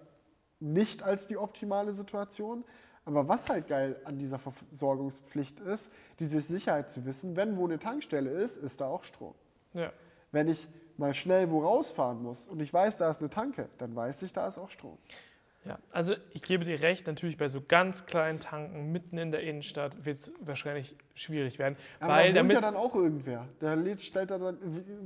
nicht 0.59 1.03
als 1.03 1.27
die 1.27 1.37
optimale 1.37 1.93
Situation. 1.93 2.65
Aber 3.05 3.29
was 3.29 3.51
halt 3.51 3.69
geil 3.69 4.01
an 4.05 4.17
dieser 4.19 4.39
Versorgungspflicht 4.39 5.61
ist, 5.61 5.93
diese 6.19 6.41
Sicherheit 6.41 6.89
zu 6.89 7.05
wissen, 7.05 7.37
wenn 7.37 7.59
wo 7.59 7.67
eine 7.67 7.79
Tankstelle 7.79 8.31
ist, 8.31 8.57
ist 8.57 8.81
da 8.81 8.87
auch 8.87 9.05
Strom. 9.05 9.35
Ja. 9.75 9.93
Wenn 10.33 10.49
ich 10.49 10.67
mal 11.01 11.15
schnell 11.15 11.51
wo 11.51 11.63
rausfahren 11.65 12.23
muss 12.23 12.47
und 12.47 12.61
ich 12.61 12.73
weiß, 12.73 12.99
da 12.99 13.09
ist 13.11 13.21
eine 13.21 13.31
Tanke, 13.31 13.69
dann 13.79 13.97
weiß 13.97 14.23
ich, 14.23 14.33
da 14.33 14.47
ist 14.47 14.59
auch 14.59 14.71
Strom. 14.71 14.99
Ja, 15.65 15.79
also 15.93 16.15
ich 16.33 16.41
gebe 16.41 16.65
dir 16.65 16.81
recht, 16.81 17.07
natürlich 17.07 17.37
bei 17.37 17.49
so 17.49 17.61
ganz 17.61 18.07
kleinen 18.07 18.41
Tanken 18.41 18.93
mitten 18.93 19.19
in 19.19 19.31
der 19.31 19.43
Innenstadt 19.43 20.07
wird 20.07 20.17
es 20.17 20.33
wahrscheinlich 20.41 20.97
schwierig 21.15 21.59
werden. 21.59 21.77
Aber 22.01 22.15
weil 22.15 22.33
da 22.33 22.41
wohnt 22.43 22.53
ja 22.53 22.61
dann 22.63 22.77
auch 22.77 22.95
irgendwer. 22.95 23.47
Der 23.61 23.77
lädt, 23.77 24.01
stellt 24.01 24.31
da 24.31 24.39
dann, 24.39 24.57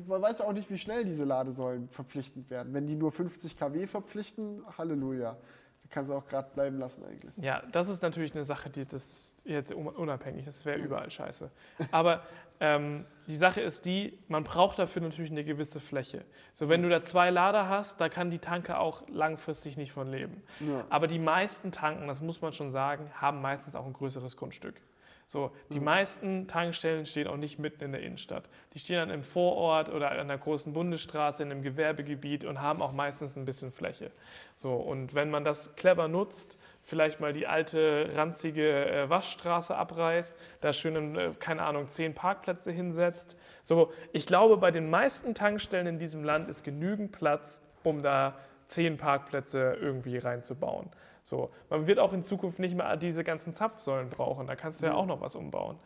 man 0.06 0.22
weiß 0.22 0.38
ja 0.38 0.44
auch 0.44 0.52
nicht, 0.52 0.70
wie 0.70 0.78
schnell 0.78 1.04
diese 1.04 1.24
Ladesäulen 1.24 1.88
verpflichtend 1.88 2.50
werden. 2.50 2.72
Wenn 2.72 2.86
die 2.86 2.94
nur 2.94 3.10
50 3.10 3.58
kW 3.58 3.88
verpflichten, 3.88 4.62
Halleluja. 4.78 5.32
Da 5.32 5.88
kannst 5.90 6.08
du 6.10 6.14
auch 6.14 6.26
gerade 6.26 6.48
bleiben 6.54 6.78
lassen 6.78 7.04
eigentlich. 7.04 7.32
Ja, 7.36 7.62
das 7.72 7.88
ist 7.88 8.00
natürlich 8.02 8.32
eine 8.34 8.44
Sache, 8.44 8.70
die 8.70 8.86
das 8.86 9.34
jetzt 9.44 9.74
un- 9.74 9.88
unabhängig, 9.88 10.44
das 10.44 10.64
wäre 10.64 10.78
überall 10.78 11.10
scheiße. 11.10 11.50
Aber 11.90 12.22
ähm, 12.64 13.04
die 13.28 13.36
Sache 13.36 13.60
ist 13.60 13.84
die, 13.84 14.18
man 14.28 14.42
braucht 14.44 14.78
dafür 14.78 15.02
natürlich 15.02 15.30
eine 15.30 15.44
gewisse 15.44 15.80
Fläche. 15.80 16.24
So, 16.52 16.68
wenn 16.68 16.82
du 16.82 16.88
da 16.88 17.02
zwei 17.02 17.30
Lader 17.30 17.68
hast, 17.68 18.00
da 18.00 18.08
kann 18.08 18.30
die 18.30 18.38
Tanke 18.38 18.78
auch 18.78 19.06
langfristig 19.08 19.76
nicht 19.76 19.92
von 19.92 20.08
leben. 20.08 20.42
Ja. 20.60 20.84
Aber 20.88 21.06
die 21.06 21.18
meisten 21.18 21.72
Tanken, 21.72 22.06
das 22.06 22.22
muss 22.22 22.40
man 22.40 22.52
schon 22.52 22.70
sagen, 22.70 23.10
haben 23.14 23.42
meistens 23.42 23.76
auch 23.76 23.86
ein 23.86 23.92
größeres 23.92 24.36
Grundstück. 24.36 24.80
So, 25.26 25.50
die 25.72 25.78
Mhm. 25.78 25.84
meisten 25.84 26.48
Tankstellen 26.48 27.06
stehen 27.06 27.26
auch 27.26 27.36
nicht 27.36 27.58
mitten 27.58 27.84
in 27.84 27.92
der 27.92 28.02
Innenstadt. 28.02 28.44
Die 28.74 28.78
stehen 28.78 28.96
dann 28.96 29.10
im 29.10 29.22
Vorort 29.22 29.88
oder 29.88 30.10
an 30.10 30.28
der 30.28 30.38
großen 30.38 30.72
Bundesstraße, 30.72 31.42
in 31.42 31.50
einem 31.50 31.62
Gewerbegebiet 31.62 32.44
und 32.44 32.60
haben 32.60 32.82
auch 32.82 32.92
meistens 32.92 33.36
ein 33.36 33.44
bisschen 33.44 33.72
Fläche. 33.72 34.10
So, 34.54 34.74
und 34.74 35.14
wenn 35.14 35.30
man 35.30 35.42
das 35.44 35.76
clever 35.76 36.08
nutzt, 36.08 36.58
vielleicht 36.82 37.20
mal 37.20 37.32
die 37.32 37.46
alte, 37.46 38.10
ranzige 38.14 38.86
äh, 38.86 39.08
Waschstraße 39.08 39.74
abreißt, 39.74 40.36
da 40.60 40.72
schön, 40.72 41.16
äh, 41.16 41.30
keine 41.38 41.62
Ahnung, 41.62 41.88
zehn 41.88 42.14
Parkplätze 42.14 42.70
hinsetzt. 42.70 43.38
So, 43.62 43.92
ich 44.12 44.26
glaube, 44.26 44.58
bei 44.58 44.70
den 44.70 44.90
meisten 44.90 45.34
Tankstellen 45.34 45.86
in 45.86 45.98
diesem 45.98 46.22
Land 46.22 46.48
ist 46.48 46.62
genügend 46.64 47.12
Platz, 47.12 47.62
um 47.82 48.02
da 48.02 48.36
zehn 48.66 48.98
Parkplätze 48.98 49.76
irgendwie 49.80 50.18
reinzubauen. 50.18 50.90
So, 51.24 51.50
man 51.70 51.86
wird 51.86 51.98
auch 51.98 52.12
in 52.12 52.22
Zukunft 52.22 52.58
nicht 52.58 52.76
mehr 52.76 52.98
diese 52.98 53.24
ganzen 53.24 53.54
Zapfsäulen 53.54 54.10
brauchen. 54.10 54.46
Da 54.46 54.56
kannst 54.56 54.82
du 54.82 54.86
ja 54.86 54.94
auch 54.94 55.06
noch 55.06 55.22
was 55.22 55.36
umbauen. 55.36 55.78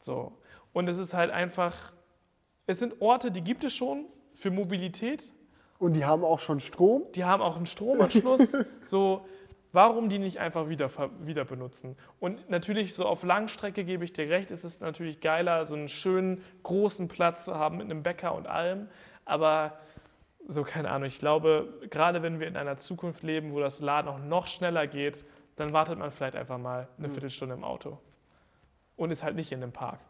So. 0.00 0.32
Und 0.72 0.88
es 0.88 0.98
ist 0.98 1.14
halt 1.14 1.30
einfach, 1.30 1.92
es 2.66 2.80
sind 2.80 3.00
Orte, 3.00 3.30
die 3.30 3.42
gibt 3.42 3.62
es 3.62 3.72
schon 3.72 4.06
für 4.34 4.50
Mobilität. 4.50 5.32
Und 5.78 5.94
die 5.94 6.04
haben 6.04 6.24
auch 6.24 6.40
schon 6.40 6.58
Strom. 6.58 7.04
Die 7.14 7.24
haben 7.24 7.40
auch 7.40 7.56
einen 7.56 7.66
Stromanschluss. 7.66 8.56
so, 8.82 9.24
warum 9.70 10.08
die 10.08 10.18
nicht 10.18 10.40
einfach 10.40 10.68
wieder, 10.68 10.90
wieder 11.20 11.44
benutzen? 11.44 11.96
Und 12.18 12.50
natürlich, 12.50 12.92
so 12.92 13.06
auf 13.06 13.22
Langstrecke 13.22 13.84
gebe 13.84 14.04
ich 14.04 14.12
dir 14.12 14.28
recht, 14.28 14.50
ist 14.50 14.64
es 14.64 14.80
natürlich 14.80 15.20
geiler, 15.20 15.66
so 15.66 15.76
einen 15.76 15.86
schönen 15.86 16.42
großen 16.64 17.06
Platz 17.06 17.44
zu 17.44 17.54
haben 17.54 17.76
mit 17.76 17.84
einem 17.84 18.02
Bäcker 18.02 18.34
und 18.34 18.48
allem. 18.48 18.88
Aber 19.24 19.78
so, 20.48 20.62
keine 20.62 20.90
Ahnung, 20.90 21.06
ich 21.06 21.18
glaube, 21.18 21.72
gerade 21.90 22.22
wenn 22.22 22.40
wir 22.40 22.48
in 22.48 22.56
einer 22.56 22.76
Zukunft 22.76 23.22
leben, 23.22 23.52
wo 23.52 23.60
das 23.60 23.80
Laden 23.80 24.08
auch 24.08 24.18
noch 24.18 24.46
schneller 24.46 24.86
geht, 24.86 25.24
dann 25.56 25.72
wartet 25.72 25.98
man 25.98 26.10
vielleicht 26.10 26.36
einfach 26.36 26.58
mal 26.58 26.88
eine 26.98 27.08
Mhm. 27.08 27.12
Viertelstunde 27.12 27.54
im 27.54 27.64
Auto. 27.64 27.98
Und 28.96 29.10
ist 29.10 29.22
halt 29.22 29.36
nicht 29.36 29.52
in 29.52 29.62
einem 29.62 29.72
Park. 29.72 30.00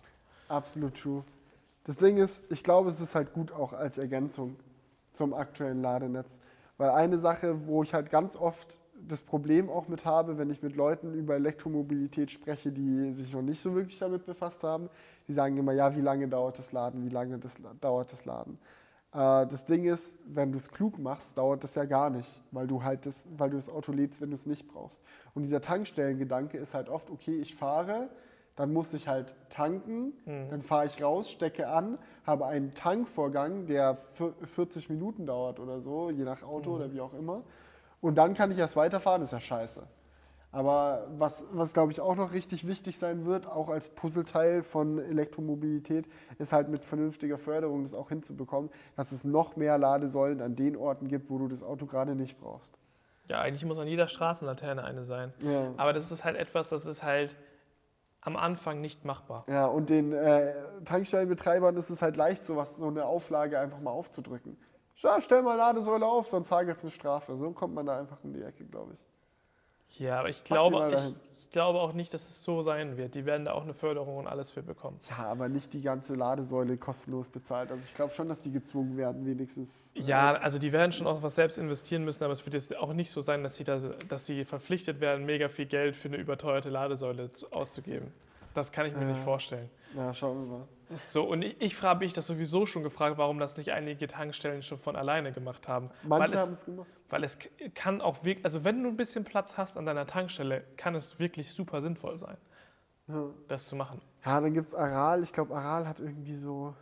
Absolut 0.48 1.01
true. 1.01 1.24
Das 1.85 1.97
Ding 1.98 2.16
ist, 2.19 2.44
ich 2.51 2.62
glaube, 2.65 2.89
es 2.89 3.01
ist 3.01 3.15
halt 3.15 3.32
gut 3.32 3.52
auch 3.52 3.73
als 3.73 3.98
Ergänzung 3.98 4.57
zum 5.12 5.35
aktuellen 5.35 5.82
Ladenetz. 5.82 6.40
Weil 6.78 6.90
eine 6.90 7.19
Sache, 7.19 7.66
wo 7.66 7.82
ich 7.82 7.94
halt 7.94 8.11
ganz 8.11 8.36
oft 8.36 8.78
das 9.07 9.23
Problem 9.23 9.70
auch 9.70 9.89
mit 9.89 10.05
habe, 10.05 10.39
wenn 10.39 10.51
ich 10.51 10.62
mit 10.62 10.77
Leuten 10.77 11.15
über 11.15 11.35
Elektromobilität 11.35 12.31
spreche, 12.31 12.70
die 12.70 13.12
sich 13.12 13.32
noch 13.32 13.43
nicht 13.43 13.61
so 13.61 13.74
wirklich 13.74 13.98
damit 13.98 14.27
befasst 14.27 14.62
haben, 14.62 14.89
die 15.27 15.32
sagen 15.32 15.57
immer, 15.57 15.73
ja, 15.73 15.94
wie 15.97 16.01
lange 16.01 16.28
dauert 16.28 16.59
das 16.59 16.73
Laden, 16.73 17.05
wie 17.05 17.09
lange 17.09 17.39
das, 17.39 17.57
dauert 17.81 18.12
das 18.12 18.24
Laden. 18.24 18.59
Äh, 19.12 19.47
das 19.47 19.65
Ding 19.65 19.85
ist, 19.85 20.16
wenn 20.27 20.53
du 20.53 20.59
es 20.59 20.70
klug 20.70 20.99
machst, 20.99 21.37
dauert 21.37 21.65
das 21.65 21.74
ja 21.74 21.85
gar 21.85 22.11
nicht, 22.11 22.28
weil 22.51 22.66
du 22.66 22.82
halt 22.82 23.07
das, 23.07 23.27
weil 23.37 23.51
du 23.51 23.57
das 23.57 23.69
Auto 23.69 23.93
lädst, 23.93 24.20
wenn 24.20 24.31
du 24.31 24.35
es 24.35 24.47
nicht 24.47 24.69
brauchst. 24.69 25.01
Und 25.35 25.43
dieser 25.43 25.61
Tankstellengedanke 25.61 26.59
ist 26.59 26.74
halt 26.74 26.89
oft, 26.89 27.11
okay, 27.11 27.37
ich 27.41 27.55
fahre, 27.55 28.09
dann 28.57 28.73
muss 28.73 28.93
ich 28.95 29.09
halt 29.09 29.35
tanken, 29.49 30.12
dann 30.51 30.61
fahre 30.62 30.87
ich 30.87 31.03
raus, 31.03 31.31
stecke 31.31 31.69
an, 31.69 31.99
habe 32.27 32.47
einen 32.47 32.74
Tankvorgang, 32.74 33.66
der 33.66 33.97
vier- 33.97 34.35
40 34.45 34.91
Minuten 34.91 35.24
dauert 35.27 35.59
oder 35.61 35.81
so, 35.81 36.11
je 36.11 36.24
nach 36.24 36.43
Auto 36.43 36.73
oder 36.77 36.93
wie 36.93 37.01
auch 37.01 37.15
immer. 37.15 37.43
Und 38.03 38.16
dann 38.16 38.35
kann 38.35 38.51
ich 38.51 38.59
erst 38.59 38.77
weiterfahren, 38.77 39.23
ist 39.23 39.32
ja 39.32 39.41
scheiße. 39.41 39.82
Aber 40.52 41.06
was, 41.16 41.44
was 41.52 41.72
glaube 41.72 41.93
ich 41.93 42.01
auch 42.01 42.16
noch 42.16 42.32
richtig 42.32 42.66
wichtig 42.66 42.98
sein 42.98 43.24
wird, 43.24 43.47
auch 43.47 43.68
als 43.68 43.89
Puzzleteil 43.89 44.62
von 44.62 44.98
Elektromobilität, 44.98 46.09
ist 46.39 46.52
halt 46.52 46.68
mit 46.68 46.85
vernünftiger 46.85 47.39
Förderung 47.39 47.82
das 47.82 47.94
auch 47.94 48.09
hinzubekommen, 48.09 48.70
dass 48.97 49.12
es 49.12 49.24
noch 49.24 49.56
mehr 49.56 49.78
Ladesäulen 49.78 50.40
an 50.40 50.56
den 50.56 50.77
Orten 50.77 51.06
gibt, 51.06 51.31
wo 51.31 51.39
du 51.39 51.47
das 51.47 51.62
Auto 51.62 51.86
gerade 51.86 52.16
nicht 52.16 52.40
brauchst. 52.40 52.77
Ja, 53.28 53.40
eigentlich 53.40 53.64
muss 53.64 53.78
an 53.78 53.86
jeder 53.86 54.09
Straßenlaterne 54.09 54.82
eine 54.82 55.05
sein. 55.05 55.32
Ja. 55.39 55.72
Aber 55.77 55.93
das 55.93 56.10
ist 56.10 56.24
halt 56.24 56.36
etwas, 56.36 56.68
das 56.68 56.85
ist 56.85 57.05
halt 57.05 57.36
am 58.22 58.36
Anfang 58.36 58.81
nicht 58.81 59.05
machbar. 59.05 59.44
Ja, 59.48 59.66
und 59.66 59.89
den 59.89 60.12
äh, 60.12 60.52
Tankstellenbetreibern 60.85 61.77
ist 61.77 61.90
es 61.90 62.02
halt 62.02 62.16
leicht, 62.16 62.44
sowas, 62.44 62.77
so 62.77 62.89
eine 62.89 63.05
Auflage 63.05 63.59
einfach 63.60 63.78
mal 63.78 63.93
aufzudrücken. 63.93 64.59
Ja, 64.97 65.20
stell 65.20 65.43
mal 65.43 65.55
Ladesäule 65.55 66.05
auf, 66.05 66.27
sonst 66.27 66.51
hagelt 66.51 66.78
es 66.78 66.82
eine 66.82 66.90
Strafe. 66.90 67.36
So 67.36 67.52
kommt 67.52 67.74
man 67.74 67.86
da 67.86 67.98
einfach 68.01 68.18
um 68.24 68.32
die 68.32 68.43
Ecke, 68.43 68.64
glaube 68.64 68.94
ich. 68.94 69.10
Ja, 69.99 70.21
aber 70.21 70.29
ich 70.29 70.45
glaube, 70.45 70.93
ich, 70.95 71.41
ich 71.41 71.51
glaube 71.51 71.81
auch 71.81 71.93
nicht, 71.93 72.15
dass 72.15 72.23
es 72.23 72.43
so 72.45 72.62
sein 72.62 72.97
wird. 72.97 73.15
Die 73.17 73.27
werden 73.27 73.45
da 73.45 73.53
auch 73.53 73.62
eine 73.65 73.75
Förderung 73.75 74.19
und 74.19 74.29
alles 74.29 74.51
für 74.51 74.62
bekommen. 74.62 75.01
Ja, 75.11 75.27
aber 75.27 75.49
nicht 75.49 75.73
die 75.73 75.83
ganze 75.83 76.15
Ladesäule 76.15 76.77
kostenlos 76.77 77.29
bezahlt. 77.29 77.73
Also 77.73 77.83
ich 77.85 77.95
glaube 77.95 78.15
schon, 78.15 78.29
dass 78.29 78.41
die 78.41 78.53
gezwungen 78.53 78.97
werden, 78.97 79.27
wenigstens. 79.27 79.91
äh, 79.97 80.01
Ja, 80.01 80.35
also 80.35 80.59
die 80.61 80.71
werden 80.73 80.93
schon 80.93 81.07
auch 81.09 81.23
was 81.23 81.35
selbst 81.35 81.59
investieren 81.59 82.05
müssen, 82.05 82.23
aber 82.23 82.33
es 82.33 82.47
wird 82.47 82.55
jetzt 82.55 82.77
auch 82.77 82.93
nicht 82.93 83.11
so 83.11 83.21
sein, 83.21 83.43
dass 83.43 83.57
sie, 83.57 83.65
da, 83.65 83.79
dass 84.09 84.27
sie 84.27 84.45
verpflichtet 84.45 85.01
werden, 85.01 85.27
mega 85.27 85.49
viel 85.49 85.67
Geld 85.67 85.97
für 85.97 86.09
eine 86.09 86.19
überteuerte 86.19 86.71
Ladesäule 86.71 87.31
zu- 87.31 87.51
auszugeben. 87.51 88.12
Das 88.55 88.71
kann 88.73 88.87
ich 88.87 88.95
mir 88.95 89.03
Ja. 89.03 89.09
nicht 89.09 89.23
vorstellen. 89.23 89.69
Ja, 89.97 90.15
schauen 90.15 90.49
wir 90.49 90.59
mal. 90.59 90.69
So, 91.07 91.25
und 91.25 91.43
ich, 91.43 91.61
ich 91.61 91.77
frage 91.77 92.01
mich 92.01 92.12
das 92.12 92.27
sowieso 92.27 92.67
schon 92.67 92.83
gefragt, 92.83 93.17
warum 93.19 93.39
das 93.39 93.57
nicht 93.57 93.71
einige 93.73 94.07
Tankstellen 94.09 94.62
schon 94.62 94.79
von 94.79 94.97
alleine 94.97 95.33
gemacht 95.33 95.69
haben. 95.69 95.91
Manche 96.03 96.33
weil 96.33 96.39
haben 96.41 96.53
es, 96.53 96.65
gemacht. 96.65 96.89
weil 97.09 97.25
es 97.25 97.39
kann 97.75 98.01
auch 98.01 98.25
wirklich, 98.25 98.45
also 98.45 98.65
wenn 98.65 98.83
du 98.83 98.89
ein 98.89 98.97
bisschen 98.97 99.25
Platz 99.25 99.57
hast 99.57 99.77
an 99.77 99.87
deiner 99.87 100.07
Tankstelle, 100.07 100.65
kann 100.77 100.95
es 100.95 101.19
wirklich 101.19 101.53
super 101.53 101.81
sinnvoll 101.81 102.19
sein, 102.19 102.37
Ja, 103.09 103.27
das 103.49 103.67
zu 103.67 103.77
machen. 103.77 104.01
ja 104.25 104.41
dann 104.41 104.53
gibt 104.53 104.67
es 104.67 104.75
Aral. 104.75 105.23
Ich 105.23 105.33
glaube, 105.33 105.55
Aral 105.55 105.87
hat 105.87 106.01
irgendwie 106.01 106.35
so 106.35 106.75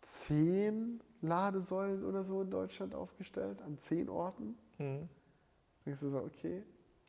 zehn 0.00 1.00
Ladesäulen 1.20 2.04
oder 2.04 2.24
so 2.24 2.42
in 2.42 2.50
Deutschland 2.50 2.94
aufgestellt, 2.94 3.60
an 3.62 3.78
zehn 3.78 4.08
Orten. 4.08 4.56
Mhm. 4.78 5.08
Denkst 5.86 6.00
du 6.00 6.08
so, 6.08 6.18
okay, 6.18 6.62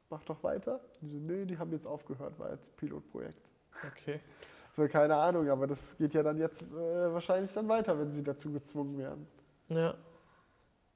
mach 0.10 0.24
doch 0.24 0.44
weiter. 0.44 0.80
Die 1.02 1.08
so, 1.08 1.18
nö, 1.18 1.46
die 1.46 1.58
haben 1.58 1.72
jetzt 1.72 1.86
aufgehört, 1.88 2.38
war 2.40 2.52
jetzt 2.52 2.76
Pilotprojekt. 2.78 3.52
Okay. 3.92 4.20
So, 4.76 4.88
keine 4.88 5.16
Ahnung, 5.16 5.48
aber 5.50 5.68
das 5.68 5.96
geht 5.98 6.16
ja 6.16 6.24
dann 6.24 6.40
jetzt 6.40 6.64
äh, 6.64 7.14
wahrscheinlich 7.14 7.54
dann 7.54 7.70
weiter, 7.70 8.00
wenn 8.00 8.12
sie 8.12 8.24
dazu 8.24 8.52
gezwungen 8.52 8.98
werden. 8.98 9.28
Ja. 9.70 9.94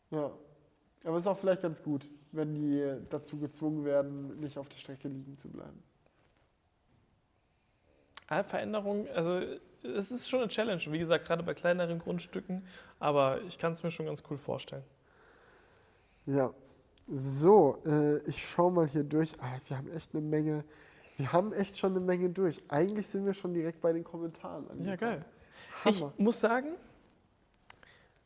Ja. 0.10 0.32
Aber 1.04 1.18
ist 1.18 1.28
auch 1.28 1.38
vielleicht 1.38 1.62
ganz 1.62 1.84
gut, 1.84 2.10
wenn 2.32 2.56
die 2.56 2.98
dazu 3.12 3.38
gezwungen 3.38 3.86
werden, 3.86 4.40
nicht 4.40 4.58
auf 4.58 4.68
der 4.68 4.78
Strecke 4.78 5.08
liegen 5.08 5.38
zu 5.38 5.48
bleiben. 5.48 5.84
Ah, 8.28 8.44
Veränderung, 8.44 9.08
also 9.10 9.41
es 9.84 10.12
ist 10.12 10.28
schon 10.28 10.40
eine 10.40 10.49
Challenge, 10.49 10.82
wie 10.88 10.99
gesagt, 10.99 11.26
gerade 11.26 11.44
bei 11.44 11.54
kleineren 11.54 11.99
Grundstücken, 11.99 12.66
aber 12.99 13.41
ich 13.44 13.58
kann 13.58 13.74
es 13.74 13.84
mir 13.84 13.91
schon 13.91 14.08
ganz 14.08 14.24
cool 14.30 14.38
vorstellen. 14.38 14.84
Ja. 16.26 16.54
So, 17.10 17.82
äh, 17.86 18.18
ich 18.28 18.45
schaue 18.45 18.72
mal 18.72 18.88
hier 18.88 19.04
durch. 19.04 19.32
Ah, 19.40 19.60
wir 19.68 19.78
haben 19.78 19.90
echt 19.91 20.14
eine 20.14 20.22
Menge. 20.22 20.66
Wir 21.18 21.34
haben 21.34 21.52
echt 21.52 21.77
schon 21.77 21.91
eine 21.91 21.99
Menge 21.99 22.30
durch. 22.30 22.64
Eigentlich 22.69 23.07
sind 23.07 23.26
wir 23.26 23.34
schon 23.34 23.53
direkt 23.53 23.81
bei 23.81 23.91
den 23.91 24.03
Kommentaren. 24.03 24.65
Ja, 24.65 24.72
angekommen. 24.72 24.98
geil. 24.98 25.26
Hammer. 25.84 26.14
Ich 26.15 26.23
muss 26.23 26.39
sagen, 26.39 26.76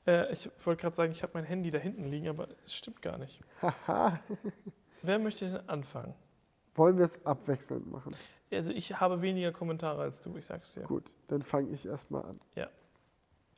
äh, 0.05 0.31
ich 0.31 0.49
wollte 0.65 0.81
gerade 0.81 0.95
sagen, 0.95 1.11
ich 1.11 1.23
habe 1.23 1.31
mein 1.35 1.45
Handy 1.45 1.71
da 1.71 1.77
hinten 1.77 2.05
liegen, 2.05 2.27
aber 2.27 2.49
es 2.63 2.73
stimmt 2.73 3.01
gar 3.01 3.17
nicht. 3.17 3.39
Haha. 3.61 4.19
Wer 5.03 5.19
möchte 5.19 5.49
denn 5.49 5.69
anfangen? 5.69 6.13
Wollen 6.75 6.97
wir 6.97 7.05
es 7.05 7.25
abwechselnd 7.25 7.89
machen? 7.91 8.15
Also 8.51 8.71
ich 8.71 8.99
habe 8.99 9.21
weniger 9.21 9.51
Kommentare 9.51 10.01
als 10.01 10.21
du, 10.21 10.35
ich 10.35 10.45
sag's 10.45 10.73
dir. 10.73 10.83
Gut, 10.83 11.13
dann 11.27 11.41
fange 11.41 11.69
ich 11.69 11.85
erstmal 11.85 12.23
an. 12.23 12.39
Ja. 12.55 12.69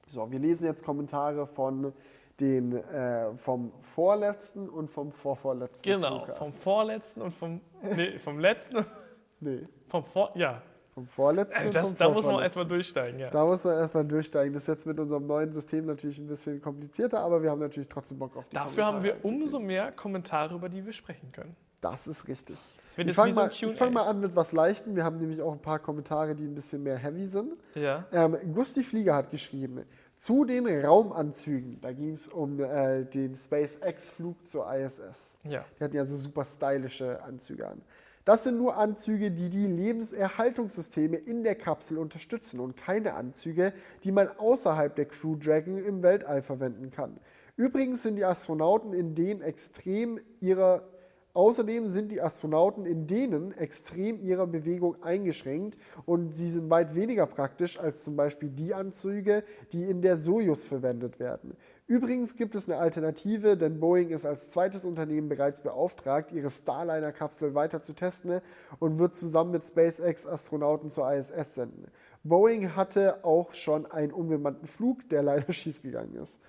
So, 0.08 0.32
wir 0.32 0.40
lesen 0.40 0.66
jetzt 0.66 0.86
Kommentare 0.86 1.48
von 1.48 1.94
den 2.40 2.74
äh, 2.74 3.36
vom 3.36 3.72
vorletzten 3.82 4.70
und 4.70 4.90
vom 4.90 5.12
vorvorletzten. 5.12 5.84
Genau, 5.84 6.20
Crewcast. 6.20 6.38
vom 6.38 6.54
vorletzten 6.54 7.22
und 7.22 7.32
vom, 7.34 7.62
nee, 7.82 8.20
vom 8.20 8.40
letzten 8.40 8.86
nee, 9.44 9.68
vom 9.90 10.06
vor, 10.06 10.32
ja. 10.36 10.62
vom 10.94 11.06
vorletzten 11.08 11.68
und 11.68 11.76
das, 11.76 11.88
vom 11.88 11.98
da 11.98 12.10
muss 12.10 12.26
man 12.26 12.42
erstmal 12.42 12.68
durchsteigen, 12.68 13.20
ja. 13.20 13.30
Da 13.30 13.46
muss 13.46 13.64
man 13.64 13.78
erstmal 13.78 14.06
durchsteigen. 14.06 14.54
Das 14.54 14.64
ist 14.64 14.68
jetzt 14.68 14.86
mit 14.86 15.00
unserem 15.00 15.28
neuen 15.28 15.52
System 15.54 15.86
natürlich 15.86 16.18
ein 16.18 16.28
bisschen 16.28 16.62
komplizierter, 16.62 17.20
aber 17.20 17.44
wir 17.44 17.50
haben 17.52 17.60
natürlich 17.60 17.90
trotzdem 17.90 18.20
Bock 18.20 18.36
auf 18.38 18.48
die 18.50 18.56
Dafür 18.56 18.86
haben 18.86 19.04
wir 19.04 19.12
Kommentare 19.14 19.36
umso 19.36 19.60
mehr 19.60 19.92
Kommentare, 19.92 20.56
über 20.56 20.70
die 20.70 20.86
wir 20.86 20.94
sprechen 20.94 21.32
können. 21.32 21.56
Das 21.82 22.08
ist 22.08 22.28
richtig. 22.30 22.58
Das 22.96 23.06
Ich 23.06 23.14
fange 23.14 23.34
so 23.34 23.42
mal, 23.42 23.52
ich 23.52 23.60
Q&A. 23.60 23.70
fang 23.70 23.92
mal 23.92 24.08
an 24.08 24.22
mit 24.22 24.36
was 24.36 24.54
Leichtem. 24.54 24.96
Wir 24.96 25.04
haben 25.04 25.18
nämlich 25.18 25.42
auch 25.42 25.52
ein 25.52 25.62
paar 25.62 25.80
Kommentare, 25.80 26.34
die 26.34 26.46
ein 26.46 26.56
bisschen 26.56 26.84
mehr 26.84 26.98
heavy 26.98 27.26
sind. 27.26 27.56
Ja. 27.76 28.06
Ähm, 28.14 28.38
Gusti 28.54 28.84
Flieger 28.84 29.16
hat 29.16 29.32
geschrieben, 29.32 29.84
zu 30.16 30.46
den 30.46 30.68
Raumanzügen, 30.68 31.82
da 31.82 31.92
ging 31.92 32.14
es 32.14 32.28
um 32.28 32.60
äh, 32.60 33.04
den 33.04 33.34
SpaceX-Flug 33.34 34.48
zur 34.48 34.72
ISS. 34.74 35.40
Ja. 35.44 35.66
Die 35.80 35.84
hatten 35.84 35.96
ja 35.96 36.06
so 36.06 36.16
super 36.16 36.46
stylische 36.46 37.22
Anzüge 37.24 37.68
an. 37.68 37.82
Das 38.26 38.44
sind 38.44 38.58
nur 38.58 38.78
Anzüge, 38.78 39.32
die 39.32 39.50
die 39.50 39.68
Lebenserhaltungssysteme 39.68 41.18
in 41.18 41.44
der 41.44 41.56
Kapsel 41.56 41.98
unterstützen 41.98 42.62
und 42.62 42.78
keine 42.78 43.16
Anzüge, 43.16 43.74
die 44.04 44.14
man 44.14 44.30
außerhalb 44.30 44.96
der 44.96 45.06
Crew 45.06 45.36
Dragon 45.36 45.78
im 45.78 46.04
Weltall 46.04 46.42
verwenden 46.42 46.90
kann. 46.90 47.20
Übrigens 47.58 48.04
sind 48.04 48.16
die 48.16 48.26
Astronauten 48.26 48.94
in 48.94 49.14
denen 49.14 49.42
extrem 49.42 50.20
ihrer 50.40 50.88
Außerdem 51.36 51.88
sind 51.88 52.12
die 52.12 52.22
Astronauten 52.22 52.86
in 52.86 53.08
denen 53.08 53.54
extrem 53.54 54.20
ihrer 54.20 54.46
Bewegung 54.46 55.02
eingeschränkt 55.02 55.80
und 56.06 56.32
sie 56.36 56.48
sind 56.48 56.70
weit 56.70 56.94
weniger 56.94 57.26
praktisch 57.26 57.80
als 57.80 58.04
zum 58.04 58.16
Beispiel 58.16 58.50
die 58.50 58.76
Anzüge, 58.76 59.44
die 59.72 59.90
in 59.90 60.04
der 60.04 60.18
Sojus 60.18 60.64
verwendet 60.64 61.20
werden. 61.20 61.58
Übrigens 61.88 62.36
gibt 62.36 62.54
es 62.54 62.70
eine 62.70 62.78
Alternative, 62.78 63.58
denn 63.58 63.80
Boeing 63.80 64.10
ist 64.10 64.26
als 64.26 64.52
zweites 64.52 64.86
Unternehmen 64.86 65.28
bereits 65.28 65.62
beauftragt, 65.62 66.32
ihre 66.32 66.52
Starliner-Kapsel 66.52 67.56
weiter 67.56 67.82
zu 67.82 67.94
testen 67.94 68.40
und 68.78 69.00
wird 69.00 69.16
zusammen 69.16 69.52
mit 69.52 69.66
SpaceX 69.66 70.28
Astronauten 70.28 70.92
zur 70.92 71.12
ISS 71.12 71.56
senden. 71.56 71.88
Boeing 72.24 72.76
hatte 72.76 73.26
auch 73.26 73.54
schon 73.54 73.88
einen 73.88 74.14
unbemannten 74.14 74.68
Flug, 74.68 75.10
der 75.10 75.24
leider 75.24 75.52
schiefgegangen 75.54 76.16
ist. 76.16 76.40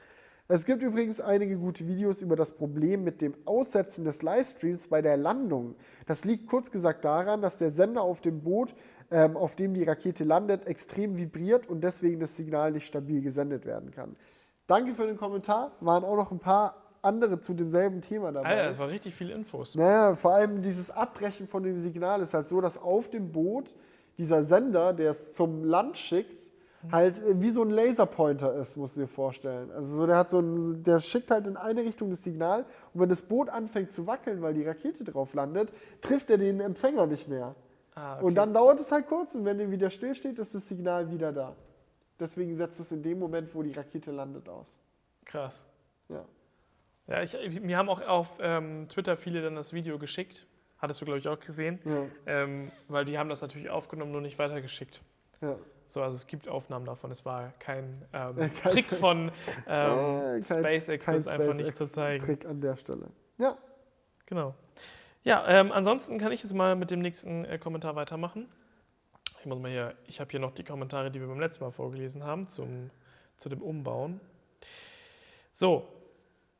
Es 0.47 0.67
gibt 0.67 0.83
übrigens 0.83 1.23
einige 1.23 1.57
gute 1.57 1.87
Videos 1.87 2.21
über 2.21 2.37
das 2.37 2.51
Problem 2.51 3.03
mit 3.03 3.23
dem 3.23 3.35
Aussetzen 3.47 4.05
des 4.05 4.21
Livestreams 4.21 4.89
bei 4.89 5.01
der 5.01 5.17
Landung. 5.17 5.75
Das 6.05 6.27
liegt 6.27 6.49
kurz 6.49 6.71
gesagt 6.71 7.03
daran, 7.07 7.41
dass 7.41 7.57
der 7.57 7.71
Sender 7.71 8.03
auf 8.03 8.21
dem 8.21 8.43
Boot, 8.43 8.75
ähm, 9.11 9.39
auf 9.39 9.55
dem 9.55 9.73
die 9.73 9.85
Rakete 9.85 10.23
landet, 10.23 10.67
extrem 10.67 11.17
vibriert 11.17 11.67
und 11.67 11.83
deswegen 11.83 12.21
das 12.21 12.37
Signal 12.37 12.73
nicht 12.73 12.85
stabil 12.85 13.23
gesendet 13.23 13.65
werden 13.65 13.91
kann. 13.91 14.17
Danke 14.67 14.93
für 14.93 15.07
den 15.07 15.17
Kommentar. 15.17 15.73
Waren 15.81 16.05
auch 16.05 16.17
noch 16.17 16.31
ein 16.31 16.41
paar 16.41 16.93
andere 17.01 17.41
zu 17.41 17.55
demselben 17.55 18.03
Thema 18.03 18.31
dabei. 18.31 18.51
Alter, 18.51 18.67
das 18.67 18.79
war 18.79 18.89
richtig 18.91 19.15
viel 19.15 19.31
Infos. 19.31 19.75
Naja, 19.77 20.15
vor 20.15 20.35
allem 20.35 20.61
dieses 20.61 20.91
Abbrechen 20.91 21.47
von 21.47 21.63
dem 21.63 21.79
Signal 21.79 22.21
ist 22.21 22.35
halt 22.35 22.49
so, 22.49 22.61
dass 22.61 22.77
auf 22.77 23.09
dem 23.09 23.33
Boot 23.33 23.75
dieser 24.19 24.43
Sender, 24.43 24.93
der 24.93 25.13
es 25.13 25.33
zum 25.35 25.65
Land 25.65 25.97
schickt, 25.97 26.54
halt 26.93 27.19
äh, 27.19 27.41
wie 27.41 27.51
so 27.51 27.63
ein 27.63 27.71
Laserpointer 27.71 28.55
ist, 28.55 28.77
musst 28.77 28.97
du 28.97 29.03
dir 29.03 29.07
vorstellen. 29.09 29.71
Also 29.73 29.97
so, 29.97 30.07
der 30.07 30.17
hat 30.17 30.31
so 30.31 30.41
ein, 30.41 30.83
der 30.83 31.01
schickt 31.01 31.31
halt 31.31 31.47
in 31.47 31.57
eine 31.57 31.83
Richtung 31.83 32.11
das 32.11 32.23
Signal 32.23 32.65
und 32.93 33.01
wenn 33.01 33.09
das 33.09 33.23
Boot 33.23 33.49
anfängt 33.51 33.91
zu 33.93 34.07
wackeln, 34.07 34.43
weil 34.43 34.55
die 34.55 34.65
Rakete 34.67 35.05
drauf 35.05 35.35
landet, 35.35 35.71
trifft 36.01 36.31
er 36.31 36.39
den 36.39 36.61
Empfänger 36.61 37.07
nicht 37.07 37.29
mehr. 37.29 37.55
Ah, 37.95 38.17
okay. 38.17 38.25
Und 38.25 38.35
dann 38.35 38.53
dauert 38.53 38.81
es 38.81 38.91
halt 38.91 39.07
kurz 39.09 39.35
und 39.35 39.45
wenn 39.45 39.59
der 39.59 39.71
wieder 39.71 39.91
stillsteht, 39.91 40.39
ist 40.39 40.55
das 40.55 40.67
Signal 40.69 41.11
wieder 41.11 41.33
da. 41.33 41.55
Deswegen 42.19 42.57
setzt 42.57 42.79
es 42.81 42.93
in 42.93 43.03
dem 43.03 43.19
Moment, 43.19 43.55
wo 43.55 43.63
die 43.63 43.73
Rakete 43.73 44.11
landet, 44.13 44.49
aus. 44.49 44.81
Krass. 45.25 45.65
Ja. 46.09 46.25
Ja, 47.07 47.23
ich, 47.23 47.35
ich- 47.35 47.61
mir 47.61 47.77
haben 47.77 47.89
auch 47.89 48.01
auf 48.01 48.29
ähm, 48.41 48.87
Twitter 48.89 49.17
viele 49.17 49.43
dann 49.43 49.57
das 49.57 49.73
Video 49.73 49.99
geschickt. 49.99 50.47
Hattest 50.79 51.01
du, 51.01 51.05
glaube 51.05 51.19
ich, 51.19 51.29
auch 51.29 51.39
gesehen. 51.41 51.79
Ja, 51.85 52.05
Ähm, 52.27 52.71
weil 52.89 53.05
die 53.05 53.19
haben 53.19 53.29
das 53.29 53.41
natürlich 53.43 53.71
aufgenommen, 53.71 54.13
nur 54.13 54.21
nicht 54.21 54.39
weitergeschickt. 54.39 55.01
ja. 55.41 55.57
So, 55.87 56.03
also 56.03 56.17
es 56.17 56.27
gibt 56.27 56.49
Aufnahmen 56.49 56.87
davon. 56.87 57.11
Es 57.11 57.25
war 57.25 57.53
kein, 57.59 58.03
ähm, 58.13 58.39
Äh, 58.39 58.49
kein- 58.63 58.73
Trick 58.73 58.85
von 58.87 59.31
ähm, 59.67 59.99
Äh, 60.39 60.41
kein- 60.41 60.43
SpaceX, 60.45 61.05
kein 61.05 61.17
das 61.17 61.29
einfach 61.29 61.55
nicht 61.55 61.77
zu 61.77 61.91
zeigen. 61.91 62.25
Trick 62.25 62.47
an 62.47 62.61
der 62.61 62.77
Stelle. 62.77 63.07
Ja, 63.39 63.57
Genau. 64.27 64.55
Ja, 65.23 65.47
ähm, 65.49 65.71
ansonsten 65.73 66.19
kann 66.19 66.33
ich 66.33 66.43
jetzt 66.43 66.53
mal 66.55 66.77
mit 66.77 66.91
dem 66.91 67.01
nächsten 67.01 67.45
äh, 67.47 67.59
Kommentar 67.59 67.95
weitermachen. 67.97 68.47
Ich 69.41 69.47
muss 69.47 69.59
mal 69.59 69.71
hier, 69.71 69.95
ich 70.07 70.21
habe 70.21 70.31
hier 70.31 70.41
noch 70.41 70.53
die 70.53 70.65
Kommentare, 70.65 71.11
die 71.11 71.21
wir 71.21 71.27
beim 71.29 71.41
letzten 71.41 71.65
Mal 71.65 71.71
vorgelesen 71.71 72.25
haben, 72.25 72.47
zum, 72.49 72.91
zu 73.37 73.49
dem 73.51 73.63
Umbauen. 73.63 74.21
So, 75.53 75.87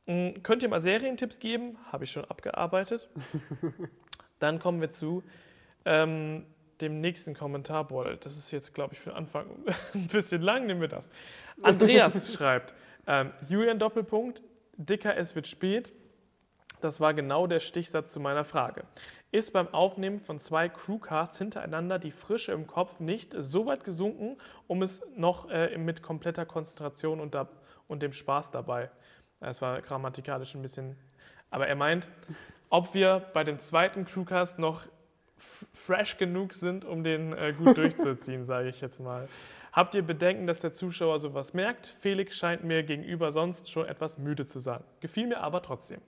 mh, 0.05 0.39
könnt 0.43 0.63
ihr 0.63 0.69
mal 0.69 0.81
Serientipps 0.81 1.39
geben? 1.39 1.77
Habe 1.91 2.03
ich 2.05 2.11
schon 2.11 2.25
abgearbeitet. 2.25 3.09
Dann 4.39 4.59
kommen 4.59 4.81
wir 4.81 4.91
zu 4.91 5.23
ähm, 5.85 6.45
dem 6.81 7.01
nächsten 7.01 7.33
Kommentar. 7.33 7.87
Boah, 7.87 8.15
das 8.15 8.37
ist 8.37 8.51
jetzt, 8.51 8.73
glaube 8.73 8.93
ich, 8.93 8.99
für 8.99 9.11
den 9.11 9.17
Anfang 9.17 9.47
ein 9.93 10.07
bisschen 10.07 10.41
lang, 10.41 10.65
nehmen 10.65 10.81
wir 10.81 10.87
das. 10.87 11.09
Andreas 11.61 12.33
schreibt, 12.33 12.73
ähm, 13.07 13.31
Julian 13.47 13.79
Doppelpunkt, 13.79 14.41
Dicker, 14.77 15.15
es 15.15 15.35
wird 15.35 15.47
spät. 15.47 15.93
Das 16.81 16.99
war 16.99 17.13
genau 17.13 17.47
der 17.47 17.61
Stichsatz 17.61 18.11
zu 18.11 18.19
meiner 18.19 18.43
Frage. 18.43 18.83
Ist 19.31 19.53
beim 19.53 19.73
Aufnehmen 19.73 20.19
von 20.19 20.39
zwei 20.39 20.69
Crewcasts 20.69 21.37
hintereinander 21.37 21.99
die 21.99 22.11
Frische 22.11 22.51
im 22.51 22.67
Kopf 22.67 22.99
nicht 22.99 23.33
so 23.37 23.65
weit 23.65 23.83
gesunken, 23.83 24.37
um 24.67 24.81
es 24.81 25.01
noch 25.15 25.49
äh, 25.49 25.77
mit 25.77 26.01
kompletter 26.01 26.45
Konzentration 26.45 27.19
und, 27.19 27.33
da, 27.33 27.49
und 27.87 28.03
dem 28.03 28.13
Spaß 28.13 28.51
dabei? 28.51 28.89
Es 29.39 29.61
war 29.61 29.81
grammatikalisch 29.81 30.55
ein 30.55 30.61
bisschen. 30.61 30.97
Aber 31.49 31.67
er 31.67 31.75
meint, 31.75 32.09
ob 32.69 32.93
wir 32.93 33.25
bei 33.33 33.43
dem 33.43 33.59
zweiten 33.59 34.05
Crewcast 34.05 34.59
noch 34.59 34.87
fresh 35.73 36.17
genug 36.17 36.53
sind, 36.53 36.85
um 36.85 37.03
den 37.03 37.33
äh, 37.33 37.53
gut 37.53 37.77
durchzuziehen, 37.77 38.45
sage 38.45 38.69
ich 38.69 38.81
jetzt 38.81 38.99
mal. 38.99 39.27
Habt 39.73 39.93
ihr 39.95 40.03
Bedenken, 40.03 40.47
dass 40.47 40.59
der 40.59 40.73
Zuschauer 40.73 41.19
sowas 41.19 41.53
merkt? 41.53 41.87
Felix 41.99 42.37
scheint 42.37 42.63
mir 42.63 42.83
gegenüber 42.83 43.31
sonst 43.31 43.69
schon 43.69 43.85
etwas 43.85 44.17
müde 44.17 44.45
zu 44.45 44.59
sein. 44.59 44.81
Gefiel 45.01 45.27
mir 45.27 45.41
aber 45.41 45.61
trotzdem. 45.61 45.99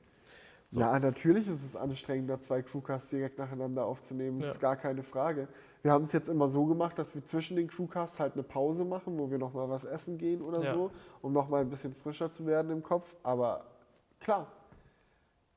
So. 0.69 0.81
Ja, 0.81 0.99
natürlich 0.99 1.47
ist 1.47 1.63
es 1.63 1.75
anstrengender, 1.77 2.39
zwei 2.41 2.61
Crewcasts 2.61 3.09
direkt 3.09 3.37
nacheinander 3.39 3.85
aufzunehmen. 3.85 4.39
Das 4.39 4.47
Ja. 4.49 4.51
ist 4.53 4.59
gar 4.59 4.75
keine 4.75 5.01
Frage. 5.01 5.47
Wir 5.81 5.91
haben 5.91 6.03
es 6.03 6.11
jetzt 6.11 6.27
immer 6.27 6.49
so 6.49 6.65
gemacht, 6.65 6.99
dass 6.99 7.15
wir 7.15 7.23
zwischen 7.23 7.55
den 7.55 7.67
Crewcasts 7.69 8.19
halt 8.19 8.33
eine 8.33 8.43
Pause 8.43 8.83
machen, 8.83 9.17
wo 9.17 9.31
wir 9.31 9.37
nochmal 9.37 9.69
was 9.69 9.85
essen 9.85 10.17
gehen 10.17 10.41
oder 10.41 10.61
Ja. 10.63 10.73
so, 10.73 10.91
um 11.21 11.31
nochmal 11.31 11.61
ein 11.61 11.69
bisschen 11.69 11.93
frischer 11.93 12.31
zu 12.31 12.45
werden 12.45 12.69
im 12.71 12.83
Kopf. 12.83 13.15
Aber 13.23 13.65
klar, 14.19 14.51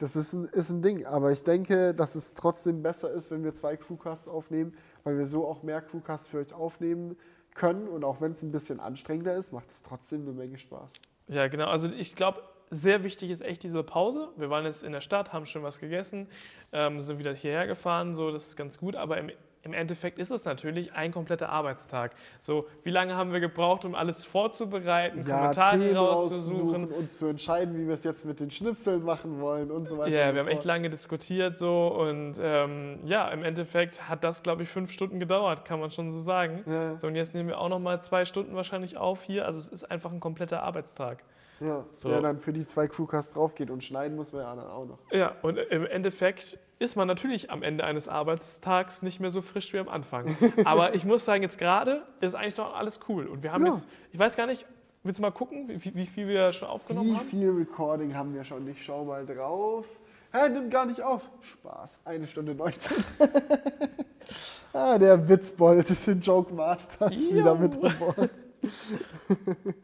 das 0.01 0.17
ist 0.17 0.33
ein, 0.33 0.47
ist 0.47 0.71
ein 0.71 0.83
Ding. 0.83 1.07
Aber 1.07 1.31
ich 1.31 1.45
denke, 1.45 1.95
dass 1.95 2.15
es 2.15 2.35
trotzdem 2.35 2.83
besser 2.83 3.13
ist, 3.13 3.31
wenn 3.31 3.45
wir 3.45 3.53
zwei 3.53 3.77
Crewcasts 3.77 4.27
aufnehmen, 4.27 4.75
weil 5.05 5.19
wir 5.19 5.27
so 5.27 5.47
auch 5.47 5.63
mehr 5.63 5.83
Crewcasts 5.83 6.27
für 6.27 6.39
euch 6.39 6.53
aufnehmen 6.53 7.17
können. 7.55 7.87
Und 7.87 8.03
auch 8.03 8.21
wenn 8.21 8.33
es 8.33 8.43
ein 8.43 8.51
bisschen 8.51 8.81
anstrengender 8.81 9.35
ist, 9.37 9.53
macht 9.53 9.71
es 9.71 9.83
trotzdem 9.83 10.23
eine 10.23 10.33
Menge 10.33 10.59
Spaß. 10.59 10.95
Ja, 11.29 11.49
genau. 11.49 11.67
Also 11.67 11.89
ich 11.89 12.17
glaube, 12.17 12.43
sehr 12.71 13.05
wichtig 13.05 13.31
ist 13.31 13.43
echt 13.43 13.63
diese 13.63 13.83
Pause. 13.83 14.31
Wir 14.37 14.49
waren 14.49 14.65
jetzt 14.65 14.85
in 14.85 14.93
der 14.93 15.03
Stadt, 15.03 15.33
haben 15.33 15.45
schon 15.45 15.63
was 15.63 15.79
gegessen, 15.79 16.29
ähm, 16.73 17.01
sind 17.01 17.19
wieder 17.19 17.35
hierher 17.35 17.67
gefahren, 17.67 18.15
so, 18.15 18.31
das 18.31 18.47
ist 18.49 18.57
ganz 18.57 18.79
gut. 18.79 18.97
Aber 18.97 19.19
im, 19.19 19.31
im 19.63 19.73
Endeffekt 19.75 20.19
ist 20.19 20.31
es 20.31 20.45
natürlich 20.45 20.95
ein 20.95 21.13
kompletter 21.13 21.51
Arbeitstag. 21.51 22.13
So, 22.41 22.67
wie 22.83 22.91
lange 22.91 23.15
haben 23.15 23.33
wir 23.33 23.41
gebraucht, 23.41 23.85
um 23.85 23.95
alles 23.95 24.25
vorzubereiten, 24.25 25.25
Kommentare 25.25 25.79
Themen 25.79 25.97
rauszusuchen? 25.97 26.85
uns 26.93 27.19
zu 27.19 27.27
entscheiden, 27.27 27.77
wie 27.77 27.87
wir 27.87 27.95
es 27.95 28.05
jetzt 28.05 28.25
mit 28.25 28.41
den 28.41 28.51
Schnipseln 28.51 29.03
machen 29.05 29.41
wollen 29.41 29.71
und 29.71 29.89
so 29.89 29.99
weiter. 29.99 30.11
Ja, 30.17 30.29
so 30.29 30.35
wir 30.35 30.41
haben 30.41 30.49
echt 30.49 30.65
lange 30.65 30.89
diskutiert 30.91 31.57
so 31.59 31.89
und 31.89 32.37
ähm, 32.41 33.01
ja, 33.05 33.29
im 33.29 33.45
Endeffekt 33.45 34.09
hat 34.09 34.25
das, 34.25 34.43
glaube 34.43 34.63
ich, 34.63 34.69
fünf 34.69 34.93
Stunden 34.93 35.21
gedauert, 35.21 35.65
kann 35.65 35.79
man 35.81 35.91
schon 35.91 36.11
so 36.11 36.19
sagen. 36.21 36.65
Ja, 36.67 36.97
So, 36.97 37.07
und 37.09 37.15
jetzt 37.17 37.35
nehmen 37.35 37.49
wir 37.49 37.59
auch 37.59 37.69
noch 37.69 37.81
mal 37.81 38.01
zwei 38.03 38.25
Stunden 38.25 38.55
wahrscheinlich 38.55 38.97
auf 38.97 39.23
hier. 39.23 39.45
Also 39.47 39.59
es 39.59 39.69
ist 39.69 39.91
einfach 39.91 40.11
ein 40.13 40.21
kompletter 40.21 40.63
Arbeitstag. 40.63 41.23
ja. 41.61 41.85
So. 41.93 42.09
Der 42.09 42.23
dann 42.23 42.39
für 42.41 42.53
die 42.55 42.65
zwei 42.65 42.89
Crewcasts 42.89 43.35
drauf 43.35 43.55
geht 43.55 43.71
und 43.71 43.85
schneiden 43.85 44.17
muss 44.17 44.33
man 44.33 44.43
ja 44.43 44.55
dann 44.57 44.67
auch 44.71 44.87
noch. 44.87 44.99
Ja, 45.13 45.35
und 45.43 45.59
im 45.59 45.85
Endeffekt 45.87 46.59
ist 46.81 46.97
man 46.97 47.07
natürlich 47.07 47.51
am 47.51 47.63
Ende 47.63 47.85
eines 47.85 48.09
Arbeitstags 48.09 49.03
nicht 49.03 49.21
mehr 49.21 49.31
so 49.31 49.43
frisch 49.43 49.73
wie 49.73 49.79
am 49.79 49.89
Anfang. 49.89 50.37
Aber 50.65 50.95
ich 50.95 51.05
muss 51.05 51.25
sagen, 51.27 51.43
jetzt 51.43 51.59
gerade 51.59 52.03
ist 52.21 52.35
eigentlich 52.35 52.55
doch 52.55 52.75
alles 52.75 53.01
cool. 53.09 53.27
Und 53.27 53.43
wir 53.45 53.53
haben 53.53 53.65
Ja. 53.67 53.73
jetzt, 53.73 53.87
ich 54.13 54.19
weiß 54.19 54.35
gar 54.37 54.47
nicht, 54.47 54.65
willst 55.03 55.19
du 55.19 55.23
mal 55.23 55.31
gucken, 55.31 55.69
wie, 55.69 55.95
wie 55.95 56.07
viel 56.07 56.27
wir 56.27 56.51
schon 56.53 56.69
aufgenommen 56.69 57.11
Wie 57.13 57.17
haben? 57.17 57.29
viel 57.29 57.51
Recording 57.51 58.15
haben 58.15 58.35
wir 58.35 58.43
schon? 58.45 58.67
Ich 58.67 58.83
schau 58.83 59.05
mal 59.05 59.25
drauf. 59.27 59.87
Hä, 60.33 60.49
nimmt 60.49 60.71
gar 60.71 60.87
nicht 60.87 61.03
auf. 61.03 61.31
Spaß, 61.43 62.01
eine 62.07 62.27
Stunde 62.27 62.55
19. 62.55 62.97
ah, 64.73 64.97
der 64.99 65.29
Witzbold 65.29 65.91
ist 65.91 66.09
in 66.09 66.21
Joke 66.21 66.55
Masters 66.55 67.29
Jo. 67.29 67.35
wieder 67.37 67.55
mit 67.57 67.75
an 67.75 67.95
Bord. 67.99 68.31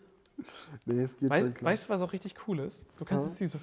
nee, 0.87 1.01
es 1.03 1.17
geht 1.17 1.33
schon 1.35 1.45
Wei 1.47 1.51
klar. 1.51 1.73
weißt 1.73 1.85
du, 1.85 1.89
was 1.91 2.01
auch 2.01 2.13
richtig 2.13 2.35
cool 2.47 2.61
ist? 2.61 2.85
Du 2.99 3.05
kannst 3.05 3.25
Ja. 3.25 3.29
jetzt 3.29 3.41
diese, 3.41 3.59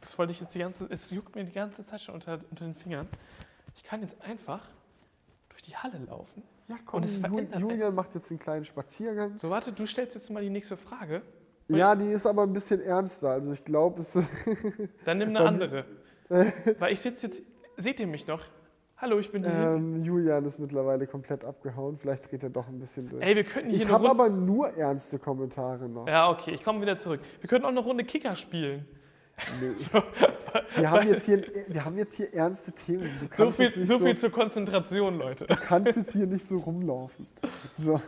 das 0.00 0.18
wollte 0.18 0.32
ich 0.32 0.40
jetzt 0.40 0.54
die 0.54 0.60
ganze, 0.60 0.86
es 0.90 1.10
juckt 1.10 1.34
mir 1.34 1.44
die 1.44 1.52
ganze 1.52 1.84
Zeit 1.84 2.00
schon 2.00 2.14
unter, 2.14 2.38
unter 2.50 2.64
den 2.64 2.74
Fingern. 2.74 3.08
Ich 3.76 3.82
kann 3.84 4.00
jetzt 4.00 4.20
einfach 4.22 4.60
durch 5.50 5.62
die 5.62 5.76
Halle 5.76 5.98
laufen. 6.06 6.42
ja, 6.68 6.76
komm, 6.84 6.98
und 6.98 7.04
es 7.04 7.16
verändert 7.16 7.60
Julian 7.60 7.94
macht 7.94 8.14
jetzt 8.14 8.30
einen 8.30 8.40
kleinen 8.40 8.64
Spaziergang. 8.64 9.36
So, 9.38 9.50
warte, 9.50 9.72
du 9.72 9.86
stellst 9.86 10.14
jetzt 10.14 10.30
mal 10.30 10.42
die 10.42 10.50
nächste 10.50 10.76
Frage. 10.76 11.22
Ja, 11.68 11.94
die 11.94 12.06
ist 12.06 12.26
aber 12.26 12.42
ein 12.42 12.52
bisschen 12.52 12.80
ernster. 12.80 13.30
Also 13.30 13.52
ich 13.52 13.64
glaube, 13.64 14.00
es 14.00 14.18
Dann 15.04 15.18
nimm 15.18 15.28
eine 15.28 15.40
andere. 15.40 15.84
Weil 16.78 16.92
ich 16.92 17.00
sitze 17.00 17.26
jetzt, 17.28 17.42
seht 17.76 18.00
ihr 18.00 18.06
mich 18.06 18.26
noch? 18.26 18.42
Hallo, 18.96 19.18
ich 19.18 19.30
bin 19.32 19.44
hier. 19.44 19.52
ähm, 19.52 19.98
Julian 20.02 20.44
ist 20.44 20.58
mittlerweile 20.58 21.06
komplett 21.06 21.44
abgehauen. 21.44 21.96
Vielleicht 21.96 22.30
dreht 22.30 22.42
er 22.42 22.50
doch 22.50 22.68
ein 22.68 22.78
bisschen 22.78 23.08
durch. 23.08 23.24
Ey, 23.24 23.34
wir 23.34 23.44
könnten 23.44 23.70
hier 23.70 23.78
ich 23.78 23.88
habe 23.88 24.10
aber 24.10 24.28
nur 24.28 24.68
ernste 24.76 25.18
Kommentare 25.18 25.88
noch. 25.88 26.06
Ja, 26.06 26.28
okay, 26.30 26.50
ich 26.50 26.62
komme 26.62 26.82
wieder 26.82 26.98
zurück. 26.98 27.20
Wir 27.40 27.48
könnten 27.48 27.64
auch 27.64 27.70
eine 27.70 27.80
Runde 27.80 28.04
Kicker 28.04 28.36
spielen. 28.36 28.86
Nee. 29.60 30.02
Wir, 30.76 30.90
haben 30.90 31.06
jetzt 31.06 31.26
hier, 31.26 31.44
wir 31.68 31.84
haben 31.84 31.96
jetzt 31.96 32.16
hier 32.16 32.34
ernste 32.34 32.72
Themen. 32.72 33.08
So 33.36 33.52
viel, 33.52 33.72
so 33.86 33.98
so, 33.98 34.04
viel 34.04 34.18
zur 34.18 34.30
Konzentration, 34.30 35.20
Leute. 35.20 35.46
du 35.46 35.54
kannst 35.54 35.96
jetzt 35.96 36.12
hier 36.12 36.26
nicht 36.26 36.44
so 36.44 36.58
rumlaufen. 36.58 37.28
So. 37.72 38.00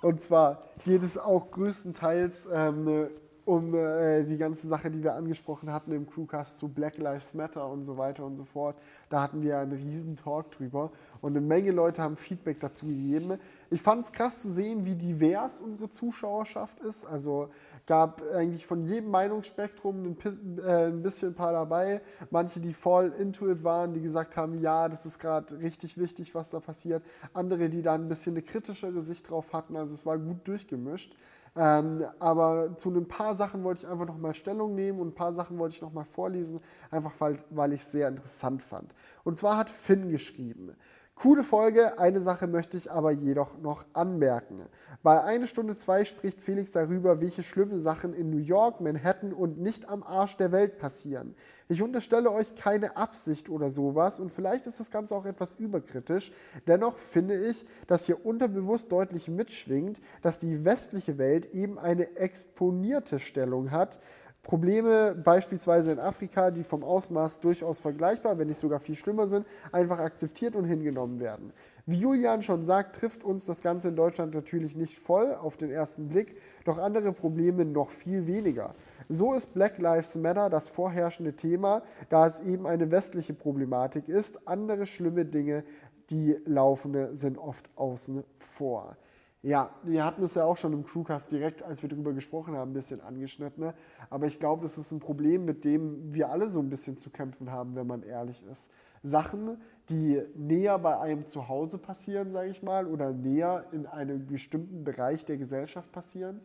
Und 0.00 0.20
zwar 0.22 0.62
geht 0.84 1.02
es 1.02 1.18
auch 1.18 1.50
größtenteils 1.50 2.48
ähm, 2.52 3.08
um 3.44 3.74
äh, 3.74 4.24
die 4.24 4.38
ganze 4.38 4.66
Sache, 4.66 4.90
die 4.90 5.02
wir 5.02 5.14
angesprochen 5.14 5.72
hatten 5.72 5.92
im 5.92 6.08
Crewcast 6.08 6.58
zu 6.58 6.68
Black 6.68 6.98
Lives 6.98 7.34
Matter 7.34 7.68
und 7.68 7.84
so 7.84 7.98
weiter 7.98 8.24
und 8.24 8.34
so 8.34 8.44
fort. 8.44 8.76
Da 9.08 9.22
hatten 9.22 9.42
wir 9.42 9.58
einen 9.58 9.72
riesen 9.72 10.16
Talk 10.16 10.50
drüber 10.50 10.90
und 11.20 11.32
eine 11.36 11.40
Menge 11.40 11.70
Leute 11.70 12.02
haben 12.02 12.16
Feedback 12.16 12.60
dazu 12.60 12.86
gegeben. 12.86 13.38
Ich 13.70 13.82
fand 13.82 14.04
es 14.04 14.12
krass 14.12 14.42
zu 14.42 14.50
sehen, 14.50 14.84
wie 14.86 14.94
divers 14.94 15.60
unsere 15.60 15.88
Zuschauerschaft 15.88 16.80
ist. 16.80 17.04
Also 17.04 17.48
gab 17.86 18.22
eigentlich 18.32 18.66
von 18.66 18.82
jedem 18.82 19.10
Meinungsspektrum 19.10 20.04
ein, 20.04 20.16
pis- 20.16 20.38
äh, 20.64 20.86
ein 20.86 21.02
bisschen 21.02 21.32
ein 21.32 21.34
paar 21.34 21.52
dabei. 21.52 22.00
Manche, 22.30 22.60
die 22.60 22.72
voll 22.72 23.12
into 23.18 23.50
it 23.50 23.62
waren, 23.62 23.92
die 23.92 24.00
gesagt 24.00 24.36
haben, 24.36 24.58
ja, 24.58 24.88
das 24.88 25.06
ist 25.06 25.18
gerade 25.18 25.58
richtig 25.60 25.98
wichtig, 25.98 26.34
was 26.34 26.50
da 26.50 26.60
passiert. 26.60 27.02
Andere, 27.32 27.68
die 27.68 27.82
da 27.82 27.94
ein 27.94 28.08
bisschen 28.08 28.32
eine 28.32 28.42
kritischere 28.42 29.02
Sicht 29.02 29.28
drauf 29.30 29.52
hatten. 29.52 29.76
Also 29.76 29.92
es 29.94 30.06
war 30.06 30.18
gut 30.18 30.46
durchgemischt. 30.48 31.14
Ähm, 31.56 32.04
aber 32.18 32.76
zu 32.76 32.90
ein 32.90 33.06
paar 33.06 33.32
Sachen 33.34 33.62
wollte 33.62 33.82
ich 33.86 33.88
einfach 33.90 34.06
noch 34.06 34.18
mal 34.18 34.34
Stellung 34.34 34.74
nehmen 34.74 34.98
und 35.00 35.08
ein 35.08 35.14
paar 35.14 35.32
Sachen 35.32 35.58
wollte 35.58 35.76
ich 35.76 35.82
noch 35.82 35.92
mal 35.92 36.04
vorlesen, 36.04 36.60
einfach 36.90 37.12
weil, 37.20 37.38
weil 37.50 37.72
ich 37.72 37.80
es 37.82 37.92
sehr 37.92 38.08
interessant 38.08 38.60
fand. 38.62 38.92
Und 39.22 39.36
zwar 39.38 39.56
hat 39.56 39.70
Finn 39.70 40.10
geschrieben. 40.10 40.72
Coole 41.16 41.44
Folge, 41.44 41.96
eine 42.00 42.20
Sache 42.20 42.48
möchte 42.48 42.76
ich 42.76 42.90
aber 42.90 43.12
jedoch 43.12 43.56
noch 43.58 43.84
anmerken. 43.92 44.66
Bei 45.04 45.22
1 45.22 45.48
Stunde 45.48 45.76
2 45.76 46.04
spricht 46.04 46.42
Felix 46.42 46.72
darüber, 46.72 47.20
welche 47.20 47.44
schlimme 47.44 47.78
Sachen 47.78 48.14
in 48.14 48.30
New 48.30 48.38
York, 48.38 48.80
Manhattan 48.80 49.32
und 49.32 49.60
nicht 49.60 49.88
am 49.88 50.02
Arsch 50.02 50.36
der 50.36 50.50
Welt 50.50 50.76
passieren. 50.76 51.36
Ich 51.68 51.82
unterstelle 51.82 52.32
euch 52.32 52.56
keine 52.56 52.96
Absicht 52.96 53.48
oder 53.48 53.70
sowas 53.70 54.18
und 54.18 54.32
vielleicht 54.32 54.66
ist 54.66 54.80
das 54.80 54.90
Ganze 54.90 55.14
auch 55.14 55.24
etwas 55.24 55.54
überkritisch. 55.54 56.32
Dennoch 56.66 56.98
finde 56.98 57.46
ich, 57.46 57.64
dass 57.86 58.06
hier 58.06 58.26
unterbewusst 58.26 58.90
deutlich 58.90 59.28
mitschwingt, 59.28 60.00
dass 60.20 60.40
die 60.40 60.64
westliche 60.64 61.16
Welt 61.16 61.46
eben 61.54 61.78
eine 61.78 62.16
exponierte 62.16 63.20
Stellung 63.20 63.70
hat. 63.70 64.00
Probleme 64.44 65.14
beispielsweise 65.14 65.90
in 65.92 65.98
Afrika, 65.98 66.50
die 66.50 66.64
vom 66.64 66.84
Ausmaß 66.84 67.40
durchaus 67.40 67.80
vergleichbar, 67.80 68.38
wenn 68.38 68.48
nicht 68.48 68.60
sogar 68.60 68.78
viel 68.78 68.94
schlimmer 68.94 69.26
sind, 69.26 69.46
einfach 69.72 69.98
akzeptiert 69.98 70.54
und 70.54 70.66
hingenommen 70.66 71.18
werden. 71.18 71.54
Wie 71.86 71.98
Julian 71.98 72.42
schon 72.42 72.62
sagt, 72.62 72.96
trifft 72.96 73.24
uns 73.24 73.46
das 73.46 73.62
Ganze 73.62 73.88
in 73.88 73.96
Deutschland 73.96 74.34
natürlich 74.34 74.76
nicht 74.76 74.98
voll 74.98 75.34
auf 75.34 75.56
den 75.56 75.70
ersten 75.70 76.08
Blick, 76.08 76.36
doch 76.66 76.76
andere 76.78 77.12
Probleme 77.12 77.64
noch 77.64 77.90
viel 77.90 78.26
weniger. 78.26 78.74
So 79.08 79.32
ist 79.32 79.54
Black 79.54 79.78
Lives 79.78 80.14
Matter 80.16 80.50
das 80.50 80.68
vorherrschende 80.68 81.32
Thema, 81.32 81.82
da 82.10 82.26
es 82.26 82.40
eben 82.40 82.66
eine 82.66 82.90
westliche 82.90 83.32
Problematik 83.32 84.10
ist. 84.10 84.46
Andere 84.46 84.84
schlimme 84.84 85.24
Dinge, 85.24 85.64
die 86.10 86.36
laufende, 86.44 87.16
sind 87.16 87.38
oft 87.38 87.70
außen 87.76 88.24
vor. 88.38 88.98
Ja, 89.44 89.68
wir 89.82 90.06
hatten 90.06 90.22
es 90.22 90.36
ja 90.36 90.44
auch 90.46 90.56
schon 90.56 90.72
im 90.72 90.86
Crewcast 90.86 91.30
direkt, 91.30 91.62
als 91.62 91.82
wir 91.82 91.90
darüber 91.90 92.14
gesprochen 92.14 92.56
haben, 92.56 92.70
ein 92.70 92.72
bisschen 92.72 93.02
angeschnitten. 93.02 93.62
Ne? 93.62 93.74
Aber 94.08 94.24
ich 94.24 94.40
glaube, 94.40 94.62
das 94.62 94.78
ist 94.78 94.90
ein 94.90 95.00
Problem, 95.00 95.44
mit 95.44 95.66
dem 95.66 96.14
wir 96.14 96.30
alle 96.30 96.48
so 96.48 96.60
ein 96.60 96.70
bisschen 96.70 96.96
zu 96.96 97.10
kämpfen 97.10 97.52
haben, 97.52 97.74
wenn 97.74 97.86
man 97.86 98.02
ehrlich 98.02 98.42
ist. 98.50 98.70
Sachen, 99.02 99.58
die 99.90 100.22
näher 100.34 100.78
bei 100.78 100.98
einem 100.98 101.26
zu 101.26 101.46
Hause 101.46 101.76
passieren, 101.76 102.30
sage 102.30 102.48
ich 102.48 102.62
mal, 102.62 102.86
oder 102.86 103.12
näher 103.12 103.66
in 103.72 103.84
einem 103.84 104.26
bestimmten 104.26 104.82
Bereich 104.82 105.26
der 105.26 105.36
Gesellschaft 105.36 105.92
passieren, 105.92 106.40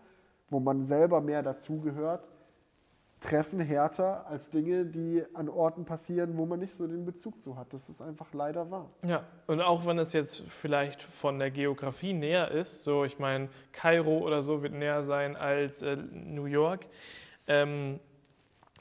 wo 0.49 0.59
man 0.59 0.81
selber 0.81 1.21
mehr 1.21 1.41
dazugehört, 1.41 2.29
treffen 3.19 3.59
härter 3.59 4.25
als 4.27 4.49
Dinge, 4.49 4.85
die 4.85 5.23
an 5.33 5.49
Orten 5.49 5.85
passieren, 5.85 6.37
wo 6.37 6.45
man 6.45 6.59
nicht 6.59 6.73
so 6.73 6.87
den 6.87 7.05
Bezug 7.05 7.41
zu 7.41 7.57
hat. 7.57 7.73
Das 7.73 7.89
ist 7.89 8.01
einfach 8.01 8.33
leider 8.33 8.71
wahr. 8.71 8.89
Ja, 9.03 9.25
und 9.47 9.61
auch 9.61 9.85
wenn 9.85 9.97
es 9.99 10.13
jetzt 10.13 10.43
vielleicht 10.47 11.03
von 11.03 11.37
der 11.39 11.51
Geografie 11.51 12.13
näher 12.13 12.51
ist, 12.51 12.83
so 12.83 13.03
ich 13.03 13.19
meine, 13.19 13.49
Kairo 13.71 14.19
oder 14.19 14.41
so 14.41 14.63
wird 14.63 14.73
näher 14.73 15.03
sein 15.03 15.35
als 15.35 15.81
äh, 15.81 15.97
New 15.97 16.45
York, 16.45 16.85
ähm, 17.47 17.99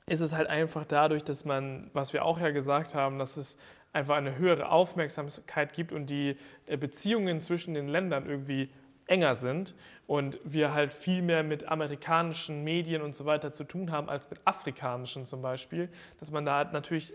ist 0.06 0.20
es 0.20 0.32
halt 0.32 0.48
einfach 0.48 0.84
dadurch, 0.84 1.24
dass 1.24 1.44
man, 1.44 1.90
was 1.92 2.12
wir 2.12 2.24
auch 2.24 2.38
ja 2.38 2.50
gesagt 2.50 2.94
haben, 2.94 3.18
dass 3.18 3.36
es 3.36 3.58
einfach 3.92 4.16
eine 4.16 4.38
höhere 4.38 4.70
Aufmerksamkeit 4.70 5.72
gibt 5.72 5.92
und 5.92 6.10
die 6.10 6.36
äh, 6.66 6.76
Beziehungen 6.76 7.40
zwischen 7.40 7.74
den 7.74 7.88
Ländern 7.88 8.26
irgendwie 8.26 8.70
enger 9.08 9.36
sind 9.36 9.74
und 10.06 10.38
wir 10.44 10.72
halt 10.72 10.92
viel 10.92 11.22
mehr 11.22 11.42
mit 11.42 11.68
amerikanischen 11.68 12.62
Medien 12.62 13.02
und 13.02 13.14
so 13.14 13.24
weiter 13.24 13.52
zu 13.52 13.64
tun 13.64 13.90
haben 13.90 14.08
als 14.08 14.30
mit 14.30 14.40
afrikanischen 14.44 15.24
zum 15.24 15.42
Beispiel, 15.42 15.88
dass 16.20 16.30
man 16.30 16.44
da 16.44 16.56
halt 16.56 16.72
natürlich 16.72 17.12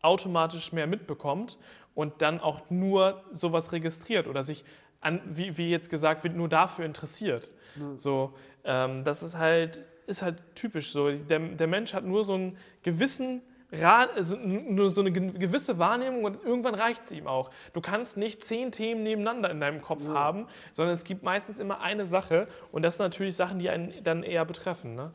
automatisch 0.00 0.72
mehr 0.72 0.86
mitbekommt 0.86 1.58
und 1.94 2.22
dann 2.22 2.40
auch 2.40 2.70
nur 2.70 3.22
sowas 3.32 3.72
registriert 3.72 4.26
oder 4.26 4.42
sich, 4.44 4.64
an, 5.00 5.20
wie, 5.26 5.56
wie 5.58 5.70
jetzt 5.70 5.90
gesagt 5.90 6.24
wird, 6.24 6.34
nur 6.34 6.48
dafür 6.48 6.84
interessiert. 6.84 7.52
So, 7.96 8.34
ähm, 8.64 9.04
das 9.04 9.22
ist 9.22 9.36
halt, 9.36 9.84
ist 10.06 10.22
halt 10.22 10.42
typisch 10.54 10.92
so. 10.92 11.10
Der, 11.10 11.38
der 11.38 11.66
Mensch 11.66 11.92
hat 11.94 12.04
nur 12.04 12.24
so 12.24 12.34
einen 12.34 12.56
gewissen 12.82 13.42
also 13.80 14.36
nur 14.36 14.90
so 14.90 15.00
eine 15.00 15.12
ge- 15.12 15.32
gewisse 15.32 15.78
Wahrnehmung 15.78 16.24
und 16.24 16.44
irgendwann 16.44 16.74
reicht 16.74 17.04
es 17.04 17.12
ihm 17.12 17.26
auch. 17.26 17.50
Du 17.72 17.80
kannst 17.80 18.16
nicht 18.16 18.44
zehn 18.44 18.70
Themen 18.70 19.02
nebeneinander 19.02 19.50
in 19.50 19.60
deinem 19.60 19.80
Kopf 19.80 20.06
haben, 20.08 20.46
sondern 20.72 20.94
es 20.94 21.04
gibt 21.04 21.22
meistens 21.22 21.58
immer 21.58 21.80
eine 21.80 22.04
Sache 22.04 22.46
und 22.70 22.82
das 22.82 22.96
sind 22.98 23.04
natürlich 23.04 23.34
Sachen, 23.34 23.58
die 23.58 23.70
einen 23.70 23.92
dann 24.04 24.22
eher 24.22 24.44
betreffen. 24.44 24.94
Ne? 24.94 25.10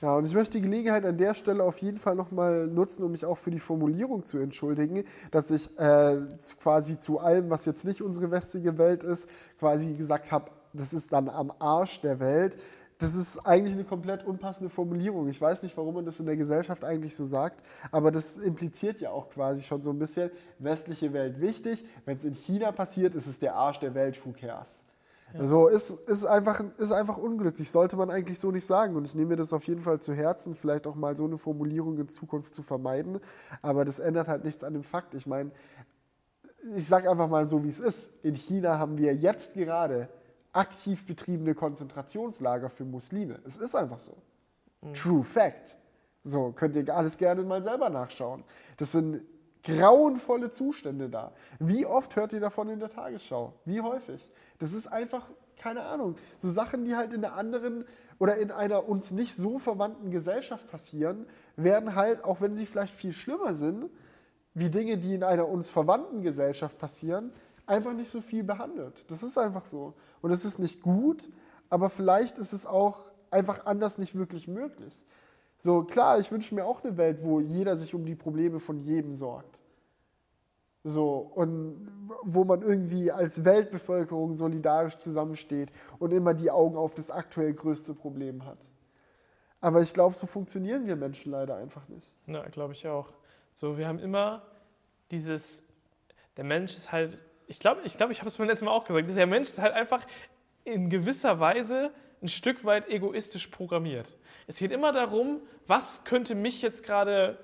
Ja, 0.00 0.14
und 0.14 0.24
ich 0.26 0.32
möchte 0.32 0.58
die 0.58 0.62
Gelegenheit 0.62 1.04
an 1.04 1.16
der 1.16 1.34
Stelle 1.34 1.64
auf 1.64 1.78
jeden 1.78 1.98
Fall 1.98 2.14
nochmal 2.14 2.68
nutzen, 2.68 3.02
um 3.02 3.10
mich 3.10 3.24
auch 3.24 3.36
für 3.36 3.50
die 3.50 3.58
Formulierung 3.58 4.24
zu 4.24 4.38
entschuldigen, 4.38 5.04
dass 5.30 5.50
ich 5.50 5.68
äh, 5.78 6.16
quasi 6.62 6.98
zu 6.98 7.18
allem, 7.18 7.50
was 7.50 7.66
jetzt 7.66 7.84
nicht 7.84 8.00
unsere 8.00 8.30
westliche 8.30 8.78
Welt 8.78 9.02
ist, 9.02 9.28
quasi 9.58 9.94
gesagt 9.94 10.30
habe, 10.30 10.50
das 10.72 10.92
ist 10.92 11.12
dann 11.12 11.28
am 11.28 11.52
Arsch 11.58 12.00
der 12.00 12.20
Welt. 12.20 12.56
Das 12.98 13.14
ist 13.14 13.38
eigentlich 13.46 13.74
eine 13.74 13.84
komplett 13.84 14.24
unpassende 14.24 14.70
Formulierung. 14.70 15.28
Ich 15.28 15.40
weiß 15.40 15.62
nicht, 15.62 15.76
warum 15.76 15.94
man 15.94 16.04
das 16.04 16.18
in 16.18 16.26
der 16.26 16.36
Gesellschaft 16.36 16.84
eigentlich 16.84 17.14
so 17.14 17.24
sagt, 17.24 17.62
aber 17.92 18.10
das 18.10 18.38
impliziert 18.38 19.00
ja 19.00 19.10
auch 19.10 19.30
quasi 19.30 19.62
schon 19.62 19.82
so 19.82 19.90
ein 19.90 19.98
bisschen, 20.00 20.30
westliche 20.58 21.12
Welt 21.12 21.40
wichtig. 21.40 21.84
Wenn 22.04 22.16
es 22.16 22.24
in 22.24 22.34
China 22.34 22.72
passiert, 22.72 23.14
ist 23.14 23.28
es 23.28 23.38
der 23.38 23.54
Arsch 23.54 23.78
der 23.78 23.94
Welt, 23.94 24.20
who 24.26 24.32
cares? 24.32 24.82
Also 25.34 25.68
ist, 25.68 25.90
ist, 25.90 26.24
einfach, 26.24 26.64
ist 26.78 26.90
einfach 26.90 27.18
unglücklich, 27.18 27.70
sollte 27.70 27.96
man 27.96 28.10
eigentlich 28.10 28.38
so 28.38 28.50
nicht 28.50 28.66
sagen. 28.66 28.96
Und 28.96 29.06
ich 29.06 29.14
nehme 29.14 29.28
mir 29.28 29.36
das 29.36 29.52
auf 29.52 29.64
jeden 29.64 29.82
Fall 29.82 30.00
zu 30.00 30.14
Herzen, 30.14 30.54
vielleicht 30.54 30.86
auch 30.86 30.94
mal 30.94 31.16
so 31.16 31.24
eine 31.24 31.38
Formulierung 31.38 31.98
in 31.98 32.08
Zukunft 32.08 32.54
zu 32.54 32.62
vermeiden. 32.62 33.20
Aber 33.60 33.84
das 33.84 33.98
ändert 33.98 34.26
halt 34.26 34.44
nichts 34.44 34.64
an 34.64 34.72
dem 34.72 34.84
Fakt. 34.84 35.14
Ich 35.14 35.26
meine, 35.26 35.50
ich 36.74 36.86
sage 36.86 37.10
einfach 37.10 37.28
mal 37.28 37.46
so, 37.46 37.62
wie 37.62 37.68
es 37.68 37.78
ist. 37.78 38.12
In 38.24 38.34
China 38.34 38.78
haben 38.78 38.98
wir 38.98 39.14
jetzt 39.14 39.54
gerade 39.54 40.08
aktiv 40.58 41.06
betriebene 41.06 41.54
Konzentrationslager 41.54 42.68
für 42.68 42.84
Muslime. 42.84 43.38
Es 43.46 43.56
ist 43.56 43.74
einfach 43.74 44.00
so. 44.00 44.16
True 44.92 45.22
Fact. 45.22 45.76
So, 46.24 46.52
könnt 46.52 46.74
ihr 46.76 46.94
alles 46.94 47.16
gerne 47.16 47.42
mal 47.42 47.62
selber 47.62 47.88
nachschauen. 47.90 48.42
Das 48.76 48.92
sind 48.92 49.22
grauenvolle 49.62 50.50
Zustände 50.50 51.08
da. 51.08 51.32
Wie 51.58 51.86
oft 51.86 52.16
hört 52.16 52.32
ihr 52.32 52.40
davon 52.40 52.68
in 52.68 52.80
der 52.80 52.90
Tagesschau? 52.90 53.54
Wie 53.64 53.80
häufig? 53.80 54.32
Das 54.58 54.72
ist 54.72 54.88
einfach, 54.88 55.30
keine 55.56 55.82
Ahnung, 55.82 56.16
so 56.38 56.50
Sachen, 56.50 56.84
die 56.84 56.96
halt 56.96 57.12
in 57.12 57.24
einer 57.24 57.34
anderen 57.34 57.84
oder 58.18 58.36
in 58.38 58.50
einer 58.50 58.88
uns 58.88 59.12
nicht 59.12 59.36
so 59.36 59.58
verwandten 59.58 60.10
Gesellschaft 60.10 60.68
passieren, 60.68 61.26
werden 61.56 61.94
halt, 61.94 62.24
auch 62.24 62.40
wenn 62.40 62.56
sie 62.56 62.66
vielleicht 62.66 62.94
viel 62.94 63.12
schlimmer 63.12 63.54
sind, 63.54 63.88
wie 64.54 64.70
Dinge, 64.70 64.98
die 64.98 65.14
in 65.14 65.22
einer 65.22 65.48
uns 65.48 65.70
verwandten 65.70 66.22
Gesellschaft 66.22 66.78
passieren, 66.78 67.32
einfach 67.68 67.92
nicht 67.92 68.10
so 68.10 68.20
viel 68.20 68.44
behandelt. 68.44 69.04
Das 69.10 69.22
ist 69.22 69.36
einfach 69.38 69.62
so. 69.62 69.94
Und 70.20 70.30
es 70.30 70.44
ist 70.44 70.58
nicht 70.58 70.82
gut, 70.82 71.28
aber 71.68 71.90
vielleicht 71.90 72.38
ist 72.38 72.52
es 72.52 72.66
auch 72.66 73.10
einfach 73.30 73.66
anders 73.66 73.98
nicht 73.98 74.14
wirklich 74.14 74.48
möglich. 74.48 75.04
So, 75.58 75.82
klar, 75.82 76.18
ich 76.18 76.30
wünsche 76.30 76.54
mir 76.54 76.64
auch 76.64 76.82
eine 76.82 76.96
Welt, 76.96 77.22
wo 77.22 77.40
jeder 77.40 77.76
sich 77.76 77.94
um 77.94 78.04
die 78.04 78.14
Probleme 78.14 78.60
von 78.60 78.78
jedem 78.80 79.14
sorgt. 79.14 79.60
So, 80.84 81.18
und 81.34 81.90
wo 82.22 82.44
man 82.44 82.62
irgendwie 82.62 83.10
als 83.10 83.44
Weltbevölkerung 83.44 84.32
solidarisch 84.32 84.96
zusammensteht 84.96 85.70
und 85.98 86.12
immer 86.12 86.32
die 86.32 86.50
Augen 86.50 86.76
auf 86.76 86.94
das 86.94 87.10
aktuell 87.10 87.52
größte 87.52 87.92
Problem 87.92 88.46
hat. 88.46 88.58
Aber 89.60 89.82
ich 89.82 89.92
glaube, 89.92 90.14
so 90.14 90.26
funktionieren 90.26 90.86
wir 90.86 90.94
Menschen 90.94 91.32
leider 91.32 91.56
einfach 91.56 91.86
nicht. 91.88 92.14
Ja, 92.26 92.46
glaube 92.48 92.72
ich 92.72 92.86
auch. 92.86 93.12
So, 93.54 93.76
wir 93.76 93.88
haben 93.88 93.98
immer 93.98 94.42
dieses, 95.10 95.64
der 96.36 96.44
Mensch 96.44 96.76
ist 96.76 96.92
halt, 96.92 97.18
ich 97.48 97.58
glaube, 97.58 97.80
ich, 97.84 97.96
glaub, 97.96 98.10
ich 98.10 98.20
habe 98.20 98.28
es 98.28 98.36
beim 98.36 98.46
letzten 98.46 98.66
Mal 98.66 98.72
auch 98.72 98.84
gesagt, 98.84 99.08
der 99.16 99.26
Mensch 99.26 99.48
ist 99.48 99.58
halt 99.58 99.72
einfach 99.72 100.06
in 100.64 100.90
gewisser 100.90 101.40
Weise 101.40 101.92
ein 102.22 102.28
Stück 102.28 102.64
weit 102.64 102.88
egoistisch 102.88 103.46
programmiert. 103.46 104.16
Es 104.46 104.58
geht 104.58 104.70
immer 104.70 104.92
darum, 104.92 105.40
was 105.66 106.04
könnte 106.04 106.34
mich 106.34 106.62
jetzt 106.62 106.84
gerade 106.84 107.38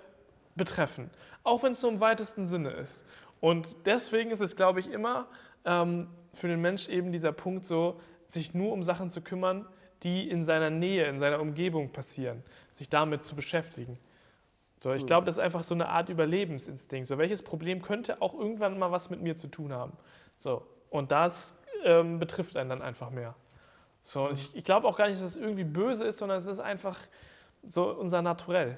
betreffen, 0.56 1.10
auch 1.42 1.62
wenn 1.62 1.72
es 1.72 1.80
so 1.80 1.88
im 1.88 2.00
weitesten 2.00 2.46
Sinne 2.46 2.70
ist. 2.70 3.04
Und 3.40 3.76
deswegen 3.86 4.30
ist 4.30 4.40
es, 4.40 4.56
glaube 4.56 4.80
ich, 4.80 4.90
immer 4.90 5.28
ähm, 5.64 6.08
für 6.34 6.48
den 6.48 6.60
Mensch 6.60 6.88
eben 6.88 7.12
dieser 7.12 7.32
Punkt 7.32 7.64
so, 7.64 8.00
sich 8.26 8.52
nur 8.52 8.72
um 8.72 8.82
Sachen 8.82 9.10
zu 9.10 9.22
kümmern, 9.22 9.66
die 10.02 10.28
in 10.28 10.44
seiner 10.44 10.70
Nähe, 10.70 11.06
in 11.06 11.18
seiner 11.18 11.40
Umgebung 11.40 11.90
passieren, 11.90 12.42
sich 12.74 12.90
damit 12.90 13.24
zu 13.24 13.34
beschäftigen. 13.36 13.98
So, 14.84 14.92
ich 14.92 15.06
glaube, 15.06 15.24
das 15.24 15.36
ist 15.36 15.38
einfach 15.38 15.64
so 15.64 15.74
eine 15.74 15.88
Art 15.88 16.10
Überlebensinstinkt. 16.10 17.08
So, 17.08 17.16
welches 17.16 17.40
Problem 17.40 17.80
könnte 17.80 18.20
auch 18.20 18.34
irgendwann 18.34 18.78
mal 18.78 18.92
was 18.92 19.08
mit 19.08 19.22
mir 19.22 19.34
zu 19.34 19.48
tun 19.48 19.72
haben? 19.72 19.94
So, 20.36 20.60
und 20.90 21.10
das 21.10 21.56
ähm, 21.84 22.18
betrifft 22.18 22.54
einen 22.58 22.68
dann 22.68 22.82
einfach 22.82 23.08
mehr. 23.08 23.34
So, 24.02 24.28
ich, 24.28 24.54
ich 24.54 24.62
glaube 24.62 24.86
auch 24.86 24.98
gar 24.98 25.08
nicht, 25.08 25.22
dass 25.22 25.30
es 25.30 25.36
irgendwie 25.38 25.64
böse 25.64 26.04
ist, 26.04 26.18
sondern 26.18 26.36
es 26.36 26.46
ist 26.46 26.60
einfach 26.60 26.98
so 27.66 27.92
unser 27.92 28.20
Naturell. 28.20 28.76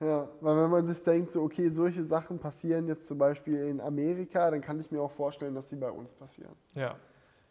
Ja, 0.00 0.28
weil 0.42 0.56
wenn 0.58 0.70
man 0.70 0.84
sich 0.84 1.02
denkt, 1.02 1.30
so, 1.30 1.44
okay, 1.44 1.70
solche 1.70 2.04
Sachen 2.04 2.38
passieren 2.38 2.86
jetzt 2.86 3.06
zum 3.06 3.16
Beispiel 3.16 3.68
in 3.68 3.80
Amerika, 3.80 4.50
dann 4.50 4.60
kann 4.60 4.78
ich 4.80 4.90
mir 4.90 5.00
auch 5.00 5.12
vorstellen, 5.12 5.54
dass 5.54 5.70
sie 5.70 5.76
bei 5.76 5.90
uns 5.90 6.12
passieren. 6.12 6.52
Ja. 6.74 6.96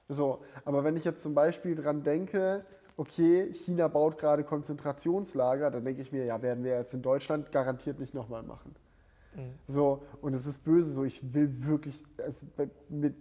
So, 0.08 0.44
aber 0.66 0.84
wenn 0.84 0.96
ich 0.96 1.04
jetzt 1.04 1.24
zum 1.24 1.34
Beispiel 1.34 1.74
dran 1.74 2.04
denke, 2.04 2.64
okay, 3.00 3.54
China 3.54 3.88
baut 3.88 4.18
gerade 4.18 4.44
Konzentrationslager, 4.44 5.72
dann 5.72 5.86
denke 5.86 6.02
ich 6.02 6.12
mir, 6.12 6.26
ja, 6.26 6.42
werden 6.42 6.66
wir 6.66 6.78
jetzt 6.78 6.94
in 6.94 7.02
Deutschland 7.02 7.50
garantiert 7.50 7.98
nicht 7.98 8.14
nochmal 8.14 8.44
machen. 8.44 8.76
Mhm. 9.36 9.54
So, 9.68 10.04
und 10.22 10.36
es 10.36 10.46
ist 10.46 10.66
böse 10.66 10.92
so, 10.92 11.06
ich 11.06 11.34
will 11.34 11.66
wirklich, 11.66 12.04
also 12.18 12.46
mit 12.90 13.16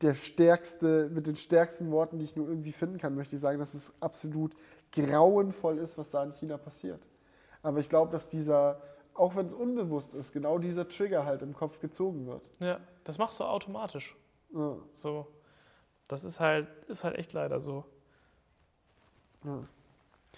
der 0.00 0.14
stärkste, 0.14 1.10
mit 1.12 1.26
den 1.26 1.36
stärksten 1.36 1.90
Worten, 1.90 2.18
die 2.18 2.24
ich 2.24 2.36
nur 2.36 2.48
irgendwie 2.48 2.72
finden 2.72 2.96
kann, 2.96 3.14
möchte 3.14 3.36
ich 3.36 3.42
sagen, 3.42 3.58
dass 3.58 3.74
es 3.74 3.92
absolut 4.00 4.54
grauenvoll 4.92 5.76
ist, 5.76 5.98
was 5.98 6.10
da 6.10 6.24
in 6.24 6.32
China 6.32 6.56
passiert. 6.56 7.06
Aber 7.62 7.80
ich 7.80 7.90
glaube, 7.90 8.12
dass 8.12 8.30
dieser, 8.30 8.80
auch 9.12 9.36
wenn 9.36 9.44
es 9.44 9.52
unbewusst 9.52 10.14
ist, 10.14 10.32
genau 10.32 10.56
dieser 10.56 10.88
Trigger 10.88 11.26
halt 11.26 11.42
im 11.42 11.52
Kopf 11.52 11.80
gezogen 11.80 12.26
wird. 12.26 12.48
Ja, 12.60 12.80
das 13.04 13.18
machst 13.18 13.40
du 13.40 13.44
automatisch. 13.44 14.16
Ja. 14.54 14.76
So, 14.94 15.26
das 16.08 16.24
ist 16.24 16.40
halt, 16.40 16.66
ist 16.88 17.04
halt 17.04 17.16
echt 17.16 17.34
leider 17.34 17.60
so. 17.60 17.84
Ja. 19.44 19.58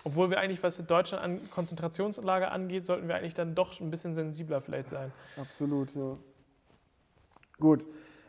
Obwohl 0.02 0.30
wir 0.30 0.38
eigentlich, 0.38 0.62
was 0.62 0.76
Deutschland 0.86 1.22
an 1.22 1.50
Konzentrationslager 1.50 2.50
angeht, 2.50 2.84
sollten 2.84 3.08
wir 3.08 3.14
eigentlich 3.14 3.34
dann 3.34 3.54
doch 3.54 3.80
ein 3.80 3.90
bisschen 3.90 4.14
sensibler 4.14 4.60
vielleicht 4.60 4.88
sein. 4.88 5.12
Absolut, 5.36 5.94
ja. 5.94 6.16
Gut. 7.58 7.86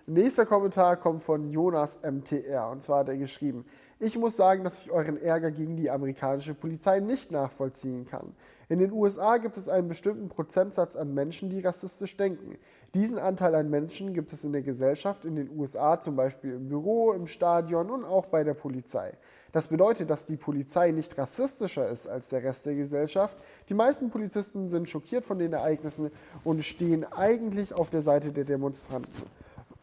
Nächster 0.07 0.45
Kommentar 0.45 0.97
kommt 0.97 1.23
von 1.23 1.49
Jonas 1.49 1.99
MTR 2.03 2.69
und 2.69 2.83
zwar 2.83 2.99
hat 2.99 3.09
er 3.09 3.17
geschrieben, 3.17 3.65
ich 3.99 4.17
muss 4.17 4.35
sagen, 4.35 4.65
dass 4.65 4.79
ich 4.79 4.91
euren 4.91 5.21
Ärger 5.21 5.51
gegen 5.51 5.77
die 5.77 5.89
amerikanische 5.89 6.53
Polizei 6.53 6.99
nicht 6.99 7.31
nachvollziehen 7.31 8.03
kann. 8.03 8.35
In 8.67 8.79
den 8.79 8.91
USA 8.91 9.37
gibt 9.37 9.55
es 9.55 9.69
einen 9.69 9.87
bestimmten 9.87 10.27
Prozentsatz 10.27 10.97
an 10.97 11.13
Menschen, 11.13 11.49
die 11.49 11.61
rassistisch 11.61 12.17
denken. 12.17 12.57
Diesen 12.93 13.19
Anteil 13.19 13.55
an 13.55 13.69
Menschen 13.69 14.13
gibt 14.13 14.33
es 14.33 14.43
in 14.43 14.51
der 14.51 14.63
Gesellschaft 14.63 15.23
in 15.23 15.37
den 15.37 15.49
USA, 15.49 15.97
zum 15.99 16.17
Beispiel 16.17 16.53
im 16.53 16.67
Büro, 16.67 17.13
im 17.13 17.25
Stadion 17.25 17.89
und 17.89 18.03
auch 18.03 18.25
bei 18.25 18.43
der 18.43 18.53
Polizei. 18.53 19.13
Das 19.53 19.69
bedeutet, 19.69 20.09
dass 20.09 20.25
die 20.25 20.35
Polizei 20.37 20.91
nicht 20.91 21.17
rassistischer 21.17 21.87
ist 21.87 22.07
als 22.07 22.27
der 22.29 22.43
Rest 22.43 22.65
der 22.65 22.75
Gesellschaft. 22.75 23.37
Die 23.69 23.75
meisten 23.75 24.09
Polizisten 24.09 24.67
sind 24.67 24.89
schockiert 24.89 25.23
von 25.23 25.39
den 25.39 25.53
Ereignissen 25.53 26.11
und 26.43 26.63
stehen 26.65 27.05
eigentlich 27.13 27.73
auf 27.73 27.89
der 27.89 28.01
Seite 28.01 28.33
der 28.33 28.43
Demonstranten. 28.43 29.23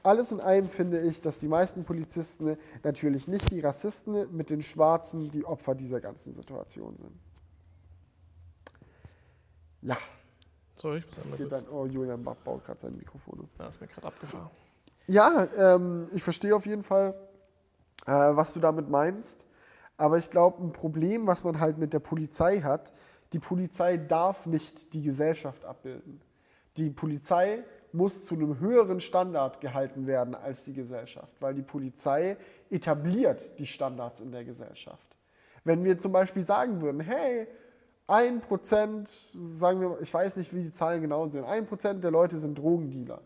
Alles 0.02 0.32
in 0.32 0.40
allem 0.40 0.68
finde 0.68 1.00
ich, 1.00 1.20
dass 1.20 1.38
die 1.38 1.48
meisten 1.48 1.84
Polizisten 1.84 2.56
natürlich 2.82 3.28
nicht 3.28 3.50
die 3.50 3.60
Rassisten 3.60 4.34
mit 4.36 4.50
den 4.50 4.62
Schwarzen 4.62 5.30
die 5.30 5.44
Opfer 5.44 5.74
dieser 5.74 6.00
ganzen 6.00 6.32
Situation 6.32 6.96
sind. 6.96 7.12
Ja. 9.82 9.96
Sorry, 10.76 10.98
ich 10.98 11.06
muss 11.06 11.18
einmal 11.20 11.38
kurz. 11.38 11.64
Dann, 11.64 11.72
oh, 11.72 11.86
Julian 11.86 12.22
baut 12.22 12.64
gerade 12.64 12.80
sein 12.80 12.96
Mikrofon. 12.96 13.48
Ja, 13.58 13.68
ist 13.68 13.80
mir 13.80 13.86
gerade 13.86 14.06
abgefahren. 14.06 14.50
Ja, 15.06 15.48
ähm, 15.56 16.08
ich 16.12 16.22
verstehe 16.22 16.54
auf 16.54 16.66
jeden 16.66 16.82
Fall, 16.82 17.14
äh, 18.06 18.10
was 18.10 18.54
du 18.54 18.60
damit 18.60 18.88
meinst. 18.88 19.46
Aber 19.96 20.18
ich 20.18 20.30
glaube, 20.30 20.64
ein 20.64 20.72
Problem, 20.72 21.26
was 21.26 21.44
man 21.44 21.60
halt 21.60 21.78
mit 21.78 21.92
der 21.92 22.00
Polizei 22.00 22.60
hat, 22.60 22.92
die 23.32 23.38
Polizei 23.38 23.96
darf 23.96 24.46
nicht 24.46 24.92
die 24.94 25.02
Gesellschaft 25.02 25.64
abbilden. 25.64 26.20
Die 26.76 26.90
Polizei 26.90 27.64
muss 27.94 28.26
zu 28.26 28.34
einem 28.34 28.60
höheren 28.60 29.00
Standard 29.00 29.60
gehalten 29.60 30.06
werden 30.06 30.34
als 30.34 30.64
die 30.64 30.72
Gesellschaft, 30.72 31.32
weil 31.40 31.54
die 31.54 31.62
Polizei 31.62 32.36
etabliert 32.70 33.58
die 33.58 33.66
Standards 33.66 34.20
in 34.20 34.30
der 34.32 34.44
Gesellschaft. 34.44 35.06
Wenn 35.64 35.84
wir 35.84 35.98
zum 35.98 36.12
Beispiel 36.12 36.42
sagen 36.42 36.80
würden, 36.80 37.00
hey, 37.00 37.46
ein 38.06 38.40
Prozent, 38.40 39.08
sagen 39.08 39.80
wir, 39.80 39.98
ich 40.00 40.12
weiß 40.12 40.36
nicht, 40.36 40.54
wie 40.54 40.62
die 40.62 40.72
Zahlen 40.72 41.00
genau 41.00 41.26
sind, 41.28 41.44
ein 41.44 41.66
Prozent 41.66 42.02
der 42.02 42.10
Leute 42.10 42.36
sind 42.36 42.58
Drogendealer 42.58 43.20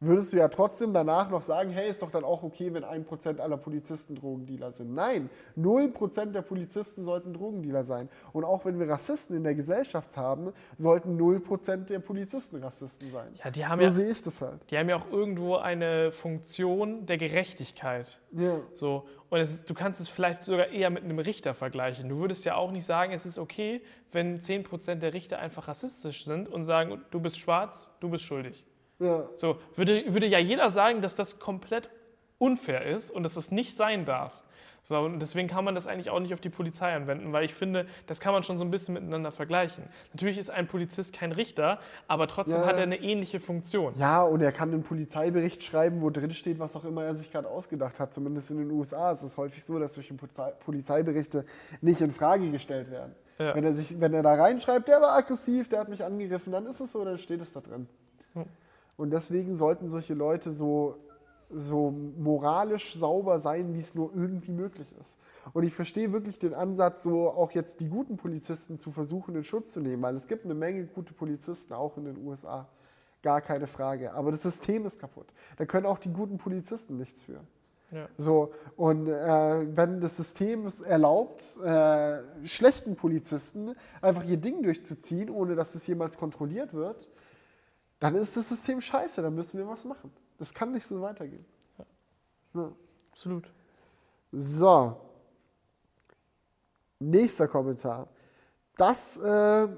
würdest 0.00 0.32
du 0.32 0.36
ja 0.36 0.48
trotzdem 0.48 0.92
danach 0.92 1.30
noch 1.30 1.42
sagen, 1.42 1.70
hey, 1.70 1.88
ist 1.88 2.02
doch 2.02 2.10
dann 2.10 2.24
auch 2.24 2.42
okay, 2.42 2.72
wenn 2.74 2.84
ein 2.84 3.04
Prozent 3.04 3.40
aller 3.40 3.56
Polizisten 3.56 4.14
Drogendealer 4.14 4.72
sind. 4.72 4.94
Nein, 4.94 5.30
null 5.54 5.88
Prozent 5.88 6.34
der 6.34 6.42
Polizisten 6.42 7.04
sollten 7.04 7.32
Drogendealer 7.32 7.82
sein. 7.82 8.08
Und 8.32 8.44
auch 8.44 8.64
wenn 8.64 8.78
wir 8.78 8.88
Rassisten 8.88 9.36
in 9.36 9.44
der 9.44 9.54
Gesellschaft 9.54 10.16
haben, 10.16 10.52
sollten 10.76 11.16
null 11.16 11.40
Prozent 11.40 11.88
der 11.88 12.00
Polizisten 12.00 12.62
Rassisten 12.62 13.10
sein. 13.10 13.32
Ja, 13.42 13.50
die 13.50 13.64
haben 13.64 13.78
so 13.78 13.84
ja, 13.84 13.90
sehe 13.90 14.10
ich 14.10 14.22
das 14.22 14.42
halt. 14.42 14.70
Die 14.70 14.76
haben 14.76 14.88
ja 14.88 14.96
auch 14.96 15.10
irgendwo 15.10 15.56
eine 15.56 16.12
Funktion 16.12 17.06
der 17.06 17.16
Gerechtigkeit. 17.16 18.20
Ja. 18.32 18.60
So. 18.74 19.06
Und 19.30 19.40
ist, 19.40 19.68
du 19.68 19.74
kannst 19.74 20.00
es 20.00 20.08
vielleicht 20.08 20.44
sogar 20.44 20.68
eher 20.68 20.90
mit 20.90 21.04
einem 21.04 21.18
Richter 21.18 21.54
vergleichen. 21.54 22.08
Du 22.08 22.18
würdest 22.18 22.44
ja 22.44 22.54
auch 22.54 22.70
nicht 22.70 22.84
sagen, 22.84 23.12
es 23.12 23.24
ist 23.24 23.38
okay, 23.38 23.82
wenn 24.12 24.38
10% 24.38 24.96
der 24.96 25.14
Richter 25.14 25.38
einfach 25.38 25.68
rassistisch 25.68 26.24
sind 26.24 26.48
und 26.48 26.64
sagen, 26.64 27.02
du 27.10 27.18
bist 27.18 27.40
schwarz, 27.40 27.88
du 28.00 28.10
bist 28.10 28.24
schuldig. 28.24 28.64
Ja. 28.98 29.28
So, 29.34 29.58
würde, 29.74 30.04
würde 30.12 30.26
ja 30.26 30.38
jeder 30.38 30.70
sagen, 30.70 31.00
dass 31.00 31.16
das 31.16 31.38
komplett 31.38 31.90
unfair 32.38 32.84
ist 32.84 33.10
und 33.10 33.22
dass 33.22 33.34
das 33.34 33.50
nicht 33.50 33.74
sein 33.76 34.04
darf. 34.04 34.42
So, 34.86 35.00
und 35.00 35.20
deswegen 35.20 35.48
kann 35.48 35.64
man 35.64 35.74
das 35.74 35.88
eigentlich 35.88 36.10
auch 36.10 36.20
nicht 36.20 36.32
auf 36.32 36.40
die 36.40 36.48
Polizei 36.48 36.94
anwenden, 36.94 37.32
weil 37.32 37.44
ich 37.44 37.54
finde, 37.54 37.86
das 38.06 38.20
kann 38.20 38.32
man 38.32 38.44
schon 38.44 38.56
so 38.56 38.64
ein 38.64 38.70
bisschen 38.70 38.94
miteinander 38.94 39.32
vergleichen. 39.32 39.82
Natürlich 40.12 40.38
ist 40.38 40.48
ein 40.48 40.68
Polizist 40.68 41.12
kein 41.12 41.32
Richter, 41.32 41.80
aber 42.06 42.28
trotzdem 42.28 42.60
ja. 42.60 42.68
hat 42.68 42.76
er 42.76 42.84
eine 42.84 43.00
ähnliche 43.00 43.40
Funktion. 43.40 43.94
Ja, 43.96 44.22
und 44.22 44.42
er 44.42 44.52
kann 44.52 44.72
einen 44.72 44.84
Polizeibericht 44.84 45.64
schreiben, 45.64 46.02
wo 46.02 46.10
drin 46.10 46.30
steht, 46.30 46.60
was 46.60 46.76
auch 46.76 46.84
immer 46.84 47.02
er 47.02 47.16
sich 47.16 47.32
gerade 47.32 47.48
ausgedacht 47.48 47.98
hat. 47.98 48.14
Zumindest 48.14 48.52
in 48.52 48.58
den 48.58 48.70
USA 48.70 49.10
ist 49.10 49.24
es 49.24 49.36
häufig 49.36 49.64
so, 49.64 49.76
dass 49.80 49.94
solche 49.94 50.14
Polizeiberichte 50.14 51.44
nicht 51.80 52.00
in 52.00 52.12
Frage 52.12 52.48
gestellt 52.52 52.88
werden. 52.88 53.16
Ja. 53.40 53.56
Wenn, 53.56 53.64
er 53.64 53.72
sich, 53.72 54.00
wenn 54.00 54.14
er 54.14 54.22
da 54.22 54.34
reinschreibt, 54.34 54.86
der 54.86 55.00
war 55.00 55.16
aggressiv, 55.16 55.68
der 55.68 55.80
hat 55.80 55.88
mich 55.88 56.04
angegriffen, 56.04 56.52
dann 56.52 56.64
ist 56.66 56.78
es 56.78 56.92
so, 56.92 57.04
dann 57.04 57.18
steht 57.18 57.40
es 57.40 57.52
da 57.52 57.60
drin. 57.60 57.88
Ja. 58.36 58.44
Und 58.96 59.10
deswegen 59.10 59.54
sollten 59.54 59.88
solche 59.88 60.14
Leute 60.14 60.52
so, 60.52 60.96
so 61.50 61.90
moralisch 61.90 62.96
sauber 62.96 63.38
sein, 63.38 63.74
wie 63.74 63.80
es 63.80 63.94
nur 63.94 64.10
irgendwie 64.14 64.52
möglich 64.52 64.88
ist. 65.00 65.18
Und 65.52 65.64
ich 65.64 65.74
verstehe 65.74 66.12
wirklich 66.12 66.38
den 66.38 66.54
Ansatz, 66.54 67.02
so 67.02 67.30
auch 67.30 67.52
jetzt 67.52 67.80
die 67.80 67.88
guten 67.88 68.16
Polizisten 68.16 68.76
zu 68.76 68.90
versuchen, 68.90 69.36
in 69.36 69.44
Schutz 69.44 69.72
zu 69.72 69.80
nehmen, 69.80 70.02
weil 70.02 70.14
es 70.14 70.26
gibt 70.26 70.44
eine 70.44 70.54
Menge 70.54 70.86
gute 70.86 71.14
Polizisten, 71.14 71.72
auch 71.74 71.96
in 71.96 72.04
den 72.04 72.26
USA. 72.26 72.68
Gar 73.22 73.40
keine 73.40 73.66
Frage. 73.66 74.12
Aber 74.12 74.30
das 74.30 74.42
System 74.42 74.86
ist 74.86 74.98
kaputt. 74.98 75.26
Da 75.56 75.66
können 75.66 75.86
auch 75.86 75.98
die 75.98 76.12
guten 76.12 76.38
Polizisten 76.38 76.96
nichts 76.96 77.22
für. 77.22 77.40
Ja. 77.92 78.08
So, 78.16 78.52
und 78.76 79.06
äh, 79.06 79.76
wenn 79.76 80.00
das 80.00 80.16
System 80.16 80.66
es 80.66 80.80
erlaubt, 80.80 81.56
äh, 81.64 82.18
schlechten 82.44 82.96
Polizisten 82.96 83.74
einfach 84.02 84.24
ihr 84.24 84.38
Ding 84.38 84.62
durchzuziehen, 84.62 85.30
ohne 85.30 85.54
dass 85.54 85.74
es 85.74 85.86
jemals 85.86 86.18
kontrolliert 86.18 86.74
wird, 86.74 87.08
dann 87.98 88.14
ist 88.14 88.36
das 88.36 88.48
System 88.48 88.80
scheiße, 88.80 89.22
dann 89.22 89.34
müssen 89.34 89.58
wir 89.58 89.66
was 89.66 89.84
machen. 89.84 90.12
Das 90.38 90.52
kann 90.52 90.72
nicht 90.72 90.86
so 90.86 91.00
weitergehen. 91.00 91.44
Ja. 91.78 91.84
Ja. 92.60 92.72
Absolut. 93.12 93.50
So. 94.32 94.96
Nächster 96.98 97.48
Kommentar. 97.48 98.08
Das 98.76 99.16
äh, 99.18 99.68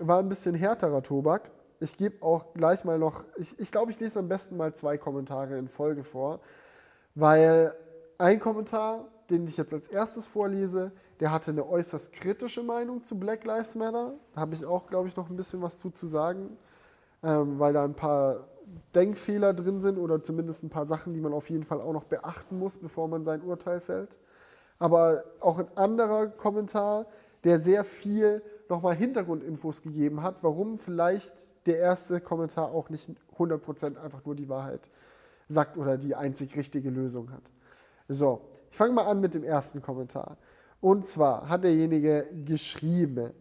war 0.00 0.18
ein 0.18 0.28
bisschen 0.28 0.54
härterer 0.54 1.02
Tobak. 1.02 1.50
Ich 1.80 1.96
gebe 1.96 2.24
auch 2.24 2.54
gleich 2.54 2.84
mal 2.84 2.98
noch, 2.98 3.24
ich, 3.36 3.58
ich 3.58 3.70
glaube, 3.70 3.92
ich 3.92 4.00
lese 4.00 4.18
am 4.18 4.28
besten 4.28 4.56
mal 4.56 4.74
zwei 4.74 4.98
Kommentare 4.98 5.58
in 5.58 5.68
Folge 5.68 6.02
vor, 6.02 6.40
weil 7.14 7.72
ein 8.18 8.40
Kommentar 8.40 9.08
den 9.30 9.46
ich 9.46 9.56
jetzt 9.56 9.72
als 9.72 9.88
erstes 9.88 10.26
vorlese, 10.26 10.92
der 11.20 11.30
hatte 11.30 11.50
eine 11.50 11.66
äußerst 11.66 12.12
kritische 12.12 12.62
Meinung 12.62 13.02
zu 13.02 13.18
Black 13.18 13.44
Lives 13.44 13.74
Matter. 13.74 14.14
Da 14.34 14.40
habe 14.40 14.54
ich 14.54 14.64
auch, 14.64 14.86
glaube 14.86 15.08
ich, 15.08 15.16
noch 15.16 15.28
ein 15.28 15.36
bisschen 15.36 15.60
was 15.60 15.78
zu, 15.78 15.90
zu 15.90 16.06
sagen, 16.06 16.56
weil 17.22 17.72
da 17.72 17.84
ein 17.84 17.94
paar 17.94 18.48
Denkfehler 18.94 19.54
drin 19.54 19.80
sind 19.80 19.98
oder 19.98 20.22
zumindest 20.22 20.62
ein 20.62 20.70
paar 20.70 20.86
Sachen, 20.86 21.14
die 21.14 21.20
man 21.20 21.32
auf 21.32 21.50
jeden 21.50 21.64
Fall 21.64 21.80
auch 21.80 21.92
noch 21.92 22.04
beachten 22.04 22.58
muss, 22.58 22.76
bevor 22.76 23.08
man 23.08 23.24
sein 23.24 23.42
Urteil 23.42 23.80
fällt. 23.80 24.18
Aber 24.78 25.24
auch 25.40 25.58
ein 25.58 25.68
anderer 25.74 26.28
Kommentar, 26.28 27.06
der 27.44 27.58
sehr 27.58 27.84
viel 27.84 28.42
nochmal 28.68 28.94
Hintergrundinfos 28.94 29.82
gegeben 29.82 30.22
hat, 30.22 30.42
warum 30.42 30.78
vielleicht 30.78 31.66
der 31.66 31.78
erste 31.78 32.20
Kommentar 32.20 32.70
auch 32.72 32.90
nicht 32.90 33.10
100% 33.36 33.96
einfach 33.98 34.24
nur 34.24 34.34
die 34.34 34.48
Wahrheit 34.48 34.88
sagt 35.48 35.76
oder 35.78 35.96
die 35.96 36.14
einzig 36.14 36.56
richtige 36.56 36.90
Lösung 36.90 37.32
hat. 37.32 37.42
So, 38.08 38.42
ich 38.70 38.76
fange 38.76 38.92
mal 38.92 39.06
an 39.06 39.20
mit 39.20 39.34
dem 39.34 39.44
ersten 39.44 39.82
Kommentar. 39.82 40.36
Und 40.80 41.06
zwar 41.06 41.48
hat 41.48 41.64
derjenige 41.64 42.28
geschrieben, 42.44 43.32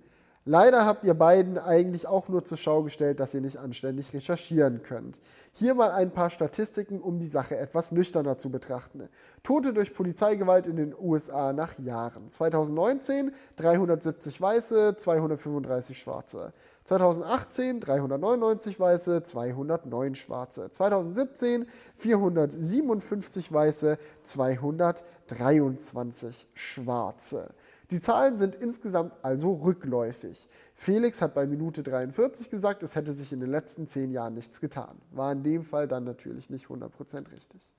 Leider 0.49 0.85
habt 0.85 1.03
ihr 1.03 1.13
beiden 1.13 1.57
eigentlich 1.57 2.07
auch 2.07 2.29
nur 2.29 2.41
zur 2.41 2.57
Schau 2.57 2.81
gestellt, 2.81 3.19
dass 3.19 3.33
ihr 3.33 3.41
nicht 3.41 3.57
anständig 3.57 4.13
recherchieren 4.13 4.81
könnt. 4.81 5.19
Hier 5.51 5.75
mal 5.75 5.91
ein 5.91 6.11
paar 6.11 6.29
Statistiken, 6.29 7.01
um 7.01 7.19
die 7.19 7.27
Sache 7.27 7.57
etwas 7.57 7.91
nüchterner 7.91 8.37
zu 8.37 8.49
betrachten. 8.49 9.09
Tote 9.43 9.73
durch 9.73 9.93
Polizeigewalt 9.93 10.65
in 10.65 10.77
den 10.77 10.95
USA 10.97 11.51
nach 11.51 11.77
Jahren. 11.79 12.29
2019 12.29 13.33
370 13.57 14.39
Weiße, 14.39 14.95
235 14.95 15.99
Schwarze. 15.99 16.53
2018 16.85 17.81
399 17.81 18.79
Weiße, 18.79 19.23
209 19.23 20.15
Schwarze. 20.15 20.71
2017 20.71 21.65
457 21.97 23.51
Weiße, 23.51 23.97
223 24.23 26.47
Schwarze. 26.53 27.49
Die 27.89 28.01
Zahlen 28.01 28.37
sind 28.37 28.55
insgesamt 28.55 29.13
also 29.21 29.53
rückläufig. 29.53 30.49
Felix 30.75 31.21
hat 31.21 31.33
bei 31.33 31.47
Minute 31.47 31.83
43 31.83 32.49
gesagt, 32.49 32.83
es 32.83 32.95
hätte 32.95 33.13
sich 33.13 33.31
in 33.31 33.39
den 33.39 33.49
letzten 33.49 33.87
zehn 33.87 34.11
Jahren 34.11 34.33
nichts 34.33 34.59
getan. 34.59 34.97
War 35.11 35.31
in 35.31 35.43
dem 35.43 35.63
Fall 35.63 35.87
dann 35.87 36.03
natürlich 36.03 36.49
nicht 36.49 36.67
100% 36.67 37.31
richtig. 37.31 37.71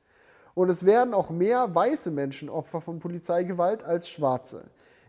Und 0.54 0.70
es 0.70 0.86
werden 0.86 1.12
auch 1.12 1.30
mehr 1.30 1.74
weiße 1.74 2.10
Menschen 2.10 2.48
Opfer 2.48 2.80
von 2.80 3.00
Polizeigewalt 3.00 3.84
als 3.84 4.08
schwarze. 4.08 4.64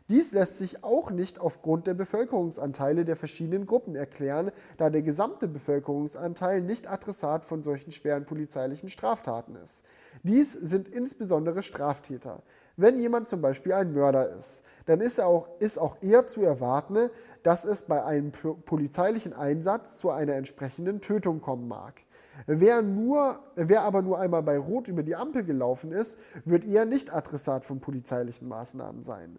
Dies 0.09 0.31
lässt 0.31 0.57
sich 0.57 0.83
auch 0.83 1.11
nicht 1.11 1.39
aufgrund 1.39 1.85
der 1.85 1.93
Bevölkerungsanteile 1.93 3.05
der 3.05 3.15
verschiedenen 3.15 3.67
Gruppen 3.67 3.95
erklären, 3.95 4.51
da 4.77 4.89
der 4.89 5.03
gesamte 5.03 5.47
Bevölkerungsanteil 5.47 6.61
nicht 6.61 6.89
Adressat 6.89 7.45
von 7.45 7.61
solchen 7.61 7.91
schweren 7.91 8.25
polizeilichen 8.25 8.89
Straftaten 8.89 9.55
ist. 9.55 9.85
Dies 10.23 10.53
sind 10.53 10.87
insbesondere 10.87 11.61
Straftäter. 11.61 12.41
Wenn 12.75 12.97
jemand 12.97 13.27
zum 13.27 13.41
Beispiel 13.41 13.73
ein 13.73 13.93
Mörder 13.93 14.35
ist, 14.35 14.63
dann 14.87 14.99
ist, 14.99 15.21
auch, 15.21 15.47
ist 15.59 15.77
auch 15.77 15.97
eher 16.01 16.25
zu 16.25 16.41
erwarten, 16.41 17.11
dass 17.43 17.63
es 17.63 17.83
bei 17.83 18.03
einem 18.03 18.31
polizeilichen 18.31 19.33
Einsatz 19.33 19.97
zu 19.97 20.09
einer 20.09 20.33
entsprechenden 20.33 21.01
Tötung 21.01 21.39
kommen 21.39 21.67
mag. 21.67 22.01
Wer, 22.47 22.81
nur, 22.81 23.39
wer 23.55 23.81
aber 23.81 24.01
nur 24.01 24.19
einmal 24.19 24.43
bei 24.43 24.57
Rot 24.57 24.87
über 24.87 25.03
die 25.03 25.15
Ampel 25.15 25.43
gelaufen 25.43 25.91
ist, 25.91 26.17
wird 26.45 26.63
eher 26.63 26.85
nicht 26.85 27.13
Adressat 27.13 27.65
von 27.65 27.79
polizeilichen 27.79 28.47
Maßnahmen 28.47 29.03
sein. 29.03 29.37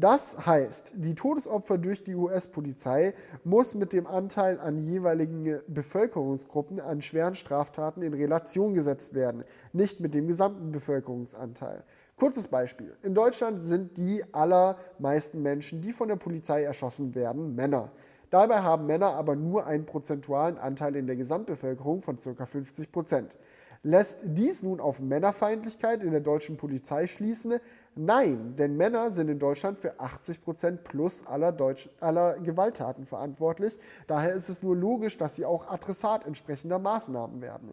Das 0.00 0.46
heißt, 0.46 0.94
die 0.96 1.14
Todesopfer 1.14 1.76
durch 1.76 2.02
die 2.02 2.14
US-Polizei 2.14 3.12
muss 3.44 3.74
mit 3.74 3.92
dem 3.92 4.06
Anteil 4.06 4.58
an 4.58 4.78
jeweiligen 4.78 5.60
Bevölkerungsgruppen 5.68 6.80
an 6.80 7.02
schweren 7.02 7.34
Straftaten 7.34 8.00
in 8.00 8.14
Relation 8.14 8.72
gesetzt 8.72 9.12
werden, 9.12 9.44
nicht 9.74 10.00
mit 10.00 10.14
dem 10.14 10.26
gesamten 10.26 10.72
Bevölkerungsanteil. 10.72 11.84
Kurzes 12.16 12.48
Beispiel. 12.48 12.96
In 13.02 13.12
Deutschland 13.12 13.60
sind 13.60 13.98
die 13.98 14.24
allermeisten 14.32 15.42
Menschen, 15.42 15.82
die 15.82 15.92
von 15.92 16.08
der 16.08 16.16
Polizei 16.16 16.62
erschossen 16.62 17.14
werden, 17.14 17.54
Männer. 17.54 17.92
Dabei 18.30 18.60
haben 18.60 18.86
Männer 18.86 19.12
aber 19.12 19.36
nur 19.36 19.66
einen 19.66 19.84
prozentualen 19.84 20.56
Anteil 20.56 20.96
in 20.96 21.08
der 21.08 21.16
Gesamtbevölkerung 21.16 22.00
von 22.00 22.16
ca. 22.16 22.46
50 22.46 22.90
Prozent. 22.90 23.36
Lässt 23.82 24.20
dies 24.24 24.62
nun 24.62 24.78
auf 24.78 25.00
Männerfeindlichkeit 25.00 26.02
in 26.02 26.10
der 26.10 26.20
deutschen 26.20 26.58
Polizei 26.58 27.06
schließen? 27.06 27.54
Nein, 27.94 28.54
denn 28.56 28.76
Männer 28.76 29.10
sind 29.10 29.30
in 29.30 29.38
Deutschland 29.38 29.78
für 29.78 29.98
80 29.98 30.42
Prozent 30.42 30.84
plus 30.84 31.26
aller, 31.26 31.50
Deutsch, 31.50 31.88
aller 31.98 32.38
Gewalttaten 32.40 33.06
verantwortlich. 33.06 33.78
Daher 34.06 34.34
ist 34.34 34.50
es 34.50 34.62
nur 34.62 34.76
logisch, 34.76 35.16
dass 35.16 35.36
sie 35.36 35.46
auch 35.46 35.66
Adressat 35.66 36.26
entsprechender 36.26 36.78
Maßnahmen 36.78 37.40
werden. 37.40 37.72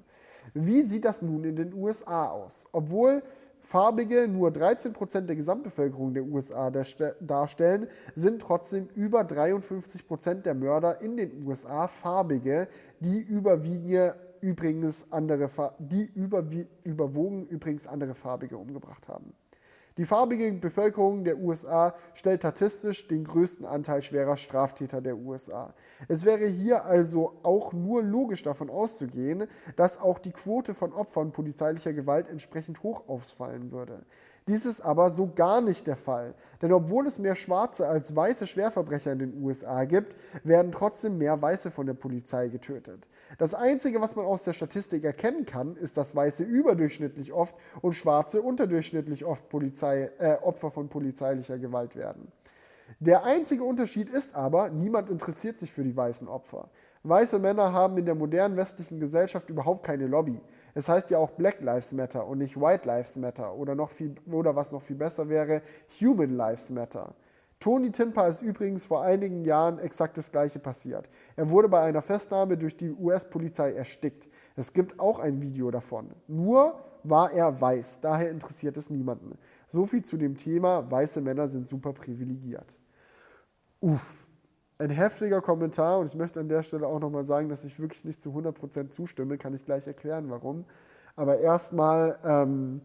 Wie 0.53 0.81
sieht 0.83 1.03
das 1.03 1.21
nun 1.21 1.43
in 1.43 1.57
den 1.57 1.73
USA 1.73 2.29
aus? 2.29 2.63
Obwohl 2.71 3.21
Farbige 3.59 4.29
nur 4.29 4.49
13 4.49 4.93
Prozent 4.93 5.27
der 5.27 5.35
Gesamtbevölkerung 5.35 6.13
der 6.13 6.23
USA 6.23 6.71
darstellen, 6.71 7.87
sind 8.15 8.41
trotzdem 8.41 8.87
über 8.95 9.25
53 9.25 10.07
Prozent 10.07 10.45
der 10.45 10.53
Mörder 10.53 11.01
in 11.01 11.17
den 11.17 11.45
USA 11.45 11.89
Farbige, 11.89 12.69
die 13.01 13.19
überwiegende 13.19 14.15
übrigens 14.41 15.11
andere, 15.11 15.49
die 15.79 16.09
überwogen 16.83 17.47
übrigens 17.47 17.87
andere 17.87 18.15
Farbige 18.15 18.57
umgebracht 18.57 19.07
haben. 19.07 19.33
Die 19.97 20.05
farbige 20.05 20.51
Bevölkerung 20.53 21.23
der 21.23 21.39
USA 21.39 21.95
stellt 22.13 22.41
statistisch 22.41 23.07
den 23.07 23.23
größten 23.23 23.65
Anteil 23.65 24.03
schwerer 24.03 24.37
Straftäter 24.37 25.01
der 25.01 25.17
USA. 25.17 25.73
Es 26.07 26.23
wäre 26.23 26.45
hier 26.45 26.85
also 26.85 27.33
auch 27.41 27.73
nur 27.73 28.03
logisch 28.03 28.43
davon 28.43 28.69
auszugehen, 28.69 29.47
dass 29.75 29.99
auch 29.99 30.19
die 30.19 30.31
Quote 30.31 30.75
von 30.75 30.93
Opfern 30.93 31.31
polizeilicher 31.31 31.93
Gewalt 31.93 32.29
entsprechend 32.29 32.83
hoch 32.83 33.09
ausfallen 33.09 33.71
würde. 33.71 34.05
Dies 34.47 34.65
ist 34.65 34.81
aber 34.81 35.09
so 35.09 35.29
gar 35.33 35.59
nicht 35.59 35.87
der 35.87 35.97
Fall, 35.97 36.33
denn 36.61 36.71
obwohl 36.71 37.05
es 37.05 37.19
mehr 37.19 37.35
schwarze 37.35 37.87
als 37.87 38.15
weiße 38.15 38.47
Schwerverbrecher 38.47 39.11
in 39.11 39.19
den 39.19 39.43
USA 39.43 39.83
gibt, 39.83 40.15
werden 40.43 40.71
trotzdem 40.71 41.17
mehr 41.17 41.41
Weiße 41.41 41.69
von 41.69 41.85
der 41.85 41.95
Polizei 41.95 42.47
getötet. 42.47 43.09
Das 43.37 43.53
Einzige, 43.53 43.99
was 43.99 44.15
man 44.15 44.25
aus 44.25 44.45
der 44.45 44.53
Statistik 44.53 45.03
erkennen 45.03 45.45
kann, 45.45 45.75
ist, 45.75 45.97
dass 45.97 46.15
Weiße 46.15 46.43
überdurchschnittlich 46.43 47.33
oft 47.33 47.55
und 47.81 47.93
Schwarze 47.93 48.41
unterdurchschnittlich 48.41 49.25
oft 49.25 49.49
Polizei, 49.49 50.11
äh, 50.17 50.37
Opfer 50.41 50.71
von 50.71 50.87
polizeilicher 50.87 51.57
Gewalt 51.57 51.97
werden. 51.97 52.31
Der 52.99 53.25
einzige 53.25 53.63
Unterschied 53.63 54.09
ist 54.09 54.33
aber, 54.33 54.69
niemand 54.69 55.09
interessiert 55.09 55.57
sich 55.57 55.71
für 55.71 55.83
die 55.83 55.95
weißen 55.95 56.27
Opfer. 56.27 56.69
Weiße 57.07 57.39
Männer 57.39 57.71
haben 57.71 57.97
in 57.97 58.05
der 58.05 58.15
modernen 58.15 58.57
westlichen 58.57 58.99
Gesellschaft 58.99 59.49
überhaupt 59.49 59.85
keine 59.85 60.07
Lobby. 60.07 60.41
Es 60.73 60.89
heißt 60.89 61.09
ja 61.09 61.17
auch 61.17 61.31
Black 61.31 61.61
Lives 61.61 61.93
Matter 61.93 62.27
und 62.27 62.39
nicht 62.39 62.59
White 62.59 62.87
Lives 62.87 63.17
Matter 63.17 63.55
oder, 63.55 63.75
noch 63.75 63.91
viel, 63.91 64.15
oder 64.31 64.55
was 64.55 64.71
noch 64.71 64.81
viel 64.81 64.95
besser 64.95 65.29
wäre, 65.29 65.61
Human 66.01 66.31
Lives 66.31 66.69
Matter. 66.69 67.15
Tony 67.59 67.91
Timper 67.91 68.27
ist 68.27 68.41
übrigens 68.41 68.85
vor 68.85 69.01
einigen 69.01 69.43
Jahren 69.43 69.79
exakt 69.79 70.17
das 70.17 70.31
gleiche 70.31 70.59
passiert. 70.59 71.09
Er 71.35 71.49
wurde 71.49 71.69
bei 71.69 71.81
einer 71.81 72.01
Festnahme 72.01 72.57
durch 72.57 72.77
die 72.77 72.91
US-Polizei 72.91 73.71
erstickt. 73.71 74.27
Es 74.55 74.73
gibt 74.73 74.99
auch 74.99 75.19
ein 75.19 75.41
Video 75.41 75.71
davon. 75.71 76.11
Nur 76.27 76.75
war 77.03 77.31
er 77.31 77.59
weiß, 77.59 78.01
daher 78.01 78.29
interessiert 78.29 78.77
es 78.77 78.89
niemanden. 78.89 79.37
So 79.67 79.85
viel 79.85 80.03
zu 80.03 80.17
dem 80.17 80.37
Thema, 80.37 80.89
weiße 80.91 81.21
Männer 81.21 81.47
sind 81.47 81.65
super 81.65 81.93
privilegiert. 81.93 82.77
Uff, 83.79 84.26
ein 84.79 84.89
heftiger 84.89 85.41
Kommentar 85.41 85.99
und 85.99 86.07
ich 86.07 86.15
möchte 86.15 86.39
an 86.39 86.47
der 86.47 86.63
Stelle 86.63 86.87
auch 86.87 86.99
nochmal 86.99 87.23
sagen, 87.23 87.49
dass 87.49 87.63
ich 87.63 87.79
wirklich 87.79 88.05
nicht 88.05 88.21
zu 88.21 88.29
100% 88.29 88.89
zustimme, 88.89 89.37
kann 89.37 89.53
ich 89.53 89.65
gleich 89.65 89.87
erklären, 89.87 90.29
warum. 90.29 90.65
Aber 91.15 91.39
erstmal 91.39 92.19
ähm, 92.23 92.81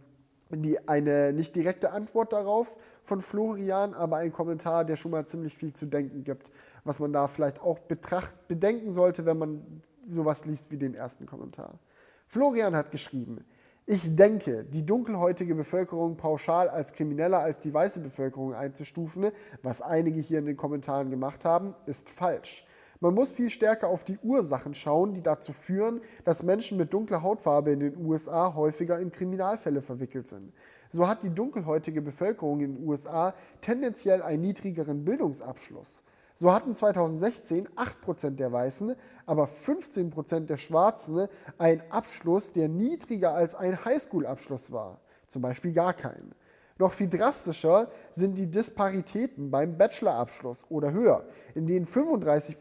die, 0.51 0.89
eine 0.89 1.33
nicht 1.33 1.55
direkte 1.55 1.93
Antwort 1.93 2.33
darauf 2.33 2.77
von 3.03 3.21
Florian, 3.21 3.95
aber 3.95 4.17
ein 4.17 4.33
Kommentar, 4.33 4.85
der 4.85 4.97
schon 4.97 5.11
mal 5.11 5.27
ziemlich 5.27 5.57
viel 5.57 5.73
zu 5.73 5.87
denken 5.87 6.25
gibt, 6.25 6.51
was 6.85 6.99
man 6.99 7.13
da 7.13 7.29
vielleicht 7.29 7.61
auch 7.61 7.79
betracht, 7.79 8.49
bedenken 8.49 8.93
sollte, 8.93 9.27
wenn 9.27 9.39
man 9.39 9.83
sowas 10.05 10.47
liest 10.47 10.71
wie 10.71 10.79
den 10.79 10.95
ersten 10.95 11.27
Kommentar. 11.27 11.79
Florian 12.27 12.75
hat 12.75 12.91
geschrieben, 12.91 13.45
ich 13.85 14.15
denke, 14.15 14.65
die 14.65 14.87
dunkelhäutige 14.87 15.57
Bevölkerung 15.57 16.17
pauschal 16.17 16.69
als 16.69 16.93
krimineller 16.93 17.41
als 17.41 17.59
die 17.59 17.75
weiße 17.75 17.99
Bevölkerung 17.99 18.55
einzustufen, 18.55 19.33
was 19.63 19.83
einige 19.83 20.21
hier 20.21 20.39
in 20.39 20.47
den 20.47 20.57
Kommentaren 20.57 21.11
gemacht 21.11 21.45
haben, 21.45 21.75
ist 21.87 22.09
falsch. 22.09 22.65
Man 23.01 23.15
muss 23.15 23.33
viel 23.33 23.51
stärker 23.51 23.89
auf 23.89 24.05
die 24.05 24.19
Ursachen 24.23 24.75
schauen, 24.75 25.15
die 25.15 25.23
dazu 25.23 25.53
führen, 25.53 26.01
dass 26.25 26.45
Menschen 26.45 26.79
mit 26.79 26.93
dunkler 26.93 27.23
Hautfarbe 27.23 27.73
in 27.73 27.81
den 27.81 27.97
USA 27.97 28.55
häufiger 28.55 29.01
in 29.01 29.11
Kriminalfälle 29.11 29.83
verwickelt 29.83 30.29
sind. 30.29 30.53
So 30.89 31.09
hat 31.09 31.25
die 31.25 31.35
dunkelhäutige 31.35 32.01
Bevölkerung 32.01 32.61
in 32.61 32.77
den 32.77 32.87
USA 32.87 33.35
tendenziell 33.61 34.23
einen 34.23 34.43
niedrigeren 34.43 35.05
Bildungsabschluss. 35.05 36.05
So 36.35 36.53
hatten 36.53 36.75
2016 36.75 37.69
8% 37.69 38.31
der 38.37 38.53
Weißen, 38.53 38.95
aber 39.27 39.45
15% 39.47 40.47
der 40.47 40.57
Schwarzen 40.57 41.29
einen 41.59 41.83
Abschluss, 41.91 42.53
der 42.53 42.69
niedriger 42.69 43.35
als 43.35 43.55
ein 43.55 43.85
Highschool-Abschluss 43.85 44.73
war, 44.73 45.01
zum 45.27 45.43
Beispiel 45.43 45.73
gar 45.73 45.95
keinen. 45.95 46.35
Noch 46.79 46.93
viel 46.93 47.09
drastischer 47.09 47.89
sind 48.11 48.39
die 48.39 48.51
Disparitäten 48.51 49.51
beim 49.51 49.77
Bachelorabschluss 49.77 50.65
oder 50.71 50.93
höher, 50.93 51.27
in 51.55 51.67
denen 51.67 51.85
35 51.85 52.57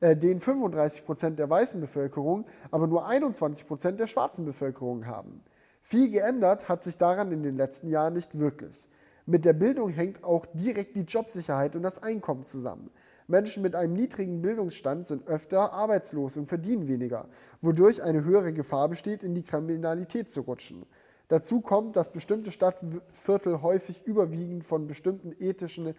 äh, 0.00 0.16
den 0.16 0.40
35 0.40 1.04
der 1.36 1.50
weißen 1.50 1.80
Bevölkerung, 1.80 2.46
aber 2.70 2.86
nur 2.86 3.08
21% 3.08 3.92
der 3.92 4.06
schwarzen 4.06 4.44
Bevölkerung 4.44 5.06
haben. 5.06 5.42
Viel 5.82 6.10
geändert 6.10 6.68
hat 6.68 6.82
sich 6.82 6.98
daran 6.98 7.32
in 7.32 7.42
den 7.42 7.56
letzten 7.56 7.88
Jahren 7.88 8.14
nicht 8.14 8.38
wirklich. 8.38 8.88
Mit 9.28 9.44
der 9.44 9.52
Bildung 9.52 9.90
hängt 9.90 10.24
auch 10.24 10.46
direkt 10.54 10.96
die 10.96 11.02
Jobsicherheit 11.02 11.76
und 11.76 11.82
das 11.82 12.02
Einkommen 12.02 12.44
zusammen. 12.44 12.90
Menschen 13.26 13.62
mit 13.62 13.74
einem 13.74 13.92
niedrigen 13.92 14.40
Bildungsstand 14.40 15.06
sind 15.06 15.28
öfter 15.28 15.74
arbeitslos 15.74 16.38
und 16.38 16.46
verdienen 16.46 16.88
weniger, 16.88 17.28
wodurch 17.60 18.02
eine 18.02 18.24
höhere 18.24 18.54
Gefahr 18.54 18.88
besteht, 18.88 19.22
in 19.22 19.34
die 19.34 19.42
Kriminalität 19.42 20.30
zu 20.30 20.40
rutschen. 20.40 20.86
Dazu 21.28 21.60
kommt, 21.60 21.96
dass 21.96 22.10
bestimmte 22.10 22.50
Stadtviertel 22.50 23.60
häufig 23.60 24.02
überwiegend 24.06 24.64
von 24.64 24.86
bestimmten 24.86 25.34
ethischen 25.38 25.94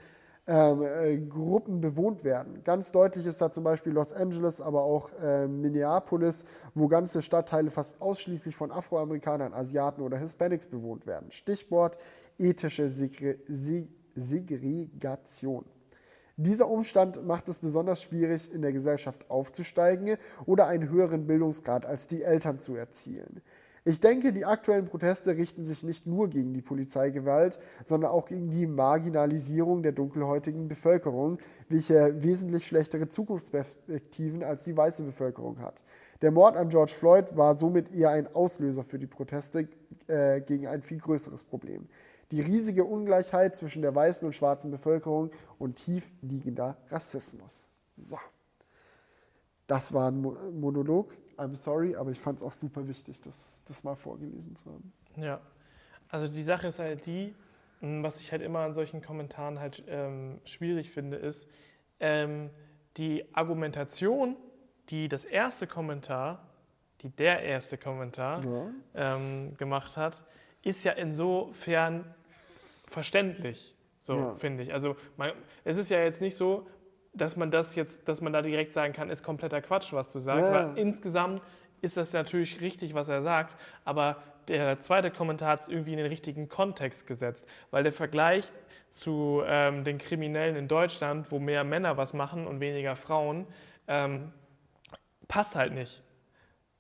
ähm, 0.48 0.82
äh, 0.82 1.18
Gruppen 1.18 1.80
bewohnt 1.80 2.24
werden. 2.24 2.64
Ganz 2.64 2.92
deutlich 2.92 3.28
ist 3.28 3.40
da 3.40 3.52
zum 3.52 3.64
Beispiel 3.64 3.94
Los 3.94 4.12
Angeles, 4.12 4.60
aber 4.60 4.82
auch 4.82 5.12
äh, 5.22 5.48
Minneapolis, 5.48 6.46
wo 6.74 6.88
ganze 6.88 7.22
Stadtteile 7.22 7.70
fast 7.70 8.02
ausschließlich 8.02 8.56
von 8.56 8.72
Afroamerikanern, 8.72 9.54
Asiaten 9.54 10.02
oder 10.02 10.18
Hispanics 10.18 10.66
bewohnt 10.66 11.06
werden. 11.06 11.30
Stichwort 11.30 11.98
ethische 12.40 12.90
Segre 12.90 13.38
Segregation. 14.16 15.66
Dieser 16.42 16.70
Umstand 16.70 17.26
macht 17.26 17.50
es 17.50 17.60
besonders 17.60 18.02
schwierig, 18.02 18.52
in 18.52 18.62
der 18.62 18.72
Gesellschaft 18.72 19.30
aufzusteigen 19.30 20.18
oder 20.46 20.68
einen 20.68 20.90
höheren 20.90 21.28
Bildungsgrad 21.28 21.86
als 21.86 22.08
die 22.08 22.24
Eltern 22.24 22.60
zu 22.60 22.76
erzielen. 22.76 23.42
Ich 23.86 24.00
denke, 24.00 24.32
die 24.34 24.46
aktuellen 24.46 24.86
Proteste 24.86 25.36
richten 25.36 25.64
sich 25.64 25.84
nicht 25.84 26.06
nur 26.06 26.30
gegen 26.30 26.54
die 26.54 26.62
Polizeigewalt, 26.62 27.60
sondern 27.84 28.12
auch 28.12 28.26
gegen 28.26 28.50
die 28.50 28.68
Marginalisierung 28.68 29.84
der 29.84 29.94
dunkelhäutigen 29.94 30.68
Bevölkerung, 30.68 31.40
welche 31.70 32.22
wesentlich 32.22 32.68
schlechtere 32.68 33.08
Zukunftsperspektiven 33.08 34.44
als 34.44 34.64
die 34.64 34.78
weiße 34.78 35.04
Bevölkerung 35.04 35.60
hat. 35.60 35.84
Der 36.22 36.32
Mord 36.32 36.56
an 36.56 36.70
George 36.70 36.94
Floyd 36.94 37.36
war 37.36 37.56
somit 37.56 37.94
eher 37.94 38.12
ein 38.12 38.28
Auslöser 38.28 38.84
für 38.84 39.00
die 39.00 39.08
Proteste 39.08 39.68
äh, 40.08 40.42
gegen 40.42 40.68
ein 40.68 40.82
viel 40.82 41.00
größeres 41.00 41.44
Problem 41.44 41.88
die 42.32 42.42
riesige 42.42 42.86
Ungleichheit 42.86 43.56
zwischen 43.56 43.82
der 43.82 43.94
weißen 43.96 44.26
und 44.26 44.34
schwarzen 44.34 44.70
Bevölkerung 44.72 45.32
und 45.58 45.76
tief 45.76 46.12
liegender 46.22 46.78
Rassismus. 46.90 47.70
So. 47.92 48.18
Das 49.68 49.94
war 49.94 50.12
ein 50.12 50.22
Monolog. 50.22 51.14
I'm 51.38 51.56
sorry, 51.56 51.96
aber 51.96 52.12
ich 52.12 52.20
fand 52.20 52.40
es 52.40 52.44
auch 52.44 52.52
super 52.52 52.88
wichtig, 52.88 53.22
das, 53.22 53.62
das 53.66 53.84
mal 53.84 53.96
vorgelesen 53.96 54.56
zu 54.56 54.66
haben. 54.72 54.92
Ja, 55.16 55.40
also 56.10 56.28
die 56.28 56.44
Sache 56.44 56.68
ist 56.68 56.80
halt 56.80 57.06
die, 57.06 57.34
was 57.82 58.20
ich 58.20 58.32
halt 58.32 58.42
immer 58.42 58.60
an 58.60 58.74
solchen 58.74 59.02
Kommentaren 59.02 59.60
halt 59.60 59.84
ähm, 59.88 60.42
schwierig 60.44 60.92
finde, 60.92 61.18
ist 61.18 61.48
ähm, 62.00 62.50
die 62.98 63.24
Argumentation, 63.34 64.36
die 64.90 65.08
das 65.08 65.24
erste 65.24 65.68
Kommentar, 65.68 66.50
die 67.02 67.10
der 67.10 67.44
erste 67.44 67.78
Kommentar 67.78 68.44
ja. 68.44 69.16
ähm, 69.16 69.56
gemacht 69.56 69.96
hat, 69.96 70.22
ist 70.64 70.84
ja 70.84 70.92
insofern 70.94 72.14
verständlich, 72.90 73.76
so 74.02 74.16
ja. 74.16 74.36
finde 74.36 74.64
ich. 74.64 74.74
Also 74.74 74.96
man, 75.18 75.32
es 75.64 75.78
ist 75.78 75.90
ja 75.90 76.04
jetzt 76.04 76.22
nicht 76.22 76.36
so, 76.36 76.68
dass 77.14 77.36
man 77.36 77.52
das 77.52 77.76
jetzt, 77.76 78.08
dass 78.08 78.22
man 78.22 78.34
da 78.34 78.42
direkt 78.42 78.74
sagen 78.74 78.94
kann, 78.94 79.10
ist 79.10 79.24
kompletter 79.24 79.62
Quatsch, 79.62 79.94
was 79.94 80.12
du 80.12 80.20
sagst. 80.20 80.48
Ja. 80.48 80.54
Weil 80.54 80.78
insgesamt 80.78 81.42
ist 81.82 81.98
das 81.98 82.14
natürlich 82.14 82.62
richtig, 82.62 82.94
was 82.94 83.10
er 83.10 83.22
sagt, 83.22 83.56
aber 83.86 84.22
der 84.48 84.80
zweite 84.80 85.12
Kommentar 85.12 85.50
hat 85.50 85.62
es 85.62 85.68
irgendwie 85.70 85.92
in 85.92 85.98
den 85.98 86.08
richtigen 86.08 86.50
Kontext 86.50 87.08
gesetzt, 87.08 87.48
weil 87.72 87.84
der 87.84 87.94
Vergleich 87.94 88.48
zu 88.90 89.44
ähm, 89.46 89.84
den 89.84 90.00
Kriminellen 90.00 90.56
in 90.56 90.68
Deutschland, 90.68 91.32
wo 91.32 91.40
mehr 91.40 91.64
Männer 91.64 91.98
was 91.98 92.14
machen 92.14 92.48
und 92.48 92.60
weniger 92.60 92.96
Frauen, 92.96 93.46
ähm, 93.88 94.34
passt 95.28 95.56
halt 95.56 95.74
nicht, 95.74 96.02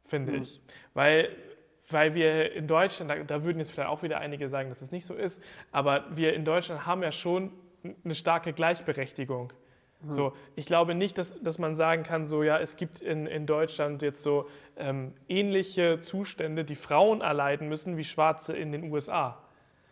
finde 0.06 0.34
mhm. 0.34 0.42
ich. 0.42 0.62
Weil 0.94 1.30
weil 1.90 2.14
wir 2.14 2.54
in 2.54 2.68
Deutschland, 2.68 3.12
da, 3.12 3.16
da, 3.16 3.44
würden 3.44 3.60
jetzt 3.60 3.72
vielleicht 3.72 3.90
auch 3.90 4.04
wieder 4.04 4.20
einige 4.20 4.48
sagen, 4.48 4.70
dass 4.70 4.82
es 4.82 4.92
nicht 4.92 5.06
so 5.06 5.14
ist, 5.14 5.42
aber 5.72 6.06
wir 6.12 6.34
in 6.34 6.46
Deutschland 6.46 6.86
haben 6.86 7.04
ja 7.04 7.12
schon 7.12 7.52
eine 8.04 8.16
starke 8.16 8.54
Gleichberechtigung. 8.54 9.54
Mhm. 10.02 10.12
So, 10.12 10.34
ich 10.56 10.66
glaube 10.66 10.96
nicht, 10.96 11.18
dass, 11.18 11.42
dass 11.42 11.58
man 11.58 11.76
sagen 11.76 12.04
kann, 12.04 12.28
so 12.28 12.44
ja, 12.44 12.60
es 12.60 12.78
gibt 12.78 13.02
in, 13.02 13.26
in 13.26 13.46
Deutschland 13.46 14.02
jetzt 14.02 14.24
so 14.24 14.48
ähm, 14.78 15.14
ähnliche 15.28 16.00
Zustände, 16.00 16.64
die 16.64 16.76
Frauen 16.76 17.22
erleiden 17.22 17.68
müssen 17.68 17.98
wie 17.98 18.04
Schwarze 18.04 18.56
in 18.56 18.72
den 18.72 18.92
USA. 18.92 19.38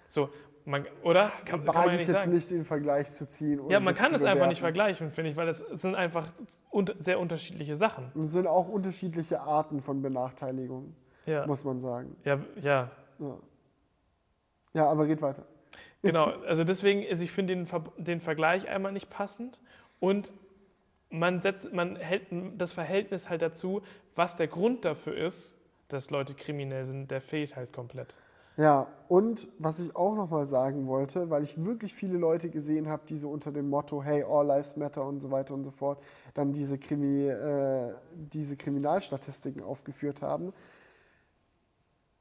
So, 0.08 0.30
man, 0.66 0.86
oder? 1.02 1.32
Kann, 1.46 1.66
Wage 1.66 1.74
kann 1.74 1.86
man 1.88 1.96
ich 1.96 2.08
jetzt 2.08 2.24
sagen. 2.24 2.34
nicht 2.34 2.52
den 2.52 2.66
Vergleich 2.66 3.12
zu 3.12 3.28
ziehen. 3.28 3.62
Ja, 3.70 3.80
man 3.80 3.96
kann 3.96 4.14
es 4.14 4.24
einfach 4.24 4.48
nicht 4.48 4.60
vergleichen, 4.60 5.12
finde 5.12 5.32
ich, 5.32 5.38
weil 5.38 5.48
das 5.48 5.60
sind 5.60 5.96
einfach 5.96 6.28
sehr 7.00 7.20
unterschiedliche 7.20 7.76
Sachen. 7.76 8.12
Und 8.14 8.24
es 8.24 8.32
sind 8.32 8.48
auch 8.48 8.68
unterschiedliche 8.68 9.42
Arten 9.42 9.82
von 9.82 10.02
Benachteiligung 10.02 10.94
ja. 11.28 11.46
muss 11.46 11.64
man 11.64 11.80
sagen. 11.80 12.16
Ja, 12.24 12.40
ja. 12.60 12.92
Ja, 13.20 13.38
ja 14.74 14.90
aber 14.90 15.08
red 15.08 15.22
weiter. 15.22 15.44
Genau, 16.04 16.26
also 16.26 16.64
deswegen, 16.64 17.04
also 17.10 17.24
ich 17.24 17.32
finde 17.32 17.56
den, 17.56 17.68
den 17.98 18.22
Vergleich 18.22 18.70
einmal 18.70 18.92
nicht 18.92 19.10
passend 19.10 19.60
und 20.00 20.32
man, 21.10 21.42
setzt, 21.42 21.74
man 21.74 21.96
hält 21.96 22.28
das 22.58 22.72
Verhältnis 22.72 23.30
halt 23.30 23.42
dazu, 23.42 23.82
was 24.16 24.36
der 24.36 24.48
Grund 24.48 24.86
dafür 24.86 25.18
ist, 25.18 25.56
dass 25.88 26.12
Leute 26.12 26.36
kriminell 26.36 26.86
sind, 26.86 27.10
der 27.10 27.20
fehlt 27.20 27.56
halt 27.56 27.74
komplett. 27.74 28.16
Ja, 28.58 28.88
und 29.08 29.48
was 29.60 29.80
ich 29.80 29.96
auch 29.96 30.16
nochmal 30.16 30.48
sagen 30.48 30.88
wollte, 30.88 31.30
weil 31.30 31.44
ich 31.44 31.64
wirklich 31.64 31.94
viele 31.94 32.18
Leute 32.18 32.50
gesehen 32.50 32.90
habe, 32.90 33.04
die 33.08 33.16
so 33.16 33.30
unter 33.30 33.52
dem 33.52 33.70
Motto, 33.70 34.02
hey, 34.02 34.24
all 34.28 34.48
lives 34.48 34.76
matter 34.76 35.06
und 35.06 35.20
so 35.20 35.30
weiter 35.30 35.54
und 35.54 35.64
so 35.64 35.70
fort, 35.70 36.04
dann 36.34 36.54
diese, 36.54 36.80
Krimi, 36.80 37.28
äh, 37.28 37.94
diese 38.16 38.58
Kriminalstatistiken 38.58 39.62
aufgeführt 39.62 40.24
haben. 40.24 40.54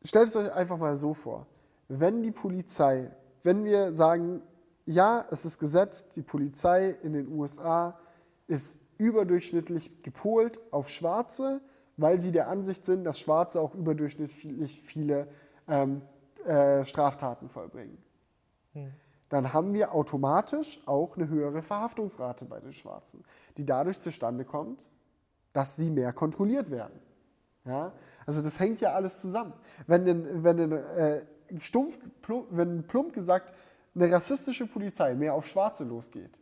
Stellt 0.07 0.29
es 0.29 0.37
euch 0.37 0.53
einfach 0.53 0.79
mal 0.79 0.95
so 0.95 1.15
vor, 1.15 1.47
wenn 1.89 2.23
die 2.23 2.31
Polizei, 2.31 3.11
wenn 3.43 3.65
wir 3.65 3.93
sagen, 3.93 4.41
ja, 4.85 5.27
es 5.33 5.45
ist 5.45 5.59
gesetzt, 5.59 6.15
die 6.15 6.23
Polizei 6.23 6.91
in 7.03 7.13
den 7.13 7.29
USA 7.33 7.99
ist 8.47 8.79
überdurchschnittlich 8.99 10.03
gepolt 10.03 10.61
auf 10.71 10.89
Schwarze, 10.89 11.61
weil 11.97 12.21
sie 12.21 12.31
der 12.31 12.49
Ansicht 12.49 12.85
sind, 12.85 13.03
dass 13.03 13.19
Schwarze 13.19 13.61
auch 13.61 13.75
überdurchschnittlich 13.75 14.81
viele 14.81 15.27
ähm, 15.67 16.03
äh, 16.45 16.85
Straftaten 16.85 17.49
vollbringen. 17.49 17.99
Hm. 18.75 18.93
Dann 19.29 19.53
haben 19.53 19.75
wir 19.75 19.93
automatisch 19.93 20.81
auch 20.87 21.17
eine 21.17 21.29
höhere 21.29 21.63
Verhaftungsrate 21.63 22.45
bei 22.45 22.61
den 22.61 22.73
Schwarzen, 22.73 23.25
die 23.57 23.67
dadurch 23.67 23.99
zustande 23.99 24.45
kommt, 24.45 24.89
dass 25.53 25.75
sie 25.75 25.91
mehr 25.91 26.13
kontrolliert 26.13 26.71
werden. 26.71 27.01
Ja? 27.67 27.93
Also 28.27 28.43
das 28.43 28.59
hängt 28.59 28.81
ja 28.81 28.93
alles 28.93 29.21
zusammen. 29.21 29.53
Wenn, 29.87 30.07
in, 30.07 30.45
wenn, 30.45 30.73
äh, 30.73 31.23
stumpf, 31.59 31.99
plump, 32.23 32.47
wenn 32.51 32.87
plump 32.87 33.13
gesagt 33.13 33.53
eine 33.95 34.11
rassistische 34.13 34.67
Polizei 34.67 35.15
mehr 35.15 35.35
auf 35.35 35.47
Schwarze 35.47 35.85
losgeht, 35.85 36.39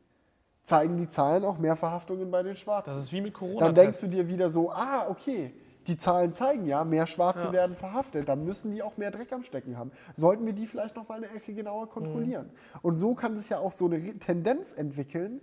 zeigen 0.62 0.96
die 0.96 1.08
Zahlen 1.08 1.44
auch 1.44 1.58
mehr 1.58 1.76
Verhaftungen 1.76 2.30
bei 2.30 2.42
den 2.42 2.56
Schwarzen. 2.56 2.90
Das 2.90 2.98
ist 2.98 3.12
wie 3.12 3.20
mit 3.20 3.34
Corona. 3.34 3.66
Dann 3.66 3.74
denkst 3.74 4.00
du 4.00 4.06
dir 4.06 4.26
wieder 4.26 4.48
so, 4.48 4.70
ah, 4.72 5.06
okay, 5.08 5.52
die 5.86 5.96
Zahlen 5.96 6.32
zeigen 6.32 6.64
ja, 6.66 6.84
mehr 6.84 7.06
Schwarze 7.06 7.46
ja. 7.48 7.52
werden 7.52 7.76
verhaftet, 7.76 8.28
dann 8.28 8.44
müssen 8.44 8.72
die 8.72 8.82
auch 8.82 8.96
mehr 8.96 9.10
Dreck 9.10 9.32
am 9.32 9.42
Stecken 9.42 9.76
haben. 9.76 9.92
Sollten 10.14 10.46
wir 10.46 10.54
die 10.54 10.66
vielleicht 10.66 10.96
noch 10.96 11.08
mal 11.08 11.16
eine 11.16 11.28
Ecke 11.28 11.52
genauer 11.52 11.90
kontrollieren? 11.90 12.46
Mhm. 12.46 12.78
Und 12.82 12.96
so 12.96 13.14
kann 13.14 13.36
sich 13.36 13.50
ja 13.50 13.58
auch 13.58 13.72
so 13.72 13.86
eine 13.86 14.00
Tendenz 14.18 14.72
entwickeln, 14.72 15.40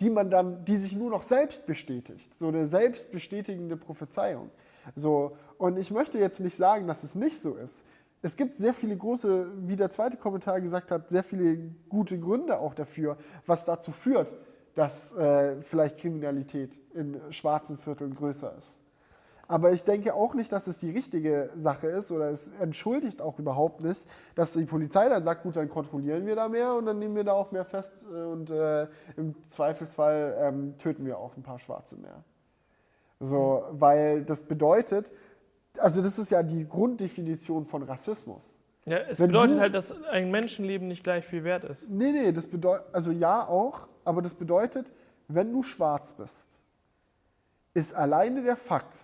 die 0.00 0.10
man 0.10 0.30
dann, 0.30 0.64
die 0.64 0.76
sich 0.76 0.94
nur 0.94 1.10
noch 1.10 1.22
selbst 1.22 1.66
bestätigt, 1.66 2.36
so 2.36 2.48
eine 2.48 2.66
selbstbestätigende 2.66 3.76
Prophezeiung. 3.76 4.50
So, 4.94 5.36
und 5.58 5.78
ich 5.78 5.90
möchte 5.90 6.18
jetzt 6.18 6.40
nicht 6.40 6.56
sagen, 6.56 6.86
dass 6.86 7.02
es 7.02 7.14
nicht 7.14 7.40
so 7.40 7.54
ist. 7.54 7.84
Es 8.22 8.36
gibt 8.36 8.56
sehr 8.56 8.72
viele 8.72 8.96
große, 8.96 9.50
wie 9.66 9.76
der 9.76 9.90
zweite 9.90 10.16
Kommentar 10.16 10.60
gesagt 10.60 10.90
hat, 10.90 11.10
sehr 11.10 11.24
viele 11.24 11.58
gute 11.88 12.18
Gründe 12.18 12.60
auch 12.60 12.74
dafür, 12.74 13.16
was 13.46 13.64
dazu 13.64 13.90
führt, 13.90 14.34
dass 14.74 15.12
äh, 15.14 15.60
vielleicht 15.60 15.98
Kriminalität 15.98 16.78
in 16.94 17.20
schwarzen 17.30 17.76
Vierteln 17.76 18.14
größer 18.14 18.56
ist. 18.58 18.78
Aber 19.48 19.72
ich 19.72 19.84
denke 19.84 20.14
auch 20.14 20.34
nicht, 20.34 20.52
dass 20.52 20.66
es 20.66 20.78
die 20.78 20.90
richtige 20.90 21.50
Sache 21.56 21.88
ist 21.88 22.10
oder 22.12 22.30
es 22.30 22.50
entschuldigt 22.60 23.20
auch 23.20 23.38
überhaupt 23.38 23.82
nicht, 23.82 24.06
dass 24.34 24.52
die 24.52 24.64
Polizei 24.64 25.08
dann 25.08 25.24
sagt, 25.24 25.42
gut, 25.42 25.56
dann 25.56 25.68
kontrollieren 25.68 26.24
wir 26.24 26.36
da 26.36 26.48
mehr 26.48 26.74
und 26.74 26.86
dann 26.86 26.98
nehmen 26.98 27.16
wir 27.16 27.24
da 27.24 27.32
auch 27.32 27.50
mehr 27.50 27.64
fest 27.64 27.92
äh, 28.10 28.22
und 28.22 28.50
äh, 28.50 28.86
im 29.16 29.34
Zweifelsfall 29.48 30.36
ähm, 30.38 30.78
töten 30.78 31.04
wir 31.04 31.18
auch 31.18 31.36
ein 31.36 31.42
paar 31.42 31.58
Schwarze 31.58 31.96
mehr. 31.96 32.24
So, 33.22 33.64
weil 33.70 34.24
das 34.24 34.42
bedeutet, 34.42 35.12
also 35.78 36.02
das 36.02 36.18
ist 36.18 36.30
ja 36.30 36.42
die 36.42 36.66
Grunddefinition 36.66 37.64
von 37.64 37.84
Rassismus. 37.84 38.58
Ja, 38.84 38.98
es 38.98 39.20
Wenn 39.20 39.28
bedeutet 39.28 39.56
du, 39.56 39.60
halt, 39.60 39.74
dass 39.74 39.92
ein 40.06 40.32
Menschenleben 40.32 40.88
nicht 40.88 41.04
gleich 41.04 41.24
viel 41.24 41.44
wert 41.44 41.62
ist. 41.62 41.88
Nee, 41.88 42.10
nee, 42.10 42.32
das 42.32 42.48
bedeutet, 42.48 42.86
also 42.92 43.12
ja 43.12 43.46
auch, 43.46 43.86
aber 44.04 44.22
das 44.22 44.34
bedeutet, 44.34 44.90
wenn 45.28 45.52
du 45.52 45.62
schwarz 45.62 46.14
bist, 46.14 46.62
ist 47.74 47.94
alleine 47.94 48.42
der 48.42 48.56
Fakt, 48.56 48.98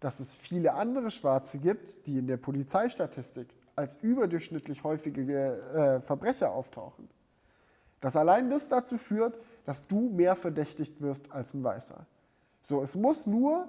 dass 0.00 0.18
es 0.18 0.34
viele 0.34 0.74
andere 0.74 1.12
Schwarze 1.12 1.58
gibt, 1.58 2.04
die 2.06 2.18
in 2.18 2.26
der 2.26 2.38
Polizeistatistik 2.38 3.46
als 3.76 3.96
überdurchschnittlich 4.02 4.82
häufige 4.82 5.22
äh, 5.32 6.00
Verbrecher 6.00 6.50
auftauchen, 6.50 7.08
dass 8.00 8.16
allein 8.16 8.50
das 8.50 8.68
dazu 8.68 8.98
führt, 8.98 9.38
dass 9.64 9.86
du 9.86 10.10
mehr 10.10 10.34
verdächtigt 10.34 11.00
wirst 11.00 11.30
als 11.30 11.54
ein 11.54 11.62
Weißer. 11.62 12.04
So, 12.62 12.82
es 12.82 12.94
muss 12.94 13.26
nur 13.26 13.68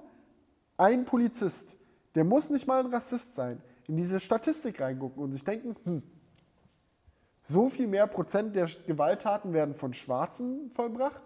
ein 0.76 1.04
Polizist, 1.04 1.76
der 2.14 2.24
muss 2.24 2.50
nicht 2.50 2.66
mal 2.66 2.80
ein 2.80 2.92
Rassist 2.92 3.34
sein, 3.34 3.60
in 3.86 3.96
diese 3.96 4.20
Statistik 4.20 4.80
reingucken 4.80 5.22
und 5.22 5.32
sich 5.32 5.44
denken, 5.44 5.76
hm, 5.84 6.02
so 7.42 7.68
viel 7.68 7.86
mehr 7.86 8.06
Prozent 8.06 8.56
der 8.56 8.66
Gewalttaten 8.86 9.52
werden 9.52 9.74
von 9.74 9.92
Schwarzen 9.92 10.70
vollbracht, 10.70 11.20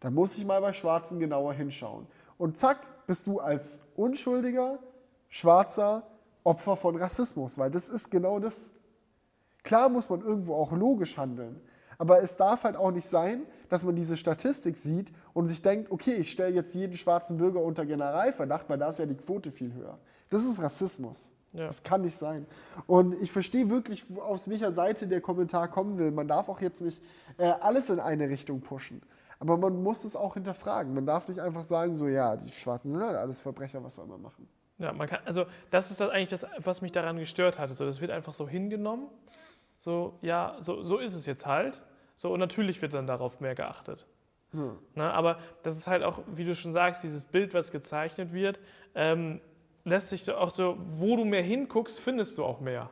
da 0.00 0.10
muss 0.10 0.36
ich 0.38 0.46
mal 0.46 0.60
bei 0.60 0.72
Schwarzen 0.72 1.20
genauer 1.20 1.52
hinschauen. 1.52 2.06
Und 2.38 2.56
zack, 2.56 3.06
bist 3.06 3.26
du 3.26 3.40
als 3.40 3.82
unschuldiger, 3.96 4.78
schwarzer 5.28 6.06
Opfer 6.42 6.76
von 6.76 6.96
Rassismus, 6.96 7.58
weil 7.58 7.70
das 7.70 7.90
ist 7.90 8.10
genau 8.10 8.38
das. 8.38 8.72
Klar 9.62 9.90
muss 9.90 10.08
man 10.08 10.22
irgendwo 10.22 10.54
auch 10.54 10.72
logisch 10.72 11.18
handeln, 11.18 11.60
aber 12.00 12.22
es 12.22 12.34
darf 12.38 12.64
halt 12.64 12.76
auch 12.76 12.92
nicht 12.92 13.06
sein, 13.06 13.42
dass 13.68 13.84
man 13.84 13.94
diese 13.94 14.16
Statistik 14.16 14.78
sieht 14.78 15.12
und 15.34 15.44
sich 15.44 15.60
denkt, 15.60 15.90
okay, 15.90 16.14
ich 16.14 16.30
stelle 16.30 16.54
jetzt 16.54 16.74
jeden 16.74 16.96
schwarzen 16.96 17.36
Bürger 17.36 17.60
unter 17.60 17.84
Generalverdacht, 17.84 18.70
weil 18.70 18.78
da 18.78 18.88
ist 18.88 18.98
ja 18.98 19.04
die 19.04 19.16
Quote 19.16 19.50
viel 19.50 19.74
höher. 19.74 19.98
Das 20.30 20.46
ist 20.46 20.62
Rassismus. 20.62 21.18
Ja. 21.52 21.66
Das 21.66 21.82
kann 21.82 22.00
nicht 22.00 22.16
sein. 22.16 22.46
Und 22.86 23.20
ich 23.20 23.30
verstehe 23.30 23.68
wirklich, 23.68 24.06
aus 24.18 24.48
welcher 24.48 24.72
Seite 24.72 25.08
der 25.08 25.20
Kommentar 25.20 25.68
kommen 25.68 25.98
will. 25.98 26.10
Man 26.10 26.26
darf 26.26 26.48
auch 26.48 26.62
jetzt 26.62 26.80
nicht 26.80 27.02
äh, 27.36 27.44
alles 27.44 27.90
in 27.90 28.00
eine 28.00 28.30
Richtung 28.30 28.62
pushen. 28.62 29.02
Aber 29.38 29.58
man 29.58 29.82
muss 29.82 30.04
es 30.04 30.16
auch 30.16 30.34
hinterfragen. 30.34 30.94
Man 30.94 31.04
darf 31.04 31.28
nicht 31.28 31.40
einfach 31.40 31.64
sagen, 31.64 31.96
so, 31.96 32.08
ja, 32.08 32.34
die 32.34 32.48
Schwarzen 32.48 32.92
sind 32.92 33.02
halt 33.02 33.18
alles 33.18 33.42
Verbrecher, 33.42 33.84
was 33.84 33.96
soll 33.96 34.06
man 34.06 34.22
machen? 34.22 34.48
Ja, 34.78 34.94
man 34.94 35.06
kann, 35.06 35.18
also 35.26 35.44
das 35.70 35.90
ist 35.90 36.00
das 36.00 36.08
eigentlich 36.08 36.30
das, 36.30 36.46
was 36.64 36.80
mich 36.80 36.92
daran 36.92 37.18
gestört 37.18 37.58
hatte. 37.58 37.74
So, 37.74 37.84
das 37.84 38.00
wird 38.00 38.10
einfach 38.10 38.32
so 38.32 38.48
hingenommen. 38.48 39.08
So, 39.76 40.18
ja, 40.22 40.56
so, 40.62 40.80
so 40.80 40.96
ist 40.96 41.12
es 41.12 41.26
jetzt 41.26 41.44
halt. 41.44 41.82
So, 42.20 42.30
und 42.34 42.38
natürlich 42.38 42.82
wird 42.82 42.92
dann 42.92 43.06
darauf 43.06 43.40
mehr 43.40 43.54
geachtet. 43.54 44.06
Hm. 44.50 44.76
Na, 44.94 45.10
aber 45.12 45.38
das 45.62 45.78
ist 45.78 45.86
halt 45.86 46.02
auch, 46.02 46.18
wie 46.26 46.44
du 46.44 46.54
schon 46.54 46.70
sagst, 46.70 47.02
dieses 47.02 47.24
Bild, 47.24 47.54
was 47.54 47.72
gezeichnet 47.72 48.34
wird, 48.34 48.60
ähm, 48.94 49.40
lässt 49.86 50.10
sich 50.10 50.24
so 50.24 50.34
auch 50.34 50.50
so, 50.50 50.76
wo 50.78 51.16
du 51.16 51.24
mehr 51.24 51.40
hinguckst, 51.40 51.98
findest 51.98 52.36
du 52.36 52.44
auch 52.44 52.60
mehr. 52.60 52.90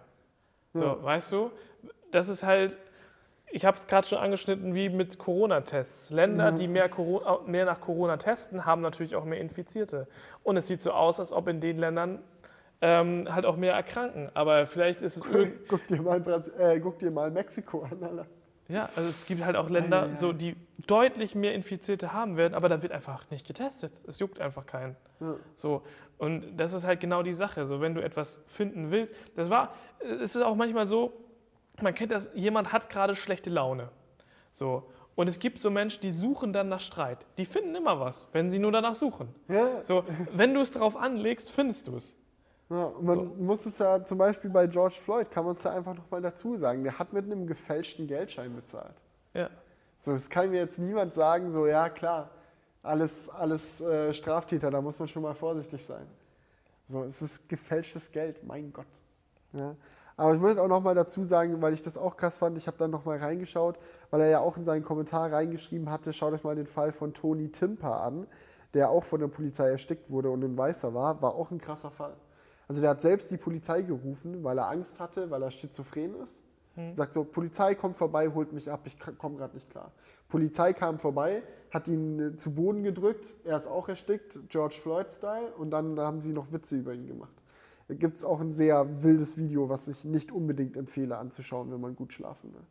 So, 0.72 0.84
ja. 0.86 1.02
weißt 1.02 1.30
du? 1.32 1.50
Das 2.10 2.30
ist 2.30 2.42
halt, 2.42 2.78
ich 3.50 3.66
habe 3.66 3.76
es 3.76 3.86
gerade 3.86 4.06
schon 4.06 4.16
angeschnitten, 4.16 4.74
wie 4.74 4.88
mit 4.88 5.18
Corona-Tests. 5.18 6.08
Länder, 6.08 6.52
mhm. 6.52 6.56
die 6.56 6.66
mehr, 6.66 6.88
Corona, 6.88 7.40
mehr, 7.44 7.66
nach 7.66 7.82
Corona 7.82 8.16
testen, 8.16 8.64
haben 8.64 8.80
natürlich 8.80 9.14
auch 9.14 9.26
mehr 9.26 9.42
Infizierte. 9.42 10.08
Und 10.42 10.56
es 10.56 10.68
sieht 10.68 10.80
so 10.80 10.92
aus, 10.92 11.20
als 11.20 11.32
ob 11.34 11.48
in 11.48 11.60
den 11.60 11.76
Ländern 11.76 12.22
ähm, 12.80 13.28
halt 13.30 13.44
auch 13.44 13.56
mehr 13.56 13.74
erkranken. 13.74 14.30
Aber 14.32 14.66
vielleicht 14.66 15.02
ist 15.02 15.18
es 15.18 15.26
irgendwie. 15.26 15.52
Guck 15.68 15.86
dir 15.86 16.00
mal, 16.00 16.24
äh, 16.58 16.80
guck 16.80 16.98
dir 16.98 17.10
mal 17.10 17.30
Mexiko 17.30 17.82
an, 17.82 18.02
Alter. 18.02 18.26
Ja, 18.68 18.82
also 18.82 19.02
es 19.02 19.26
gibt 19.26 19.44
halt 19.44 19.56
auch 19.56 19.70
Länder, 19.70 20.04
ja, 20.04 20.10
ja. 20.10 20.16
So, 20.16 20.32
die 20.32 20.54
deutlich 20.86 21.34
mehr 21.34 21.54
Infizierte 21.54 22.12
haben 22.12 22.36
werden, 22.36 22.54
aber 22.54 22.68
da 22.68 22.82
wird 22.82 22.92
einfach 22.92 23.28
nicht 23.30 23.46
getestet. 23.46 23.92
Es 24.06 24.18
juckt 24.18 24.40
einfach 24.40 24.66
keinen. 24.66 24.94
So, 25.54 25.82
und 26.18 26.56
das 26.56 26.74
ist 26.74 26.84
halt 26.84 27.00
genau 27.00 27.22
die 27.22 27.34
Sache. 27.34 27.66
So, 27.66 27.80
wenn 27.80 27.94
du 27.94 28.02
etwas 28.02 28.42
finden 28.46 28.90
willst, 28.90 29.14
das 29.36 29.48
war, 29.48 29.74
es 30.00 30.36
ist 30.36 30.42
auch 30.42 30.54
manchmal 30.54 30.86
so, 30.86 31.12
man 31.80 31.94
kennt 31.94 32.12
das, 32.12 32.28
jemand 32.34 32.72
hat 32.72 32.90
gerade 32.90 33.16
schlechte 33.16 33.50
Laune. 33.50 33.88
So, 34.50 34.90
und 35.14 35.28
es 35.28 35.38
gibt 35.38 35.60
so 35.60 35.70
Menschen, 35.70 36.00
die 36.02 36.10
suchen 36.10 36.52
dann 36.52 36.68
nach 36.68 36.80
Streit. 36.80 37.26
Die 37.38 37.46
finden 37.46 37.74
immer 37.74 37.98
was, 37.98 38.28
wenn 38.32 38.50
sie 38.50 38.58
nur 38.58 38.70
danach 38.70 38.94
suchen. 38.94 39.34
Ja. 39.48 39.82
So, 39.82 40.04
wenn 40.32 40.54
du 40.54 40.60
es 40.60 40.72
darauf 40.72 40.96
anlegst, 40.96 41.50
findest 41.50 41.88
du 41.88 41.96
es. 41.96 42.16
Ja, 42.70 42.92
man 43.00 43.16
so. 43.16 43.24
muss 43.42 43.66
es 43.66 43.78
ja 43.78 44.04
zum 44.04 44.18
Beispiel 44.18 44.50
bei 44.50 44.66
George 44.66 44.98
Floyd, 45.02 45.30
kann 45.30 45.44
man 45.44 45.54
es 45.54 45.62
ja 45.62 45.72
einfach 45.72 45.94
nochmal 45.94 46.20
dazu 46.20 46.56
sagen, 46.56 46.84
der 46.84 46.98
hat 46.98 47.12
mit 47.12 47.24
einem 47.24 47.46
gefälschten 47.46 48.06
Geldschein 48.06 48.54
bezahlt. 48.54 48.94
Ja. 49.32 49.48
So, 49.96 50.12
das 50.12 50.28
kann 50.28 50.50
mir 50.50 50.60
jetzt 50.60 50.78
niemand 50.78 51.14
sagen, 51.14 51.50
so, 51.50 51.66
ja 51.66 51.88
klar, 51.88 52.30
alles, 52.82 53.30
alles 53.30 53.80
äh, 53.80 54.12
Straftäter, 54.12 54.70
da 54.70 54.82
muss 54.82 54.98
man 54.98 55.08
schon 55.08 55.22
mal 55.22 55.34
vorsichtig 55.34 55.84
sein. 55.84 56.06
So, 56.86 57.04
es 57.04 57.22
ist 57.22 57.48
gefälschtes 57.48 58.12
Geld, 58.12 58.44
mein 58.44 58.72
Gott. 58.72 58.86
Ja. 59.52 59.74
Aber 60.16 60.34
ich 60.34 60.40
möchte 60.40 60.60
auch 60.60 60.68
nochmal 60.68 60.94
dazu 60.94 61.24
sagen, 61.24 61.62
weil 61.62 61.72
ich 61.72 61.80
das 61.80 61.96
auch 61.96 62.16
krass 62.16 62.38
fand, 62.38 62.58
ich 62.58 62.66
habe 62.66 62.76
dann 62.76 62.90
nochmal 62.90 63.18
reingeschaut, 63.18 63.78
weil 64.10 64.20
er 64.22 64.28
ja 64.28 64.40
auch 64.40 64.56
in 64.56 64.64
seinen 64.64 64.82
Kommentar 64.82 65.32
reingeschrieben 65.32 65.90
hatte, 65.90 66.12
schaut 66.12 66.34
euch 66.34 66.44
mal 66.44 66.56
den 66.56 66.66
Fall 66.66 66.92
von 66.92 67.14
Tony 67.14 67.50
Timper 67.50 68.02
an, 68.02 68.26
der 68.74 68.90
auch 68.90 69.04
von 69.04 69.20
der 69.20 69.28
Polizei 69.28 69.70
erstickt 69.70 70.10
wurde 70.10 70.30
und 70.30 70.42
ein 70.42 70.58
Weißer 70.58 70.92
war, 70.92 71.22
war 71.22 71.34
auch 71.34 71.50
ein 71.50 71.60
krasser 71.60 71.90
Fall. 71.90 72.14
Also 72.68 72.82
der 72.82 72.90
hat 72.90 73.00
selbst 73.00 73.30
die 73.30 73.38
Polizei 73.38 73.82
gerufen, 73.82 74.44
weil 74.44 74.58
er 74.58 74.68
Angst 74.68 75.00
hatte, 75.00 75.30
weil 75.30 75.42
er 75.42 75.50
schizophren 75.50 76.14
ist. 76.22 76.42
Hm. 76.74 76.94
Sagt 76.94 77.14
so, 77.14 77.24
Polizei 77.24 77.74
kommt 77.74 77.96
vorbei, 77.96 78.28
holt 78.28 78.52
mich 78.52 78.70
ab, 78.70 78.82
ich 78.84 78.96
komme 79.18 79.36
gerade 79.36 79.54
nicht 79.54 79.68
klar. 79.70 79.90
Polizei 80.28 80.74
kam 80.74 80.98
vorbei, 80.98 81.42
hat 81.70 81.88
ihn 81.88 82.20
äh, 82.20 82.36
zu 82.36 82.54
Boden 82.54 82.82
gedrückt, 82.82 83.34
er 83.44 83.56
ist 83.56 83.66
auch 83.66 83.88
erstickt, 83.88 84.38
George 84.48 84.76
Floyd-Style, 84.80 85.54
und 85.56 85.70
dann 85.70 85.98
haben 85.98 86.20
sie 86.20 86.32
noch 86.32 86.52
Witze 86.52 86.76
über 86.76 86.92
ihn 86.92 87.06
gemacht. 87.06 87.42
Da 87.88 87.94
gibt 87.94 88.18
es 88.18 88.24
auch 88.24 88.40
ein 88.40 88.50
sehr 88.50 89.02
wildes 89.02 89.38
Video, 89.38 89.70
was 89.70 89.88
ich 89.88 90.04
nicht 90.04 90.30
unbedingt 90.30 90.76
empfehle 90.76 91.16
anzuschauen, 91.16 91.72
wenn 91.72 91.80
man 91.80 91.96
gut 91.96 92.12
schlafen 92.12 92.52
will. 92.52 92.62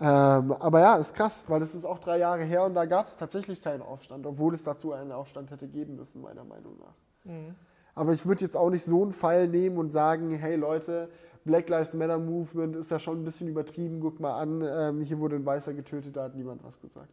Ähm, 0.00 0.52
aber 0.52 0.80
ja, 0.80 0.96
ist 0.96 1.14
krass, 1.14 1.44
weil 1.48 1.60
das 1.60 1.74
ist 1.74 1.84
auch 1.84 1.98
drei 1.98 2.18
Jahre 2.18 2.44
her 2.44 2.64
und 2.64 2.74
da 2.74 2.86
gab 2.86 3.08
es 3.08 3.16
tatsächlich 3.16 3.60
keinen 3.62 3.82
Aufstand, 3.82 4.26
obwohl 4.26 4.54
es 4.54 4.62
dazu 4.62 4.92
einen 4.92 5.12
Aufstand 5.12 5.50
hätte 5.50 5.68
geben 5.68 5.96
müssen, 5.96 6.22
meiner 6.22 6.44
Meinung 6.44 6.78
nach. 6.78 7.30
Mhm. 7.30 7.54
Aber 7.94 8.12
ich 8.12 8.24
würde 8.26 8.42
jetzt 8.42 8.56
auch 8.56 8.70
nicht 8.70 8.84
so 8.84 9.02
einen 9.02 9.12
Pfeil 9.12 9.48
nehmen 9.48 9.76
und 9.76 9.90
sagen, 9.90 10.34
hey 10.34 10.56
Leute, 10.56 11.10
Black 11.44 11.68
Lives 11.68 11.94
Matter 11.94 12.18
Movement 12.18 12.76
ist 12.76 12.90
ja 12.90 12.98
schon 12.98 13.20
ein 13.20 13.24
bisschen 13.24 13.48
übertrieben, 13.48 14.00
guck 14.00 14.20
mal 14.20 14.40
an, 14.40 14.62
ähm, 14.62 15.02
hier 15.02 15.18
wurde 15.18 15.36
ein 15.36 15.44
Weißer 15.44 15.74
getötet, 15.74 16.16
da 16.16 16.24
hat 16.24 16.34
niemand 16.34 16.62
was 16.64 16.80
gesagt. 16.80 17.10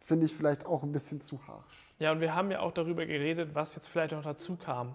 Finde 0.00 0.26
ich 0.26 0.34
vielleicht 0.34 0.66
auch 0.66 0.82
ein 0.82 0.92
bisschen 0.92 1.20
zu 1.20 1.40
harsch. 1.46 1.94
Ja, 1.98 2.12
und 2.12 2.20
wir 2.20 2.34
haben 2.34 2.50
ja 2.50 2.60
auch 2.60 2.72
darüber 2.72 3.04
geredet, 3.04 3.50
was 3.54 3.74
jetzt 3.74 3.88
vielleicht 3.88 4.12
noch 4.12 4.22
dazu 4.22 4.56
kam. 4.56 4.94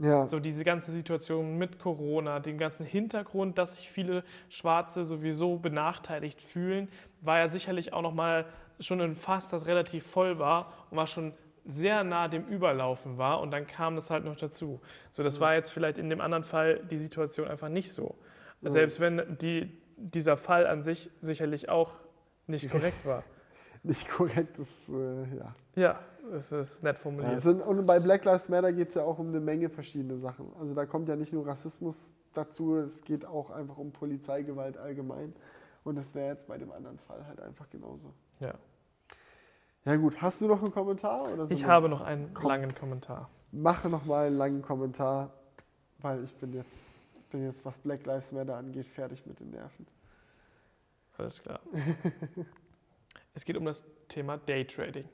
Ja. 0.00 0.26
So 0.26 0.40
diese 0.40 0.62
ganze 0.62 0.92
Situation 0.92 1.56
mit 1.56 1.78
Corona, 1.78 2.38
den 2.40 2.58
ganzen 2.58 2.84
Hintergrund, 2.84 3.58
dass 3.58 3.76
sich 3.76 3.90
viele 3.90 4.24
Schwarze 4.48 5.04
sowieso 5.04 5.56
benachteiligt 5.56 6.42
fühlen, 6.42 6.88
war 7.22 7.38
ja 7.38 7.48
sicherlich 7.48 7.92
auch 7.92 8.02
nochmal 8.02 8.44
schon 8.78 9.00
ein 9.00 9.16
Fass, 9.16 9.48
das 9.48 9.66
relativ 9.66 10.06
voll 10.06 10.38
war 10.38 10.72
und 10.90 10.98
war 10.98 11.06
schon 11.06 11.32
sehr 11.66 12.04
nah 12.04 12.28
dem 12.28 12.46
Überlaufen 12.46 13.18
war 13.18 13.40
und 13.40 13.50
dann 13.50 13.66
kam 13.66 13.96
das 13.96 14.10
halt 14.10 14.24
noch 14.24 14.36
dazu. 14.36 14.80
So, 15.10 15.22
das 15.22 15.36
ja. 15.36 15.40
war 15.40 15.54
jetzt 15.54 15.70
vielleicht 15.70 15.98
in 15.98 16.10
dem 16.10 16.20
anderen 16.20 16.44
Fall 16.44 16.80
die 16.90 16.98
Situation 16.98 17.48
einfach 17.48 17.68
nicht 17.68 17.92
so. 17.92 18.16
Ja. 18.62 18.70
Selbst 18.70 19.00
wenn 19.00 19.36
die, 19.40 19.76
dieser 19.96 20.36
Fall 20.36 20.66
an 20.66 20.82
sich 20.82 21.10
sicherlich 21.20 21.68
auch 21.68 21.94
nicht 22.46 22.70
korrekt 22.70 23.04
war. 23.04 23.24
nicht 23.82 24.08
korrekt 24.08 24.58
ist, 24.58 24.88
äh, 24.88 25.36
ja. 25.36 25.54
Ja, 25.74 26.00
es 26.32 26.52
ist 26.52 26.82
nett 26.82 26.98
formuliert. 26.98 27.32
Ja, 27.32 27.38
sind, 27.38 27.60
und 27.60 27.84
bei 27.86 28.00
Black 28.00 28.24
Lives 28.24 28.48
Matter 28.48 28.72
geht 28.72 28.88
es 28.88 28.94
ja 28.94 29.02
auch 29.02 29.18
um 29.18 29.28
eine 29.28 29.40
Menge 29.40 29.68
verschiedene 29.68 30.16
Sachen. 30.16 30.52
Also 30.58 30.74
da 30.74 30.86
kommt 30.86 31.08
ja 31.08 31.16
nicht 31.16 31.32
nur 31.32 31.46
Rassismus 31.46 32.14
dazu, 32.32 32.76
es 32.76 33.02
geht 33.02 33.26
auch 33.26 33.50
einfach 33.50 33.78
um 33.78 33.92
Polizeigewalt 33.92 34.76
allgemein. 34.76 35.34
Und 35.84 35.96
das 35.96 36.14
wäre 36.14 36.28
jetzt 36.28 36.48
bei 36.48 36.58
dem 36.58 36.72
anderen 36.72 36.98
Fall 36.98 37.26
halt 37.26 37.40
einfach 37.40 37.70
genauso. 37.70 38.12
Ja. 38.40 38.54
Ja 39.86 39.94
gut, 39.94 40.20
hast 40.20 40.42
du 40.42 40.48
noch 40.48 40.60
einen 40.60 40.72
Kommentar? 40.72 41.48
Ich 41.48 41.64
habe 41.64 41.88
noch 41.88 42.00
einen 42.00 42.34
Kom 42.34 42.48
langen 42.48 42.74
Kommentar. 42.74 43.30
Mache 43.52 43.88
noch 43.88 44.04
mal 44.04 44.26
einen 44.26 44.36
langen 44.36 44.60
Kommentar, 44.60 45.32
weil 45.98 46.24
ich 46.24 46.34
bin 46.34 46.52
jetzt, 46.54 46.98
bin 47.30 47.44
jetzt, 47.44 47.64
was 47.64 47.78
Black 47.78 48.04
Lives 48.04 48.32
Matter 48.32 48.56
angeht, 48.56 48.86
fertig 48.86 49.24
mit 49.26 49.38
den 49.38 49.50
Nerven. 49.50 49.86
Alles 51.16 51.40
klar. 51.40 51.60
es 53.34 53.44
geht 53.44 53.56
um 53.56 53.64
das 53.64 53.84
Thema 54.08 54.38
Daytrading. 54.38 55.08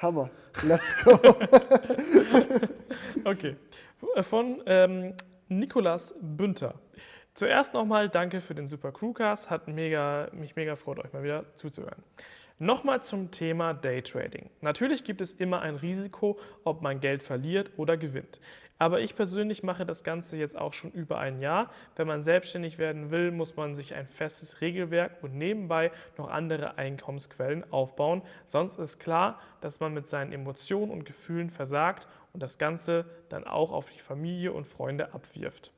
Hammer. 0.00 0.30
Let's 0.62 1.04
go. 1.04 1.12
okay. 3.24 3.56
Von 4.22 4.62
ähm, 4.64 5.14
Nikolas 5.48 6.14
Bünter. 6.18 6.76
Zuerst 7.34 7.74
nochmal 7.74 8.08
danke 8.08 8.40
für 8.40 8.54
den 8.54 8.66
super 8.66 8.90
Crewcast. 8.90 9.50
Hat 9.50 9.68
mega, 9.68 10.30
mich 10.32 10.56
mega 10.56 10.76
freut, 10.76 10.98
euch 10.98 11.12
mal 11.12 11.22
wieder 11.22 11.44
zuzuhören. 11.56 12.02
Nochmal 12.62 13.02
zum 13.02 13.32
Thema 13.32 13.74
Daytrading. 13.74 14.48
Natürlich 14.60 15.02
gibt 15.02 15.20
es 15.20 15.32
immer 15.32 15.62
ein 15.62 15.74
Risiko, 15.74 16.38
ob 16.62 16.80
man 16.80 17.00
Geld 17.00 17.20
verliert 17.20 17.72
oder 17.76 17.96
gewinnt. 17.96 18.38
Aber 18.78 19.00
ich 19.00 19.16
persönlich 19.16 19.64
mache 19.64 19.84
das 19.84 20.04
Ganze 20.04 20.36
jetzt 20.36 20.56
auch 20.56 20.72
schon 20.72 20.92
über 20.92 21.18
ein 21.18 21.40
Jahr. 21.40 21.72
Wenn 21.96 22.06
man 22.06 22.22
selbstständig 22.22 22.78
werden 22.78 23.10
will, 23.10 23.32
muss 23.32 23.56
man 23.56 23.74
sich 23.74 23.96
ein 23.96 24.06
festes 24.06 24.60
Regelwerk 24.60 25.24
und 25.24 25.34
nebenbei 25.34 25.90
noch 26.16 26.30
andere 26.30 26.78
Einkommensquellen 26.78 27.64
aufbauen. 27.72 28.22
Sonst 28.44 28.78
ist 28.78 29.00
klar, 29.00 29.40
dass 29.60 29.80
man 29.80 29.92
mit 29.92 30.06
seinen 30.06 30.30
Emotionen 30.30 30.92
und 30.92 31.04
Gefühlen 31.04 31.50
versagt 31.50 32.06
und 32.32 32.44
das 32.44 32.58
Ganze 32.58 33.06
dann 33.28 33.42
auch 33.42 33.72
auf 33.72 33.90
die 33.90 33.98
Familie 33.98 34.52
und 34.52 34.68
Freunde 34.68 35.12
abwirft 35.14 35.72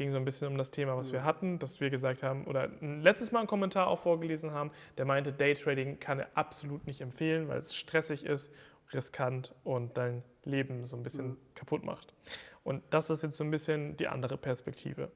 ging 0.00 0.10
so 0.10 0.16
ein 0.16 0.24
bisschen 0.24 0.48
um 0.48 0.56
das 0.56 0.70
Thema, 0.70 0.96
was 0.96 1.12
wir 1.12 1.24
hatten, 1.24 1.58
dass 1.58 1.78
wir 1.78 1.90
gesagt 1.90 2.22
haben, 2.22 2.46
oder 2.46 2.70
letztes 2.80 3.32
Mal 3.32 3.40
einen 3.40 3.48
Kommentar 3.48 3.86
auch 3.86 3.98
vorgelesen 3.98 4.52
haben, 4.52 4.70
der 4.96 5.04
meinte, 5.04 5.30
Daytrading 5.30 6.00
kann 6.00 6.20
er 6.20 6.28
absolut 6.32 6.86
nicht 6.86 7.02
empfehlen, 7.02 7.48
weil 7.48 7.58
es 7.58 7.74
stressig 7.74 8.24
ist, 8.24 8.50
riskant 8.94 9.54
und 9.62 9.98
dein 9.98 10.22
Leben 10.44 10.86
so 10.86 10.96
ein 10.96 11.02
bisschen 11.02 11.28
mhm. 11.28 11.36
kaputt 11.54 11.84
macht. 11.84 12.14
Und 12.64 12.82
das 12.88 13.10
ist 13.10 13.22
jetzt 13.22 13.36
so 13.36 13.44
ein 13.44 13.50
bisschen 13.50 13.98
die 13.98 14.08
andere 14.08 14.38
Perspektive. 14.38 15.10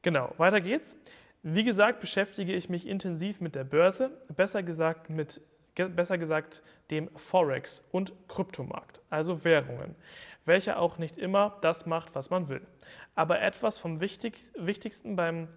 Genau, 0.00 0.32
weiter 0.38 0.62
geht's. 0.62 0.96
Wie 1.42 1.62
gesagt, 1.62 2.00
beschäftige 2.00 2.54
ich 2.54 2.70
mich 2.70 2.86
intensiv 2.86 3.42
mit 3.42 3.54
der 3.54 3.64
Börse, 3.64 4.10
besser 4.34 4.62
gesagt 4.62 5.10
mit 5.10 5.42
besser 5.74 6.18
gesagt 6.18 6.62
dem 6.90 7.10
Forex 7.16 7.82
und 7.90 8.12
Kryptomarkt, 8.28 9.00
also 9.10 9.44
Währungen, 9.44 9.96
welcher 10.44 10.78
auch 10.78 10.98
nicht 10.98 11.16
immer 11.16 11.56
das 11.60 11.86
macht, 11.86 12.14
was 12.14 12.30
man 12.30 12.48
will. 12.48 12.66
Aber 13.14 13.40
etwas 13.40 13.78
vom 13.78 14.00
Wichtig 14.00 14.38
Wichtigsten 14.56 15.16
beim 15.16 15.48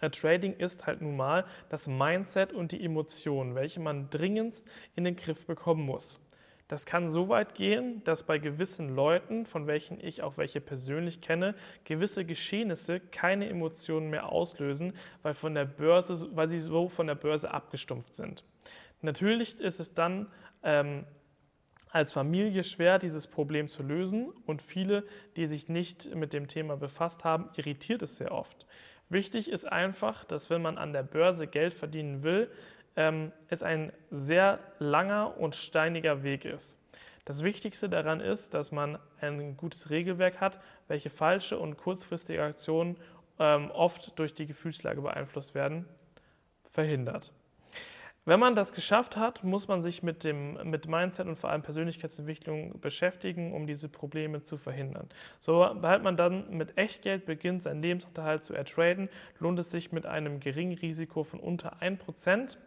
äh, 0.00 0.10
Trading 0.10 0.54
ist 0.54 0.86
halt 0.86 1.00
nun 1.00 1.16
mal 1.16 1.44
das 1.68 1.86
Mindset 1.86 2.52
und 2.52 2.72
die 2.72 2.84
Emotionen, 2.84 3.54
welche 3.54 3.80
man 3.80 4.10
dringendst 4.10 4.66
in 4.94 5.04
den 5.04 5.16
Griff 5.16 5.46
bekommen 5.46 5.84
muss. 5.86 6.20
Das 6.68 6.86
kann 6.86 7.08
so 7.08 7.28
weit 7.28 7.54
gehen, 7.54 8.02
dass 8.04 8.22
bei 8.22 8.38
gewissen 8.38 8.94
Leuten, 8.94 9.44
von 9.44 9.66
welchen 9.66 10.00
ich 10.00 10.22
auch 10.22 10.38
welche 10.38 10.60
persönlich 10.60 11.20
kenne, 11.20 11.54
gewisse 11.84 12.24
Geschehnisse 12.24 12.98
keine 12.98 13.46
Emotionen 13.48 14.08
mehr 14.08 14.30
auslösen, 14.30 14.94
weil, 15.20 15.34
von 15.34 15.54
der 15.54 15.66
Börse, 15.66 16.34
weil 16.34 16.48
sie 16.48 16.60
so 16.60 16.88
von 16.88 17.06
der 17.06 17.14
Börse 17.14 17.52
abgestumpft 17.52 18.14
sind. 18.14 18.42
Natürlich 19.02 19.60
ist 19.60 19.80
es 19.80 19.92
dann 19.92 20.28
ähm, 20.62 21.04
als 21.92 22.10
Familie 22.10 22.64
schwer, 22.64 22.98
dieses 22.98 23.26
Problem 23.26 23.68
zu 23.68 23.82
lösen 23.82 24.32
und 24.46 24.62
viele, 24.62 25.04
die 25.36 25.46
sich 25.46 25.68
nicht 25.68 26.14
mit 26.14 26.32
dem 26.32 26.48
Thema 26.48 26.76
befasst 26.76 27.22
haben, 27.22 27.50
irritiert 27.54 28.02
es 28.02 28.16
sehr 28.16 28.32
oft. 28.32 28.66
Wichtig 29.10 29.50
ist 29.50 29.70
einfach, 29.70 30.24
dass 30.24 30.48
wenn 30.48 30.62
man 30.62 30.78
an 30.78 30.94
der 30.94 31.02
Börse 31.02 31.46
Geld 31.46 31.74
verdienen 31.74 32.22
will, 32.22 32.50
ähm, 32.96 33.30
es 33.48 33.62
ein 33.62 33.92
sehr 34.10 34.58
langer 34.78 35.36
und 35.38 35.54
steiniger 35.54 36.22
Weg 36.22 36.46
ist. 36.46 36.78
Das 37.26 37.42
Wichtigste 37.42 37.88
daran 37.88 38.20
ist, 38.20 38.54
dass 38.54 38.72
man 38.72 38.98
ein 39.20 39.56
gutes 39.56 39.90
Regelwerk 39.90 40.40
hat, 40.40 40.60
welche 40.88 41.10
falsche 41.10 41.58
und 41.58 41.76
kurzfristige 41.76 42.42
Aktionen 42.42 42.96
ähm, 43.38 43.70
oft 43.70 44.18
durch 44.18 44.34
die 44.34 44.46
Gefühlslage 44.46 45.02
beeinflusst 45.02 45.54
werden, 45.54 45.86
verhindert. 46.70 47.32
Wenn 48.24 48.38
man 48.38 48.54
das 48.54 48.72
geschafft 48.72 49.16
hat, 49.16 49.42
muss 49.42 49.66
man 49.66 49.80
sich 49.80 50.04
mit 50.04 50.22
dem 50.22 50.70
mit 50.70 50.86
Mindset 50.86 51.26
und 51.26 51.36
vor 51.36 51.50
allem 51.50 51.62
Persönlichkeitsentwicklung 51.62 52.80
beschäftigen, 52.80 53.52
um 53.52 53.66
diese 53.66 53.88
Probleme 53.88 54.44
zu 54.44 54.56
verhindern. 54.56 55.08
Sobald 55.40 56.04
man 56.04 56.16
dann 56.16 56.48
mit 56.56 56.78
Echtgeld 56.78 57.26
beginnt, 57.26 57.64
seinen 57.64 57.82
Lebensunterhalt 57.82 58.44
zu 58.44 58.54
ertraden, 58.54 59.08
lohnt 59.40 59.58
es 59.58 59.72
sich 59.72 59.90
mit 59.90 60.06
einem 60.06 60.38
geringen 60.38 60.78
Risiko 60.78 61.24
von 61.24 61.40
unter 61.40 61.82
1% 61.82 62.58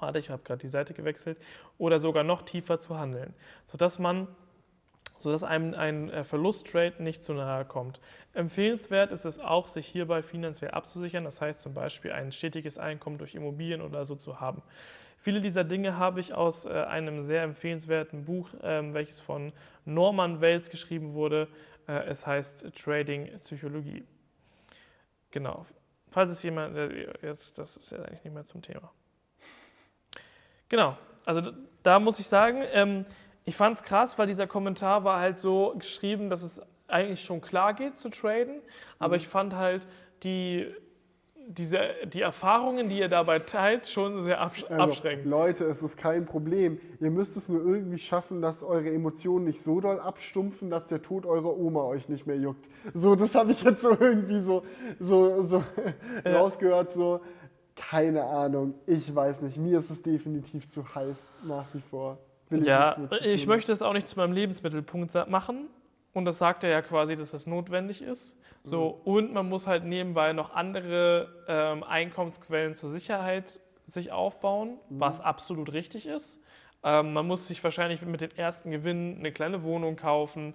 warte, 0.00 0.18
ich 0.18 0.30
habe 0.30 0.42
gerade 0.42 0.60
die 0.60 0.68
Seite 0.68 0.94
gewechselt, 0.94 1.38
oder 1.78 2.00
sogar 2.00 2.24
noch 2.24 2.42
tiefer 2.42 2.78
zu 2.78 2.98
handeln, 2.98 3.34
sodass 3.66 3.98
man 3.98 4.28
sodass 5.22 5.44
einem 5.44 5.74
ein 5.74 6.10
äh, 6.10 6.24
Verlusttrade 6.24 7.02
nicht 7.02 7.22
zu 7.22 7.32
nahe 7.34 7.64
kommt. 7.64 8.00
Empfehlenswert 8.32 9.12
ist 9.12 9.24
es 9.24 9.38
auch, 9.38 9.68
sich 9.68 9.86
hierbei 9.86 10.22
finanziell 10.22 10.70
abzusichern, 10.70 11.24
das 11.24 11.40
heißt 11.40 11.62
zum 11.62 11.74
Beispiel 11.74 12.12
ein 12.12 12.32
stetiges 12.32 12.78
Einkommen 12.78 13.18
durch 13.18 13.34
Immobilien 13.34 13.82
oder 13.82 14.04
so 14.04 14.16
zu 14.16 14.40
haben. 14.40 14.62
Viele 15.18 15.40
dieser 15.40 15.64
Dinge 15.64 15.98
habe 15.98 16.20
ich 16.20 16.32
aus 16.32 16.64
äh, 16.64 16.70
einem 16.70 17.22
sehr 17.22 17.42
empfehlenswerten 17.42 18.24
Buch, 18.24 18.48
ähm, 18.62 18.94
welches 18.94 19.20
von 19.20 19.52
Norman 19.84 20.40
Wels 20.40 20.70
geschrieben 20.70 21.12
wurde. 21.12 21.48
Äh, 21.86 22.04
es 22.04 22.26
heißt 22.26 22.74
Trading 22.74 23.26
Psychologie. 23.36 24.04
Genau. 25.30 25.66
Falls 26.10 26.30
es 26.30 26.42
jemand, 26.42 26.76
jetzt, 27.22 27.58
das 27.58 27.76
ist 27.76 27.92
ja 27.92 27.98
eigentlich 27.98 28.24
nicht 28.24 28.34
mehr 28.34 28.44
zum 28.44 28.62
Thema. 28.62 28.90
Genau, 30.68 30.96
also 31.24 31.52
da 31.82 31.98
muss 31.98 32.18
ich 32.18 32.26
sagen, 32.28 32.62
ähm, 32.72 33.04
ich 33.44 33.56
fand 33.56 33.76
es 33.76 33.82
krass, 33.82 34.18
weil 34.18 34.26
dieser 34.26 34.46
Kommentar 34.46 35.04
war 35.04 35.20
halt 35.20 35.38
so 35.38 35.74
geschrieben, 35.78 36.30
dass 36.30 36.42
es 36.42 36.60
eigentlich 36.88 37.22
schon 37.22 37.40
klar 37.40 37.74
geht 37.74 37.98
zu 37.98 38.10
traden, 38.10 38.60
aber 38.98 39.14
mhm. 39.16 39.20
ich 39.20 39.28
fand 39.28 39.54
halt 39.54 39.86
die, 40.22 40.66
diese, 41.46 41.80
die 42.12 42.20
Erfahrungen, 42.20 42.88
die 42.88 42.98
ihr 42.98 43.08
dabei 43.08 43.38
teilt, 43.38 43.86
schon 43.86 44.20
sehr 44.22 44.40
absch 44.40 44.64
also, 44.68 44.82
abschreckend. 44.82 45.26
Leute, 45.26 45.64
es 45.64 45.82
ist 45.82 45.96
kein 45.96 46.26
Problem. 46.26 46.78
Ihr 47.00 47.10
müsst 47.10 47.36
es 47.36 47.48
nur 47.48 47.64
irgendwie 47.64 47.98
schaffen, 47.98 48.42
dass 48.42 48.62
eure 48.62 48.90
Emotionen 48.90 49.46
nicht 49.46 49.62
so 49.62 49.80
doll 49.80 49.98
abstumpfen, 49.98 50.70
dass 50.70 50.88
der 50.88 51.02
Tod 51.02 51.26
eurer 51.26 51.56
Oma 51.56 51.84
euch 51.84 52.08
nicht 52.08 52.26
mehr 52.26 52.36
juckt. 52.36 52.68
So, 52.92 53.14
das 53.14 53.34
habe 53.34 53.52
ich 53.52 53.62
jetzt 53.62 53.82
so 53.82 53.96
irgendwie 53.98 54.40
so, 54.40 54.62
so, 54.98 55.42
so 55.42 55.64
ja. 56.24 56.38
rausgehört, 56.38 56.92
so 56.92 57.20
keine 57.74 58.24
Ahnung, 58.24 58.74
ich 58.86 59.14
weiß 59.14 59.40
nicht. 59.42 59.56
Mir 59.56 59.78
ist 59.78 59.90
es 59.90 60.02
definitiv 60.02 60.70
zu 60.70 60.94
heiß 60.94 61.34
nach 61.44 61.66
wie 61.72 61.80
vor. 61.80 62.18
Will 62.50 62.66
ja, 62.66 62.96
ich, 63.20 63.26
ich 63.26 63.46
möchte 63.46 63.72
es 63.72 63.80
auch 63.80 63.92
nicht 63.92 64.08
zu 64.08 64.16
meinem 64.16 64.32
Lebensmittelpunkt 64.32 65.14
machen. 65.28 65.68
Und 66.12 66.24
das 66.24 66.38
sagt 66.38 66.64
er 66.64 66.70
ja 66.70 66.82
quasi, 66.82 67.16
dass 67.16 67.30
das 67.30 67.46
notwendig 67.46 68.02
ist. 68.02 68.36
So, 68.62 69.00
mhm. 69.04 69.12
Und 69.12 69.32
man 69.32 69.48
muss 69.48 69.66
halt 69.66 69.84
nebenbei 69.84 70.32
noch 70.32 70.54
andere 70.54 71.28
ähm, 71.48 71.82
Einkommensquellen 71.82 72.74
zur 72.74 72.88
Sicherheit 72.88 73.60
sich 73.86 74.12
aufbauen, 74.12 74.78
mhm. 74.88 75.00
was 75.00 75.20
absolut 75.20 75.72
richtig 75.72 76.06
ist. 76.06 76.42
Ähm, 76.82 77.12
man 77.12 77.26
muss 77.26 77.46
sich 77.46 77.62
wahrscheinlich 77.62 78.02
mit 78.02 78.20
den 78.20 78.36
ersten 78.36 78.70
Gewinnen 78.70 79.18
eine 79.18 79.32
kleine 79.32 79.62
Wohnung 79.62 79.96
kaufen, 79.96 80.54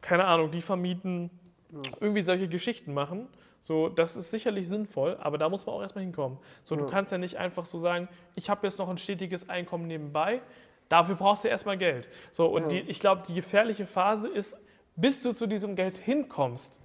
keine 0.00 0.24
Ahnung, 0.24 0.50
die 0.50 0.62
vermieten, 0.62 1.30
ja. 1.70 1.80
irgendwie 2.00 2.22
solche 2.22 2.48
Geschichten 2.48 2.94
machen. 2.94 3.28
So, 3.62 3.88
das 3.88 4.16
ist 4.16 4.30
sicherlich 4.30 4.68
sinnvoll, 4.68 5.18
aber 5.20 5.36
da 5.36 5.48
muss 5.48 5.66
man 5.66 5.74
auch 5.74 5.82
erstmal 5.82 6.04
hinkommen. 6.04 6.38
So, 6.64 6.74
ja. 6.74 6.80
du 6.80 6.88
kannst 6.88 7.12
ja 7.12 7.18
nicht 7.18 7.36
einfach 7.36 7.66
so 7.66 7.78
sagen, 7.78 8.08
ich 8.34 8.48
habe 8.48 8.66
jetzt 8.66 8.78
noch 8.78 8.88
ein 8.88 8.96
stetiges 8.96 9.48
Einkommen 9.48 9.86
nebenbei, 9.86 10.40
dafür 10.90 11.14
brauchst 11.14 11.44
du 11.44 11.48
erstmal 11.48 11.78
Geld. 11.78 12.10
So, 12.30 12.46
und 12.46 12.64
ja. 12.64 12.68
die, 12.68 12.80
ich 12.80 13.00
glaube, 13.00 13.22
die 13.26 13.32
gefährliche 13.32 13.86
Phase 13.86 14.28
ist, 14.28 14.58
bis 14.96 15.22
du 15.22 15.32
zu 15.32 15.46
diesem 15.46 15.76
Geld 15.76 15.96
hinkommst, 15.96 16.78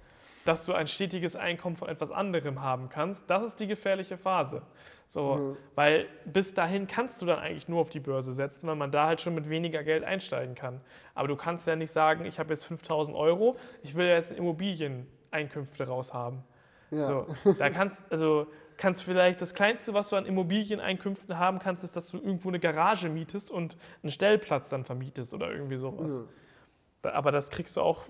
dass 0.46 0.64
du 0.64 0.72
ein 0.72 0.86
stetiges 0.86 1.36
Einkommen 1.36 1.76
von 1.76 1.88
etwas 1.88 2.10
anderem 2.10 2.62
haben 2.62 2.88
kannst, 2.88 3.28
das 3.28 3.42
ist 3.42 3.60
die 3.60 3.66
gefährliche 3.66 4.16
Phase. 4.16 4.62
So, 5.08 5.34
mhm. 5.34 5.56
Weil 5.74 6.06
bis 6.24 6.54
dahin 6.54 6.86
kannst 6.86 7.20
du 7.20 7.26
dann 7.26 7.38
eigentlich 7.38 7.68
nur 7.68 7.80
auf 7.80 7.90
die 7.90 8.00
Börse 8.00 8.32
setzen, 8.32 8.66
weil 8.66 8.76
man 8.76 8.90
da 8.90 9.06
halt 9.06 9.20
schon 9.20 9.34
mit 9.34 9.48
weniger 9.50 9.82
Geld 9.82 10.04
einsteigen 10.04 10.54
kann. 10.54 10.80
Aber 11.14 11.28
du 11.28 11.36
kannst 11.36 11.66
ja 11.66 11.76
nicht 11.76 11.90
sagen, 11.90 12.24
ich 12.24 12.38
habe 12.38 12.50
jetzt 12.50 12.64
5000 12.64 13.16
Euro, 13.16 13.56
ich 13.82 13.94
will 13.94 14.06
ja 14.06 14.14
jetzt 14.14 14.32
Immobilieneinkünfte 14.32 15.86
raus 15.86 16.14
haben. 16.14 16.42
Ja. 16.90 17.02
So, 17.04 17.26
da 17.58 17.70
kannst 17.70 18.04
also 18.10 18.46
kannst 18.76 19.02
vielleicht 19.02 19.40
das 19.40 19.54
kleinste, 19.54 19.94
was 19.94 20.10
du 20.10 20.16
an 20.16 20.26
Immobilieneinkünften 20.26 21.38
haben 21.38 21.58
kannst, 21.58 21.84
ist, 21.84 21.96
dass 21.96 22.08
du 22.08 22.18
irgendwo 22.18 22.48
eine 22.48 22.60
Garage 22.60 23.08
mietest 23.08 23.50
und 23.50 23.76
einen 24.02 24.10
Stellplatz 24.10 24.68
dann 24.68 24.84
vermietest 24.84 25.34
oder 25.34 25.50
irgendwie 25.50 25.76
sowas. 25.76 26.22
Ja. 27.02 27.12
Aber 27.12 27.32
das 27.32 27.50
kriegst 27.50 27.76
du 27.76 27.80
auch, 27.80 28.02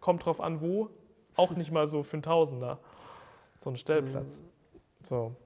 kommt 0.00 0.24
drauf 0.24 0.40
an, 0.40 0.60
wo, 0.60 0.90
auch 1.36 1.52
nicht 1.52 1.70
mal 1.70 1.86
so 1.86 2.02
für 2.02 2.14
einen 2.14 2.22
Tausender, 2.22 2.78
so 3.58 3.70
einen 3.70 3.76
Stellplatz. 3.76 4.40
Ja. 4.40 5.06
So, 5.06 5.36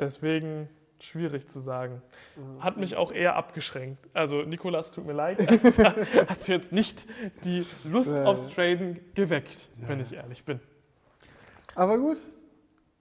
deswegen 0.00 0.68
schwierig 1.00 1.48
zu 1.48 1.60
sagen. 1.60 2.02
Hat 2.60 2.76
mich 2.76 2.96
auch 2.96 3.12
eher 3.12 3.36
abgeschränkt. 3.36 4.08
Also 4.14 4.42
Nikolas, 4.42 4.92
tut 4.92 5.06
mir 5.06 5.12
leid, 5.12 5.38
hat 6.28 6.48
jetzt 6.48 6.72
nicht 6.72 7.06
die 7.44 7.66
Lust 7.84 8.14
aufs 8.14 8.48
Traden 8.48 9.00
geweckt, 9.14 9.68
wenn 9.76 10.00
ich 10.00 10.12
ehrlich 10.14 10.44
bin. 10.44 10.60
Aber 11.74 11.98
gut, 11.98 12.18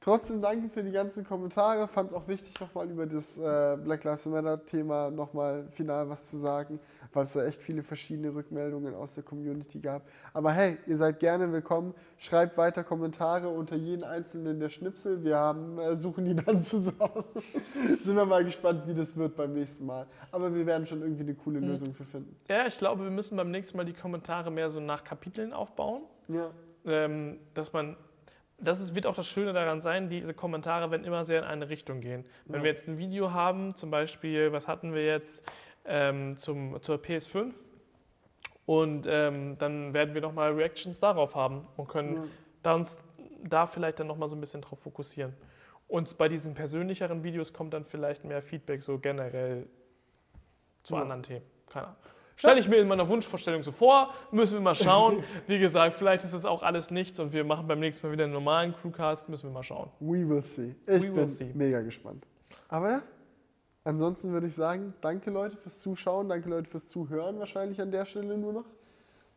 trotzdem 0.04 0.42
danke 0.42 0.70
für 0.70 0.84
die 0.84 0.92
ganzen 0.92 1.24
Kommentare. 1.24 1.88
Fand 1.88 2.12
es 2.12 2.16
auch 2.16 2.28
wichtig, 2.28 2.60
nochmal 2.60 2.90
über 2.90 3.06
das 3.06 3.38
äh, 3.38 3.78
Black 3.84 4.04
Lives 4.04 4.26
Matter-Thema 4.26 5.10
nochmal 5.10 5.66
final 5.70 6.10
was 6.10 6.30
zu 6.30 6.38
sagen, 6.38 6.80
weil 7.14 7.24
es 7.24 7.34
da 7.34 7.46
echt 7.46 7.62
viele 7.62 7.84
verschiedene 7.84 8.34
Rückmeldungen 8.36 8.94
aus 8.94 9.16
der 9.16 9.24
Community 9.24 9.80
gab. 9.80 10.04
Aber 10.34 10.52
hey, 10.52 10.78
ihr 10.88 10.98
seid 10.98 11.20
gerne 11.20 11.52
willkommen. 11.52 11.94
Schreibt 12.18 12.58
weiter 12.58 12.84
Kommentare 12.84 13.48
unter 13.48 13.76
jeden 13.76 14.04
einzelnen 14.04 14.60
der 14.60 14.70
Schnipsel. 14.70 15.24
Wir 15.24 15.38
haben, 15.38 15.80
äh, 15.80 15.96
suchen 15.96 16.26
die 16.26 16.36
dann 16.36 16.62
zusammen. 16.62 17.24
Sind 18.02 18.16
wir 18.16 18.26
mal 18.26 18.44
gespannt, 18.44 18.84
wie 18.88 18.94
das 18.94 19.16
wird 19.16 19.38
beim 19.38 19.54
nächsten 19.54 19.86
Mal. 19.86 20.06
Aber 20.32 20.54
wir 20.54 20.66
werden 20.66 20.86
schon 20.86 21.02
irgendwie 21.02 21.24
eine 21.24 21.36
coole 21.36 21.62
mhm. 21.62 21.68
Lösung 21.68 21.94
für 21.94 22.04
finden. 22.04 22.36
Ja, 22.50 22.68
ich 22.68 22.78
glaube, 22.78 23.04
wir 23.04 23.12
müssen 23.12 23.38
beim 23.38 23.52
nächsten 23.52 23.78
Mal 23.78 23.86
die 23.86 23.94
Kommentare 23.94 24.52
mehr 24.52 24.70
so 24.70 24.82
nach 24.82 25.04
Kapiteln 25.04 25.54
aufbauen. 25.54 26.04
Ja. 26.28 26.50
Ähm, 26.86 27.40
dass 27.54 27.72
man 27.72 27.96
das 28.64 28.80
ist, 28.80 28.96
wird 28.96 29.06
auch 29.06 29.16
das 29.16 29.28
Schöne 29.28 29.54
daran 29.54 29.82
sein, 29.82 30.10
diese 30.10 30.34
Kommentare 30.34 30.92
werden 30.92 31.06
immer 31.06 31.26
sehr 31.26 31.40
in 31.40 31.46
eine 31.46 31.70
Richtung 31.70 32.02
gehen. 32.02 32.26
Wenn 32.46 32.60
ja. 32.60 32.64
wir 32.64 32.72
jetzt 32.72 32.88
ein 32.88 32.98
Video 32.98 33.32
haben, 33.32 33.76
zum 33.76 33.92
Beispiel, 33.92 34.52
was 34.52 34.68
hatten 34.68 34.94
wir 34.94 35.06
jetzt 35.06 35.44
ähm, 35.86 36.38
zum, 36.38 36.82
zur 36.82 36.98
PS5? 36.98 37.52
Und 38.66 39.06
ähm, 39.10 39.58
dann 39.58 39.94
werden 39.94 40.14
wir 40.14 40.22
nochmal 40.22 40.54
Reactions 40.54 41.00
darauf 41.00 41.36
haben 41.36 41.68
und 41.76 41.90
können 41.90 42.16
ja. 42.16 42.24
da 42.64 42.74
uns 42.76 42.98
da 43.44 43.68
vielleicht 43.68 44.00
dann 44.00 44.08
nochmal 44.08 44.30
so 44.30 44.36
ein 44.36 44.40
bisschen 44.40 44.62
drauf 44.62 44.80
fokussieren. 44.80 45.34
Und 45.88 46.18
bei 46.18 46.30
diesen 46.30 46.54
persönlicheren 46.54 47.24
Videos 47.24 47.54
kommt 47.54 47.74
dann 47.74 47.86
vielleicht 47.86 48.24
mehr 48.24 48.42
Feedback 48.42 48.82
so 48.82 48.98
generell 49.00 49.68
zu 50.84 50.96
ja. 50.96 51.02
anderen 51.02 51.24
Themen. 51.24 51.46
Keine 51.70 51.88
Ahnung. 51.88 51.98
Stelle 52.44 52.60
ich 52.60 52.68
mir 52.68 52.76
in 52.76 52.90
meiner 52.90 53.08
Wunschvorstellung 53.08 53.64
so 53.64 53.72
vor, 53.72 54.14
müssen 54.32 54.56
wir 54.56 54.60
mal 54.60 54.76
schauen. 54.76 55.24
Wie 55.48 55.60
gesagt, 55.60 55.94
vielleicht 55.96 56.26
ist 56.26 56.34
es 56.34 56.44
auch 56.44 56.62
alles 56.62 56.92
nichts 56.92 57.18
und 57.22 57.32
wir 57.32 57.46
machen 57.46 57.68
beim 57.68 57.80
nächsten 57.80 58.06
Mal 58.06 58.12
wieder 58.12 58.26
einen 58.26 58.34
normalen 58.34 58.76
Crewcast, 58.76 59.30
müssen 59.30 59.48
wir 59.48 59.54
mal 59.54 59.64
schauen. 59.64 59.90
We 60.02 60.28
will 60.28 60.44
see. 60.44 60.76
Ich 60.86 61.04
We 61.04 61.12
bin 61.12 61.30
see. 61.30 61.52
mega 61.54 61.80
gespannt. 61.80 62.28
Aber 62.68 62.90
ja, 62.90 63.02
ansonsten 63.86 64.34
würde 64.34 64.48
ich 64.48 64.56
sagen, 64.56 64.94
danke 65.00 65.32
Leute 65.32 65.56
fürs 65.56 65.80
Zuschauen, 65.80 66.28
danke 66.28 66.50
Leute 66.50 66.70
fürs 66.70 66.90
Zuhören 66.90 67.40
wahrscheinlich 67.40 67.80
an 67.80 67.92
der 67.92 68.04
Stelle 68.04 68.38
nur 68.38 68.52
noch. 68.52 68.66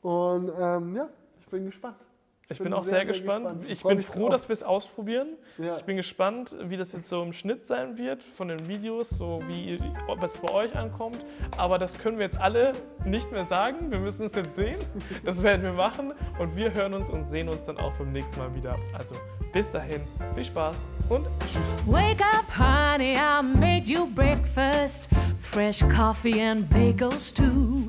Und 0.03 0.51
ähm, 0.59 0.97
ja, 0.97 1.09
ich 1.39 1.47
bin 1.47 1.65
gespannt. 1.65 2.05
Ich 2.49 2.59
bin, 2.59 2.73
auch 2.73 2.85
sehr, 2.85 3.05
gespannt. 3.05 3.65
Ich 3.67 3.81
Freu 3.81 3.97
bin 3.97 4.05
froh, 4.05 4.21
drauf. 4.21 4.31
dass 4.31 4.49
wir 4.49 4.53
es 4.53 4.63
ausprobieren. 4.63 5.31
Ja. 5.59 5.77
Ich 5.77 5.83
bin 5.83 5.97
gespannt, 5.97 6.57
wie 6.63 6.77
das 6.77 6.93
jetzt 6.93 7.09
so 7.09 7.21
im 7.23 7.33
Schnitt 7.33 7.67
sein 7.67 7.99
wird 7.99 8.23
von 8.23 8.47
den 8.47 8.69
Videos, 8.69 9.11
so 9.11 9.43
wie 9.49 9.81
ob 10.07 10.23
es 10.23 10.37
bei 10.39 10.53
euch 10.53 10.77
ankommt. 10.77 11.19
Aber 11.57 11.79
das 11.79 11.99
können 11.99 12.19
wir 12.19 12.27
jetzt 12.27 12.39
alle 12.41 12.73
nicht 13.05 13.33
mehr 13.33 13.47
sagen. 13.47 13.91
Wir 13.91 13.99
müssen 13.99 14.27
es 14.27 14.37
jetzt 14.37 14.55
sehen. 14.55 14.79
Das 15.25 15.43
werden 15.43 15.63
wir 15.63 15.73
machen 15.73 16.13
und 16.39 16.55
wir 16.55 16.73
hören 16.73 16.95
uns 16.95 17.11
und 17.11 17.25
sehen 17.25 17.49
uns 17.49 17.65
dann 17.65 17.79
auch 17.79 17.93
beim 17.95 18.13
nächsten 18.13 18.39
Mal 18.39 18.55
wieder. 18.55 18.77
Also 18.97 19.17
bis 19.53 19.71
dahin, 19.73 20.03
viel 20.35 20.45
Spaß 20.45 20.77
und 21.09 21.27
tschüss. 21.41 21.87
Wake 21.87 22.21
up, 22.21 22.47
honey, 22.57 23.15
I 23.17 23.43
made 23.43 23.91
you 23.91 24.07
breakfast. 24.07 25.09
Fresh 25.41 25.81
coffee 25.89 26.41
and 26.41 26.69
bagels, 26.71 27.33
too. 27.33 27.89